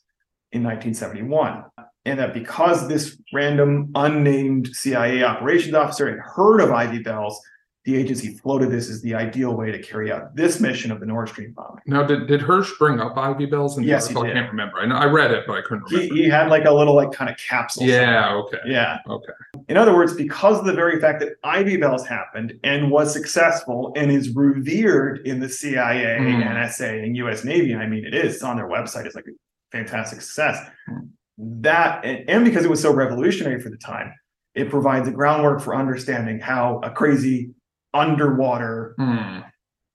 in 0.51 0.63
1971. 0.63 1.63
and 2.05 2.19
that 2.19 2.33
because 2.33 2.87
this 2.87 3.21
random 3.33 3.91
unnamed 3.93 4.69
CIA 4.73 5.23
operations 5.23 5.75
officer 5.75 6.09
had 6.09 6.19
heard 6.19 6.61
of 6.61 6.71
Ivy 6.71 6.99
Bells, 6.99 7.37
the 7.87 7.95
agency 7.95 8.33
floated 8.39 8.69
this 8.69 8.89
as 8.89 9.01
the 9.01 9.15
ideal 9.15 9.55
way 9.55 9.71
to 9.71 9.81
carry 9.81 10.11
out 10.11 10.35
this 10.35 10.59
mission 10.59 10.91
of 10.91 10.99
the 10.99 11.05
Nord 11.05 11.29
Stream 11.29 11.53
bombing. 11.53 11.81
Now, 11.85 12.03
did, 12.03 12.27
did 12.27 12.41
Hersh 12.41 12.77
bring 12.77 12.99
up 12.99 13.17
Ivy 13.17 13.45
Bells? 13.45 13.77
in 13.77 13.83
the 13.83 13.87
Yes, 13.89 14.09
he 14.09 14.13
article? 14.13 14.29
I 14.29 14.33
can't 14.41 14.51
remember. 14.51 14.79
I 14.79 14.85
know 14.87 14.97
I 14.97 15.05
read 15.05 15.31
it, 15.31 15.45
but 15.47 15.53
I 15.53 15.61
couldn't 15.61 15.87
He, 15.89 15.95
remember. 15.95 16.15
he 16.15 16.27
had 16.27 16.49
like 16.49 16.65
a 16.65 16.71
little 16.73 16.93
like 16.97 17.13
kind 17.13 17.31
of 17.31 17.37
capsule. 17.37 17.83
Yeah. 17.85 18.33
Okay. 18.33 18.57
Yeah. 18.65 18.97
Okay. 19.07 19.31
In 19.69 19.77
other 19.77 19.95
words, 19.95 20.13
because 20.15 20.59
of 20.59 20.65
the 20.65 20.73
very 20.73 20.99
fact 20.99 21.21
that 21.21 21.35
Ivy 21.45 21.77
Bells 21.77 22.05
happened 22.05 22.59
and 22.65 22.91
was 22.91 23.13
successful 23.13 23.93
and 23.95 24.11
is 24.11 24.35
revered 24.35 25.25
in 25.25 25.39
the 25.39 25.47
CIA, 25.47 26.17
Hmm. 26.17 26.41
NSA, 26.41 27.03
and 27.05 27.15
US 27.15 27.45
Navy, 27.45 27.73
I 27.73 27.87
mean, 27.87 28.03
it 28.03 28.13
is 28.13 28.43
on 28.43 28.57
their 28.57 28.67
website, 28.67 29.05
it's 29.05 29.15
like 29.15 29.27
a 29.27 29.31
fantastic 29.71 30.19
success. 30.19 30.59
Hmm. 30.89 30.97
That, 31.37 32.03
and 32.03 32.29
and 32.29 32.43
because 32.43 32.65
it 32.65 32.69
was 32.69 32.81
so 32.81 32.91
revolutionary 32.93 33.61
for 33.61 33.69
the 33.69 33.77
time, 33.77 34.11
it 34.55 34.69
provides 34.69 35.07
a 35.07 35.11
groundwork 35.11 35.61
for 35.61 35.73
understanding 35.73 36.41
how 36.41 36.81
a 36.83 36.89
crazy 36.91 37.51
underwater 37.97 38.93
Hmm. 38.97 39.39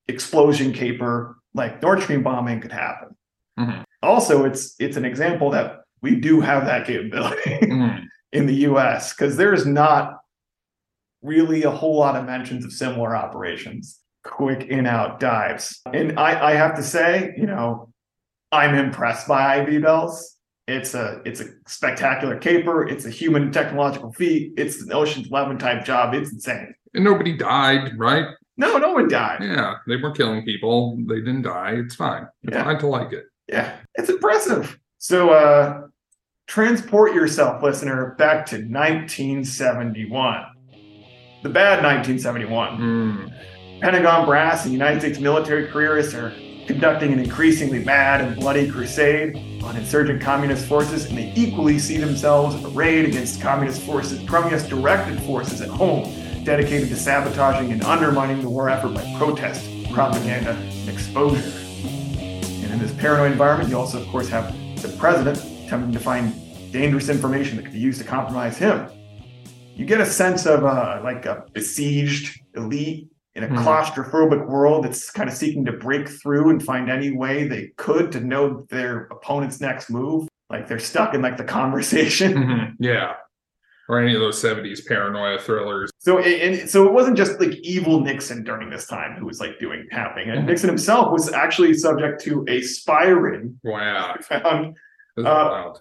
explosion 0.09 0.73
caper 0.73 1.37
like 1.55 1.81
Nord 1.83 2.03
Stream 2.03 2.23
bombing 2.23 2.61
could 2.61 2.73
happen. 2.73 3.17
Mhm. 3.59 3.85
Also, 4.03 4.45
it's 4.45 4.75
it's 4.81 4.97
an 4.97 5.05
example 5.05 5.51
that 5.51 5.81
we 6.03 6.17
do 6.17 6.41
have 6.41 6.65
that 6.67 6.87
capability 6.87 7.59
Hmm. 7.67 8.05
in 8.33 8.47
the 8.47 8.55
US 8.71 9.13
because 9.15 9.37
there's 9.37 9.65
not 9.67 10.19
really 11.23 11.63
a 11.63 11.71
whole 11.71 11.99
lot 11.99 12.17
of 12.17 12.25
mentions 12.27 12.65
of 12.65 12.73
similar 12.73 13.15
operations, 13.15 14.01
quick 14.25 14.65
in 14.65 14.87
out 14.87 15.21
dives. 15.21 15.81
And 15.93 16.19
I, 16.19 16.51
I 16.51 16.53
have 16.55 16.75
to 16.77 16.83
say, 16.83 17.33
you 17.37 17.47
know, 17.47 17.93
I'm 18.51 18.75
impressed 18.75 19.29
by 19.29 19.57
Ivy 19.59 19.79
Bells. 19.79 20.37
It's 20.67 20.95
a 20.95 21.21
it's 21.25 21.41
a 21.41 21.47
spectacular 21.67 22.37
caper. 22.39 22.87
It's 22.89 23.05
a 23.05 23.11
human 23.11 23.53
technological 23.53 24.13
feat. 24.13 24.55
It's 24.57 24.83
an 24.83 24.93
Ocean's 24.93 25.29
Eleven 25.29 25.59
type 25.59 25.85
job. 25.85 26.15
It's 26.15 26.33
insane. 26.33 26.75
And 26.95 27.05
nobody 27.05 27.37
died, 27.37 27.99
right? 27.99 28.27
No, 28.57 28.77
no 28.79 28.93
one 28.93 29.09
died. 29.09 29.39
Yeah, 29.43 29.77
they 29.87 29.97
were 29.97 30.11
killing 30.13 30.45
people. 30.45 30.97
They 31.09 31.17
didn't 31.17 31.43
die. 31.43 31.73
It's 31.77 31.95
fine. 31.95 32.27
It's 32.43 32.55
Yeah. 32.55 32.65
fine 32.65 32.79
to 32.79 32.87
like 32.87 33.13
it. 33.13 33.25
Yeah, 33.49 33.73
it's 33.95 34.11
impressive. 34.11 34.79
So 34.99 35.31
uh 35.31 35.83
transport 36.49 37.15
yourself, 37.15 37.63
listener, 37.63 38.15
back 38.19 38.45
to 38.47 38.57
1971. 38.59 40.45
The 41.43 41.49
bad 41.49 41.83
1971. 41.83 42.77
Hmm. 42.77 43.27
Pentagon 43.81 44.27
brass 44.27 44.65
and 44.65 44.73
United 44.73 45.01
States 45.01 45.19
military 45.19 45.67
careerists 45.69 46.15
are 46.15 46.33
conducting 46.67 47.13
an 47.13 47.19
increasingly 47.19 47.83
mad 47.85 48.21
and 48.21 48.37
bloody 48.37 48.71
crusade 48.71 49.35
on 49.65 49.77
insurgent 49.77 50.21
communist 50.21 50.67
forces, 50.67 51.07
and 51.07 51.19
they 51.19 51.33
equally 51.35 51.79
see 51.81 51.97
themselves 51.97 52.55
arrayed 52.65 53.07
against 53.07 53.41
communist 53.41 53.83
forces, 53.83 54.21
communist 54.29 54.69
directed 54.69 55.21
forces 55.23 55.61
at 55.61 55.69
home, 55.69 56.05
dedicated 56.45 56.89
to 56.89 56.97
sabotaging 56.97 57.73
and 57.73 57.83
undermining 57.85 58.41
the 58.43 58.49
war 58.49 58.69
effort 58.69 58.95
by 58.95 59.15
protest, 59.19 59.65
propaganda, 59.93 60.51
and 60.53 60.89
exposure. 60.89 61.53
And 62.21 62.73
in 62.73 62.79
this 62.79 62.93
paranoid 62.95 63.33
environment, 63.33 63.71
you 63.71 63.79
also, 63.79 64.01
of 64.01 64.09
course, 64.09 64.29
have 64.29 64.53
the 64.83 64.89
president 64.99 65.39
attempting 65.65 65.93
to 65.93 66.01
find 66.01 66.33
dangerous 66.73 67.09
information 67.09 67.57
that 67.57 67.65
could 67.65 67.73
be 67.73 67.79
used 67.79 68.01
to 68.01 68.07
compromise 68.07 68.57
him. 68.59 68.89
You 69.75 69.85
get 69.87 70.01
a 70.01 70.07
sense 70.07 70.47
of 70.47 70.65
uh, 70.65 71.01
like 71.05 71.27
a 71.27 71.45
besieged 71.53 72.41
elite 72.57 73.09
in 73.35 73.45
a 73.45 73.49
Mhm. 73.49 73.65
claustrophobic 73.65 74.47
world 74.47 74.85
that's 74.85 75.11
kind 75.11 75.29
of 75.29 75.35
seeking 75.35 75.65
to 75.65 75.73
break 75.73 76.09
through 76.09 76.51
and 76.51 76.63
find 76.63 76.91
any 76.91 77.11
way 77.17 77.47
they 77.49 77.73
could 77.77 78.13
to 78.13 78.21
know 78.21 78.67
their 78.69 79.05
opponent's 79.11 79.61
next 79.61 79.89
move. 79.91 80.29
Like 80.51 80.69
they're 80.69 80.79
stuck 80.79 81.15
in 81.15 81.23
like 81.23 81.39
the 81.39 81.45
conversation. 81.45 82.35
Mhm. 82.35 82.73
Yeah. 82.79 83.15
Or 83.89 84.01
any 84.01 84.15
of 84.15 84.21
those 84.21 84.41
70s 84.43 84.87
paranoia 84.87 85.39
thrillers. 85.39 85.91
So 85.99 86.19
it, 86.19 86.41
and 86.61 86.71
so 86.71 86.87
it 86.87 86.93
wasn't 86.93 87.17
just 87.17 87.41
like 87.41 87.55
evil 87.63 88.01
Nixon 88.01 88.45
during 88.45 88.71
this 88.71 88.87
time 88.87 89.17
who 89.19 89.27
was 89.27 89.41
like 89.41 89.59
doing 89.59 89.87
happening. 89.91 90.31
And 90.31 90.45
Mhm. 90.45 90.47
Nixon 90.47 90.69
himself 90.69 91.11
was 91.13 91.33
actually 91.33 91.75
subject 91.75 92.21
to 92.23 92.45
a 92.49 92.63
spy 92.63 93.07
ring 93.09 93.59
Wow. 93.65 94.17
found 94.23 94.77
Uh, 95.19 95.73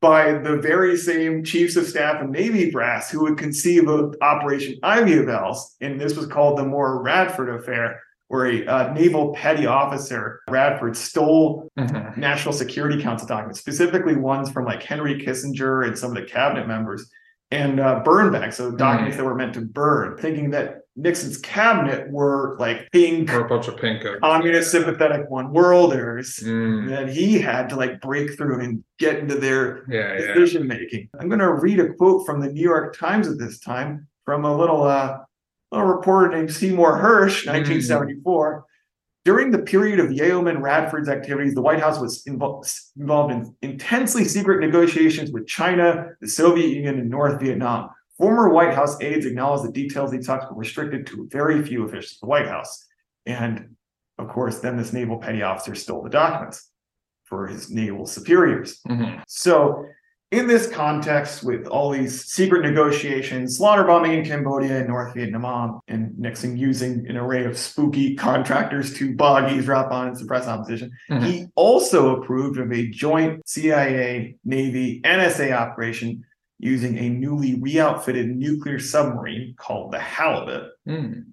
by 0.00 0.32
the 0.32 0.56
very 0.56 0.96
same 0.96 1.44
chiefs 1.44 1.76
of 1.76 1.84
staff 1.86 2.22
and 2.22 2.30
Navy 2.30 2.70
brass 2.70 3.10
who 3.10 3.20
would 3.22 3.36
conceive 3.36 3.86
of 3.88 4.14
Operation 4.22 4.76
Ivy 4.82 5.22
Bells. 5.26 5.76
And 5.82 6.00
this 6.00 6.16
was 6.16 6.26
called 6.26 6.56
the 6.58 6.64
Moorer 6.64 7.02
Radford 7.02 7.50
affair, 7.50 8.00
where 8.28 8.46
a 8.46 8.64
uh, 8.66 8.92
naval 8.94 9.34
petty 9.34 9.66
officer, 9.66 10.40
Radford, 10.48 10.96
stole 10.96 11.68
Mhm. 11.78 12.16
National 12.16 12.54
Security 12.54 13.02
Council 13.02 13.26
documents, 13.28 13.58
specifically 13.60 14.16
ones 14.16 14.50
from 14.50 14.64
like 14.64 14.82
Henry 14.82 15.16
Kissinger 15.20 15.86
and 15.86 15.98
some 15.98 16.10
of 16.10 16.16
the 16.16 16.22
cabinet 16.22 16.66
members, 16.66 17.10
and 17.50 17.80
uh, 17.80 18.00
burn 18.04 18.32
back, 18.32 18.52
so 18.52 18.70
documents 18.70 19.16
that 19.16 19.24
were 19.24 19.34
meant 19.34 19.54
to 19.54 19.60
burn, 19.62 20.16
thinking 20.18 20.50
that 20.50 20.82
Nixon's 20.96 21.38
cabinet 21.38 22.10
were 22.10 22.56
like 22.60 22.88
pink, 22.92 23.32
Or 23.32 23.40
a 23.44 23.48
bunch 23.48 23.66
of 23.68 23.76
pink. 23.76 24.04
communist 24.22 24.70
sympathetic 24.70 25.28
one 25.30 25.52
worlders 25.52 26.38
Mm. 26.44 26.88
that 26.90 27.08
he 27.08 27.38
had 27.40 27.68
to 27.70 27.76
like 27.76 28.00
break 28.00 28.36
through 28.36 28.60
and 28.60 28.84
get 28.98 29.18
into 29.18 29.34
their 29.36 29.84
Yeah, 29.88 30.12
yeah. 30.18 30.34
decision 30.34 30.66
making. 30.68 31.08
I'm 31.18 31.28
going 31.28 31.40
to 31.40 31.52
read 31.54 31.80
a 31.80 31.92
quote 31.94 32.26
from 32.26 32.40
the 32.40 32.52
New 32.52 32.62
York 32.62 32.96
Times 32.96 33.26
at 33.28 33.38
this 33.38 33.58
time 33.60 34.06
from 34.24 34.44
a 34.44 34.56
little 34.56 34.82
uh, 34.84 35.18
little 35.72 35.86
reporter 35.88 36.28
named 36.36 36.52
Seymour 36.52 36.98
Hersh, 36.98 37.46
1974. 37.46 38.64
During 39.24 39.50
the 39.50 39.58
period 39.58 40.00
of 40.00 40.10
Yeoman 40.12 40.62
Radford's 40.62 41.08
activities, 41.08 41.54
the 41.54 41.60
White 41.60 41.80
House 41.80 42.00
was 42.00 42.22
invo- 42.24 42.64
involved 42.96 43.32
in 43.34 43.54
intensely 43.60 44.24
secret 44.24 44.60
negotiations 44.60 45.30
with 45.30 45.46
China, 45.46 46.08
the 46.20 46.28
Soviet 46.28 46.68
Union, 46.68 46.98
and 46.98 47.10
North 47.10 47.38
Vietnam. 47.40 47.90
Former 48.16 48.48
White 48.48 48.74
House 48.74 49.00
aides 49.02 49.26
acknowledged 49.26 49.64
the 49.68 49.72
details 49.72 50.10
of 50.10 50.18
these 50.18 50.26
talks 50.26 50.46
were 50.50 50.56
restricted 50.56 51.06
to 51.08 51.28
very 51.30 51.62
few 51.62 51.84
officials 51.84 52.12
of 52.14 52.20
the 52.20 52.26
White 52.26 52.48
House. 52.48 52.86
And 53.26 53.76
of 54.18 54.28
course, 54.28 54.60
then 54.60 54.76
this 54.76 54.92
naval 54.92 55.18
petty 55.18 55.42
officer 55.42 55.74
stole 55.74 56.02
the 56.02 56.10
documents 56.10 56.70
for 57.24 57.46
his 57.46 57.70
naval 57.70 58.06
superiors. 58.06 58.80
Mhm. 58.88 59.22
So, 59.26 59.84
in 60.30 60.46
this 60.46 60.68
context, 60.68 61.42
with 61.42 61.66
all 61.66 61.90
these 61.90 62.24
secret 62.26 62.62
negotiations, 62.62 63.56
slaughter 63.56 63.82
bombing 63.82 64.12
in 64.12 64.24
Cambodia 64.24 64.78
and 64.78 64.88
North 64.88 65.12
Vietnam, 65.14 65.80
and 65.88 66.16
Nixon 66.18 66.56
using 66.56 67.04
an 67.08 67.16
array 67.16 67.44
of 67.44 67.58
spooky 67.58 68.14
contractors 68.14 68.94
to 68.94 69.16
bog, 69.16 69.50
eavesdrop 69.50 69.90
on, 69.90 70.08
and 70.08 70.16
suppress 70.18 70.46
opposition, 70.46 70.92
Mhm. 71.10 71.22
he 71.24 71.46
also 71.56 72.20
approved 72.20 72.58
of 72.60 72.70
a 72.72 72.88
joint 72.90 73.42
CIA, 73.48 74.36
Navy, 74.44 75.00
NSA 75.04 75.52
operation 75.52 76.24
using 76.60 76.96
a 76.98 77.08
newly 77.08 77.58
re-outfitted 77.60 78.28
nuclear 78.36 78.78
submarine 78.78 79.54
called 79.56 79.92
the 79.92 79.98
Halibut 79.98 80.70
Mm. 80.86 81.24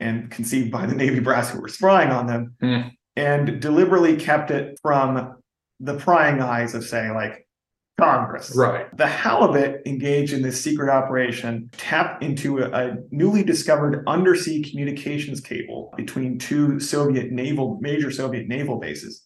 and 0.00 0.30
conceived 0.30 0.70
by 0.70 0.86
the 0.86 0.94
Navy 0.94 1.20
brass 1.20 1.50
who 1.50 1.60
were 1.60 1.68
spying 1.68 2.10
on 2.10 2.26
them, 2.26 2.54
Hmm. 2.60 2.88
and 3.16 3.60
deliberately 3.60 4.16
kept 4.16 4.50
it 4.50 4.78
from 4.80 5.34
the 5.80 5.94
prying 5.94 6.40
eyes 6.40 6.74
of, 6.74 6.84
say, 6.84 7.10
like 7.10 7.45
Congress. 7.98 8.54
Right. 8.54 8.94
The 8.96 9.06
halibut 9.06 9.80
engaged 9.86 10.32
in 10.34 10.42
this 10.42 10.62
secret 10.62 10.90
operation 10.90 11.70
tapped 11.78 12.22
into 12.22 12.58
a, 12.58 12.70
a 12.70 12.96
newly 13.10 13.42
discovered 13.42 14.04
undersea 14.06 14.62
communications 14.62 15.40
cable 15.40 15.92
between 15.96 16.38
two 16.38 16.78
Soviet 16.78 17.32
naval, 17.32 17.78
major 17.80 18.10
Soviet 18.10 18.48
naval 18.48 18.78
bases 18.78 19.22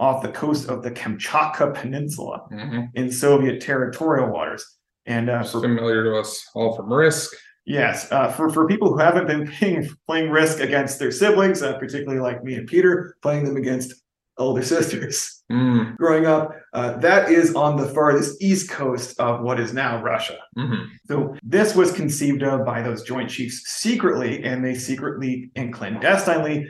off 0.00 0.22
the 0.22 0.28
coast 0.32 0.68
of 0.68 0.82
the 0.82 0.90
Kamchatka 0.90 1.74
Peninsula 1.74 2.40
Mhm. 2.50 2.88
in 2.94 3.10
Soviet 3.12 3.60
territorial 3.60 4.30
waters. 4.30 4.64
And 5.06 5.28
uh, 5.28 5.42
for 5.42 5.60
familiar 5.60 6.02
to 6.04 6.16
us 6.16 6.48
all 6.54 6.74
from 6.74 6.90
Risk. 6.92 7.30
Yes, 7.66 8.10
uh, 8.10 8.28
for 8.28 8.50
for 8.50 8.66
people 8.66 8.88
who 8.90 8.98
haven't 8.98 9.26
been 9.26 9.46
playing 9.46 9.88
playing 10.06 10.30
Risk 10.30 10.60
against 10.60 10.98
their 10.98 11.10
siblings, 11.10 11.62
uh, 11.62 11.78
particularly 11.78 12.20
like 12.20 12.42
me 12.42 12.54
and 12.54 12.66
Peter, 12.66 13.16
playing 13.22 13.44
them 13.44 13.56
against 13.56 13.94
older 14.38 14.62
sisters 14.74 15.30
Mm. 15.52 15.94
growing 15.98 16.24
up, 16.24 16.52
uh, 16.72 16.96
that 16.98 17.30
is 17.30 17.54
on 17.54 17.76
the 17.76 17.86
farthest 17.88 18.42
east 18.42 18.70
coast 18.70 19.20
of 19.20 19.42
what 19.42 19.60
is 19.60 19.74
now 19.74 20.02
Russia. 20.02 20.38
Mhm. 20.56 20.86
So 21.06 21.36
this 21.42 21.76
was 21.76 21.92
conceived 21.92 22.42
of 22.42 22.64
by 22.64 22.80
those 22.80 23.02
Joint 23.02 23.28
Chiefs 23.28 23.62
secretly, 23.66 24.42
and 24.42 24.64
they 24.64 24.74
secretly 24.74 25.50
and 25.54 25.70
clandestinely 25.70 26.66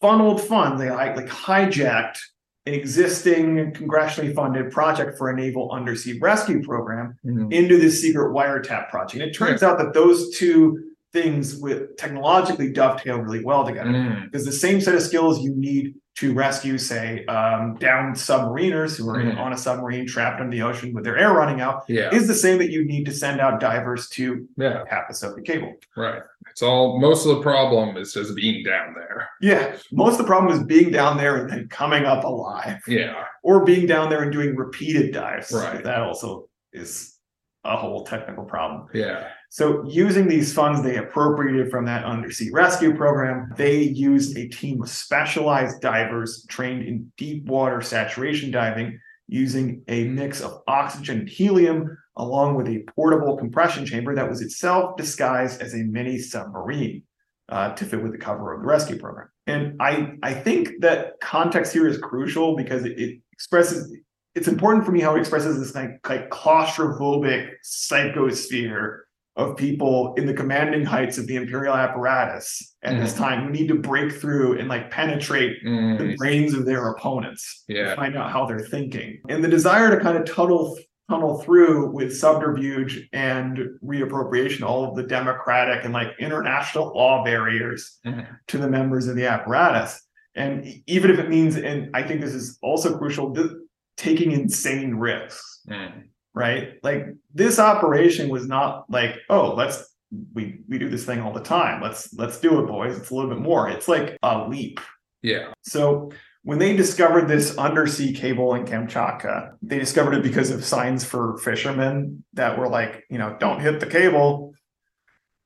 funneled 0.00 0.40
funds. 0.40 0.80
They 0.80 0.88
like, 0.90 1.16
like 1.16 1.26
hijacked 1.26 2.18
an 2.66 2.74
existing 2.74 3.72
congressionally 3.72 4.32
funded 4.32 4.70
project 4.70 5.18
for 5.18 5.28
a 5.30 5.34
naval 5.36 5.72
undersea 5.72 6.18
rescue 6.20 6.62
program 6.62 7.16
Mhm. 7.26 7.52
into 7.52 7.76
this 7.78 8.00
secret 8.00 8.32
wiretap 8.32 8.88
project. 8.88 9.14
And 9.14 9.22
it 9.22 9.34
turns 9.34 9.64
out 9.64 9.78
that 9.78 9.94
those 9.94 10.30
two 10.36 10.78
things 11.12 11.56
with 11.56 11.96
technologically 11.96 12.72
dovetail 12.72 13.18
really 13.18 13.44
well 13.44 13.66
together. 13.66 13.90
Mm. 13.90 14.24
Because 14.24 14.46
the 14.46 14.52
same 14.52 14.80
set 14.80 14.94
of 14.94 15.02
skills 15.02 15.42
you 15.42 15.52
need 15.54 15.94
to 16.14 16.34
rescue, 16.34 16.76
say, 16.76 17.24
um, 17.26 17.74
downed 17.76 18.14
submariners 18.16 18.98
who 18.98 19.08
are 19.08 19.18
in, 19.20 19.28
Mhm. 19.32 19.38
on 19.38 19.52
a 19.52 19.56
submarine 19.56 20.06
trapped 20.06 20.40
in 20.42 20.50
the 20.50 20.60
ocean 20.60 20.92
with 20.92 21.04
their 21.04 21.16
air 21.16 21.32
running 21.32 21.60
out 21.62 21.84
Yeah. 21.88 22.14
is 22.14 22.28
the 22.28 22.34
same 22.34 22.58
that 22.58 22.70
you 22.70 22.84
need 22.84 23.04
to 23.06 23.12
send 23.12 23.40
out 23.40 23.60
divers 23.60 24.08
to 24.10 24.46
Yeah. 24.58 24.84
tap 24.90 25.06
a 25.08 25.14
Soviet 25.14 25.46
cable. 25.46 25.72
Right. 25.96 26.22
It's 26.50 26.60
all 26.62 27.00
most 27.00 27.26
of 27.26 27.36
the 27.36 27.42
problem 27.42 27.96
is 27.96 28.12
just 28.12 28.36
being 28.36 28.62
down 28.62 28.94
there. 28.94 29.30
Yeah, 29.40 29.76
most 29.90 30.12
of 30.12 30.18
the 30.18 30.24
problem 30.24 30.52
is 30.52 30.62
being 30.64 30.90
down 30.92 31.16
there 31.16 31.36
and 31.36 31.50
then 31.50 31.68
coming 31.68 32.04
up 32.04 32.24
alive, 32.24 32.82
Yeah. 32.86 33.24
or 33.42 33.64
being 33.64 33.86
down 33.86 34.10
there 34.10 34.22
and 34.22 34.30
doing 34.30 34.54
repeated 34.54 35.14
dives. 35.14 35.50
Right. 35.50 35.82
That 35.82 36.00
also 36.02 36.48
is 36.74 37.16
a 37.64 37.76
whole 37.76 38.04
technical 38.04 38.44
problem. 38.44 38.88
Yeah. 38.92 39.28
So 39.52 39.84
using 39.86 40.28
these 40.28 40.54
funds 40.54 40.82
they 40.82 40.96
appropriated 40.96 41.70
from 41.70 41.84
that 41.84 42.06
undersea 42.06 42.48
rescue 42.54 42.96
program, 42.96 43.52
they 43.58 43.82
used 43.82 44.34
a 44.38 44.48
team 44.48 44.80
of 44.80 44.88
specialized 44.88 45.82
divers 45.82 46.46
trained 46.48 46.88
in 46.88 47.12
deep 47.18 47.44
water 47.44 47.82
saturation 47.82 48.50
diving 48.50 48.98
using 49.28 49.82
a 49.88 50.04
mix 50.04 50.40
of 50.40 50.62
oxygen 50.66 51.18
and 51.18 51.28
helium 51.28 51.98
along 52.16 52.54
with 52.54 52.66
a 52.66 52.82
portable 52.96 53.36
compression 53.36 53.84
chamber 53.84 54.14
that 54.14 54.26
was 54.26 54.40
itself 54.40 54.96
disguised 54.96 55.60
as 55.60 55.74
a 55.74 55.84
mini 55.84 56.18
submarine 56.18 57.02
uh, 57.50 57.74
to 57.74 57.84
fit 57.84 58.02
with 58.02 58.12
the 58.12 58.18
cover 58.18 58.54
of 58.54 58.62
the 58.62 58.66
rescue 58.66 58.98
program. 58.98 59.28
And 59.46 59.76
I 59.82 60.14
I 60.22 60.32
think 60.32 60.80
that 60.80 61.20
context 61.20 61.74
here 61.74 61.86
is 61.86 61.98
crucial 61.98 62.56
because 62.56 62.86
it, 62.86 62.98
it 62.98 63.20
expresses 63.34 63.94
it's 64.34 64.48
important 64.48 64.86
for 64.86 64.92
me 64.92 65.00
how 65.00 65.14
it 65.14 65.20
expresses 65.20 65.58
this 65.58 65.74
like, 65.74 66.00
like 66.08 66.30
claustrophobic 66.30 67.50
psychosphere 67.62 69.00
of 69.36 69.56
people 69.56 70.14
in 70.16 70.26
the 70.26 70.34
commanding 70.34 70.84
heights 70.84 71.16
of 71.16 71.26
the 71.26 71.36
imperial 71.36 71.74
apparatus 71.74 72.74
at 72.82 73.00
this 73.00 73.14
time 73.14 73.44
who 73.46 73.50
need 73.50 73.68
to 73.68 73.74
break 73.76 74.12
through 74.12 74.58
and 74.58 74.68
like 74.68 74.90
penetrate 74.90 75.56
the 75.62 75.68
Mm, 75.70 76.16
brains 76.18 76.52
of 76.52 76.66
their 76.66 76.88
opponents 76.88 77.64
to 77.90 77.96
find 77.96 78.16
out 78.16 78.30
how 78.30 78.44
they're 78.44 78.60
thinking. 78.60 79.20
And 79.30 79.42
the 79.42 79.48
desire 79.48 79.90
to 79.94 80.02
kind 80.02 80.18
of 80.18 80.24
tunnel 80.26 80.78
tunnel 81.10 81.38
through 81.42 81.90
with 81.90 82.16
subterfuge 82.16 83.08
and 83.12 83.58
reappropriation 83.84 84.62
all 84.62 84.88
of 84.88 84.96
the 84.96 85.02
democratic 85.02 85.84
and 85.84 85.92
like 85.92 86.08
international 86.18 86.92
law 86.94 87.24
barriers 87.24 87.98
Mhm. 88.06 88.26
to 88.48 88.58
the 88.58 88.68
members 88.68 89.08
of 89.08 89.16
the 89.16 89.26
apparatus. 89.26 90.00
And 90.34 90.66
even 90.86 91.10
if 91.10 91.18
it 91.18 91.28
means 91.28 91.56
and 91.56 91.90
i 91.94 92.02
think 92.02 92.20
this 92.20 92.34
is 92.34 92.58
also 92.62 92.96
crucial 92.98 93.34
th- 93.34 93.50
taking 93.96 94.32
insane 94.32 94.94
risks. 94.94 95.60
Mm. 95.68 96.04
Right 96.34 96.74
like 96.82 97.06
this 97.34 97.58
operation 97.58 98.28
was 98.28 98.46
not 98.48 98.88
like 98.90 99.16
oh 99.28 99.54
let's 99.54 99.94
we 100.34 100.60
we 100.68 100.78
do 100.78 100.88
this 100.88 101.04
thing 101.04 101.20
all 101.20 101.32
the 101.32 101.42
time 101.42 101.82
let's 101.82 102.12
let's 102.14 102.40
do 102.40 102.58
it 102.62 102.66
boys 102.66 102.96
it's 102.96 103.10
a 103.10 103.14
little 103.14 103.30
bit 103.30 103.38
more 103.40 103.68
it's 103.68 103.88
like 103.88 104.16
a 104.22 104.46
leap 104.48 104.80
Yeah. 105.22 105.52
so 105.62 106.10
when 106.44 106.58
they 106.58 106.74
discovered 106.76 107.28
this 107.28 107.56
undersea 107.56 108.12
cable 108.12 108.54
in 108.56 108.64
Kamchatka, 108.64 109.52
they 109.62 109.78
discovered 109.78 110.14
it 110.14 110.24
because 110.24 110.50
of 110.50 110.64
signs 110.64 111.04
for 111.04 111.38
fishermen 111.38 112.24
that 112.32 112.58
were 112.58 112.68
like, 112.68 113.04
you 113.08 113.16
know, 113.16 113.36
don't 113.38 113.60
hit 113.60 113.78
the 113.78 113.86
cable. 113.86 114.52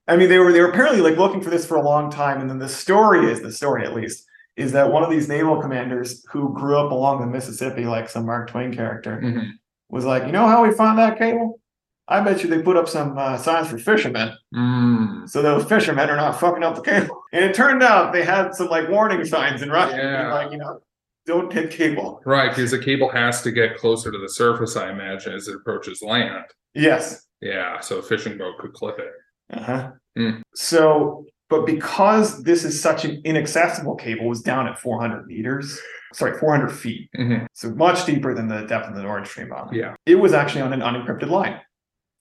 I 0.08 0.16
mean, 0.16 0.30
they 0.30 0.38
were 0.38 0.52
they 0.54 0.60
were 0.62 0.70
apparently 0.70 1.02
like 1.02 1.18
looking 1.18 1.42
for 1.42 1.50
this 1.50 1.66
for 1.66 1.76
a 1.76 1.82
long 1.82 2.10
time. 2.10 2.40
And 2.40 2.48
then 2.48 2.58
the 2.58 2.68
story 2.70 3.30
is 3.30 3.42
the 3.42 3.52
story 3.52 3.84
at 3.84 3.92
least 3.94 4.24
is 4.56 4.72
that 4.72 4.90
one 4.90 5.02
of 5.04 5.10
these 5.10 5.28
naval 5.28 5.60
commanders 5.60 6.24
who 6.32 6.54
grew 6.54 6.78
up 6.78 6.90
along 6.92 7.20
the 7.20 7.26
Mississippi, 7.26 7.84
like 7.84 8.08
some 8.08 8.24
Mark 8.24 8.48
Twain 8.48 8.72
character, 8.74 9.20
Mhm. 9.22 9.50
Was 9.90 10.04
like, 10.04 10.24
you 10.26 10.32
know 10.32 10.46
how 10.46 10.62
we 10.66 10.72
found 10.72 10.98
that 10.98 11.18
cable? 11.18 11.60
I 12.08 12.20
bet 12.20 12.42
you 12.42 12.48
they 12.50 12.62
put 12.62 12.76
up 12.76 12.88
some 12.88 13.18
uh, 13.18 13.36
signs 13.36 13.68
for 13.68 13.78
fishermen. 13.78 14.32
Mm. 14.54 15.28
So 15.28 15.42
those 15.42 15.64
fishermen 15.64 16.08
are 16.08 16.16
not 16.16 16.38
fucking 16.38 16.62
up 16.62 16.76
the 16.76 16.82
cable. 16.82 17.22
And 17.32 17.44
it 17.44 17.54
turned 17.54 17.82
out 17.82 18.12
they 18.12 18.24
had 18.24 18.54
some 18.54 18.68
like 18.68 18.88
warning 18.88 19.24
signs 19.24 19.60
in 19.62 19.70
Russian, 19.70 19.98
Yeah. 19.98 20.32
like, 20.32 20.52
you 20.52 20.58
know, 20.58 20.78
don't 21.26 21.52
hit 21.52 21.72
cable. 21.72 22.20
Right, 22.24 22.48
because 22.50 22.70
the 22.70 22.78
cable 22.78 23.08
has 23.10 23.42
to 23.42 23.50
get 23.50 23.76
closer 23.76 24.12
to 24.12 24.18
the 24.18 24.28
surface, 24.28 24.76
I 24.76 24.90
imagine, 24.90 25.32
as 25.34 25.48
it 25.48 25.56
approaches 25.56 26.00
land. 26.00 26.44
Yes. 26.74 27.26
Yeah, 27.40 27.80
so 27.80 27.98
a 27.98 28.02
fishing 28.02 28.38
boat 28.38 28.58
could 28.58 28.72
clip 28.72 28.98
it. 29.00 29.10
Uh-huh. 29.52 29.90
Mm. 30.16 30.42
So, 30.54 31.26
but 31.50 31.66
because 31.66 32.42
this 32.44 32.64
is 32.64 32.80
such 32.80 33.04
an 33.04 33.20
inaccessible 33.24 33.96
cable, 33.96 34.26
it 34.26 34.28
was 34.28 34.42
down 34.42 34.68
at 34.68 34.78
400 34.78 35.26
meters, 35.26 35.78
sorry, 36.16 36.36
400 36.38 36.70
feet. 36.70 37.10
Mhm. 37.16 37.46
So 37.52 37.70
much 37.74 38.06
deeper 38.06 38.34
than 38.34 38.48
the 38.48 38.62
depth 38.62 38.88
of 38.88 38.94
the 38.94 39.02
Nord 39.02 39.26
Stream 39.26 39.50
bottom. 39.50 39.74
Yeah. 39.74 39.94
It 40.06 40.16
was 40.16 40.32
actually 40.32 40.62
on 40.62 40.72
an 40.72 40.80
unencrypted 40.80 41.28
line. 41.28 41.60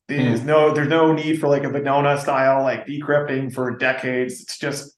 There's 0.07 0.43
no, 0.43 0.71
there's 0.71 0.87
no 0.89 1.13
need 1.13 1.39
for 1.39 1.47
like 1.47 1.63
a 1.63 1.67
Venona 1.67 2.19
style 2.19 2.61
like 2.61 2.85
decrypting 2.85 3.51
for 3.51 3.75
decades. 3.75 4.39
It's 4.41 4.57
just 4.59 4.95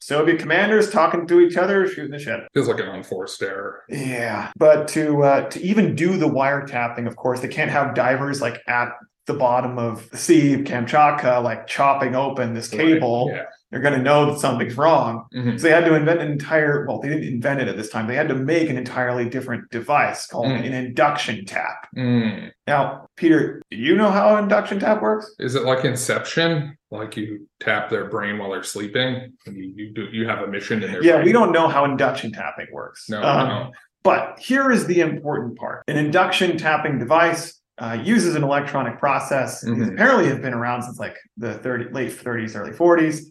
Soviet 0.00 0.38
commanders 0.40 0.90
talking 0.90 1.26
to 1.28 1.40
each 1.40 1.56
other, 1.56 1.86
shooting 1.86 2.10
the 2.10 2.18
shit. 2.18 2.40
Feels 2.54 2.66
like 2.68 2.80
an 2.80 2.88
unforced 2.88 3.40
error. 3.42 3.82
Yeah, 3.88 4.50
but 4.56 4.88
to 4.88 5.22
uh, 5.22 5.48
to 5.50 5.60
even 5.60 5.94
do 5.94 6.16
the 6.16 6.26
wiretapping, 6.28 7.06
of 7.06 7.14
course, 7.16 7.40
they 7.40 7.48
can't 7.48 7.70
have 7.70 7.94
divers 7.94 8.40
like 8.40 8.60
at 8.66 8.88
the 9.26 9.34
bottom 9.34 9.78
of 9.78 10.08
the 10.10 10.16
sea 10.16 10.54
of 10.54 10.60
Kamchatka, 10.62 11.42
like 11.42 11.66
chopping 11.68 12.16
open 12.16 12.54
this 12.54 12.68
cable. 12.68 13.30
Yeah. 13.32 13.44
They're 13.70 13.80
going 13.80 13.94
to 13.98 14.02
know 14.02 14.30
that 14.32 14.40
something's 14.40 14.76
wrong. 14.78 15.26
Mhm. 15.34 15.58
So 15.60 15.66
they 15.66 15.70
had 15.74 15.84
to 15.84 15.94
invent 15.94 16.20
an 16.20 16.30
entire. 16.30 16.86
Well, 16.86 17.00
they 17.00 17.08
didn't 17.08 17.24
invent 17.24 17.60
it 17.60 17.68
at 17.68 17.76
this 17.76 17.90
time. 17.90 18.06
They 18.06 18.14
had 18.14 18.28
to 18.28 18.34
make 18.34 18.70
an 18.70 18.78
entirely 18.78 19.28
different 19.28 19.70
device 19.70 20.26
called 20.26 20.46
Mm. 20.46 20.66
an 20.66 20.72
induction 20.72 21.44
tap. 21.44 21.86
Mm. 21.96 22.50
Now, 22.66 23.06
Peter, 23.16 23.60
do 23.70 23.76
you 23.76 23.94
know 23.96 24.10
how 24.10 24.36
induction 24.38 24.78
tap 24.80 25.02
works? 25.02 25.34
Is 25.38 25.54
it 25.54 25.64
like 25.64 25.84
Inception? 25.84 26.76
Like 26.90 27.16
you 27.18 27.46
tap 27.60 27.90
their 27.90 28.06
brain 28.06 28.38
while 28.38 28.50
they're 28.52 28.62
sleeping, 28.62 29.32
and 29.46 29.56
you, 29.56 29.72
you 29.76 29.92
do 29.92 30.06
you 30.10 30.26
have 30.26 30.38
a 30.40 30.46
mission 30.46 30.82
in 30.82 30.90
their 30.90 31.02
Yeah, 31.04 31.14
brain? 31.16 31.26
we 31.26 31.32
don't 31.32 31.52
know 31.52 31.68
how 31.68 31.84
induction 31.84 32.32
tapping 32.32 32.68
works. 32.72 33.10
No, 33.10 33.22
Um, 33.22 33.48
no. 33.48 33.70
But 34.02 34.38
here 34.38 34.70
is 34.70 34.86
the 34.86 35.00
important 35.00 35.58
part 35.58 35.82
an 35.88 35.98
induction 35.98 36.56
tapping 36.56 36.98
device 36.98 37.60
uh, 37.76 37.96
uses 38.02 38.34
an 38.34 38.42
electronic 38.42 38.98
process. 38.98 39.60
These 39.60 39.74
Mhm. 39.74 39.92
apparently 39.92 40.26
have 40.28 40.40
been 40.42 40.54
around 40.54 40.82
since 40.82 40.98
like 40.98 41.16
the 41.36 41.54
30, 41.54 41.92
late 41.92 42.10
30s, 42.10 42.56
early 42.56 42.72
40s, 42.72 43.30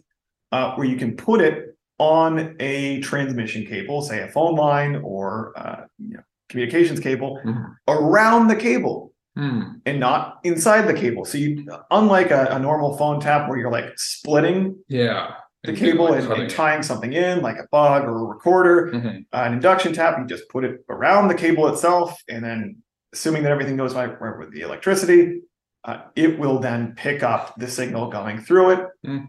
uh, 0.52 0.74
where 0.74 0.86
you 0.86 0.96
can 0.96 1.16
put 1.16 1.40
it 1.40 1.76
on 1.98 2.56
a 2.60 3.00
transmission 3.00 3.66
cable, 3.66 4.02
say 4.02 4.20
a 4.20 4.28
phone 4.28 4.54
line 4.54 4.96
or 5.02 5.52
uh, 5.56 5.84
you 5.98 6.14
know, 6.14 6.20
communications 6.48 7.00
cable, 7.00 7.40
Mhm. 7.44 7.74
around 7.88 8.48
the 8.48 8.56
cable 8.56 9.12
Hmm. 9.36 9.62
and 9.86 10.00
not 10.00 10.38
inside 10.42 10.82
the 10.82 10.94
cable. 10.94 11.24
So 11.24 11.38
you, 11.38 11.64
unlike 11.90 12.30
a, 12.32 12.46
a 12.50 12.58
normal 12.58 12.96
phone 12.96 13.20
tap 13.20 13.48
where 13.48 13.56
you're 13.58 13.70
like 13.70 13.96
splitting 13.96 14.76
Yeah. 14.88 15.34
the 15.64 15.70
And- 15.70 15.78
cable 15.78 16.12
and, 16.12 16.32
and 16.32 16.50
tying 16.50 16.82
something 16.82 17.12
in, 17.12 17.40
like 17.42 17.56
a 17.56 17.66
bug 17.70 18.04
or 18.04 18.16
a 18.16 18.24
recorder, 18.24 18.90
Mhm. 18.92 19.26
uh, 19.32 19.36
an 19.46 19.52
induction 19.52 19.92
tap, 19.92 20.18
you 20.18 20.24
just 20.26 20.48
put 20.48 20.64
it 20.64 20.80
around 20.88 21.28
the 21.28 21.34
cable 21.34 21.68
itself, 21.68 22.20
and 22.28 22.42
then 22.44 22.76
assuming 23.12 23.42
that 23.42 23.52
everything 23.52 23.76
goes 23.76 23.94
right 23.94 24.20
right 24.20 24.38
with 24.38 24.52
the 24.52 24.60
electricity, 24.62 25.42
uh, 25.84 25.98
it 26.16 26.38
will 26.38 26.58
then 26.58 26.94
pick 26.96 27.22
up 27.22 27.54
the 27.58 27.68
signal 27.68 28.08
going 28.10 28.38
through 28.38 28.70
it, 28.70 28.86
Mm. 29.06 29.26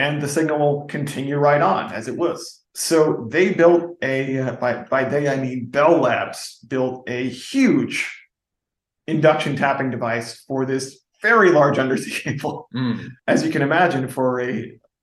And 0.00 0.22
the 0.22 0.28
signal 0.28 0.58
will 0.58 0.86
continue 0.86 1.36
right 1.36 1.60
on 1.60 1.92
as 1.92 2.08
it 2.08 2.16
was. 2.16 2.40
So 2.74 3.26
they 3.30 3.52
built 3.52 3.82
a 4.02 4.38
uh, 4.38 4.52
by 4.56 4.72
by 4.84 5.04
they 5.04 5.28
I 5.28 5.36
mean 5.36 5.66
Bell 5.66 5.98
Labs 5.98 6.58
built 6.66 7.08
a 7.08 7.28
huge 7.28 7.96
induction 9.06 9.56
tapping 9.56 9.90
device 9.90 10.42
for 10.46 10.64
this 10.64 10.84
very 11.22 11.50
large 11.50 11.78
undersea 11.78 12.12
cable 12.22 12.68
Mm. 12.74 13.08
as 13.26 13.44
you 13.44 13.50
can 13.50 13.62
imagine, 13.62 14.08
for 14.08 14.40
a 14.40 14.52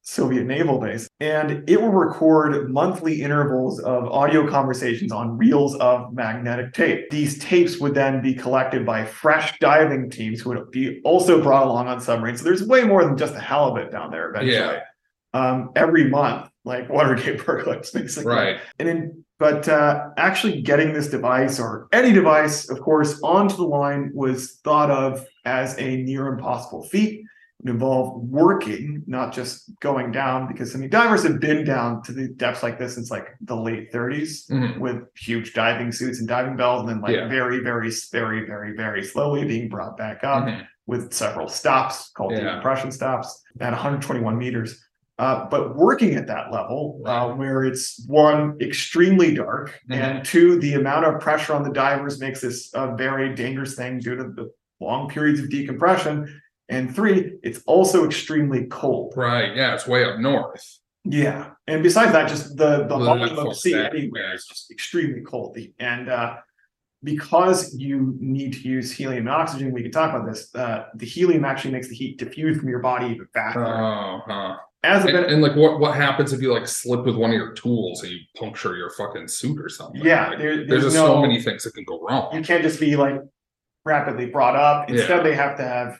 Soviet 0.08 0.46
naval 0.46 0.80
base. 0.80 1.10
And 1.20 1.70
it 1.70 1.82
will 1.82 1.92
record 1.92 2.72
monthly 2.72 3.22
intervals 3.22 3.82
of 3.82 4.08
audio 4.08 4.50
conversations 4.50 5.12
on 5.12 5.38
reels 5.38 5.76
of 5.76 6.14
magnetic 6.14 6.72
tape. 6.74 7.10
These 7.10 7.40
tapes 7.40 7.78
would 7.80 7.94
then 7.94 8.22
be 8.22 8.34
collected 8.34 8.86
by 8.86 9.04
fresh 9.04 9.60
diving 9.60 10.10
teams 10.10 10.40
who 10.40 10.52
would 10.52 10.72
be 10.72 11.02
also 11.04 11.42
brought 11.44 11.68
along 11.68 11.90
on 11.90 12.00
submarines. 12.00 12.40
So 12.40 12.46
there's 12.46 12.64
way 12.64 12.86
more 12.86 13.04
than 13.04 13.18
just 13.18 13.36
a 13.36 13.40
halibut 13.40 13.92
down 13.92 14.10
there 14.10 14.30
eventually. 14.30 14.54
Yeah. 14.54 14.80
Um, 15.34 15.72
every 15.76 16.10
month, 16.10 16.50
like 16.64 16.90
Watergate 16.90 17.44
burglars, 17.46 17.92
basically. 17.92 18.34
Right. 18.34 18.60
And 18.80 18.88
in, 18.88 19.26
but 19.40 19.68
uh, 19.68 20.12
actually 20.16 20.62
getting 20.62 20.94
this 20.94 21.10
device 21.10 21.60
or 21.60 21.90
any 21.92 22.14
device, 22.14 22.70
of 22.70 22.80
course, 22.80 23.20
onto 23.24 23.58
the 23.58 23.66
line 23.66 24.12
was 24.14 24.54
thought 24.64 24.90
of 24.90 25.26
as 25.44 25.78
a 25.78 25.98
near 25.98 26.28
impossible 26.28 26.84
feat. 26.84 27.26
Would 27.64 27.72
involve 27.74 28.22
working, 28.22 29.04
not 29.08 29.34
just 29.34 29.72
going 29.80 30.12
down, 30.12 30.48
because 30.48 30.76
I 30.76 30.78
mean, 30.78 30.92
divers 30.92 31.24
have 31.24 31.40
been 31.40 31.64
down 31.66 32.04
to 32.04 32.12
the 32.12 32.28
depths 32.28 32.62
like 32.62 32.78
this 32.78 32.94
since 32.94 33.10
like 33.10 33.30
the 33.42 33.56
late 33.56 33.92
30s 33.92 34.48
Mhm. 34.48 34.78
with 34.80 34.98
huge 35.18 35.54
diving 35.56 35.92
suits 35.92 36.20
and 36.20 36.28
diving 36.28 36.56
bells, 36.56 36.82
and 36.82 36.90
then 36.90 37.02
like 37.02 37.16
Yeah. 37.16 37.28
very, 37.28 37.60
very, 37.64 37.90
very, 38.12 38.46
very, 38.46 38.76
very 38.76 39.04
slowly 39.04 39.44
being 39.46 39.70
brought 39.70 39.98
back 39.98 40.24
up 40.24 40.46
Mhm. 40.46 40.68
with 40.86 41.12
several 41.14 41.48
stops 41.48 42.12
called 42.16 42.34
Yeah. 42.34 42.42
decompression 42.42 42.92
stops 42.92 43.44
at 43.60 43.74
121 43.74 44.38
meters. 44.38 44.84
Uh, 45.18 45.48
but 45.50 45.76
working 45.76 46.14
at 46.14 46.28
that 46.28 46.52
level, 46.52 47.02
uh, 47.08 47.30
where 47.34 47.64
it's 47.64 48.06
one 48.08 48.56
extremely 48.62 49.34
dark, 49.34 49.70
Mm-hmm. 49.90 49.94
and 49.94 50.24
two, 50.26 50.60
the 50.60 50.76
amount 50.76 51.06
of 51.08 51.20
pressure 51.20 51.54
on 51.54 51.64
the 51.64 51.72
divers 51.74 52.20
makes 52.22 52.42
this 52.42 52.70
a 52.76 52.96
very 52.96 53.34
dangerous 53.34 53.74
thing 53.76 53.98
due 53.98 54.16
to 54.16 54.26
the 54.26 54.52
long 54.80 55.10
periods 55.10 55.40
of 55.40 55.50
decompression. 55.50 56.40
And 56.70 56.94
three, 56.94 57.38
it's 57.44 57.62
also 57.66 58.06
extremely 58.06 58.66
cold. 58.66 59.14
Right. 59.16 59.56
Yeah, 59.56 59.74
it's 59.74 59.88
way 59.88 60.04
up 60.04 60.20
north. 60.20 60.64
Yeah, 61.10 61.52
and 61.68 61.82
besides 61.84 62.12
that, 62.12 62.28
just 62.28 62.58
the 62.58 62.86
the 62.86 62.98
volume 62.98 63.38
of 63.40 63.56
sea 63.56 63.76
anywhere 63.76 64.34
is 64.36 64.46
just 64.46 64.70
extremely 64.72 65.22
cold. 65.22 65.58
And 65.80 66.10
uh, 66.10 66.36
because 67.04 67.74
you 67.78 68.16
need 68.20 68.54
to 68.54 68.60
use 68.68 68.92
helium 68.92 69.20
and 69.28 69.30
oxygen, 69.30 69.72
we 69.72 69.82
can 69.84 69.92
talk 69.92 70.14
about 70.14 70.28
this. 70.28 70.54
Uh, 70.54 70.86
the 70.96 71.06
helium 71.06 71.46
actually 71.46 71.72
makes 71.72 71.88
the 71.88 71.96
heat 71.96 72.18
diffuse 72.20 72.58
from 72.60 72.68
your 72.68 72.80
body 72.80 73.08
even 73.08 73.28
faster. 73.34 73.66
Oh, 73.66 74.20
huh. 74.28 74.56
As 74.84 75.04
a 75.06 75.08
And, 75.08 75.14
benefit, 75.14 75.34
and 75.34 75.42
like, 75.42 75.56
what 75.56 75.80
what 75.80 75.96
happens 75.96 76.34
if 76.34 76.42
you 76.42 76.54
like 76.54 76.68
slip 76.68 77.06
with 77.06 77.16
one 77.16 77.30
of 77.32 77.36
your 77.38 77.54
tools 77.54 78.04
and 78.04 78.12
you 78.12 78.20
puncture 78.36 78.76
your 78.76 78.90
fucking 78.92 79.28
suit 79.30 79.60
or 79.62 79.70
something? 79.70 80.02
Yeah, 80.04 80.30
Like, 80.30 80.40
there- 80.40 80.56
there's 80.58 80.68
there's 80.70 80.84
just 80.84 80.96
so 80.98 81.22
many 81.22 81.42
things 81.42 81.64
that 81.64 81.74
can 81.74 81.86
go 81.86 82.02
wrong. 82.02 82.36
you 82.36 82.42
can't 82.44 82.64
just 82.64 82.80
be 82.82 82.96
like 82.98 83.22
rapidly 83.86 84.26
brought 84.26 84.56
up. 84.58 84.90
Instead, 84.90 85.18
Yeah. 85.18 85.24
they 85.24 85.36
have 85.36 85.56
to 85.58 85.64
have 85.64 86.00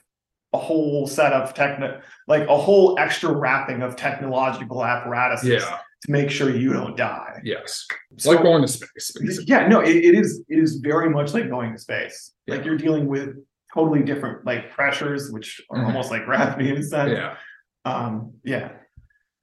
a 0.52 0.58
whole 0.58 1.06
set 1.06 1.32
of 1.32 1.52
techno, 1.54 2.00
like 2.26 2.48
a 2.48 2.56
whole 2.56 2.98
extra 2.98 3.30
wrapping 3.34 3.82
of 3.82 3.96
technological 3.96 4.84
apparatuses 4.84 5.48
Yeah, 5.62 5.78
to 6.06 6.10
make 6.10 6.30
sure 6.30 6.48
you 6.54 6.72
don't 6.72 6.96
die. 6.96 7.40
yes. 7.44 7.86
It's 8.12 8.24
So- 8.24 8.30
like 8.30 8.42
going 8.42 8.62
to 8.62 8.68
space. 8.68 9.12
basically. 9.20 9.44
Yeah, 9.46 9.68
no, 9.68 9.80
it, 9.80 9.94
it 9.96 10.14
is 10.14 10.42
it 10.48 10.58
is 10.58 10.76
very 10.82 11.10
much 11.10 11.34
like 11.34 11.48
going 11.50 11.72
to 11.72 11.78
space. 11.78 12.32
Like 12.46 12.64
you're 12.64 12.78
dealing 12.78 13.06
with 13.08 13.30
totally 13.74 14.02
different 14.02 14.46
like 14.46 14.70
pressures, 14.72 15.30
which 15.30 15.60
are 15.70 15.78
Mhm. 15.78 15.86
almost 15.86 16.10
like 16.10 16.24
gravity 16.24 16.70
in 16.70 16.78
a 16.78 16.82
sense. 16.82 17.10
Yeah, 17.12 17.36
Um, 17.84 18.32
yeah. 18.42 18.70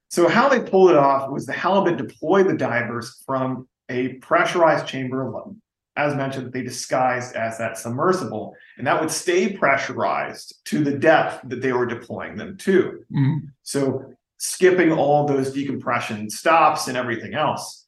So 0.09 0.27
how 0.27 0.49
they 0.49 0.59
pulled 0.61 0.89
it 0.91 0.97
off 0.97 1.29
was 1.29 1.45
the 1.45 1.53
halibut 1.53 1.97
deployed 1.97 2.47
the 2.47 2.55
divers 2.57 3.21
from 3.25 3.67
a 3.89 4.13
pressurized 4.13 4.87
chamber 4.87 5.21
alone. 5.21 5.61
As 5.97 6.13
mentioned, 6.15 6.51
they 6.51 6.61
disguised 6.61 7.35
as 7.35 7.57
that 7.57 7.77
submersible, 7.77 8.55
and 8.77 8.85
that 8.85 8.99
would 8.99 9.11
stay 9.11 9.53
pressurized 9.53 10.55
to 10.65 10.83
the 10.83 10.97
depth 10.97 11.47
that 11.47 11.61
they 11.61 11.71
were 11.71 11.85
deploying 11.85 12.35
them 12.35 12.57
to. 12.57 13.03
Mhm. 13.13 13.51
So 13.63 14.13
skipping 14.37 14.91
all 14.91 15.25
those 15.25 15.53
decompression 15.53 16.29
stops 16.29 16.87
and 16.87 16.97
everything 16.97 17.33
else. 17.33 17.85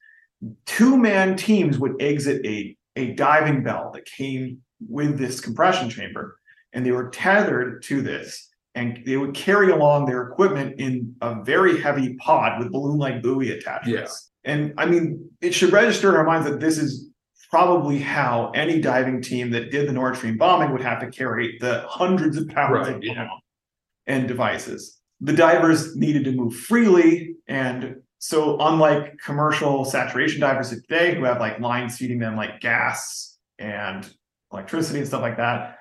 Two-man 0.66 1.36
teams 1.36 1.78
would 1.80 2.02
exit 2.02 2.46
a, 2.46 2.78
a 2.96 3.14
diving 3.14 3.64
bell 3.64 3.92
that 3.94 4.06
came 4.06 4.62
with 4.88 5.18
this 5.18 5.42
compression 5.42 5.90
chamber, 5.90 6.38
and 6.72 6.86
they 6.86 6.92
were 6.92 7.10
tethered 7.10 7.84
to 7.84 8.02
this, 8.02 8.50
and 8.76 9.02
they 9.06 9.18
would 9.18 9.34
carry 9.34 9.72
along 9.72 10.06
their 10.06 10.22
equipment 10.22 10.80
in 10.80 11.16
a 11.22 11.44
very 11.44 11.82
heavy 11.82 12.14
pod 12.16 12.60
with 12.60 12.72
balloon-like 12.72 13.22
buoy 13.22 13.52
attachments. 13.52 14.32
And 14.46 14.74
I 14.78 14.86
mean, 14.86 15.30
it 15.42 15.54
should 15.54 15.74
register 15.74 16.10
in 16.10 16.16
our 16.16 16.24
minds 16.24 16.48
that 16.48 16.62
this 16.62 16.78
is 16.78 17.07
probably 17.50 18.00
how 18.00 18.52
any 18.56 18.80
diving 18.82 19.22
team 19.22 19.52
that 19.52 19.72
did 19.72 19.88
the 19.88 19.94
Nord 19.94 20.18
Stream 20.18 20.38
bombing 20.38 20.72
would 20.72 20.82
have 20.82 21.00
to 21.02 21.08
carry 21.10 21.58
the 21.60 21.86
hundreds 21.88 22.38
of 22.38 22.48
pounds 22.50 22.88
Right, 22.88 22.96
of 22.96 23.04
yeah. 23.04 23.26
bomb 23.28 23.40
and 24.06 24.28
devices. 24.28 25.00
The 25.22 25.34
divers 25.34 25.96
needed 25.96 26.24
to 26.26 26.32
move 26.32 26.56
freely, 26.56 27.36
and 27.48 27.98
so 28.20 28.58
unlike 28.60 29.18
commercial 29.24 29.86
saturation 29.86 30.42
divers 30.42 30.70
today 30.70 31.16
who 31.16 31.24
have 31.24 31.40
like 31.40 31.60
lines 31.60 31.98
feeding 31.98 32.20
them 32.20 32.36
like 32.36 32.60
gas 32.60 33.38
and 33.60 34.08
electricity 34.52 35.00
and 35.00 35.08
stuff 35.08 35.22
like 35.22 35.38
that, 35.38 35.78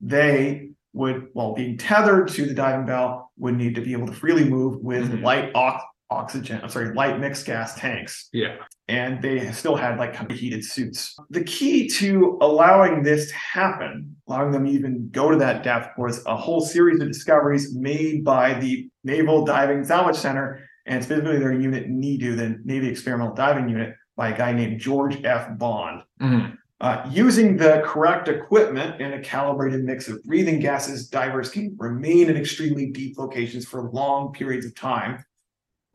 they 0.00 0.70
would, 0.94 1.28
while 1.32 1.54
being 1.54 1.76
tethered 1.78 2.28
to 2.28 2.46
the 2.46 2.54
diving 2.54 2.86
bell, 2.86 3.30
would 3.38 3.56
need 3.56 3.74
to 3.74 3.80
be 3.80 3.92
able 3.92 4.06
to 4.06 4.12
freely 4.12 4.44
move 4.44 4.80
with 4.82 5.10
Mhm. 5.10 5.22
light 5.22 5.50
ox- 5.54 5.84
oxygen, 6.10 6.60
I'm 6.62 6.68
sorry, 6.68 6.94
light 6.94 7.18
mixed 7.18 7.46
gas 7.46 7.74
tanks 7.74 8.28
yeah, 8.32 8.56
and 8.88 9.22
they 9.22 9.50
still 9.52 9.76
had 9.76 9.98
like 9.98 10.14
kind 10.14 10.30
of 10.30 10.36
heated 10.36 10.64
suits. 10.64 11.16
The 11.30 11.44
key 11.44 11.88
to 11.88 12.38
allowing 12.40 13.02
this 13.02 13.28
to 13.28 13.34
happen, 13.34 14.16
allowing 14.28 14.50
them 14.50 14.66
to 14.66 14.70
even 14.70 15.08
go 15.10 15.30
to 15.30 15.36
that 15.38 15.62
depth, 15.62 15.96
was 15.98 16.24
a 16.26 16.36
whole 16.36 16.60
series 16.60 17.00
of 17.00 17.08
discoveries 17.08 17.74
made 17.74 18.24
by 18.24 18.54
the 18.54 18.88
Naval 19.04 19.44
Diving 19.44 19.84
Salvage 19.84 20.16
Center 20.16 20.68
and 20.86 21.02
specifically 21.02 21.38
their 21.38 21.52
unit 21.52 21.88
NEDU, 21.88 22.36
the 22.36 22.60
Navy 22.64 22.88
Experimental 22.88 23.34
Diving 23.34 23.68
Unit, 23.68 23.94
by 24.16 24.28
a 24.28 24.36
guy 24.36 24.52
named 24.52 24.80
George 24.80 25.24
F. 25.24 25.56
Bond. 25.58 26.02
Mhm. 26.20 26.56
Uh, 26.80 27.08
using 27.08 27.56
the 27.56 27.80
correct 27.84 28.26
equipment 28.26 29.00
and 29.00 29.14
a 29.14 29.20
calibrated 29.20 29.84
mix 29.84 30.08
of 30.08 30.22
breathing 30.24 30.58
gases, 30.58 31.08
divers 31.08 31.48
can 31.48 31.76
remain 31.78 32.28
in 32.28 32.36
extremely 32.36 32.90
deep 32.90 33.16
locations 33.16 33.64
for 33.64 33.88
long 33.92 34.32
periods 34.32 34.66
of 34.66 34.74
time, 34.74 35.24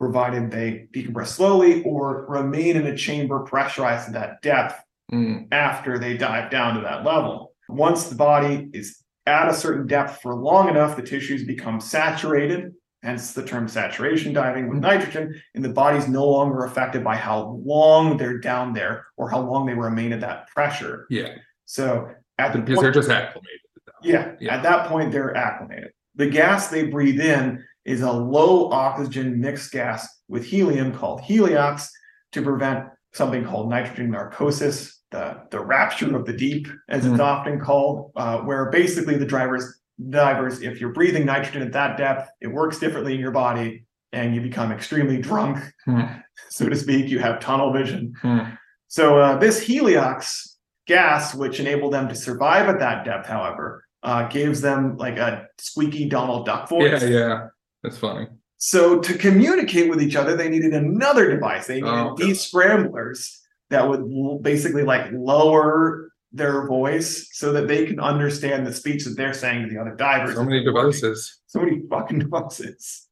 provided 0.08 0.50
they 0.50 0.88
decompress 0.92 1.26
slowly 1.28 1.82
or 1.82 2.26
remain 2.28 2.76
in 2.76 2.86
a 2.86 2.96
chamber 2.96 3.40
pressurized 3.40 4.06
to 4.06 4.12
that 4.12 4.40
depth 4.42 4.82
Mhm. 5.12 5.48
after 5.52 5.98
they 5.98 6.16
dive 6.16 6.50
down 6.50 6.74
to 6.74 6.80
that 6.82 7.04
level. 7.04 7.52
Once 7.68 8.08
the 8.08 8.14
body 8.14 8.68
is 8.72 9.02
at 9.26 9.48
a 9.48 9.54
certain 9.54 9.86
depth 9.86 10.20
for 10.22 10.34
long 10.34 10.68
enough, 10.68 10.96
the 10.96 11.02
tissues 11.02 11.44
become 11.44 11.80
saturated, 11.80 12.72
hence 13.02 13.32
the 13.34 13.44
term 13.44 13.68
saturation 13.68 14.32
diving 14.32 14.68
with 14.68 14.78
nitrogen, 14.78 15.34
and 15.54 15.64
the 15.64 15.68
body's 15.68 16.08
no 16.08 16.26
longer 16.26 16.64
affected 16.64 17.02
by 17.04 17.16
how 17.16 17.60
long 17.64 18.16
they're 18.16 18.38
down 18.38 18.72
there 18.72 19.06
or 19.16 19.28
how 19.30 19.40
long 19.40 19.66
they 19.66 19.74
remain 19.74 20.12
at 20.12 20.20
that 20.20 20.46
pressure. 20.48 21.06
yeah. 21.10 21.34
So 21.64 22.08
at 22.38 22.52
the 22.52 22.60
Because 22.60 22.76
point- 22.76 22.82
they're 22.84 22.92
just 22.92 23.10
acclimated. 23.10 23.60
yeah, 24.02 24.32
Yeah. 24.40 24.54
at 24.56 24.62
that 24.62 24.86
point, 24.88 25.10
they're 25.12 25.36
acclimated. 25.36 25.90
The 26.14 26.26
gas 26.30 26.68
they 26.68 26.84
breathe 26.86 27.20
in 27.20 27.62
is 27.88 28.02
a 28.02 28.12
low 28.12 28.70
oxygen 28.70 29.40
mixed 29.40 29.72
gas 29.72 30.06
with 30.28 30.44
helium 30.44 30.92
called 30.92 31.20
heliox 31.22 31.88
to 32.32 32.42
prevent 32.42 32.84
something 33.14 33.44
called 33.44 33.70
nitrogen 33.70 34.10
narcosis, 34.10 35.00
the, 35.10 35.24
the 35.50 35.58
rapture 35.58 36.14
of 36.14 36.26
the 36.26 36.32
deep, 36.34 36.68
as 36.90 37.06
it's 37.06 37.16
Mhm. 37.16 37.20
often 37.32 37.58
called, 37.58 38.12
uh, 38.14 38.38
where 38.40 38.70
basically 38.70 39.16
the 39.16 39.24
drivers, 39.24 39.64
divers, 40.10 40.60
if 40.60 40.80
you're 40.80 40.92
breathing 40.92 41.24
nitrogen 41.24 41.62
at 41.62 41.72
that 41.72 41.96
depth, 41.96 42.28
it 42.42 42.48
works 42.48 42.78
differently 42.78 43.14
in 43.14 43.20
your 43.20 43.30
body 43.32 43.86
and 44.12 44.34
you 44.34 44.40
become 44.42 44.70
extremely 44.70 45.18
drunk, 45.20 45.56
Hmm. 45.86 46.02
so 46.50 46.68
to 46.68 46.76
speak. 46.76 47.08
You 47.08 47.18
have 47.20 47.40
tunnel 47.40 47.72
vision. 47.72 48.12
Hmm. 48.20 48.40
So 48.88 49.18
uh, 49.18 49.38
this 49.38 49.64
heliox 49.66 50.56
gas, 50.86 51.34
which 51.34 51.58
enabled 51.60 51.92
them 51.94 52.08
to 52.08 52.14
survive 52.14 52.68
at 52.68 52.78
that 52.80 53.04
depth, 53.06 53.26
however, 53.26 53.84
uh, 54.02 54.28
gives 54.28 54.60
them 54.60 54.96
like 54.98 55.18
a 55.18 55.46
squeaky 55.58 56.08
Donald 56.08 56.46
Duck 56.46 56.68
voice. 56.68 57.02
Yeah, 57.02 57.08
yeah. 57.08 57.46
That's 57.82 57.98
funny. 57.98 58.26
So 58.58 58.98
to 58.98 59.16
communicate 59.16 59.88
with 59.88 60.02
each 60.02 60.16
other, 60.16 60.36
they 60.36 60.48
needed 60.48 60.74
another 60.74 61.30
device. 61.30 61.66
They 61.66 61.80
needed 61.80 61.88
Oh, 61.88 62.14
these 62.16 62.40
scramblers 62.40 63.40
that 63.70 63.88
would 63.88 64.42
basically 64.42 64.82
like 64.82 65.10
lower 65.12 66.10
their 66.32 66.66
voice 66.66 67.28
so 67.32 67.52
that 67.52 67.68
they 67.68 67.86
can 67.86 68.00
understand 68.00 68.66
the 68.66 68.72
speech 68.72 69.04
that 69.04 69.16
they're 69.16 69.32
saying 69.32 69.62
to 69.68 69.74
the 69.74 69.80
other 69.80 69.94
divers. 69.94 70.34
So 70.34 70.44
many 70.44 70.64
devices. 70.64 71.40
So 71.46 71.60
many 71.60 71.82
fucking 71.88 72.18
devices. 72.18 73.06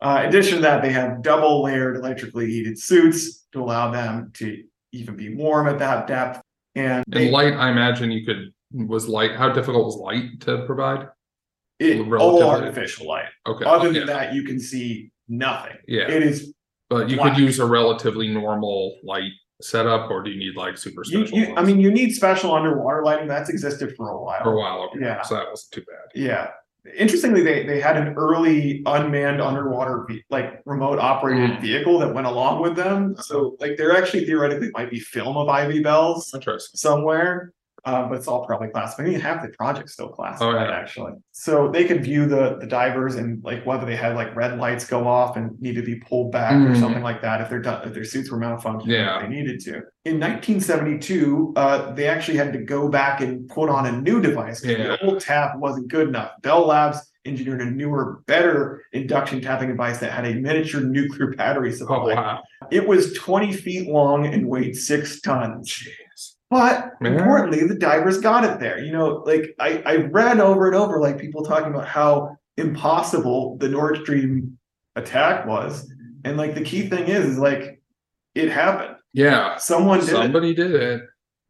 Uh, 0.00 0.22
in 0.22 0.28
addition 0.28 0.56
to 0.56 0.62
that, 0.62 0.82
they 0.82 0.90
have 0.90 1.22
double 1.22 1.62
layered 1.62 1.96
electrically 1.96 2.46
heated 2.46 2.78
suits 2.78 3.46
to 3.52 3.62
allow 3.62 3.90
them 3.90 4.30
to 4.34 4.62
even 4.92 5.16
be 5.16 5.34
warm 5.34 5.68
at 5.68 5.78
that 5.80 6.06
depth. 6.06 6.40
And, 6.74 7.04
they, 7.08 7.24
And 7.24 7.32
light, 7.32 7.54
I 7.54 7.70
imagine 7.70 8.10
you 8.10 8.24
could 8.24 8.52
was 8.72 9.08
light. 9.08 9.34
How 9.34 9.50
difficult 9.50 9.86
was 9.86 9.96
light 9.96 10.40
to 10.40 10.64
provide? 10.66 11.08
It, 11.78 12.00
all 12.00 12.06
relatively- 12.06 12.42
artificial 12.48 13.06
light. 13.06 13.26
Okay. 13.46 13.64
Other 13.64 13.92
than 13.92 14.06
that, 14.06 14.34
you 14.34 14.42
can 14.44 14.58
see 14.60 15.10
nothing. 15.28 15.76
Yeah. 15.86 16.10
It 16.10 16.22
is 16.22 16.52
But 16.88 17.08
you 17.10 17.16
black. 17.16 17.34
could 17.34 17.42
use 17.42 17.58
a 17.58 17.66
relatively 17.66 18.28
normal 18.28 18.96
light 19.04 19.30
setup, 19.60 20.10
or 20.10 20.22
do 20.22 20.30
you 20.30 20.38
need 20.38 20.56
like 20.56 20.76
super 20.78 21.02
you, 21.04 21.26
special? 21.26 21.38
you 21.38 21.46
I 21.48 21.52
ones? 21.52 21.66
mean, 21.68 21.80
you 21.80 21.90
need 21.90 22.10
special 22.12 22.52
underwater 22.54 23.02
lighting. 23.04 23.28
That's 23.28 23.50
existed 23.50 23.94
for 23.96 24.08
a 24.10 24.22
while. 24.22 24.42
for 24.42 24.52
a 24.52 24.56
while. 24.56 24.82
Okay. 24.90 25.00
Yeah. 25.00 25.22
So 25.22 25.34
that 25.34 25.48
wasn't 25.50 25.72
too 25.72 25.80
bad. 25.82 26.20
Yeah. 26.20 26.50
Interestingly, 26.96 27.42
they, 27.42 27.66
they 27.66 27.80
had 27.80 27.96
an 27.98 28.14
early 28.14 28.82
unmanned 28.86 29.42
underwater 29.42 30.06
ve- 30.08 30.24
like 30.30 30.62
remote 30.64 30.98
operated 30.98 31.50
Mm. 31.58 31.60
vehicle 31.60 31.98
that 31.98 32.14
went 32.14 32.26
along 32.26 32.62
with 32.62 32.76
them. 32.76 33.14
So 33.18 33.56
like 33.60 33.76
there 33.76 33.94
actually 33.94 34.24
theoretically 34.24 34.70
might 34.72 34.90
be 34.90 34.98
film 34.98 35.36
of 35.36 35.48
Ivy 35.48 35.80
bells 35.82 36.32
Interesting. 36.34 36.78
somewhere. 36.78 37.52
Uh, 37.84 38.08
but 38.08 38.18
it's 38.18 38.26
all 38.28 38.44
probably 38.46 38.68
classified. 38.68 39.06
I 39.06 39.08
mean, 39.10 39.20
half 39.20 39.42
the 39.42 39.48
project's 39.50 39.92
still 39.92 40.08
classified 40.08 40.54
Oh, 40.54 40.58
yeah. 40.58 40.70
actually. 40.70 41.12
So 41.32 41.70
they 41.70 41.84
could 41.84 42.02
view 42.04 42.26
the 42.26 42.56
the 42.60 42.66
divers 42.66 43.14
and 43.14 43.42
like 43.44 43.64
whether 43.64 43.86
they 43.86 43.96
had 43.96 44.14
like 44.16 44.34
red 44.34 44.58
lights 44.58 44.84
go 44.86 45.06
off 45.06 45.36
and 45.36 45.60
need 45.60 45.74
to 45.76 45.82
be 45.82 45.96
pulled 45.96 46.32
back 46.32 46.54
or 46.54 46.70
Mm. 46.72 46.80
something 46.80 47.02
like 47.02 47.22
that 47.22 47.40
if 47.40 47.48
their 47.48 47.60
if 47.86 47.94
their 47.94 48.04
suits 48.04 48.30
were 48.30 48.38
malfunctioning 48.38 48.86
Yeah. 48.88 49.16
if 49.16 49.22
they 49.22 49.28
needed 49.28 49.60
to. 49.60 49.82
In 50.04 50.18
1972, 50.18 51.52
uh, 51.56 51.92
they 51.92 52.06
actually 52.08 52.36
had 52.38 52.52
to 52.52 52.58
go 52.58 52.88
back 52.88 53.20
and 53.20 53.48
put 53.48 53.68
on 53.68 53.86
a 53.86 53.92
new 53.92 54.20
device. 54.20 54.60
'cause 54.60 54.70
Yeah. 54.70 54.96
The 54.96 55.04
old 55.04 55.20
tap 55.20 55.56
wasn't 55.58 55.88
good 55.88 56.08
enough. 56.08 56.32
Bell 56.42 56.66
Labs 56.66 57.00
engineered 57.24 57.60
a 57.60 57.66
newer, 57.70 58.20
better 58.26 58.82
induction 58.92 59.40
tapping 59.40 59.68
device 59.68 59.98
that 59.98 60.10
had 60.12 60.24
a 60.26 60.34
miniature 60.34 60.80
nuclear 60.80 61.30
battery 61.32 61.72
supply. 61.72 61.96
Oh 62.12 62.16
wow. 62.16 62.42
It 62.70 62.86
was 62.88 63.12
20 63.14 63.52
feet 63.52 63.88
long 63.88 64.26
and 64.26 64.48
weighed 64.48 64.76
six 64.76 65.20
tons. 65.20 65.86
But 66.50 66.92
Yeah. 67.02 67.08
importantly, 67.10 67.66
the 67.66 67.74
divers 67.74 68.18
got 68.18 68.44
it 68.44 68.58
there. 68.58 68.78
You 68.78 68.92
know, 68.92 69.22
like 69.26 69.54
I, 69.60 69.82
I 69.84 69.96
read 69.96 70.40
over 70.40 70.66
and 70.66 70.74
over, 70.76 70.98
like 70.98 71.18
people 71.18 71.44
talking 71.44 71.72
about 71.72 71.86
how 71.86 72.36
impossible 72.56 73.56
the 73.58 73.68
Nord 73.68 73.98
Stream 74.02 74.58
attack 74.96 75.46
was. 75.46 75.92
And 76.24 76.36
like 76.36 76.54
the 76.54 76.62
key 76.62 76.88
thing 76.88 77.08
is, 77.08 77.24
is 77.26 77.38
like 77.38 77.80
it 78.34 78.48
happened. 78.50 78.96
Yeah. 79.12 79.56
Someone 79.56 80.00
did 80.00 80.08
it. 80.10 80.12
Somebody 80.12 80.54
did 80.54 80.74
it. 80.74 81.02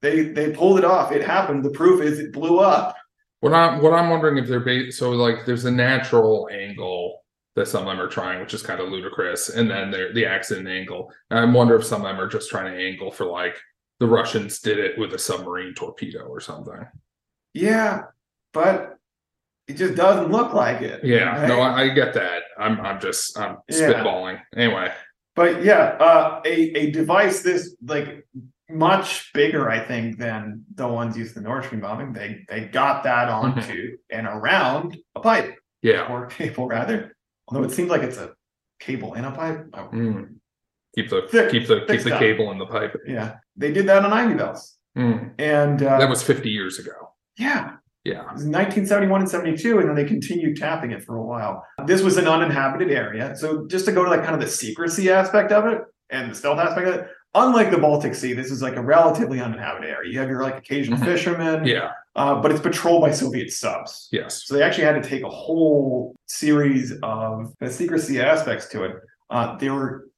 They 0.02 0.22
they 0.24 0.52
pulled 0.52 0.78
it 0.78 0.84
off. 0.84 1.10
It 1.12 1.24
happened. 1.24 1.64
The 1.64 1.70
proof 1.70 2.02
is 2.02 2.18
it 2.18 2.32
blew 2.32 2.58
up. 2.58 2.96
What 3.40 3.52
I'm 3.54 3.80
what 3.82 3.92
I'm 3.94 4.10
wondering 4.10 4.38
if 4.38 4.48
they're 4.48 4.60
ba- 4.60 4.92
so 4.92 5.10
like 5.10 5.44
there's 5.46 5.64
a 5.64 5.70
natural 5.70 6.48
angle 6.52 7.20
that 7.56 7.66
some 7.66 7.82
of 7.82 7.88
them 7.88 8.00
are 8.00 8.08
trying, 8.08 8.40
which 8.40 8.54
is 8.54 8.62
kind 8.62 8.80
of 8.80 8.88
ludicrous, 8.90 9.48
and 9.48 9.68
then 9.70 9.90
there 9.90 10.12
the 10.12 10.24
accident 10.26 10.68
angle. 10.68 11.10
And 11.30 11.38
I 11.40 11.44
wonder 11.44 11.74
if 11.76 11.84
some 11.84 12.02
of 12.02 12.06
them 12.08 12.20
are 12.20 12.28
just 12.28 12.50
trying 12.50 12.72
to 12.72 12.78
angle 12.80 13.10
for 13.10 13.26
like 13.26 13.56
the 14.00 14.06
Russians 14.06 14.60
did 14.60 14.78
it 14.78 14.98
with 14.98 15.12
a 15.14 15.18
submarine 15.18 15.74
torpedo 15.74 16.20
or 16.20 16.40
something. 16.40 16.86
Yeah, 17.54 18.02
but 18.52 18.96
it 19.66 19.74
just 19.76 19.94
doesn't 19.96 20.30
look 20.30 20.52
like 20.54 20.82
it. 20.82 21.04
Yeah, 21.04 21.46
no. 21.46 21.60
I, 21.60 21.82
I 21.82 21.88
get 21.88 22.14
that. 22.14 22.42
I'm 22.58 22.80
I'm 22.80 23.00
just 23.00 23.38
I'm 23.38 23.58
Yeah. 23.68 23.92
spitballing. 23.92 24.40
Anyway, 24.56 24.92
But 25.34 25.64
yeah, 25.64 25.96
uh, 26.00 26.40
a 26.44 26.52
a 26.76 26.90
device 26.90 27.42
this 27.42 27.74
like 27.84 28.26
much 28.70 29.32
bigger, 29.32 29.70
I 29.70 29.80
think, 29.80 30.18
than 30.18 30.64
the 30.74 30.86
ones 30.86 31.16
used 31.16 31.36
in 31.36 31.42
the 31.42 31.48
Nord 31.48 31.64
Stream 31.64 31.80
bombing. 31.80 32.12
They 32.12 32.44
they 32.48 32.66
got 32.66 33.02
that 33.04 33.28
onto 33.28 33.96
and 34.10 34.26
around 34.26 34.96
a 35.14 35.20
pipe 35.20 35.56
Yeah. 35.82 36.06
or 36.08 36.26
cable 36.38 36.68
rather. 36.68 37.14
Although 37.48 37.64
it 37.64 37.72
seems 37.72 37.88
like 37.90 38.02
it's 38.02 38.18
a 38.18 38.34
cable 38.78 39.14
and 39.14 39.26
a 39.26 39.30
pipe. 39.32 39.70
Mm. 39.72 40.36
Keep 40.94 41.10
the 41.10 41.23
Thick- 41.31 41.51
keep 41.51 41.66
the 41.69 41.81
keep 41.86 42.02
the 42.02 42.10
cable 42.19 42.51
in 42.51 42.59
the 42.59 42.66
pipe. 42.66 42.97
Yeah, 43.06 43.35
they 43.56 43.73
did 43.73 43.86
that 43.86 44.05
on 44.05 44.12
Ivy 44.12 44.35
Bells, 44.35 44.77
Mm. 44.97 45.32
and 45.39 45.82
uh, 45.82 45.98
That 45.98 46.09
was 46.09 46.23
50 46.23 46.48
years 46.51 46.78
ago. 46.78 46.93
yeah, 47.36 47.73
Yeah. 48.05 48.23
It 48.23 48.32
was 48.32 48.44
1971 48.47 49.20
and 49.20 49.31
72, 49.31 49.78
and 49.78 49.89
then 49.89 49.94
they 49.94 50.05
continued 50.05 50.56
tapping 50.56 50.93
it 50.93 51.02
for 51.05 51.16
a 51.16 51.23
while. 51.23 51.62
This 51.86 52.02
was 52.02 52.16
an 52.16 52.27
uninhabited 52.27 52.90
area. 52.90 53.36
So 53.36 53.66
just 53.66 53.85
to 53.86 53.93
go 53.93 54.02
to 54.05 54.09
like 54.10 54.23
kind 54.23 54.35
of 54.35 54.40
the 54.40 54.47
secrecy 54.48 55.10
aspect 55.10 55.52
of 55.52 55.66
it 55.66 55.82
and 56.10 56.31
the 56.31 56.35
stealth 56.35 56.59
aspect 56.59 56.89
of 56.89 56.94
it, 56.94 57.09
unlike 57.35 57.70
the 57.70 57.77
Baltic 57.78 58.15
Sea, 58.15 58.32
this 58.32 58.51
is 58.51 58.62
like 58.62 58.77
a 58.77 58.82
relatively 58.82 59.40
uninhabited 59.40 59.90
area. 59.90 60.10
You 60.10 60.19
have 60.20 60.28
your 60.31 60.43
like 60.43 60.56
occasional 60.56 60.98
Mhm. 60.98 61.05
fishermen, 61.05 61.66
Yeah. 61.66 61.90
uh, 62.16 62.40
but 62.40 62.51
it's 62.51 62.60
patrolled 62.62 63.02
by 63.02 63.10
Soviet 63.10 63.51
subs. 63.52 64.09
Yes. 64.10 64.44
So 64.47 64.55
they 64.55 64.62
actually 64.62 64.85
had 64.85 65.01
to 65.02 65.06
take 65.09 65.23
a 65.23 65.28
whole 65.28 66.16
series 66.27 66.94
of 67.02 67.52
the 67.60 67.70
secrecy 67.70 68.20
aspects 68.23 68.69
to 68.70 68.85
it. 68.85 68.97
Uh, 69.28 69.56
they 69.59 69.69
were 69.69 70.09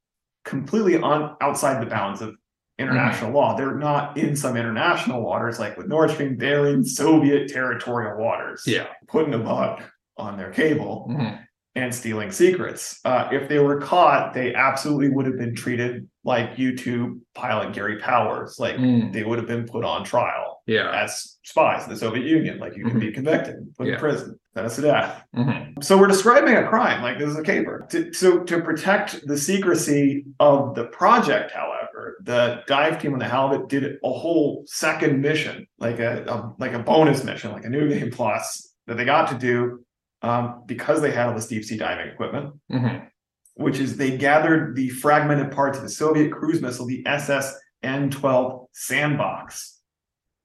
completely 0.45 0.97
on 1.01 1.37
outside 1.41 1.81
the 1.83 1.87
bounds 1.91 2.21
of 2.23 2.35
international 2.79 3.33
law. 3.33 3.55
They're 3.57 3.75
not 3.77 4.17
in 4.17 4.35
some 4.35 4.57
international 4.57 5.23
waters 5.23 5.59
like 5.61 5.77
with 5.77 5.87
Nord 5.87 6.11
Stream. 6.11 6.39
They're 6.39 6.67
in 6.67 6.83
Soviet 6.85 7.49
territorial 7.49 8.19
waters. 8.19 8.63
Yeah. 8.67 8.87
putting 9.09 9.35
a 9.35 9.39
bug 9.39 9.83
on 10.17 10.37
their 10.39 10.51
cable 10.51 11.07
Mhm. 11.11 11.41
and 11.75 11.95
stealing 11.95 12.31
secrets. 12.31 13.01
Uh, 13.05 13.29
if 13.33 13.49
they 13.49 13.59
were 13.59 13.81
caught, 13.81 14.33
they 14.35 14.55
absolutely 14.55 15.11
would 15.11 15.27
have 15.27 15.37
been 15.37 15.55
treated 15.55 16.09
like 16.25 16.59
U-2 16.59 17.21
pilot 17.35 17.73
Gary 17.75 17.99
Powers. 17.99 18.57
Like 18.59 18.77
Mm. 18.77 19.13
they 19.13 19.25
would 19.25 19.39
have 19.39 19.47
been 19.49 19.67
put 19.67 19.85
on 19.85 20.05
trial 20.05 20.63
Yeah. 20.67 20.91
as 20.91 21.39
spies 21.43 21.85
in 21.85 21.91
the 21.91 21.97
Soviet 21.97 22.25
Union. 22.27 22.59
Like 22.59 22.77
you 22.77 22.85
can 22.85 22.99
be 22.99 23.13
convicted, 23.13 23.57
put 23.77 23.89
Yeah. 23.89 23.95
in 23.95 23.99
prison, 24.01 24.40
sentence 24.55 24.77
to 24.77 24.83
death. 24.83 25.25
Mhm. 25.35 25.83
So 25.83 25.97
we're 25.99 26.09
describing 26.09 26.57
a 26.57 26.67
crime, 26.69 27.03
like 27.03 27.19
this 27.19 27.31
is 27.31 27.37
a 27.39 27.43
caper. 27.43 27.87
To, 27.91 28.13
so 28.13 28.41
to 28.45 28.61
protect 28.61 29.27
the 29.27 29.39
secrecy 29.39 30.25
of 30.41 30.75
the 30.75 30.85
project, 30.87 31.53
however, 31.53 32.17
the 32.23 32.63
dive 32.67 33.01
team 33.01 33.13
on 33.13 33.19
the 33.21 33.27
Halibut 33.29 33.69
did 33.69 33.99
a 34.05 34.11
whole 34.11 34.65
second 34.67 35.21
mission, 35.21 35.67
like 35.79 36.01
a, 36.01 36.25
a 36.25 36.55
like 36.59 36.73
a 36.73 36.81
bonus 36.81 37.23
mission, 37.25 37.53
like 37.53 37.65
a 37.65 37.69
new 37.69 37.89
game 37.89 38.11
plus 38.11 38.73
that 38.87 38.97
they 38.97 39.05
got 39.05 39.29
to 39.31 39.39
do 39.39 39.85
um, 40.23 40.63
because 40.67 41.01
they 41.01 41.13
had 41.13 41.29
all 41.29 41.35
this 41.35 41.47
deep 41.47 41.65
sea 41.65 41.77
diving 41.79 42.09
equipment 42.09 42.55
Mhm. 42.71 43.07
which 43.55 43.79
is 43.79 43.97
they 43.97 44.17
gathered 44.17 44.75
the 44.77 44.89
fragmented 44.89 45.51
parts 45.53 45.79
of 45.79 45.85
the 45.85 45.91
Soviet 45.91 46.31
cruise 46.33 46.61
missile, 46.61 46.87
the 46.87 47.07
SS 47.07 47.55
N-12 47.83 48.67
Sandbox, 48.73 49.81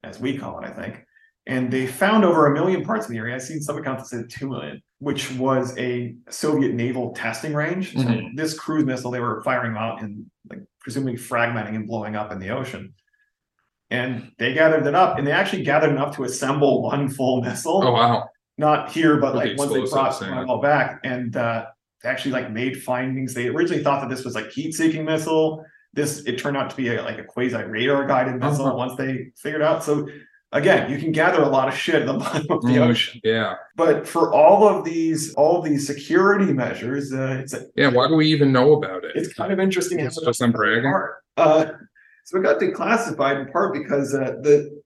as 0.03 0.19
we 0.19 0.37
call 0.37 0.59
it, 0.59 0.65
I 0.65 0.71
think. 0.71 1.03
And 1.47 1.71
they 1.71 1.85
found 1.85 2.25
over 2.25 2.47
a 2.47 2.53
million 2.53 2.83
parts 2.83 3.07
in 3.07 3.13
the 3.13 3.19
area. 3.19 3.35
I've 3.35 3.43
seen 3.43 3.61
some 3.61 3.77
accounts 3.77 4.09
that 4.09 4.17
said 4.17 4.29
two 4.29 4.49
million, 4.49 4.81
which 4.99 5.31
was 5.33 5.77
a 5.77 6.15
Soviet 6.29 6.73
naval 6.73 7.11
testing 7.13 7.53
range. 7.53 7.93
So 7.93 7.99
Mhm. 7.99 8.35
this 8.35 8.57
cruise 8.57 8.83
missile 8.85 9.11
they 9.11 9.19
were 9.19 9.43
firing 9.43 9.75
out 9.77 10.01
and 10.01 10.25
like 10.49 10.61
presumably 10.79 11.15
fragmenting 11.17 11.75
and 11.75 11.85
blowing 11.87 12.15
up 12.15 12.31
in 12.31 12.39
the 12.39 12.49
ocean. 12.49 12.93
And 13.91 14.31
they 14.39 14.53
gathered 14.53 14.87
it 14.87 14.95
up, 14.95 15.17
and 15.19 15.27
they 15.27 15.31
actually 15.31 15.63
gathered 15.63 15.91
enough 15.91 16.15
to 16.15 16.23
assemble 16.23 16.81
one 16.81 17.07
full 17.09 17.41
missile 17.41 17.81
Oh 17.85 17.91
wow. 17.91 18.29
not 18.57 18.91
here, 18.91 19.17
but 19.17 19.35
like 19.35 19.55
once 19.57 19.71
they 19.71 19.83
brought 19.85 20.19
yeah. 20.21 20.43
my 20.43 20.59
back 20.61 20.99
and 21.03 21.35
uh 21.37 21.65
they 22.01 22.09
actually 22.09 22.31
like 22.31 22.51
made 22.51 22.81
findings. 22.83 23.33
They 23.35 23.47
originally 23.47 23.83
thought 23.83 24.01
that 24.01 24.09
this 24.09 24.25
was 24.25 24.33
like 24.35 24.49
heat 24.51 24.73
seeking 24.73 25.05
missile. 25.05 25.63
This 25.93 26.23
it 26.25 26.39
turned 26.39 26.57
out 26.57 26.69
to 26.71 26.75
be 26.75 26.89
a, 26.89 27.01
like 27.03 27.19
a 27.19 27.23
quasi 27.23 27.55
radar 27.55 28.05
guided 28.07 28.35
missile 28.39 28.65
Uh-huh. 28.65 28.75
once 28.77 28.95
they 28.95 29.31
figured 29.37 29.61
out. 29.61 29.83
So 29.83 30.07
again, 30.55 30.89
you 30.89 30.97
can 30.97 31.11
gather 31.11 31.41
a 31.41 31.47
lot 31.49 31.67
of 31.67 31.75
shit 31.77 31.95
at 32.01 32.05
the 32.07 32.13
bottom 32.23 32.47
of 32.49 32.61
the 32.63 32.69
Mm. 32.79 32.87
ocean. 32.89 33.21
Yeah. 33.23 33.55
But 33.75 34.07
for 34.07 34.33
all 34.33 34.67
of 34.67 34.83
these, 34.85 35.33
all 35.35 35.59
of 35.59 35.65
these 35.65 35.85
security 35.85 36.51
measures, 36.53 37.13
uh, 37.13 37.37
it's 37.41 37.53
Yeah. 37.75 37.89
Why 37.89 38.07
do 38.07 38.15
we 38.15 38.27
even 38.27 38.51
know 38.51 38.73
about 38.73 39.03
it? 39.03 39.11
it's 39.15 39.33
kind 39.33 39.51
of 39.51 39.59
interesting. 39.59 39.99
It's 39.99 40.17
it 40.17 40.25
just 40.25 40.39
them 40.39 40.51
bragging. 40.51 40.93
Uh, 41.37 41.65
so 42.23 42.39
it 42.39 42.43
got 42.43 42.59
declassified 42.59 43.45
in 43.45 43.51
part 43.51 43.73
because 43.73 44.15
uh, 44.15 44.35
the 44.41 44.81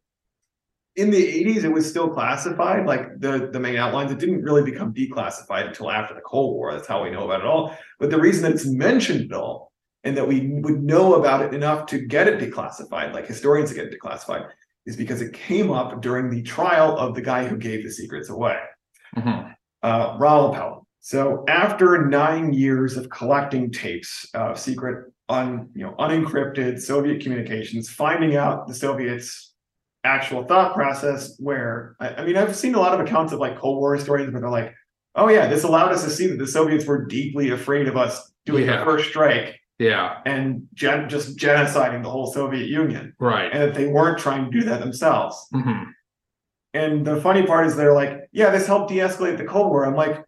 in 0.96 1.12
the 1.12 1.46
80s 1.46 1.64
it 1.64 1.72
was 1.72 1.88
still 1.88 2.10
classified, 2.10 2.86
like 2.86 3.20
the 3.20 3.50
the 3.54 3.60
main 3.60 3.78
outlines. 3.78 4.12
It 4.12 4.20
didn't 4.20 4.42
really 4.42 4.64
become 4.70 4.94
declassified 4.94 5.68
until 5.68 5.90
after 5.92 6.14
the 6.16 6.22
Cold 6.22 6.56
War. 6.56 6.74
That's 6.74 6.88
how 6.88 7.04
we 7.04 7.12
know 7.12 7.24
about 7.26 7.40
it 7.42 7.46
all. 7.46 7.78
But 8.00 8.10
the 8.10 8.20
reason 8.20 8.44
that 8.44 8.52
it's 8.52 8.66
mentioned 8.66 9.32
at 9.32 9.38
all 9.38 9.72
and 10.04 10.18
that 10.18 10.28
we 10.28 10.48
would 10.64 10.82
know 10.84 11.14
about 11.16 11.42
it 11.46 11.54
enough 11.54 11.86
to 11.88 12.00
get 12.00 12.28
it 12.28 12.40
declassified, 12.40 13.14
like 13.14 13.28
historians 13.28 13.72
get 13.72 13.86
it 13.86 13.98
declassified, 13.98 14.48
is 14.86 14.96
because 14.96 15.22
it 15.22 15.34
came 15.34 15.72
up 15.72 16.02
during 16.02 16.30
the 16.30 16.42
trial 16.44 16.98
of 16.98 17.16
the 17.16 17.22
guy 17.22 17.46
who 17.48 17.58
gave 17.58 17.84
the 17.84 17.92
secrets 17.92 18.30
away 18.30 18.58
Mhm. 19.16 19.54
uh. 19.84 20.76
So 21.02 21.46
after 21.48 22.06
nine 22.08 22.54
years 22.54 22.98
of 22.98 23.10
collecting 23.10 23.72
tapes 23.72 24.30
of 24.34 24.60
secret, 24.60 25.12
un, 25.30 25.70
you 25.74 25.84
know, 25.86 25.96
unencrypted 25.98 26.80
Soviet 26.82 27.22
communications, 27.22 27.90
finding 27.90 28.36
out 28.36 28.68
the 28.68 28.74
Soviets' 28.74 29.54
actual 30.04 30.44
thought 30.44 30.74
process, 30.76 31.36
where 31.40 31.96
I, 32.00 32.10
I 32.16 32.26
mean, 32.26 32.36
I've 32.38 32.56
seen 32.56 32.76
a 32.76 32.80
lot 32.80 32.94
of 32.94 33.00
accounts 33.06 33.32
of 33.34 33.40
like 33.40 33.58
Cold 33.58 33.78
War 33.80 33.96
historians 33.96 34.32
where 34.34 34.42
they're 34.42 34.50
like, 34.50 34.74
"Oh 35.16 35.30
yeah, 35.30 35.48
this 35.48 35.64
allowed 35.64 35.92
us 35.92 36.04
to 36.04 36.10
see 36.10 36.28
that 36.28 36.38
the 36.38 36.48
Soviets 36.48 36.86
were 36.86 37.06
deeply 37.06 37.50
afraid 37.52 37.88
of 37.88 37.96
us 37.98 38.32
doing 38.46 38.66
Yeah. 38.66 38.80
the 38.80 38.86
first 38.86 39.10
strike 39.10 39.59
Yeah. 39.80 40.18
and 40.26 40.68
gen- 40.74 41.08
just 41.10 41.38
genociding 41.38 42.04
the 42.04 42.10
whole 42.10 42.28
Soviet 42.28 42.68
Union, 42.68 43.14
Right. 43.20 43.50
and 43.52 43.62
that 43.64 43.74
they 43.74 43.88
weren't 43.88 44.18
trying 44.20 44.46
to 44.46 44.52
do 44.52 44.66
that 44.66 44.82
themselves." 44.82 45.48
Mhm. 45.54 45.86
And 46.74 47.06
the 47.08 47.20
funny 47.22 47.44
part 47.48 47.66
is 47.66 47.76
they're 47.76 47.94
like, 47.96 48.28
yeah, 48.32 48.50
this 48.52 48.68
helped 48.68 48.90
de-escalate 48.92 49.38
the 49.38 49.46
Cold 49.46 49.70
War. 49.72 49.86
I'm 49.86 49.96
like, 49.96 50.22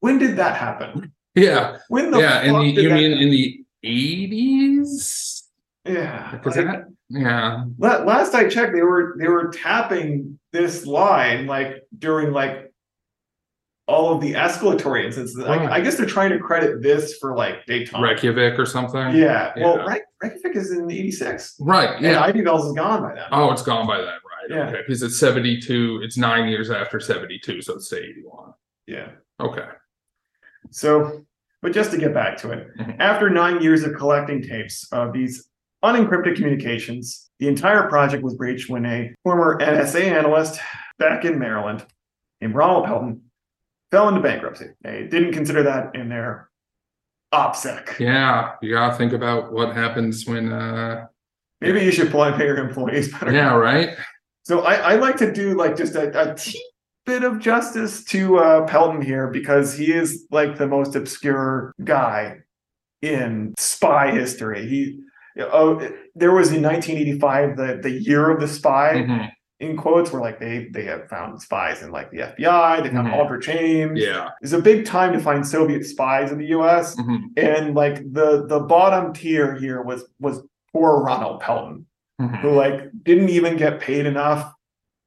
when 0.00 0.18
did 0.18 0.36
that 0.38 0.56
happen? 0.56 1.12
Yeah. 1.36 1.76
When 1.88 2.10
the 2.10 2.18
Yeah. 2.18 2.42
In 2.42 2.54
the 2.58 2.72
did 2.72 2.82
you 2.84 2.90
mean 2.90 3.10
happen? 3.12 3.22
in 3.24 3.30
the 3.30 3.64
eighties? 3.84 5.44
yeah. 5.84 6.30
Because 6.32 6.56
like, 6.56 6.66
that. 6.66 6.84
Yeah. 7.10 7.64
last 7.78 8.34
I 8.34 8.48
checked, 8.48 8.72
they 8.72 8.82
were 8.82 9.14
they 9.18 9.28
were 9.28 9.50
tapping 9.50 10.38
this 10.52 10.86
line 10.86 11.46
like 11.46 11.82
during 11.98 12.32
like 12.32 12.72
all 13.86 14.14
of 14.14 14.20
the 14.20 14.32
escalatory 14.32 15.04
incidents. 15.04 15.36
Like, 15.36 15.60
Right. 15.60 15.70
I 15.70 15.80
guess 15.80 15.96
they're 15.96 16.06
trying 16.06 16.30
to 16.30 16.38
credit 16.38 16.80
this 16.82 17.18
for 17.18 17.36
like 17.36 17.66
détente. 17.66 18.00
Reykjavik 18.00 18.58
or 18.58 18.64
something. 18.66 19.14
Yeah. 19.14 19.52
Well, 19.56 19.76
Yeah. 19.78 19.84
Rey- 19.86 20.02
Reykjavik 20.22 20.56
is 20.56 20.70
in 20.72 20.90
'86. 20.90 21.56
Right. 21.60 21.90
And 21.96 22.04
Yeah. 22.04 22.22
Ivy 22.22 22.40
Bells 22.42 22.66
is 22.66 22.72
gone 22.72 23.02
by 23.02 23.14
then. 23.14 23.24
Oh, 23.30 23.52
it's 23.52 23.62
gone 23.62 23.86
by 23.86 23.98
then, 23.98 24.06
right? 24.06 24.48
Yeah. 24.48 24.68
Okay. 24.68 24.80
Because 24.86 25.02
it's 25.02 25.18
seventy-two. 25.18 26.00
It's 26.02 26.16
nine 26.16 26.48
years 26.48 26.70
after 26.70 26.98
seventy-two, 26.98 27.60
so 27.60 27.74
it's 27.74 27.92
eighty-one. 27.92 28.52
Yeah. 28.86 29.08
Okay. 29.40 29.66
So, 30.70 31.24
but 31.60 31.72
just 31.72 31.90
to 31.90 31.98
get 31.98 32.14
back 32.14 32.38
to 32.38 32.50
it, 32.52 32.68
Mhm. 32.78 32.96
after 33.00 33.28
nine 33.30 33.60
years 33.62 33.82
of 33.84 33.94
collecting 33.94 34.42
tapes 34.42 34.90
of 34.92 35.12
these 35.12 35.48
unencrypted 35.84 36.36
communications, 36.36 37.30
the 37.38 37.48
entire 37.48 37.88
project 37.88 38.22
was 38.22 38.34
breached 38.34 38.70
when 38.70 38.86
a 38.86 39.14
former 39.22 39.58
NSA 39.60 40.02
analyst 40.04 40.58
back 40.98 41.24
in 41.26 41.38
Maryland 41.38 41.84
named 42.40 42.54
Ronald 42.54 42.86
Pelton 42.86 43.20
fell 43.94 44.08
into 44.08 44.20
bankruptcy. 44.20 44.66
They 44.82 45.06
didn't 45.06 45.32
consider 45.32 45.62
that 45.62 45.94
in 45.94 46.08
their 46.08 46.50
OPSEC. 47.32 47.98
Yeah. 48.00 48.52
You 48.60 48.72
gotta 48.74 48.96
think 48.96 49.12
about 49.12 49.52
what 49.52 49.74
happens 49.74 50.26
when. 50.26 50.52
uh 50.52 51.06
Maybe 51.60 51.82
you 51.82 51.92
should 51.92 52.10
pay 52.10 52.44
your 52.44 52.58
employees 52.58 53.10
better. 53.12 53.32
Yeah. 53.32 53.54
Right. 53.54 53.90
So 54.42 54.60
I, 54.62 54.74
I 54.74 54.94
like 54.96 55.16
to 55.18 55.32
do 55.32 55.54
like 55.54 55.76
just 55.76 55.94
a, 55.94 56.06
a 56.32 56.34
teeny 56.34 56.62
bit 57.06 57.22
of 57.22 57.38
justice 57.38 58.04
to 58.04 58.38
uh, 58.38 58.66
Pelton 58.66 59.00
here 59.00 59.28
because 59.28 59.74
he 59.74 59.92
is 59.92 60.26
like 60.30 60.58
the 60.58 60.66
most 60.66 60.94
obscure 60.96 61.72
guy 61.84 62.38
in 63.00 63.54
spy 63.58 64.10
history. 64.10 64.66
He, 64.68 65.00
oh, 65.40 65.78
there 66.14 66.32
was 66.32 66.52
in 66.52 66.62
1985 66.62 67.56
the 67.56 67.78
the 67.82 67.90
year 67.90 68.28
of 68.30 68.40
the 68.40 68.48
spy 68.48 68.94
Mhm. 68.96 69.30
In 69.60 69.76
quotes 69.76 70.12
where 70.12 70.20
like 70.20 70.40
they 70.40 70.68
they 70.72 70.84
have 70.84 71.08
found 71.08 71.40
spies 71.40 71.82
in 71.82 71.90
like 71.92 72.10
the 72.10 72.18
FBI, 72.18 72.82
they 72.82 72.90
found 72.90 73.08
Mhm. 73.08 73.14
Aldrich 73.14 73.48
Ames. 73.48 74.00
Yeah. 74.00 74.30
It's 74.42 74.52
a 74.52 74.60
big 74.60 74.84
time 74.84 75.12
to 75.12 75.20
find 75.20 75.46
Soviet 75.46 75.84
spies 75.86 76.32
in 76.32 76.38
the 76.38 76.46
U.S. 76.46 76.96
Mhm. 76.96 77.20
And 77.36 77.74
like 77.74 77.96
the 78.12 78.46
the 78.46 78.60
bottom 78.60 79.12
tier 79.12 79.54
here 79.54 79.80
was 79.82 80.04
was 80.20 80.42
poor 80.72 81.00
Ronald 81.02 81.40
Pelton 81.40 81.86
Mhm. 82.20 82.40
who 82.40 82.50
like 82.50 82.90
didn't 83.04 83.28
even 83.30 83.56
get 83.56 83.80
paid 83.80 84.06
enough 84.06 84.52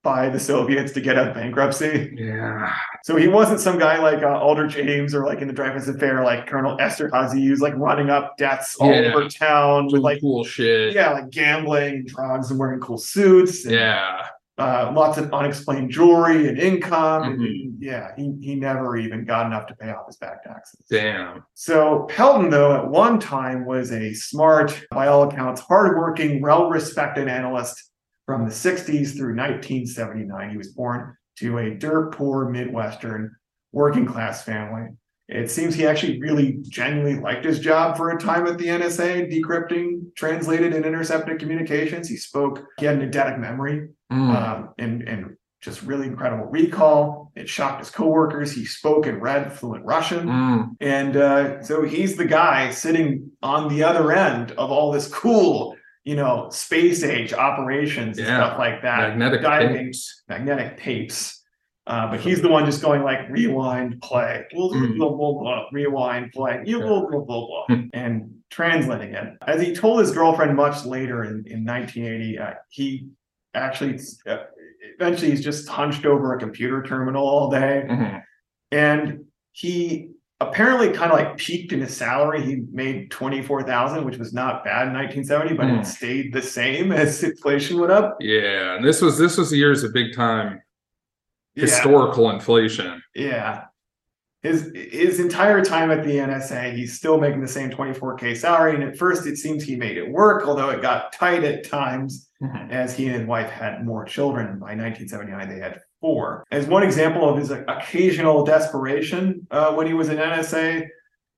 by 0.03 0.29
the 0.29 0.39
Soviets 0.39 0.93
to 0.93 1.01
get 1.01 1.17
out 1.17 1.27
of 1.27 1.33
bankruptcy. 1.33 2.13
Yeah. 2.17 2.71
So 3.03 3.17
he 3.17 3.27
wasn't 3.27 3.59
some 3.59 3.77
guy 3.77 3.97
like 4.01 4.23
uh, 4.23 4.39
Aldrich 4.39 4.77
Ames 4.77 5.13
or 5.13 5.25
like 5.25 5.41
in 5.41 5.47
the 5.49 5.53
Dreyfus 5.53 5.89
Affair, 5.89 6.23
like 6.23 6.47
Colonel 6.47 6.77
Esterhazy, 6.77 7.45
who's 7.45 7.59
like 7.59 7.75
running 7.75 8.09
up 8.09 8.37
debts 8.37 8.77
all 8.79 8.89
Yeah. 8.93 9.11
over 9.13 9.27
town 9.27 9.87
with 9.91 10.01
like 10.01 10.21
cool 10.21 10.45
shit. 10.45 10.93
yeah, 10.95 11.11
like 11.11 11.29
gambling, 11.31 12.05
drugs, 12.05 12.49
and 12.49 12.57
wearing 12.59 12.79
cool 12.79 12.97
suits. 12.97 13.65
and 13.65 13.73
Yeah. 13.75 14.25
Uh, 14.57 14.91
lots 14.95 15.17
of 15.17 15.31
unexplained 15.33 15.91
jewelry 15.91 16.47
and 16.47 16.57
income. 16.59 17.23
and 17.23 17.39
Mhm. 17.39 17.75
yeah, 17.79 18.11
he, 18.15 18.33
he 18.41 18.55
never 18.55 18.97
even 18.97 19.23
got 19.25 19.45
enough 19.45 19.67
to 19.67 19.75
pay 19.75 19.89
off 19.91 20.07
his 20.07 20.17
back 20.17 20.43
taxes. 20.43 20.83
Damn. 20.89 21.43
So 21.53 22.05
Pelton, 22.09 22.49
though, 22.49 22.75
at 22.75 22.87
one 22.87 23.19
time 23.19 23.65
was 23.65 23.91
a 23.91 24.13
smart, 24.13 24.85
by 24.91 25.07
all 25.07 25.29
accounts, 25.29 25.61
hardworking, 25.61 26.41
well-respected 26.41 27.27
analyst 27.27 27.91
from 28.25 28.45
the 28.45 28.51
60s 28.51 29.15
through 29.15 29.35
1979. 29.35 30.49
He 30.49 30.57
was 30.57 30.69
born 30.69 31.15
to 31.39 31.59
a 31.59 31.75
dirt 31.75 32.13
poor 32.13 32.49
Midwestern 32.49 33.35
working 33.71 34.05
class 34.05 34.43
family. 34.43 34.89
It 35.29 35.51
seems 35.51 35.75
he 35.75 35.85
actually 35.85 36.19
really 36.21 36.57
genuinely 36.61 37.19
liked 37.19 37.43
his 37.45 37.59
job 37.59 37.97
for 37.97 38.09
a 38.11 38.17
time 38.19 38.47
at 38.47 38.57
the 38.57 38.67
NSA, 38.67 39.29
decrypting 39.31 40.15
translated 40.15 40.73
and 40.73 40.85
intercepted 40.85 41.37
communications. 41.37 42.07
He 42.07 42.15
spoke, 42.15 42.63
he 42.79 42.85
had 42.85 42.97
an 43.01 43.11
eidetic 43.11 43.37
memory 43.37 43.89
Mm. 44.11 44.35
um, 44.35 44.69
and 44.77 45.01
and 45.07 45.35
just 45.61 45.81
really 45.83 46.07
incredible 46.07 46.45
recall. 46.45 47.31
It 47.35 47.49
shocked 47.49 47.79
his 47.79 47.89
coworkers. 47.89 48.51
He 48.53 48.63
spoke 48.65 49.05
and 49.07 49.21
read 49.21 49.51
fluent 49.53 49.83
Russian, 49.85 50.27
Mm. 50.27 50.69
and 50.79 51.17
uh, 51.17 51.61
so 51.63 51.83
he's 51.83 52.15
the 52.15 52.25
guy 52.25 52.69
sitting 52.71 53.31
on 53.41 53.67
the 53.67 53.83
other 53.83 54.11
end 54.11 54.51
of 54.51 54.71
all 54.71 54.91
this 54.91 55.07
cool, 55.13 55.75
you 56.03 56.15
know, 56.15 56.49
space 56.51 57.03
age 57.03 57.33
operations 57.33 58.17
and 58.17 58.27
Yeah. 58.27 58.37
stuff 58.37 58.59
like 58.59 58.81
that. 58.83 59.09
Magnetic 59.17 59.41
diving 59.41 59.75
tapes. 59.85 60.23
magnetic 60.29 60.77
tapes. 60.77 61.43
Uh, 61.87 62.11
but 62.11 62.19
he's 62.19 62.41
the 62.41 62.49
one 62.49 62.65
just 62.65 62.81
going 62.81 63.01
like 63.01 63.29
rewind, 63.29 64.01
play, 64.01 64.43
blah, 64.51 64.67
blah, 64.69 64.77
Mm. 64.77 64.97
blah, 64.97 65.09
blah, 65.09 65.33
blah, 65.39 65.65
rewind, 65.71 66.31
play, 66.33 66.61
you 66.65 66.79
blah, 66.81 66.99
blah, 67.07 67.21
blah, 67.21 67.47
blah, 67.47 67.65
Hmm. 67.69 67.83
and 67.93 68.29
translating 68.49 69.13
it. 69.13 69.33
As 69.47 69.61
he 69.61 69.73
told 69.73 70.01
his 70.01 70.11
girlfriend 70.11 70.55
much 70.57 70.85
later 70.85 71.23
in, 71.23 71.45
in 71.47 71.63
1980, 71.63 72.37
uh, 72.39 72.53
he 72.69 73.07
actually 73.57 73.99
uh, 74.27 74.37
eventually 74.99 75.31
he's 75.31 75.43
just 75.43 75.67
hunched 75.67 76.05
over 76.05 76.33
a 76.35 76.39
computer 76.39 76.81
terminal 76.83 77.25
all 77.27 77.49
day, 77.49 77.85
Mhm. 77.89 78.23
and 78.71 79.25
he 79.51 80.11
apparently 80.39 80.91
kind 80.91 81.11
of 81.11 81.17
like 81.17 81.35
peaked 81.37 81.73
in 81.73 81.81
his 81.81 81.97
salary. 81.97 82.41
He 82.43 82.63
made 82.71 83.09
24,000, 83.09 84.05
which 84.05 84.17
was 84.17 84.33
not 84.33 84.63
bad 84.63 84.87
in 84.87 84.93
1970, 84.93 85.55
but 85.55 85.67
Hmm. 85.67 85.75
it 85.79 85.85
stayed 85.85 86.31
the 86.33 86.41
same 86.43 86.91
as 87.03 87.23
inflation 87.23 87.79
went 87.79 87.91
up. 87.91 88.17
Yeah, 88.19 88.75
and 88.75 88.85
this 88.85 89.01
was 89.01 89.17
this 89.17 89.37
was 89.37 89.49
the 89.49 89.57
years 89.57 89.83
of 89.83 89.93
big 89.93 90.13
time 90.15 90.61
Yeah. 91.55 91.61
historical 91.61 92.29
inflation. 92.29 93.01
Yeah. 93.15 93.63
His 94.43 94.71
his 94.75 95.19
entire 95.19 95.63
time 95.65 95.89
at 95.89 96.03
the 96.03 96.19
NSA, 96.19 96.71
he's 96.71 96.95
still 96.95 97.19
making 97.19 97.41
the 97.41 97.47
same 97.47 97.71
24k 97.71 98.35
salary. 98.35 98.75
And 98.75 98.83
at 98.83 98.95
first, 98.95 99.25
it 99.25 99.37
seems 99.37 99.63
he 99.63 99.75
made 99.75 99.97
it 99.97 100.07
work, 100.09 100.47
although 100.47 100.69
it 100.69 100.81
got 100.83 101.11
tight 101.11 101.43
at 101.43 101.67
times 101.67 102.26
Mhm. 102.41 102.69
as 102.71 102.95
he 102.95 103.07
and 103.07 103.15
his 103.15 103.25
wife 103.25 103.49
had 103.49 103.83
more 103.85 104.05
children. 104.05 104.59
By 104.59 104.75
1979, 104.75 105.49
they 105.49 105.59
had 105.59 105.79
four. 106.01 106.43
As 106.51 106.67
one 106.67 106.83
example 106.83 107.27
of 107.27 107.37
his 107.37 107.49
occasional 107.51 108.43
desperation 108.45 109.47
uh, 109.51 109.73
when 109.73 109.87
he 109.87 109.93
was 109.93 110.09
an 110.09 110.17
NSA 110.19 110.87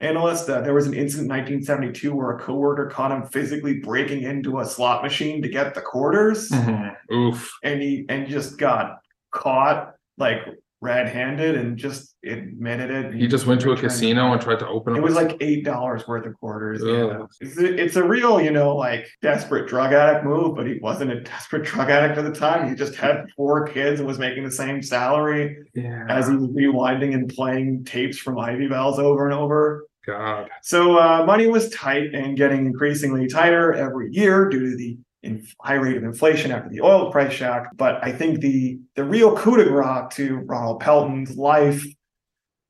analyst, 0.01 0.49
uh, 0.49 0.61
there 0.61 0.73
was 0.73 0.87
an 0.87 0.93
incident 0.93 1.25
in 1.25 1.37
1972 1.37 2.13
where 2.15 2.31
a 2.31 2.39
coworker 2.39 2.87
caught 2.89 3.11
him 3.11 3.23
physically 3.27 3.79
breaking 3.79 4.23
into 4.23 4.59
a 4.59 4.65
slot 4.65 5.03
machine 5.03 5.41
to 5.41 5.49
get 5.49 5.73
the 5.73 5.81
quarters 5.81 6.49
Mhm. 6.51 6.95
Oof. 7.13 7.49
and 7.63 7.81
he 7.81 8.05
and 8.09 8.27
just 8.27 8.57
got 8.57 8.99
caught 9.31 9.93
like 10.17 10.39
red-handed 10.81 11.55
and 11.55 11.77
just 11.77 12.15
admitted 12.25 12.89
it. 12.89 13.13
He 13.13 13.27
just 13.27 13.45
went 13.45 13.61
to 13.61 13.71
a 13.71 13.77
casino 13.77 14.31
and 14.31 14.41
tried 14.41 14.59
to 14.59 14.67
open. 14.67 14.95
It 14.95 15.01
was 15.01 15.15
like 15.15 15.37
eight 15.41 15.65
dollars 15.65 16.07
worth 16.07 16.25
of 16.25 16.33
quarters. 16.39 16.81
Yeah. 16.83 17.21
Ugh. 17.21 17.29
It's, 17.41 17.57
a, 17.57 17.83
it's 17.83 17.95
a 17.95 18.03
real, 18.03 18.41
you 18.41 18.51
know, 18.51 18.75
like 18.75 19.07
desperate 19.21 19.67
drug 19.67 19.93
addict 19.93 20.25
move, 20.25 20.55
but 20.55 20.67
he 20.67 20.79
wasn't 20.81 21.11
a 21.11 21.21
desperate 21.21 21.63
drug 21.63 21.89
addict 21.89 22.17
at 22.17 22.25
the 22.25 22.37
time. 22.37 22.69
He 22.69 22.75
just 22.75 22.95
had 22.95 23.29
four 23.35 23.67
kids 23.67 23.99
and 23.99 24.07
was 24.07 24.19
making 24.19 24.43
the 24.43 24.51
same 24.51 24.81
salary 24.81 25.57
yeah. 25.73 26.05
as 26.09 26.27
he 26.27 26.35
was 26.35 26.49
rewinding 26.49 27.13
and 27.13 27.33
playing 27.33 27.83
tapes 27.83 28.17
from 28.17 28.39
Ivy 28.39 28.67
Bells 28.67 28.99
over 28.99 29.25
and 29.25 29.33
over. 29.33 29.85
God. 30.05 30.49
So 30.63 30.97
uh, 30.97 31.23
money 31.25 31.47
was 31.47 31.69
tight 31.69 32.15
and 32.15 32.35
getting 32.35 32.65
increasingly 32.65 33.27
tighter 33.27 33.73
every 33.73 34.11
year 34.11 34.49
due 34.49 34.71
to 34.71 34.75
the 34.75 34.97
in 35.23 35.45
high 35.61 35.73
rate 35.75 35.97
of 35.97 36.03
inflation 36.03 36.51
after 36.51 36.69
the 36.69 36.81
oil 36.81 37.11
price 37.11 37.33
shock. 37.33 37.67
But 37.75 38.03
I 38.03 38.11
think 38.11 38.39
the 38.39 38.79
the 38.95 39.03
real 39.03 39.35
coup 39.35 39.57
de 39.57 39.65
grace 39.65 40.15
to 40.15 40.37
Ronald 40.45 40.79
Pelton's 40.81 41.37
life 41.37 41.85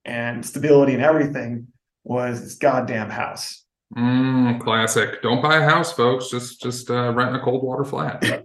and 0.06 0.46
stability 0.46 0.94
and 0.94 1.04
everything 1.04 1.68
was 2.04 2.42
this 2.42 2.56
goddamn 2.56 3.10
house. 3.10 3.64
Mm, 3.98 4.60
classic. 4.62 5.22
Don't 5.22 5.42
buy 5.42 5.58
a 5.58 5.64
house, 5.70 5.92
folks. 5.94 6.30
Just 6.30 6.62
just 6.62 6.90
uh, 6.90 7.12
rent 7.14 7.36
a 7.36 7.40
cold 7.40 7.64
water 7.64 7.84
flat. 7.84 8.44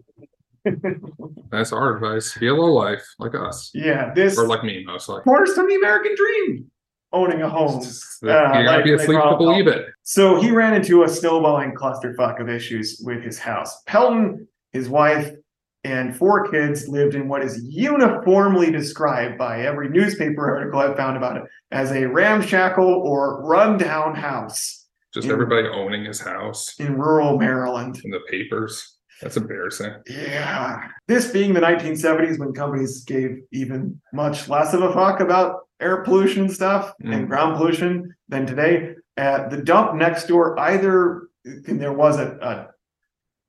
That's 1.50 1.72
our 1.72 1.94
advice. 1.96 2.36
Be 2.38 2.48
a 2.48 2.54
low 2.54 2.72
life 2.72 3.04
like 3.18 3.34
us, 3.34 3.70
Yeah, 3.74 4.12
this 4.14 4.38
or 4.38 4.46
like 4.48 4.64
me, 4.64 4.82
most 4.84 5.08
likely. 5.08 5.24
cornerstone 5.24 5.64
of 5.66 5.70
the 5.70 5.76
American 5.76 6.14
dream, 6.16 6.70
owning 7.14 7.42
a 7.42 7.48
home. 7.48 7.80
You 8.22 8.30
Uh, 8.30 8.52
gotta 8.52 8.64
like- 8.64 8.84
be 8.84 8.92
asleep 8.92 9.20
to 9.20 9.36
believe 9.36 9.66
it. 9.66 9.86
So 10.02 10.40
he 10.40 10.50
ran 10.50 10.74
into 10.74 11.02
a 11.04 11.08
snowballing 11.08 11.72
clusterfuck 11.74 12.40
of 12.40 12.48
issues 12.48 13.00
with 13.04 13.22
his 13.22 13.38
house. 13.38 13.82
Pelton, 13.86 14.46
his 14.72 14.88
wife, 14.88 15.30
and 15.84 16.16
four 16.16 16.48
kids 16.50 16.88
lived 16.88 17.14
in 17.14 17.28
what 17.28 17.42
is 17.42 17.62
uniformly 17.62 18.70
described 18.70 19.36
by 19.38 19.60
every 19.62 19.88
newspaper 19.90 20.50
article 20.50 20.80
I've 20.80 20.96
found 20.96 21.16
about 21.16 21.36
it 21.36 21.42
as 21.70 21.92
a 21.92 22.06
ramshackle 22.06 22.84
or 22.86 23.42
rundown 23.42 24.14
house 24.14 24.80
Just 25.12 25.28
Yeah. 25.28 25.34
everybody 25.34 25.68
owning 25.68 26.04
his 26.06 26.20
house 26.20 26.74
in 26.80 26.96
rural 26.98 27.38
Maryland. 27.38 28.00
in 28.04 28.10
the 28.10 28.18
papers. 28.28 28.98
That's 29.22 29.36
embarrassing. 29.36 29.92
Yeah. 30.10 30.88
This 31.06 31.30
being 31.30 31.54
the 31.54 31.60
1970s 31.60 32.36
when 32.38 32.52
companies 32.52 33.04
gave 33.04 33.38
even 33.52 34.00
much 34.12 34.48
less 34.48 34.74
of 34.74 34.82
a 34.82 34.92
fuck 34.92 35.20
about 35.20 35.63
air 35.80 36.02
pollution 36.02 36.48
stuff 36.48 36.92
and 37.02 37.24
Mm. 37.24 37.28
ground 37.28 37.56
pollution 37.56 38.14
than 38.28 38.46
today. 38.46 38.94
At 39.16 39.50
the 39.50 39.58
dump 39.58 39.94
next 39.94 40.26
door, 40.26 40.58
either 40.58 41.28
and 41.44 41.80
there 41.80 41.92
was 41.92 42.18
a, 42.18 42.36
a 42.40 42.68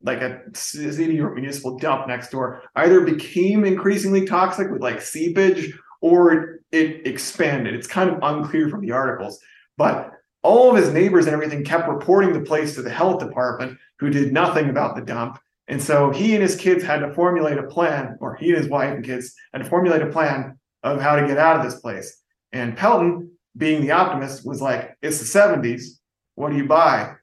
like 0.04 0.22
a 0.22 0.42
city 0.54 1.20
or 1.20 1.34
municipal 1.34 1.78
dump 1.80 2.08
next 2.08 2.30
door, 2.30 2.62
either 2.76 3.02
became 3.02 3.66
increasingly 3.66 4.26
toxic 4.28 4.70
with 4.70 4.82
like 4.82 5.02
seepage 5.02 5.74
or 6.02 6.60
it 6.72 7.08
expanded. 7.08 7.74
It's 7.74 7.88
kind 7.88 8.10
of 8.10 8.20
unclear 8.22 8.70
from 8.70 8.82
the 8.82 8.92
articles, 8.92 9.40
but 9.78 10.12
all 10.44 10.70
of 10.70 10.78
his 10.78 10.94
neighbors 10.94 11.26
and 11.26 11.34
everything 11.34 11.64
kept 11.64 11.90
reporting 11.90 12.34
the 12.34 12.42
place 12.42 12.76
to 12.76 12.84
the 12.84 12.90
health 12.92 13.20
department, 13.20 13.80
who 13.98 14.12
did 14.12 14.32
nothing 14.32 14.70
about 14.70 14.96
the 14.96 15.02
dump. 15.02 15.40
And 15.68 15.82
so 15.82 16.12
he 16.12 16.34
and 16.36 16.44
his 16.44 16.56
kids 16.56 16.84
had 16.84 17.00
to 17.00 17.12
formulate 17.14 17.58
a 17.58 17.64
plan, 17.64 18.18
or 18.20 18.36
he 18.36 18.50
and 18.50 18.58
his 18.60 18.70
wife 18.70 18.94
and 18.94 19.04
kids 19.04 19.34
had 19.54 19.64
to 19.64 19.70
formulate 19.70 20.04
a 20.04 20.08
plan 20.12 20.60
of 20.86 21.02
how 21.02 21.16
to 21.18 21.28
get 21.28 21.38
out 21.38 21.58
of 21.58 21.64
this 21.70 21.80
place. 21.82 22.22
And 22.54 22.78
Pelton, 22.78 23.32
being 23.58 23.82
the 23.82 23.92
optimist, 23.92 24.46
was 24.46 24.62
like, 24.62 24.96
it's 25.02 25.20
the 25.20 25.40
70s. 25.40 26.00
What 26.36 26.52
do 26.52 26.58
you 26.58 26.66
buy 26.68 27.16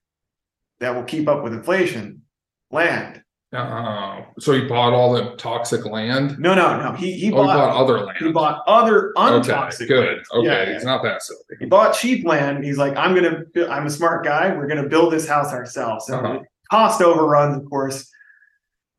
that 0.81 0.95
will 0.95 1.05
keep 1.05 1.29
up 1.29 1.43
with 1.45 1.55
inflation? 1.55 2.23
Land. 2.71 3.23
Oh, 3.55 4.25
so 4.39 4.53
he 4.53 4.63
bought 4.67 4.95
all 4.95 5.13
the 5.13 5.37
toxic 5.37 5.85
land. 5.85 6.39
No, 6.39 6.55
no, 6.55 6.83
no. 6.83 6.93
He 6.93 7.13
he 7.13 7.27
Oh, 7.31 7.43
he 7.43 7.47
bought, 7.47 7.55
bought 7.55 7.77
other 7.83 8.01
land. 8.01 8.17
he 8.19 8.33
bought 8.33 8.63
other 8.67 9.13
untoxic. 9.17 9.83
okay, 9.83 9.87
good. 9.87 10.07
land. 10.07 10.21
Okay, 10.35 10.47
Yeah, 10.47 10.63
yeah. 10.65 10.73
he's 10.73 10.85
not 10.85 11.03
that 11.03 11.23
silly. 11.23 11.39
He 11.61 11.67
bought 11.67 11.93
cheap 11.95 12.25
land. 12.27 12.65
He's 12.65 12.79
like, 12.79 12.97
I'm 12.97 13.15
gonna, 13.15 13.43
I'm 13.71 13.87
a 13.87 13.91
smart 13.91 14.25
guy. 14.25 14.55
We're 14.57 14.67
gonna 14.69 14.89
build 14.89 15.13
this 15.13 15.29
house 15.29 15.53
ourselves. 15.53 16.07
So 16.07 16.17
Uh-huh. 16.17 16.39
cost 16.71 17.03
overruns, 17.03 17.59
of 17.59 17.69
course, 17.69 18.11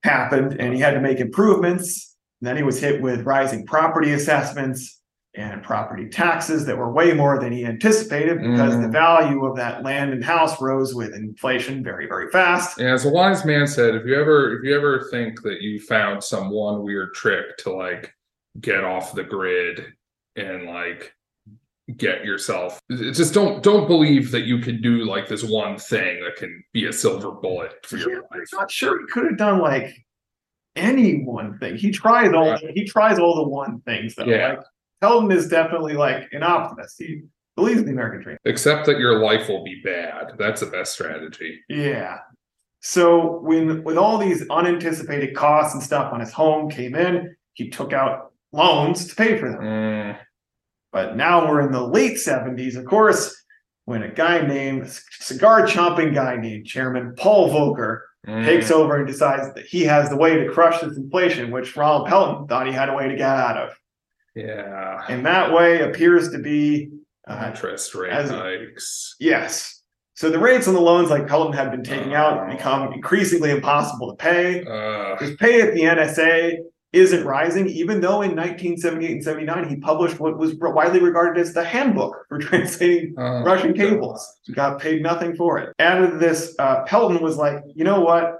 happened, 0.03 0.57
and 0.60 0.73
he 0.76 0.80
had 0.80 0.91
to 0.91 1.02
make 1.02 1.19
improvements. 1.19 2.12
Then 2.45 2.57
he 2.57 2.63
was 2.63 2.79
hit 2.79 3.01
with 3.01 3.25
rising 3.25 3.65
property 3.65 4.13
assessments 4.13 4.99
and 5.35 5.63
property 5.63 6.07
taxes 6.09 6.63
that 6.65 6.77
were 6.77 6.91
way 6.91 7.11
more 7.11 7.39
than 7.39 7.51
he 7.51 7.65
anticipated 7.65 8.39
because 8.39 8.75
the 8.77 8.87
Mm. 8.87 8.91
value 8.91 9.45
of 9.45 9.55
that 9.57 9.81
land 9.83 10.13
and 10.13 10.23
house 10.23 10.61
rose 10.61 10.93
with 10.93 11.15
inflation 11.15 11.83
very, 11.83 12.05
very 12.07 12.29
fast. 12.29 12.79
Yeah, 12.79 12.93
as 12.93 13.05
a 13.05 13.09
wise 13.09 13.43
man 13.43 13.65
said, 13.65 13.95
if 13.95 14.05
you 14.05 14.13
ever 14.19 14.57
if 14.59 14.63
you 14.63 14.75
ever 14.75 15.07
think 15.09 15.41
that 15.41 15.61
you 15.61 15.79
found 15.79 16.23
some 16.23 16.51
one 16.51 16.83
weird 16.83 17.15
trick 17.15 17.57
to 17.59 17.71
like 17.71 18.13
get 18.61 18.83
off 18.83 19.15
the 19.15 19.23
grid 19.23 19.85
and 20.35 20.65
like 20.65 21.13
get 21.97 22.23
yourself 22.23 22.79
just 22.91 23.33
don't 23.33 23.61
don't 23.61 23.87
believe 23.87 24.31
that 24.31 24.43
you 24.43 24.57
can 24.59 24.81
do 24.81 25.03
like 25.03 25.27
this 25.27 25.43
one 25.43 25.77
thing 25.77 26.23
that 26.23 26.35
can 26.37 26.63
be 26.71 26.85
a 26.85 26.93
silver 26.93 27.31
bullet 27.31 27.73
for 27.85 27.97
Yeah, 27.97 28.05
your 28.05 28.23
I'm 28.31 28.39
life. 28.39 28.47
not 28.53 28.71
sure 28.71 28.99
he 28.99 29.05
could 29.07 29.25
have 29.25 29.37
done 29.37 29.59
like 29.59 29.93
any 30.75 31.23
one 31.23 31.57
thing. 31.59 31.75
He 31.77 31.91
tries 31.91 32.33
all 32.33 32.51
Right. 32.51 32.71
he 32.73 32.85
tries 32.85 33.19
all 33.19 33.35
the 33.35 33.47
one 33.49 33.81
things 33.81 34.15
though. 34.15 34.25
Yeah. 34.25 34.49
Like 34.49 34.59
Pelton 35.01 35.31
is 35.31 35.47
definitely 35.49 35.93
like 35.93 36.29
an 36.31 36.43
optimist. 36.43 36.95
He 36.97 37.23
believes 37.55 37.79
in 37.81 37.85
the 37.85 37.91
American 37.91 38.21
dream. 38.21 38.37
Except 38.45 38.85
that 38.87 38.99
your 38.99 39.19
life 39.19 39.47
will 39.49 39.63
be 39.63 39.81
bad. 39.83 40.31
That's 40.37 40.61
the 40.61 40.67
best 40.67 40.93
strategy. 40.93 41.59
Yeah. 41.69 42.19
So 42.79 43.39
when 43.41 43.83
with 43.83 43.97
all 43.97 44.17
these 44.17 44.47
unanticipated 44.49 45.35
costs 45.35 45.73
and 45.73 45.83
stuff 45.83 46.11
on 46.13 46.19
his 46.19 46.33
home 46.33 46.69
came 46.69 46.95
in, 46.95 47.35
he 47.53 47.69
took 47.69 47.93
out 47.93 48.31
loans 48.51 49.07
to 49.07 49.15
pay 49.15 49.37
for 49.37 49.49
them. 49.51 49.61
Mm, 49.61 50.17
But 50.91 51.15
now 51.15 51.47
we're 51.49 51.61
in 51.61 51.71
the 51.71 51.85
late 51.85 52.17
70s, 52.17 52.75
of 52.75 52.85
course, 52.85 53.35
when 53.85 54.03
a 54.03 54.09
guy 54.13 54.45
named 54.45 54.89
cigar 55.19 55.65
chomping 55.65 56.13
guy 56.13 56.35
named 56.37 56.65
Chairman 56.65 57.13
Paul 57.17 57.49
Volcker 57.49 57.99
Mm. 58.27 58.45
takes 58.45 58.71
over 58.71 58.95
and 58.95 59.05
decides 59.05 59.53
that 59.53 59.65
he 59.65 59.83
has 59.83 60.09
the 60.09 60.15
way 60.15 60.37
to 60.37 60.49
crush 60.49 60.79
this 60.79 60.95
inflation, 60.95 61.51
which 61.51 61.75
Ronald 61.75 62.07
Pelton 62.07 62.47
thought 62.47 62.65
he 62.67 62.71
had 62.71 62.87
a 62.87 62.93
way 62.95 63.09
to 63.09 63.15
get 63.17 63.27
out 63.27 63.57
of. 63.57 63.69
Yeah. 64.35 65.03
And 65.09 65.25
that 65.25 65.51
way 65.53 65.81
appears 65.81 66.31
to 66.31 66.39
be 66.39 66.89
uh, 67.27 67.45
Interest 67.49 67.93
rate 67.95 68.11
as- 68.13 68.29
hikes. 68.29 69.15
yes. 69.19 69.81
So 70.15 70.29
the 70.29 70.39
rates 70.39 70.67
on 70.67 70.73
the 70.75 70.79
loans 70.81 71.09
like 71.09 71.27
Pelton 71.27 71.53
had 71.53 71.71
been 71.71 71.83
taking 71.83 72.13
out 72.13 72.49
become 72.49 72.93
increasingly 72.93 73.49
impossible 73.49 74.11
to 74.11 74.15
pay. 74.15 74.63
Uh, 74.63 75.17
pay 75.39 75.61
at 75.61 75.73
the 75.73 75.81
NSA 75.81 76.57
isn't 76.93 77.25
rising, 77.25 77.67
even 77.67 77.99
though 77.99 78.21
in 78.21 78.35
1978 78.35 79.11
and 79.11 79.23
79 79.23 79.69
he 79.69 79.75
published 79.77 80.19
what 80.19 80.37
was 80.37 80.53
widely 80.55 80.99
regarded 80.99 81.41
as 81.41 81.53
the 81.53 81.63
handbook 81.63 82.25
for 82.29 82.37
translating 82.39 83.15
oh, 83.17 83.43
Russian 83.43 83.73
cables. 83.73 84.39
Got 84.53 84.79
paid 84.79 85.01
nothing 85.01 85.35
for 85.35 85.57
it. 85.57 85.73
To 85.79 86.15
this, 86.17 86.55
uh, 86.59 86.83
Pelton 86.83 87.21
was 87.21 87.37
like, 87.37 87.63
you 87.75 87.83
know 87.83 88.01
what? 88.01 88.37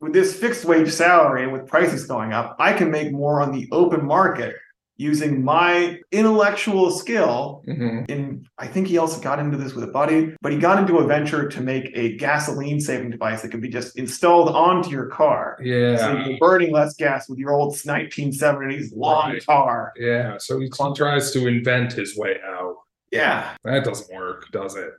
With 0.00 0.12
this 0.12 0.38
fixed 0.38 0.66
wage 0.66 0.90
salary 0.90 1.44
and 1.44 1.52
with 1.52 1.66
prices 1.66 2.06
going 2.06 2.34
up, 2.34 2.56
I 2.58 2.74
can 2.74 2.90
make 2.90 3.12
more 3.12 3.40
on 3.40 3.50
the 3.50 3.66
open 3.72 4.04
market 4.04 4.54
using 4.98 5.44
my 5.44 5.98
intellectual 6.12 6.90
skill. 6.90 7.62
Mhm. 7.68 8.08
In 8.10 8.46
I 8.58 8.66
think 8.66 8.86
he 8.88 8.96
also 8.98 9.20
got 9.20 9.38
into 9.38 9.56
this 9.58 9.74
with 9.74 9.84
a 9.84 9.88
buddy, 9.88 10.34
but 10.40 10.52
he 10.52 10.58
got 10.58 10.78
into 10.78 10.96
a 10.98 11.06
venture 11.06 11.46
to 11.48 11.60
make 11.60 11.90
a 11.94 12.16
gasoline 12.16 12.80
saving 12.80 13.10
device 13.10 13.42
that 13.42 13.50
could 13.50 13.60
be 13.60 13.68
just 13.68 13.98
installed 13.98 14.48
onto 14.48 14.90
your 14.90 15.06
car. 15.06 15.58
Yeah. 15.62 15.96
So 15.96 16.16
you're 16.16 16.38
burning 16.38 16.72
less 16.72 16.94
gas 16.94 17.28
with 17.28 17.38
your 17.38 17.52
old 17.52 17.76
1970s 17.84 18.92
long 18.94 19.32
Right. 19.32 19.44
car. 19.46 19.92
Yeah. 19.96 20.36
So 20.38 20.58
he, 20.58 20.66
he 20.66 20.94
tries 20.94 21.30
to 21.32 21.46
invent 21.46 21.92
his 21.92 22.16
way 22.16 22.36
out. 22.46 22.76
Yeah. 23.12 23.50
That 23.64 23.84
doesn't 23.84 24.14
work, 24.16 24.50
does 24.52 24.74
it? 24.76 24.90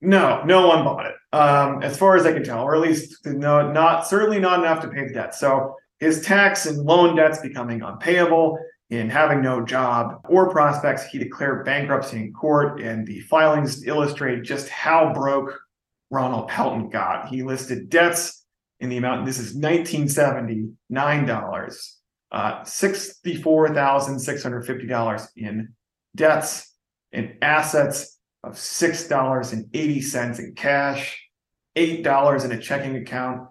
No, 0.00 0.42
no 0.44 0.66
one 0.66 0.84
bought 0.84 1.06
it. 1.06 1.14
Um, 1.32 1.82
as 1.82 1.96
far 1.96 2.16
as 2.16 2.26
I 2.26 2.32
can 2.32 2.44
tell, 2.44 2.62
or 2.62 2.74
at 2.74 2.80
least 2.82 3.24
no, 3.24 3.70
not 3.72 4.06
certainly 4.06 4.38
not 4.38 4.58
enough 4.60 4.80
to 4.82 4.88
pay 4.88 5.06
the 5.06 5.14
debt. 5.14 5.34
So 5.34 5.76
his 6.00 6.20
tax 6.22 6.66
and 6.66 6.78
loan 6.84 7.16
debts 7.16 7.38
becoming 7.40 7.80
unpayable, 7.80 8.58
in 8.90 9.08
having 9.08 9.40
no 9.40 9.64
job 9.64 10.20
or 10.28 10.50
prospects, 10.50 11.06
he 11.06 11.18
declared 11.18 11.64
bankruptcy 11.64 12.18
in 12.18 12.32
court, 12.32 12.80
and 12.80 13.06
the 13.06 13.20
filings 13.20 13.86
illustrate 13.86 14.42
just 14.42 14.68
how 14.68 15.12
broke 15.12 15.58
Ronald 16.10 16.48
Pelton 16.48 16.90
got. 16.90 17.28
He 17.28 17.42
listed 17.42 17.88
debts 17.88 18.44
in 18.80 18.88
the 18.90 18.98
amount. 18.98 19.26
This 19.26 19.38
is 19.38 19.56
nineteen 19.56 20.08
seventy 20.08 20.68
nine 20.90 21.26
dollars, 21.26 21.98
uh, 22.30 22.62
sixty 22.64 23.34
four 23.34 23.72
thousand 23.74 24.18
six 24.18 24.42
hundred 24.42 24.66
fifty 24.66 24.86
dollars 24.86 25.26
in 25.34 25.74
debts 26.14 26.72
and 27.12 27.34
assets 27.40 28.18
of 28.42 28.58
six 28.58 29.08
dollars 29.08 29.52
and 29.52 29.66
eighty 29.72 30.02
cents 30.02 30.38
in 30.38 30.54
cash, 30.54 31.20
eight 31.74 32.04
dollars 32.04 32.44
in 32.44 32.52
a 32.52 32.60
checking 32.60 32.96
account, 32.96 33.48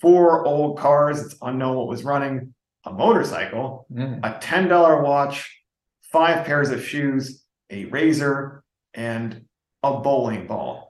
four 0.00 0.46
old 0.46 0.78
cars. 0.78 1.20
It's 1.20 1.36
unknown 1.42 1.76
what 1.76 1.88
was 1.88 2.04
running, 2.04 2.54
a 2.86 2.92
motorcycle, 2.92 3.86
Mm. 3.92 4.20
a 4.22 4.38
ten 4.40 4.68
dollar 4.68 5.02
watch, 5.02 5.60
five 6.02 6.46
pairs 6.46 6.70
of 6.70 6.82
shoes, 6.84 7.44
a 7.70 7.84
razor, 7.86 8.62
and 8.94 9.42
a 9.82 9.98
bowling 10.00 10.46
ball. 10.46 10.84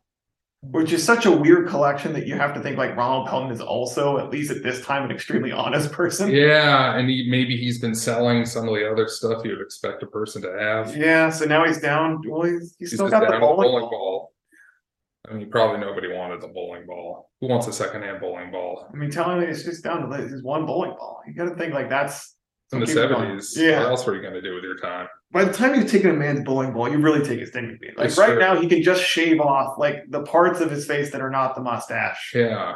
Which 0.62 0.90
is 0.92 1.04
such 1.04 1.26
a 1.26 1.30
weird 1.30 1.68
collection 1.68 2.12
that 2.14 2.26
you 2.26 2.34
have 2.34 2.52
to 2.54 2.60
think 2.60 2.76
like 2.76 2.96
Ronald 2.96 3.28
Pelton 3.28 3.52
is 3.52 3.60
also, 3.60 4.18
at 4.18 4.30
least 4.30 4.50
at 4.50 4.64
this 4.64 4.84
time, 4.84 5.04
an 5.04 5.12
extremely 5.12 5.52
honest 5.62 5.92
person. 5.92 6.28
Yeah, 6.30 6.96
and 6.96 7.08
he 7.08 7.28
maybe 7.30 7.56
he's 7.56 7.78
been 7.80 7.94
selling 7.94 8.44
some 8.46 8.66
of 8.68 8.74
the 8.74 8.90
other 8.90 9.06
stuff 9.06 9.44
you 9.44 9.52
would 9.52 9.60
expect 9.60 10.02
a 10.02 10.06
person 10.06 10.42
to 10.42 10.50
have. 10.58 10.96
Yeah, 10.96 11.30
so 11.30 11.44
now 11.44 11.64
he's 11.64 11.80
down. 11.80 12.20
Well, 12.26 12.42
he's, 12.42 12.74
he's 12.78 12.90
He's 12.90 12.94
still 12.94 13.08
got 13.08 13.20
the 13.20 13.26
down 13.32 13.40
bowling, 13.42 13.70
ball. 13.70 13.90
ball. 13.90 14.05
I 15.30 15.34
mean, 15.34 15.50
probably 15.50 15.80
nobody 15.80 16.12
wanted 16.12 16.40
the 16.40 16.48
bowling 16.48 16.86
ball. 16.86 17.30
Who 17.40 17.48
wants 17.48 17.66
a 17.66 17.72
secondhand 17.72 18.20
bowling 18.20 18.50
ball? 18.50 18.88
I 18.92 18.96
mean, 18.96 19.10
telling 19.10 19.40
me 19.40 19.46
it's 19.46 19.64
just 19.64 19.82
down 19.84 20.08
to 20.08 20.16
this 20.16 20.30
is 20.32 20.42
one 20.42 20.66
bowling 20.66 20.90
ball. 20.92 21.20
You 21.26 21.34
got 21.34 21.46
to 21.50 21.56
think 21.56 21.74
like 21.74 21.88
that's 21.88 22.36
In 22.72 22.80
the 22.80 22.86
going. 22.86 22.96
seventies, 22.96 23.56
Yeah. 23.56 23.80
what 23.80 23.90
else 23.90 24.06
were 24.06 24.14
you 24.16 24.22
gonna 24.22 24.42
do 24.42 24.54
with 24.54 24.64
your 24.64 24.78
time? 24.78 25.08
by 25.32 25.44
the 25.44 25.52
time 25.52 25.74
you've 25.74 25.90
taken 25.90 26.10
a 26.10 26.14
man's 26.14 26.40
bowling 26.44 26.72
ball, 26.72 26.88
you 26.90 26.98
really 26.98 27.22
take 27.24 27.40
his 27.40 27.50
dignity. 27.50 27.90
Like 27.96 28.06
It's 28.06 28.16
right 28.18 28.30
true. 28.30 28.38
now, 28.38 28.58
he 28.60 28.68
can 28.68 28.82
just 28.82 29.02
shave 29.02 29.40
off 29.40 29.76
like 29.78 30.04
the 30.08 30.22
parts 30.22 30.60
of 30.60 30.70
his 30.70 30.86
face 30.86 31.10
that 31.12 31.20
are 31.20 31.30
not 31.30 31.54
the 31.54 31.60
mustache 31.60 32.32
Yeah, 32.34 32.74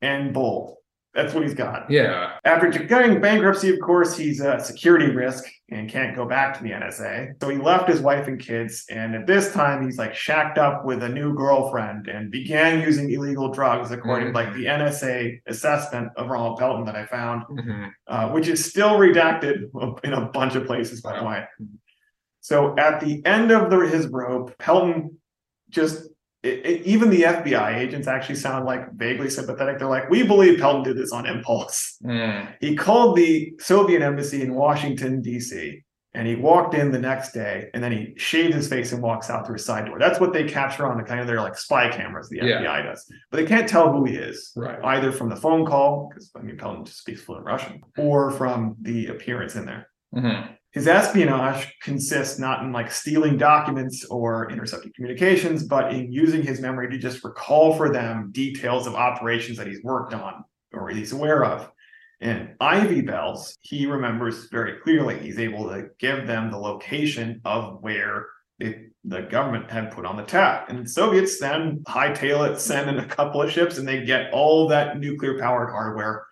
and 0.00 0.32
bowl. 0.32 0.79
That's 1.12 1.34
what 1.34 1.42
he's 1.42 1.54
got. 1.54 1.90
yeah, 1.90 2.36
After 2.44 2.70
declaring 2.70 3.20
bankruptcy, 3.20 3.68
of 3.74 3.80
course, 3.80 4.16
he's 4.16 4.40
a 4.40 4.60
security 4.60 5.06
risk 5.12 5.44
and 5.68 5.90
can't 5.90 6.14
go 6.14 6.24
back 6.24 6.56
to 6.56 6.62
the 6.62 6.70
NSA. 6.70 7.32
So 7.42 7.48
he 7.48 7.56
left 7.58 7.88
his 7.88 8.00
wife 8.00 8.28
and 8.28 8.38
kids. 8.38 8.84
And 8.90 9.16
at 9.16 9.26
this 9.26 9.52
time, 9.52 9.84
he's 9.84 9.98
like 9.98 10.14
shacked 10.14 10.56
up 10.58 10.84
with 10.84 11.02
a 11.02 11.08
new 11.08 11.34
girlfriend 11.34 12.06
and 12.06 12.30
began 12.30 12.80
using 12.80 13.10
illegal 13.10 13.50
drugs, 13.52 13.90
according 13.90 14.28
to 14.28 14.32
like 14.34 14.54
the 14.54 14.66
NSA 14.66 15.40
assessment 15.46 16.10
of 16.16 16.28
Ronald 16.28 16.58
Pelton 16.60 16.84
that 16.84 16.94
I 16.94 17.06
found, 17.06 17.42
mhm, 17.50 17.90
uh, 18.06 18.28
which 18.30 18.46
is 18.46 18.64
still 18.64 18.90
redacted 18.92 19.64
in 20.04 20.12
a 20.12 20.26
bunch 20.30 20.54
of 20.54 20.64
places, 20.66 21.00
by 21.00 21.18
the 21.18 21.24
way. 21.24 21.44
So 22.40 22.76
at 22.78 23.00
the 23.00 23.24
end 23.26 23.50
of 23.50 23.68
the, 23.70 23.80
his 23.80 24.06
rope, 24.06 24.56
Pelton 24.58 25.18
just 25.70 26.08
it, 26.42 26.64
it- 26.66 26.82
even 26.86 27.10
the 27.10 27.22
FBI 27.22 27.76
agents 27.78 28.08
actually 28.08 28.36
sound 28.36 28.64
like 28.64 28.90
vaguely 28.94 29.28
sympathetic. 29.30 29.78
They're 29.78 29.88
like, 29.88 30.08
"We 30.10 30.22
believe 30.22 30.58
Pelton 30.60 30.82
did 30.84 30.96
this 30.96 31.12
on 31.12 31.26
impulse." 31.26 31.96
mm, 32.04 32.48
He 32.60 32.76
called 32.76 33.16
the 33.16 33.52
Soviet 33.58 34.02
embassy 34.02 34.42
in 34.42 34.54
Washington, 34.54 35.20
D.C., 35.22 35.82
and 36.12 36.26
he 36.26 36.34
walked 36.34 36.74
in 36.74 36.90
the 36.90 36.98
next 36.98 37.30
day 37.30 37.68
and 37.72 37.80
then 37.84 37.92
he 37.92 38.14
shaved 38.16 38.52
his 38.52 38.66
face 38.68 38.90
and 38.92 39.00
walks 39.00 39.30
out 39.30 39.46
through 39.46 39.54
a 39.54 39.58
side 39.60 39.86
door. 39.86 39.96
That's 40.00 40.18
what 40.18 40.32
they 40.32 40.42
capture 40.42 40.84
on 40.90 40.98
the 40.98 41.04
kind 41.04 41.20
of 41.20 41.28
their 41.28 41.40
like 41.40 41.56
spy 41.56 41.88
cameras, 41.88 42.28
the 42.28 42.38
Yeah. 42.38 42.60
FBI 42.62 42.82
does. 42.82 43.06
But 43.30 43.36
they 43.36 43.46
can't 43.46 43.68
tell 43.68 43.92
who 43.92 44.04
he 44.06 44.16
is, 44.16 44.50
right. 44.56 44.80
either 44.82 45.12
from 45.12 45.28
the 45.28 45.36
phone 45.36 45.64
call, 45.64 46.08
because 46.08 46.32
I 46.34 46.40
mean, 46.42 46.56
Pelton 46.56 46.84
just 46.84 46.98
speaks 46.98 47.20
fluent 47.22 47.44
Russian, 47.46 47.80
or 47.96 48.32
from 48.32 48.74
the 48.82 49.06
appearance 49.06 49.54
in 49.54 49.66
there. 49.66 49.86
mhm, 50.12 50.48
His 50.72 50.86
espionage 50.86 51.66
consists 51.82 52.38
not 52.38 52.62
in 52.62 52.72
like 52.72 52.92
stealing 52.92 53.36
documents 53.36 54.04
or 54.04 54.50
intercepting 54.50 54.92
communications, 54.94 55.64
but 55.64 55.92
in 55.92 56.12
using 56.12 56.42
his 56.42 56.60
memory 56.60 56.88
to 56.90 56.98
just 56.98 57.24
recall 57.24 57.74
for 57.74 57.92
them 57.92 58.30
details 58.32 58.86
of 58.86 58.94
operations 58.94 59.58
that 59.58 59.66
he's 59.66 59.82
worked 59.82 60.14
on 60.14 60.44
or 60.72 60.88
he's 60.88 61.12
aware 61.12 61.44
of. 61.44 61.70
And 62.20 62.54
Ivy 62.60 63.00
Bells, 63.00 63.56
he 63.62 63.86
remembers 63.86 64.48
very 64.50 64.78
clearly. 64.80 65.18
He's 65.18 65.38
able 65.38 65.68
to 65.70 65.88
give 65.98 66.26
them 66.26 66.50
the 66.50 66.58
location 66.58 67.40
of 67.44 67.78
where 67.80 68.26
it, 68.60 68.92
the 69.04 69.22
government 69.22 69.70
had 69.70 69.90
put 69.90 70.04
on 70.04 70.18
the 70.18 70.22
tap. 70.22 70.68
And 70.68 70.84
the 70.84 70.88
Soviets 70.88 71.40
then 71.40 71.82
hightail 71.88 72.48
it, 72.48 72.60
send 72.60 72.90
in 72.90 72.98
a 72.98 73.06
couple 73.06 73.42
of 73.42 73.50
ships, 73.50 73.78
and 73.78 73.88
they 73.88 74.04
get 74.04 74.32
all 74.32 74.68
that 74.68 75.00
nuclear 75.00 75.38
powered 75.38 75.70
hardware 75.70 76.26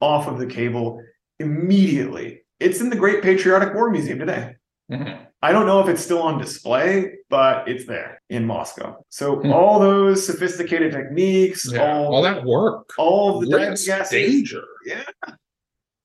off 0.00 0.28
of 0.28 0.38
the 0.38 0.46
cable 0.46 1.02
immediately. 1.40 2.42
It's 2.60 2.80
in 2.80 2.90
the 2.90 2.96
Great 2.96 3.22
Patriotic 3.22 3.74
War 3.74 3.90
Museum 3.90 4.18
today. 4.18 4.56
mhm. 4.90 5.26
I 5.42 5.52
don't 5.52 5.66
know 5.66 5.80
if 5.80 5.88
it's 5.88 6.02
still 6.02 6.22
on 6.22 6.38
display, 6.38 7.16
but 7.28 7.68
it's 7.68 7.86
there 7.86 8.22
in 8.30 8.46
Moscow. 8.46 9.04
So 9.10 9.36
Hmm. 9.40 9.52
all 9.52 9.78
those 9.78 10.24
sophisticated 10.24 10.92
techniques, 10.92 11.70
Yeah, 11.70 11.82
all 11.82 12.14
all 12.16 12.22
that 12.22 12.44
work, 12.44 12.90
all 12.96 13.40
the 13.40 13.46
less 13.48 13.84
gases, 13.86 14.10
danger. 14.10 14.62
yeah, 14.86 15.02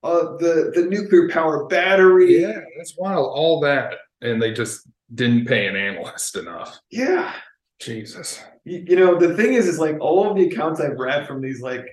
uh, 0.04 0.36
the 0.38 0.72
the 0.76 0.84
nuclear 0.90 1.30
power 1.30 1.66
battery, 1.68 2.42
Yeah, 2.42 2.60
that's 2.78 2.98
wild. 2.98 3.28
All 3.34 3.60
that, 3.62 4.00
and 4.22 4.42
they 4.42 4.52
just 4.52 4.88
didn't 5.14 5.46
pay 5.46 5.68
an 5.68 5.76
analyst 5.76 6.36
enough. 6.36 6.80
yeah. 6.90 7.34
Jesus. 7.80 8.44
You, 8.64 8.84
you 8.90 8.96
know 8.96 9.16
the 9.18 9.36
thing 9.36 9.54
is, 9.54 9.68
is 9.68 9.80
like 9.80 9.98
all 10.00 10.30
of 10.30 10.36
the 10.38 10.48
accounts 10.48 10.80
I've 10.80 11.00
read 11.00 11.26
from 11.28 11.42
these 11.42 11.62
like 11.62 11.84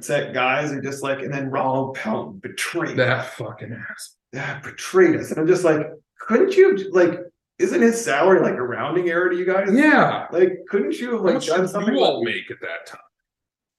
set 0.00 0.32
guys 0.34 0.72
are 0.72 0.80
just 0.80 1.02
like, 1.02 1.20
and 1.20 1.32
then 1.32 1.50
Ronald 1.50 1.94
Pelton 1.96 2.38
betrayed 2.38 2.96
That 2.96 3.30
fucking 3.34 3.72
ass. 3.72 4.16
yeah, 4.32 4.58
betrayed 4.60 5.16
us, 5.16 5.30
and 5.30 5.38
I'm 5.40 5.46
just 5.46 5.64
like, 5.64 5.86
couldn't 6.20 6.56
you 6.56 6.90
like? 6.92 7.20
Isn't 7.58 7.82
his 7.82 8.02
salary 8.02 8.40
like 8.40 8.54
a 8.54 8.62
rounding 8.62 9.08
error 9.08 9.28
to 9.30 9.36
you 9.36 9.44
guys? 9.46 9.68
Yeah. 9.72 10.26
Like, 10.32 10.64
couldn't 10.68 10.98
you 10.98 11.12
have 11.12 11.20
like 11.20 11.44
done 11.44 11.68
something? 11.68 11.94
you 11.94 12.00
like- 12.00 12.10
all 12.10 12.24
make 12.24 12.50
at 12.50 12.60
that 12.60 12.86
time? 12.86 13.00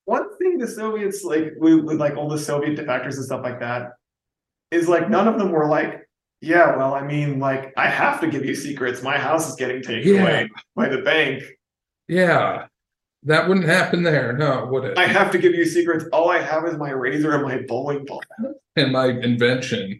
one 0.05 0.37
thing 0.37 0.57
the 0.57 0.67
Soviets 0.67 1.23
like 1.23 1.53
with, 1.57 1.79
with 1.85 1.97
like 1.97 2.17
all 2.17 2.27
the 2.27 2.37
Soviet 2.37 2.77
defectors 2.77 3.15
and 3.15 3.23
stuff 3.23 3.41
like 3.41 3.59
that 3.61 3.91
is 4.69 4.89
like 4.89 5.09
none 5.09 5.29
of 5.29 5.37
them 5.37 5.49
were 5.51 5.65
like, 5.67 6.01
yeah, 6.41 6.75
well, 6.75 6.93
I 6.93 7.01
mean, 7.03 7.39
like 7.39 7.71
I 7.77 7.87
have 7.87 8.19
to 8.21 8.27
give 8.27 8.43
you 8.45 8.53
secrets. 8.53 9.01
My 9.01 9.17
house 9.17 9.47
is 9.49 9.55
getting 9.55 9.81
taken 9.81 10.15
Yeah. 10.15 10.21
away 10.23 10.49
by 10.75 10.89
the 10.89 10.97
bank. 11.03 11.41
Yeah. 12.09 12.67
That 13.25 13.47
wouldn't 13.47 13.65
happen 13.65 14.03
there. 14.03 14.33
No, 14.33 14.65
would 14.71 14.83
it? 14.83 14.97
I 14.97 15.05
have 15.07 15.31
to 15.31 15.37
give 15.37 15.53
you 15.53 15.65
secrets. 15.65 16.05
All 16.11 16.29
I 16.29 16.41
have 16.41 16.65
is 16.65 16.77
my 16.77 16.91
razor 16.91 17.33
and 17.33 17.43
my 17.43 17.61
bowling 17.67 18.05
ball. 18.05 18.21
and 18.75 18.91
my 18.91 19.07
invention. 19.07 19.99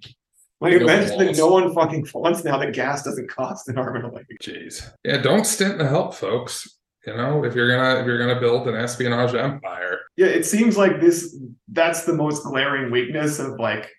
My 0.59 0.71
No 0.71 0.77
invention 0.77 1.17
that 1.19 1.37
no 1.37 1.47
one 1.47 1.73
fucking 1.73 2.07
wants 2.13 2.43
now 2.43 2.57
that 2.57 2.73
gas 2.73 3.03
doesn't 3.03 3.29
cost 3.29 3.67
an 3.69 3.77
arm 3.77 3.95
and 3.97 4.05
a 4.05 4.09
leg. 4.09 4.25
Jeez. 4.41 4.91
Yeah, 5.03 5.17
don't 5.17 5.45
stint 5.45 5.77
the 5.77 5.87
help, 5.87 6.13
folks. 6.15 6.77
You 7.05 7.15
know, 7.17 7.43
if 7.43 7.53
you're 7.53 7.69
gonna 7.69 7.99
if 7.99 8.05
you're 8.05 8.17
gonna 8.17 8.39
build 8.39 8.67
an 8.67 8.75
espionage 8.75 9.35
empire. 9.35 9.99
Yeah, 10.15 10.27
it 10.27 10.45
seems 10.45 10.77
like 10.77 11.01
this 11.01 11.37
that's 11.67 12.05
the 12.05 12.13
most 12.13 12.43
glaring 12.43 12.91
weakness 12.91 13.39
of 13.39 13.59
like 13.59 13.91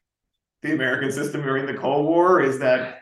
the 0.62 0.72
American 0.72 1.12
system 1.12 1.42
during 1.42 1.66
the 1.66 1.74
Cold 1.74 2.06
War 2.06 2.40
is 2.40 2.58
that 2.60 3.00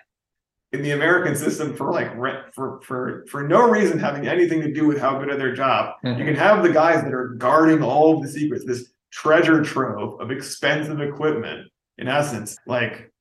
in 0.73 0.82
the 0.82 0.93
American 0.93 1.36
system 1.36 1.74
for 1.77 1.93
like 1.93 2.11
re- 2.16 2.40
for 2.55 2.81
for 2.82 3.24
for 3.28 3.47
no 3.47 3.69
reason 3.69 3.99
having 3.99 4.27
anything 4.27 4.61
to 4.62 4.73
do 4.73 4.86
with 4.86 4.99
how 4.99 5.19
good 5.19 5.28
of 5.31 5.39
their 5.39 5.55
job, 5.55 5.94
you 6.03 6.11
Mhm. 6.12 6.24
can 6.27 6.35
have 6.35 6.62
the 6.62 6.73
guys 6.73 7.03
that 7.05 7.12
are 7.12 7.28
guarding 7.39 7.82
all 7.82 8.16
of 8.16 8.23
the 8.23 8.28
secrets, 8.28 8.65
this 8.65 8.90
treasure 9.11 9.62
trove 9.62 10.19
of 10.20 10.31
expensive 10.31 11.01
equipment. 11.01 11.69
In 11.99 12.09
essence, 12.09 12.57
like 12.66 13.12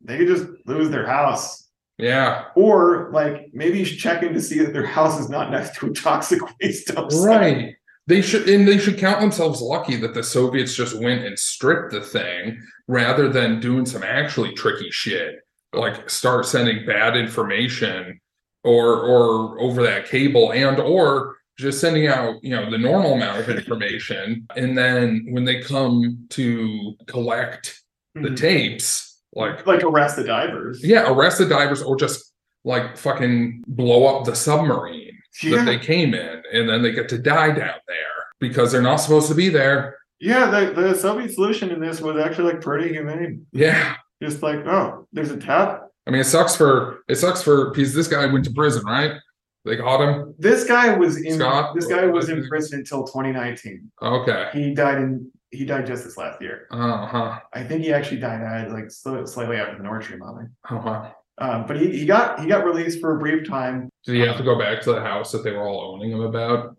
they 0.00 0.18
could 0.18 0.28
just 0.28 0.46
lose 0.66 0.88
their 0.90 1.04
house. 1.06 1.68
Yeah. 1.98 2.44
Or 2.54 3.10
like 3.12 3.50
maybe 3.52 3.84
checking 3.84 4.32
to 4.32 4.40
see 4.40 4.60
that 4.60 4.72
their 4.72 4.86
house 4.86 5.20
is 5.20 5.28
not 5.28 5.50
next 5.50 5.74
to 5.76 5.88
a 5.88 5.92
toxic 5.92 6.40
waste 6.62 6.88
dump. 6.94 7.10
Right. 7.12 7.74
They 8.06 8.22
should 8.22 8.48
and 8.48 8.66
they 8.66 8.78
should 8.78 8.98
count 8.98 9.20
themselves 9.20 9.60
lucky 9.60 9.96
that 9.96 10.14
the 10.14 10.22
Soviets 10.22 10.74
just 10.74 10.94
went 10.98 11.24
and 11.24 11.38
stripped 11.38 11.92
the 11.92 12.00
thing 12.00 12.60
rather 12.88 13.28
than 13.28 13.60
doing 13.60 13.84
some 13.84 14.02
actually 14.04 14.52
tricky 14.54 14.90
shit. 14.90 15.40
Like 15.72 16.10
start 16.10 16.46
sending 16.46 16.84
bad 16.84 17.16
information 17.16 18.20
or 18.64 19.00
or 19.00 19.60
over 19.60 19.82
that 19.82 20.06
cable 20.06 20.52
and 20.52 20.78
or 20.80 21.36
just 21.58 21.80
sending 21.80 22.06
out, 22.08 22.42
you 22.42 22.50
know, 22.50 22.70
the 22.70 22.78
normal 22.78 23.14
amount 23.14 23.38
of 23.38 23.48
information. 23.50 24.46
And 24.56 24.76
then 24.76 25.26
when 25.30 25.44
they 25.44 25.60
come 25.60 26.26
to 26.30 26.94
collect 27.06 27.78
the 28.14 28.30
Mhm. 28.30 28.36
tapes, 28.36 29.20
like 29.34 29.66
Like 29.66 29.84
arrest 29.84 30.16
the 30.16 30.24
divers. 30.24 30.82
yeah, 30.82 31.10
arrest 31.12 31.38
the 31.38 31.46
divers 31.46 31.82
or 31.82 31.96
just 31.96 32.32
like 32.64 32.96
fucking 32.96 33.62
blow 33.68 34.06
up 34.06 34.24
the 34.24 34.34
submarine 34.34 35.16
Yeah. 35.42 35.56
that 35.58 35.66
they 35.66 35.78
came 35.78 36.14
in 36.14 36.42
and 36.52 36.68
then 36.68 36.82
they 36.82 36.92
get 36.92 37.08
to 37.10 37.18
die 37.18 37.50
down 37.52 37.78
there 37.86 38.24
because 38.40 38.72
they're 38.72 38.82
not 38.82 38.96
supposed 38.96 39.28
to 39.28 39.34
be 39.34 39.48
there. 39.50 39.98
Yeah, 40.18 40.50
the, 40.50 40.72
the 40.72 40.94
Soviet 40.94 41.32
solution 41.32 41.70
in 41.70 41.80
this 41.80 42.00
was 42.00 42.16
actually 42.20 42.52
like 42.54 42.60
pretty 42.62 42.88
humane. 42.88 43.46
Yeah. 43.52 43.94
Just 44.22 44.42
like, 44.42 44.66
oh, 44.66 45.06
there's 45.12 45.30
a 45.30 45.36
tap. 45.36 45.88
I 46.06 46.10
mean, 46.10 46.20
it 46.20 46.24
sucks 46.24 46.56
for 46.56 47.02
it 47.08 47.16
sucks 47.16 47.42
for 47.42 47.70
because 47.70 47.94
this 47.94 48.08
guy 48.08 48.26
went 48.26 48.44
to 48.46 48.52
prison, 48.52 48.84
right? 48.84 49.12
They 49.64 49.76
caught 49.76 50.00
him. 50.00 50.34
This 50.38 50.64
guy 50.64 50.96
was 50.96 51.22
in 51.22 51.34
Scott? 51.34 51.74
this 51.74 51.86
guy 51.86 52.06
was 52.06 52.28
in 52.28 52.46
prison 52.48 52.80
until 52.80 53.04
2019. 53.04 53.90
Okay. 54.02 54.48
He 54.52 54.74
died 54.74 54.98
in 54.98 55.30
he 55.50 55.64
died 55.64 55.86
just 55.86 56.04
this 56.04 56.16
last 56.16 56.40
year. 56.40 56.66
Uh 56.70 57.06
huh. 57.06 57.40
I 57.52 57.64
think 57.64 57.82
he 57.82 57.92
actually 57.92 58.20
died 58.20 58.42
uh, 58.42 58.72
like 58.72 58.90
slightly 58.90 59.56
after 59.56 59.76
the 59.76 59.82
Nord 59.82 60.04
Stream 60.04 60.20
bombing. 60.20 60.50
Oh 60.70 60.76
wow. 60.76 61.14
Um, 61.38 61.66
but 61.66 61.80
he, 61.80 61.90
he 61.98 62.06
got 62.06 62.40
he 62.40 62.46
got 62.46 62.64
released 62.64 63.00
for 63.00 63.16
a 63.16 63.18
brief 63.18 63.48
time. 63.48 63.88
Did 64.04 64.14
he 64.14 64.20
have 64.20 64.36
to 64.36 64.42
go 64.42 64.58
back 64.58 64.82
to 64.82 64.92
the 64.92 65.00
house 65.00 65.32
that 65.32 65.42
they 65.42 65.52
were 65.52 65.66
all 65.66 65.94
owning 65.94 66.10
him 66.12 66.20
about? 66.20 66.76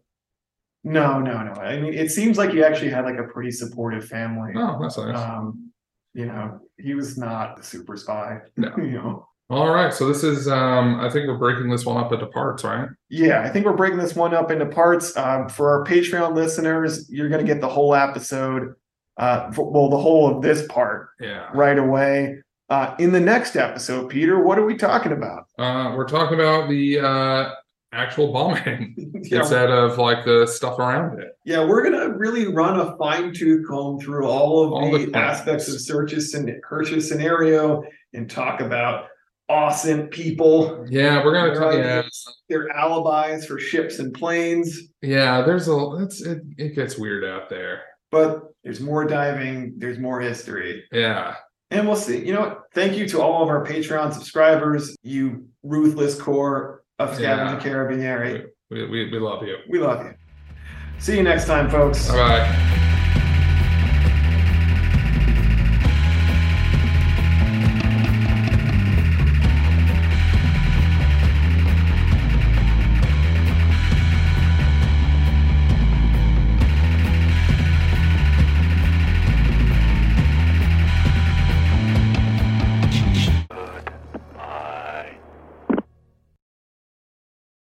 No, 0.84 1.20
no, 1.20 1.44
no. 1.44 1.54
I 1.54 1.80
mean, 1.80 1.94
it 1.94 2.12
seems 2.12 2.38
like 2.38 2.52
he 2.52 2.64
actually 2.64 2.90
had 2.90 3.06
like 3.06 3.18
a 3.18 3.24
pretty 3.24 3.52
supportive 3.52 4.08
family. 4.08 4.54
Oh, 4.56 4.80
that's 4.82 4.98
nice. 4.98 5.18
Um, 5.18 5.71
you 6.14 6.26
know, 6.26 6.60
he 6.78 6.94
was 6.94 7.18
not 7.18 7.60
a 7.60 7.64
super 7.64 7.96
spy. 7.98 8.40
No. 8.58 8.72
you 8.78 8.92
know. 8.92 9.28
All 9.50 9.70
right. 9.74 9.94
So 9.94 10.08
this 10.08 10.24
is 10.24 10.48
um 10.48 11.00
I 11.02 11.10
think 11.10 11.28
we're 11.28 11.38
breaking 11.38 11.70
this 11.70 11.86
one 11.86 11.98
up 11.98 12.14
into 12.14 12.26
parts, 12.28 12.64
right? 12.64 12.88
Yeah, 13.10 13.42
I 13.42 13.50
think 13.50 13.66
we're 13.66 13.74
breaking 13.76 13.98
this 14.00 14.16
one 14.16 14.34
up 14.34 14.50
into 14.52 14.66
parts. 14.66 15.16
Um, 15.18 15.50
for 15.50 15.70
our 15.70 15.86
Patreon 15.86 16.34
listeners, 16.36 17.10
you're 17.10 17.28
going 17.30 17.46
to 17.46 17.54
get 17.54 17.60
the 17.62 17.68
whole 17.68 17.94
episode, 17.94 18.76
uh, 19.18 19.52
for, 19.52 19.70
well, 19.70 19.90
the 19.90 19.98
whole 19.98 20.34
of 20.36 20.42
this 20.42 20.66
part 20.68 21.10
Yeah. 21.20 21.50
right 21.54 21.78
away. 21.78 22.42
Uh, 22.70 22.96
in 23.00 23.12
the 23.12 23.20
next 23.20 23.58
episode, 23.58 24.08
Peter, 24.10 24.40
what 24.42 24.58
are 24.58 24.66
we 24.66 24.76
talking 24.78 25.12
about? 25.12 25.44
Uh 25.60 25.94
we're 25.98 26.08
talking 26.08 26.40
about 26.40 26.70
the 26.70 27.00
uh 27.00 27.50
actual 27.94 28.32
bombing 28.32 28.96
Yeah, 29.24 29.40
instead 29.40 29.70
of 29.70 29.98
like 29.98 30.24
the 30.26 30.48
stuff 30.48 30.80
around 30.80 31.20
it. 31.20 31.30
yeah, 31.46 31.66
we're 31.66 31.84
going 31.84 32.00
to 32.10 32.18
really 32.18 32.48
run 32.48 32.80
a 32.80 32.96
fine 32.98 33.34
tooth 33.34 33.68
comb 33.68 34.00
through 34.00 34.26
all 34.26 34.64
of 34.66 34.72
All 34.72 34.92
the, 34.92 35.06
the 35.08 35.18
aspects 35.18 35.66
of 35.68 35.74
plans. 35.74 35.86
Search's 35.88 36.34
and 36.34 36.50
Hersh's 36.64 37.08
scenario 37.10 37.84
and 38.14 38.30
talk 38.30 38.62
about 38.62 39.08
awesome 39.50 40.08
people, 40.08 40.86
Yeah, 40.90 41.24
we're 41.24 41.34
gonna 41.34 41.54
talk. 41.60 41.74
yeah. 41.74 42.04
their 42.48 42.70
alibis 42.70 43.46
for 43.46 43.60
ships 43.60 44.00
and 44.00 44.14
planes. 44.14 44.80
Yeah, 45.02 45.42
there's 45.42 45.68
a 45.68 45.98
it's 46.02 46.22
it, 46.22 46.42
it 46.58 46.74
gets 46.76 46.98
weird 46.98 47.26
out 47.26 47.50
there. 47.50 47.82
But 48.12 48.44
there's 48.64 48.80
more 48.80 49.04
diving, 49.06 49.74
there's 49.78 50.00
more 50.00 50.22
history. 50.22 50.86
Yeah. 50.94 51.36
And 51.70 51.88
we'll 51.88 51.96
see. 51.98 52.26
You 52.26 52.34
know 52.34 52.42
what? 52.42 52.62
Thank 52.74 52.98
you 52.98 53.08
to 53.10 53.22
all 53.22 53.44
of 53.44 53.50
our 53.50 53.66
Patreon 53.66 54.14
subscribers, 54.14 54.96
you 55.04 55.48
ruthless 55.64 56.20
core 56.20 56.81
of 57.10 57.16
Scavenger 57.16 57.68
Yeah. 57.68 57.74
Carabinieri. 57.76 58.46
We, 58.70 58.86
we, 58.88 59.12
we 59.12 59.20
love 59.20 59.44
you. 59.44 59.58
We 59.70 59.80
love 59.80 60.06
you. 60.06 60.14
See 61.00 61.18
you 61.18 61.24
next 61.24 61.46
time, 61.46 61.70
folks. 61.70 62.08
Bye 62.10 62.16
bye. 62.18 62.88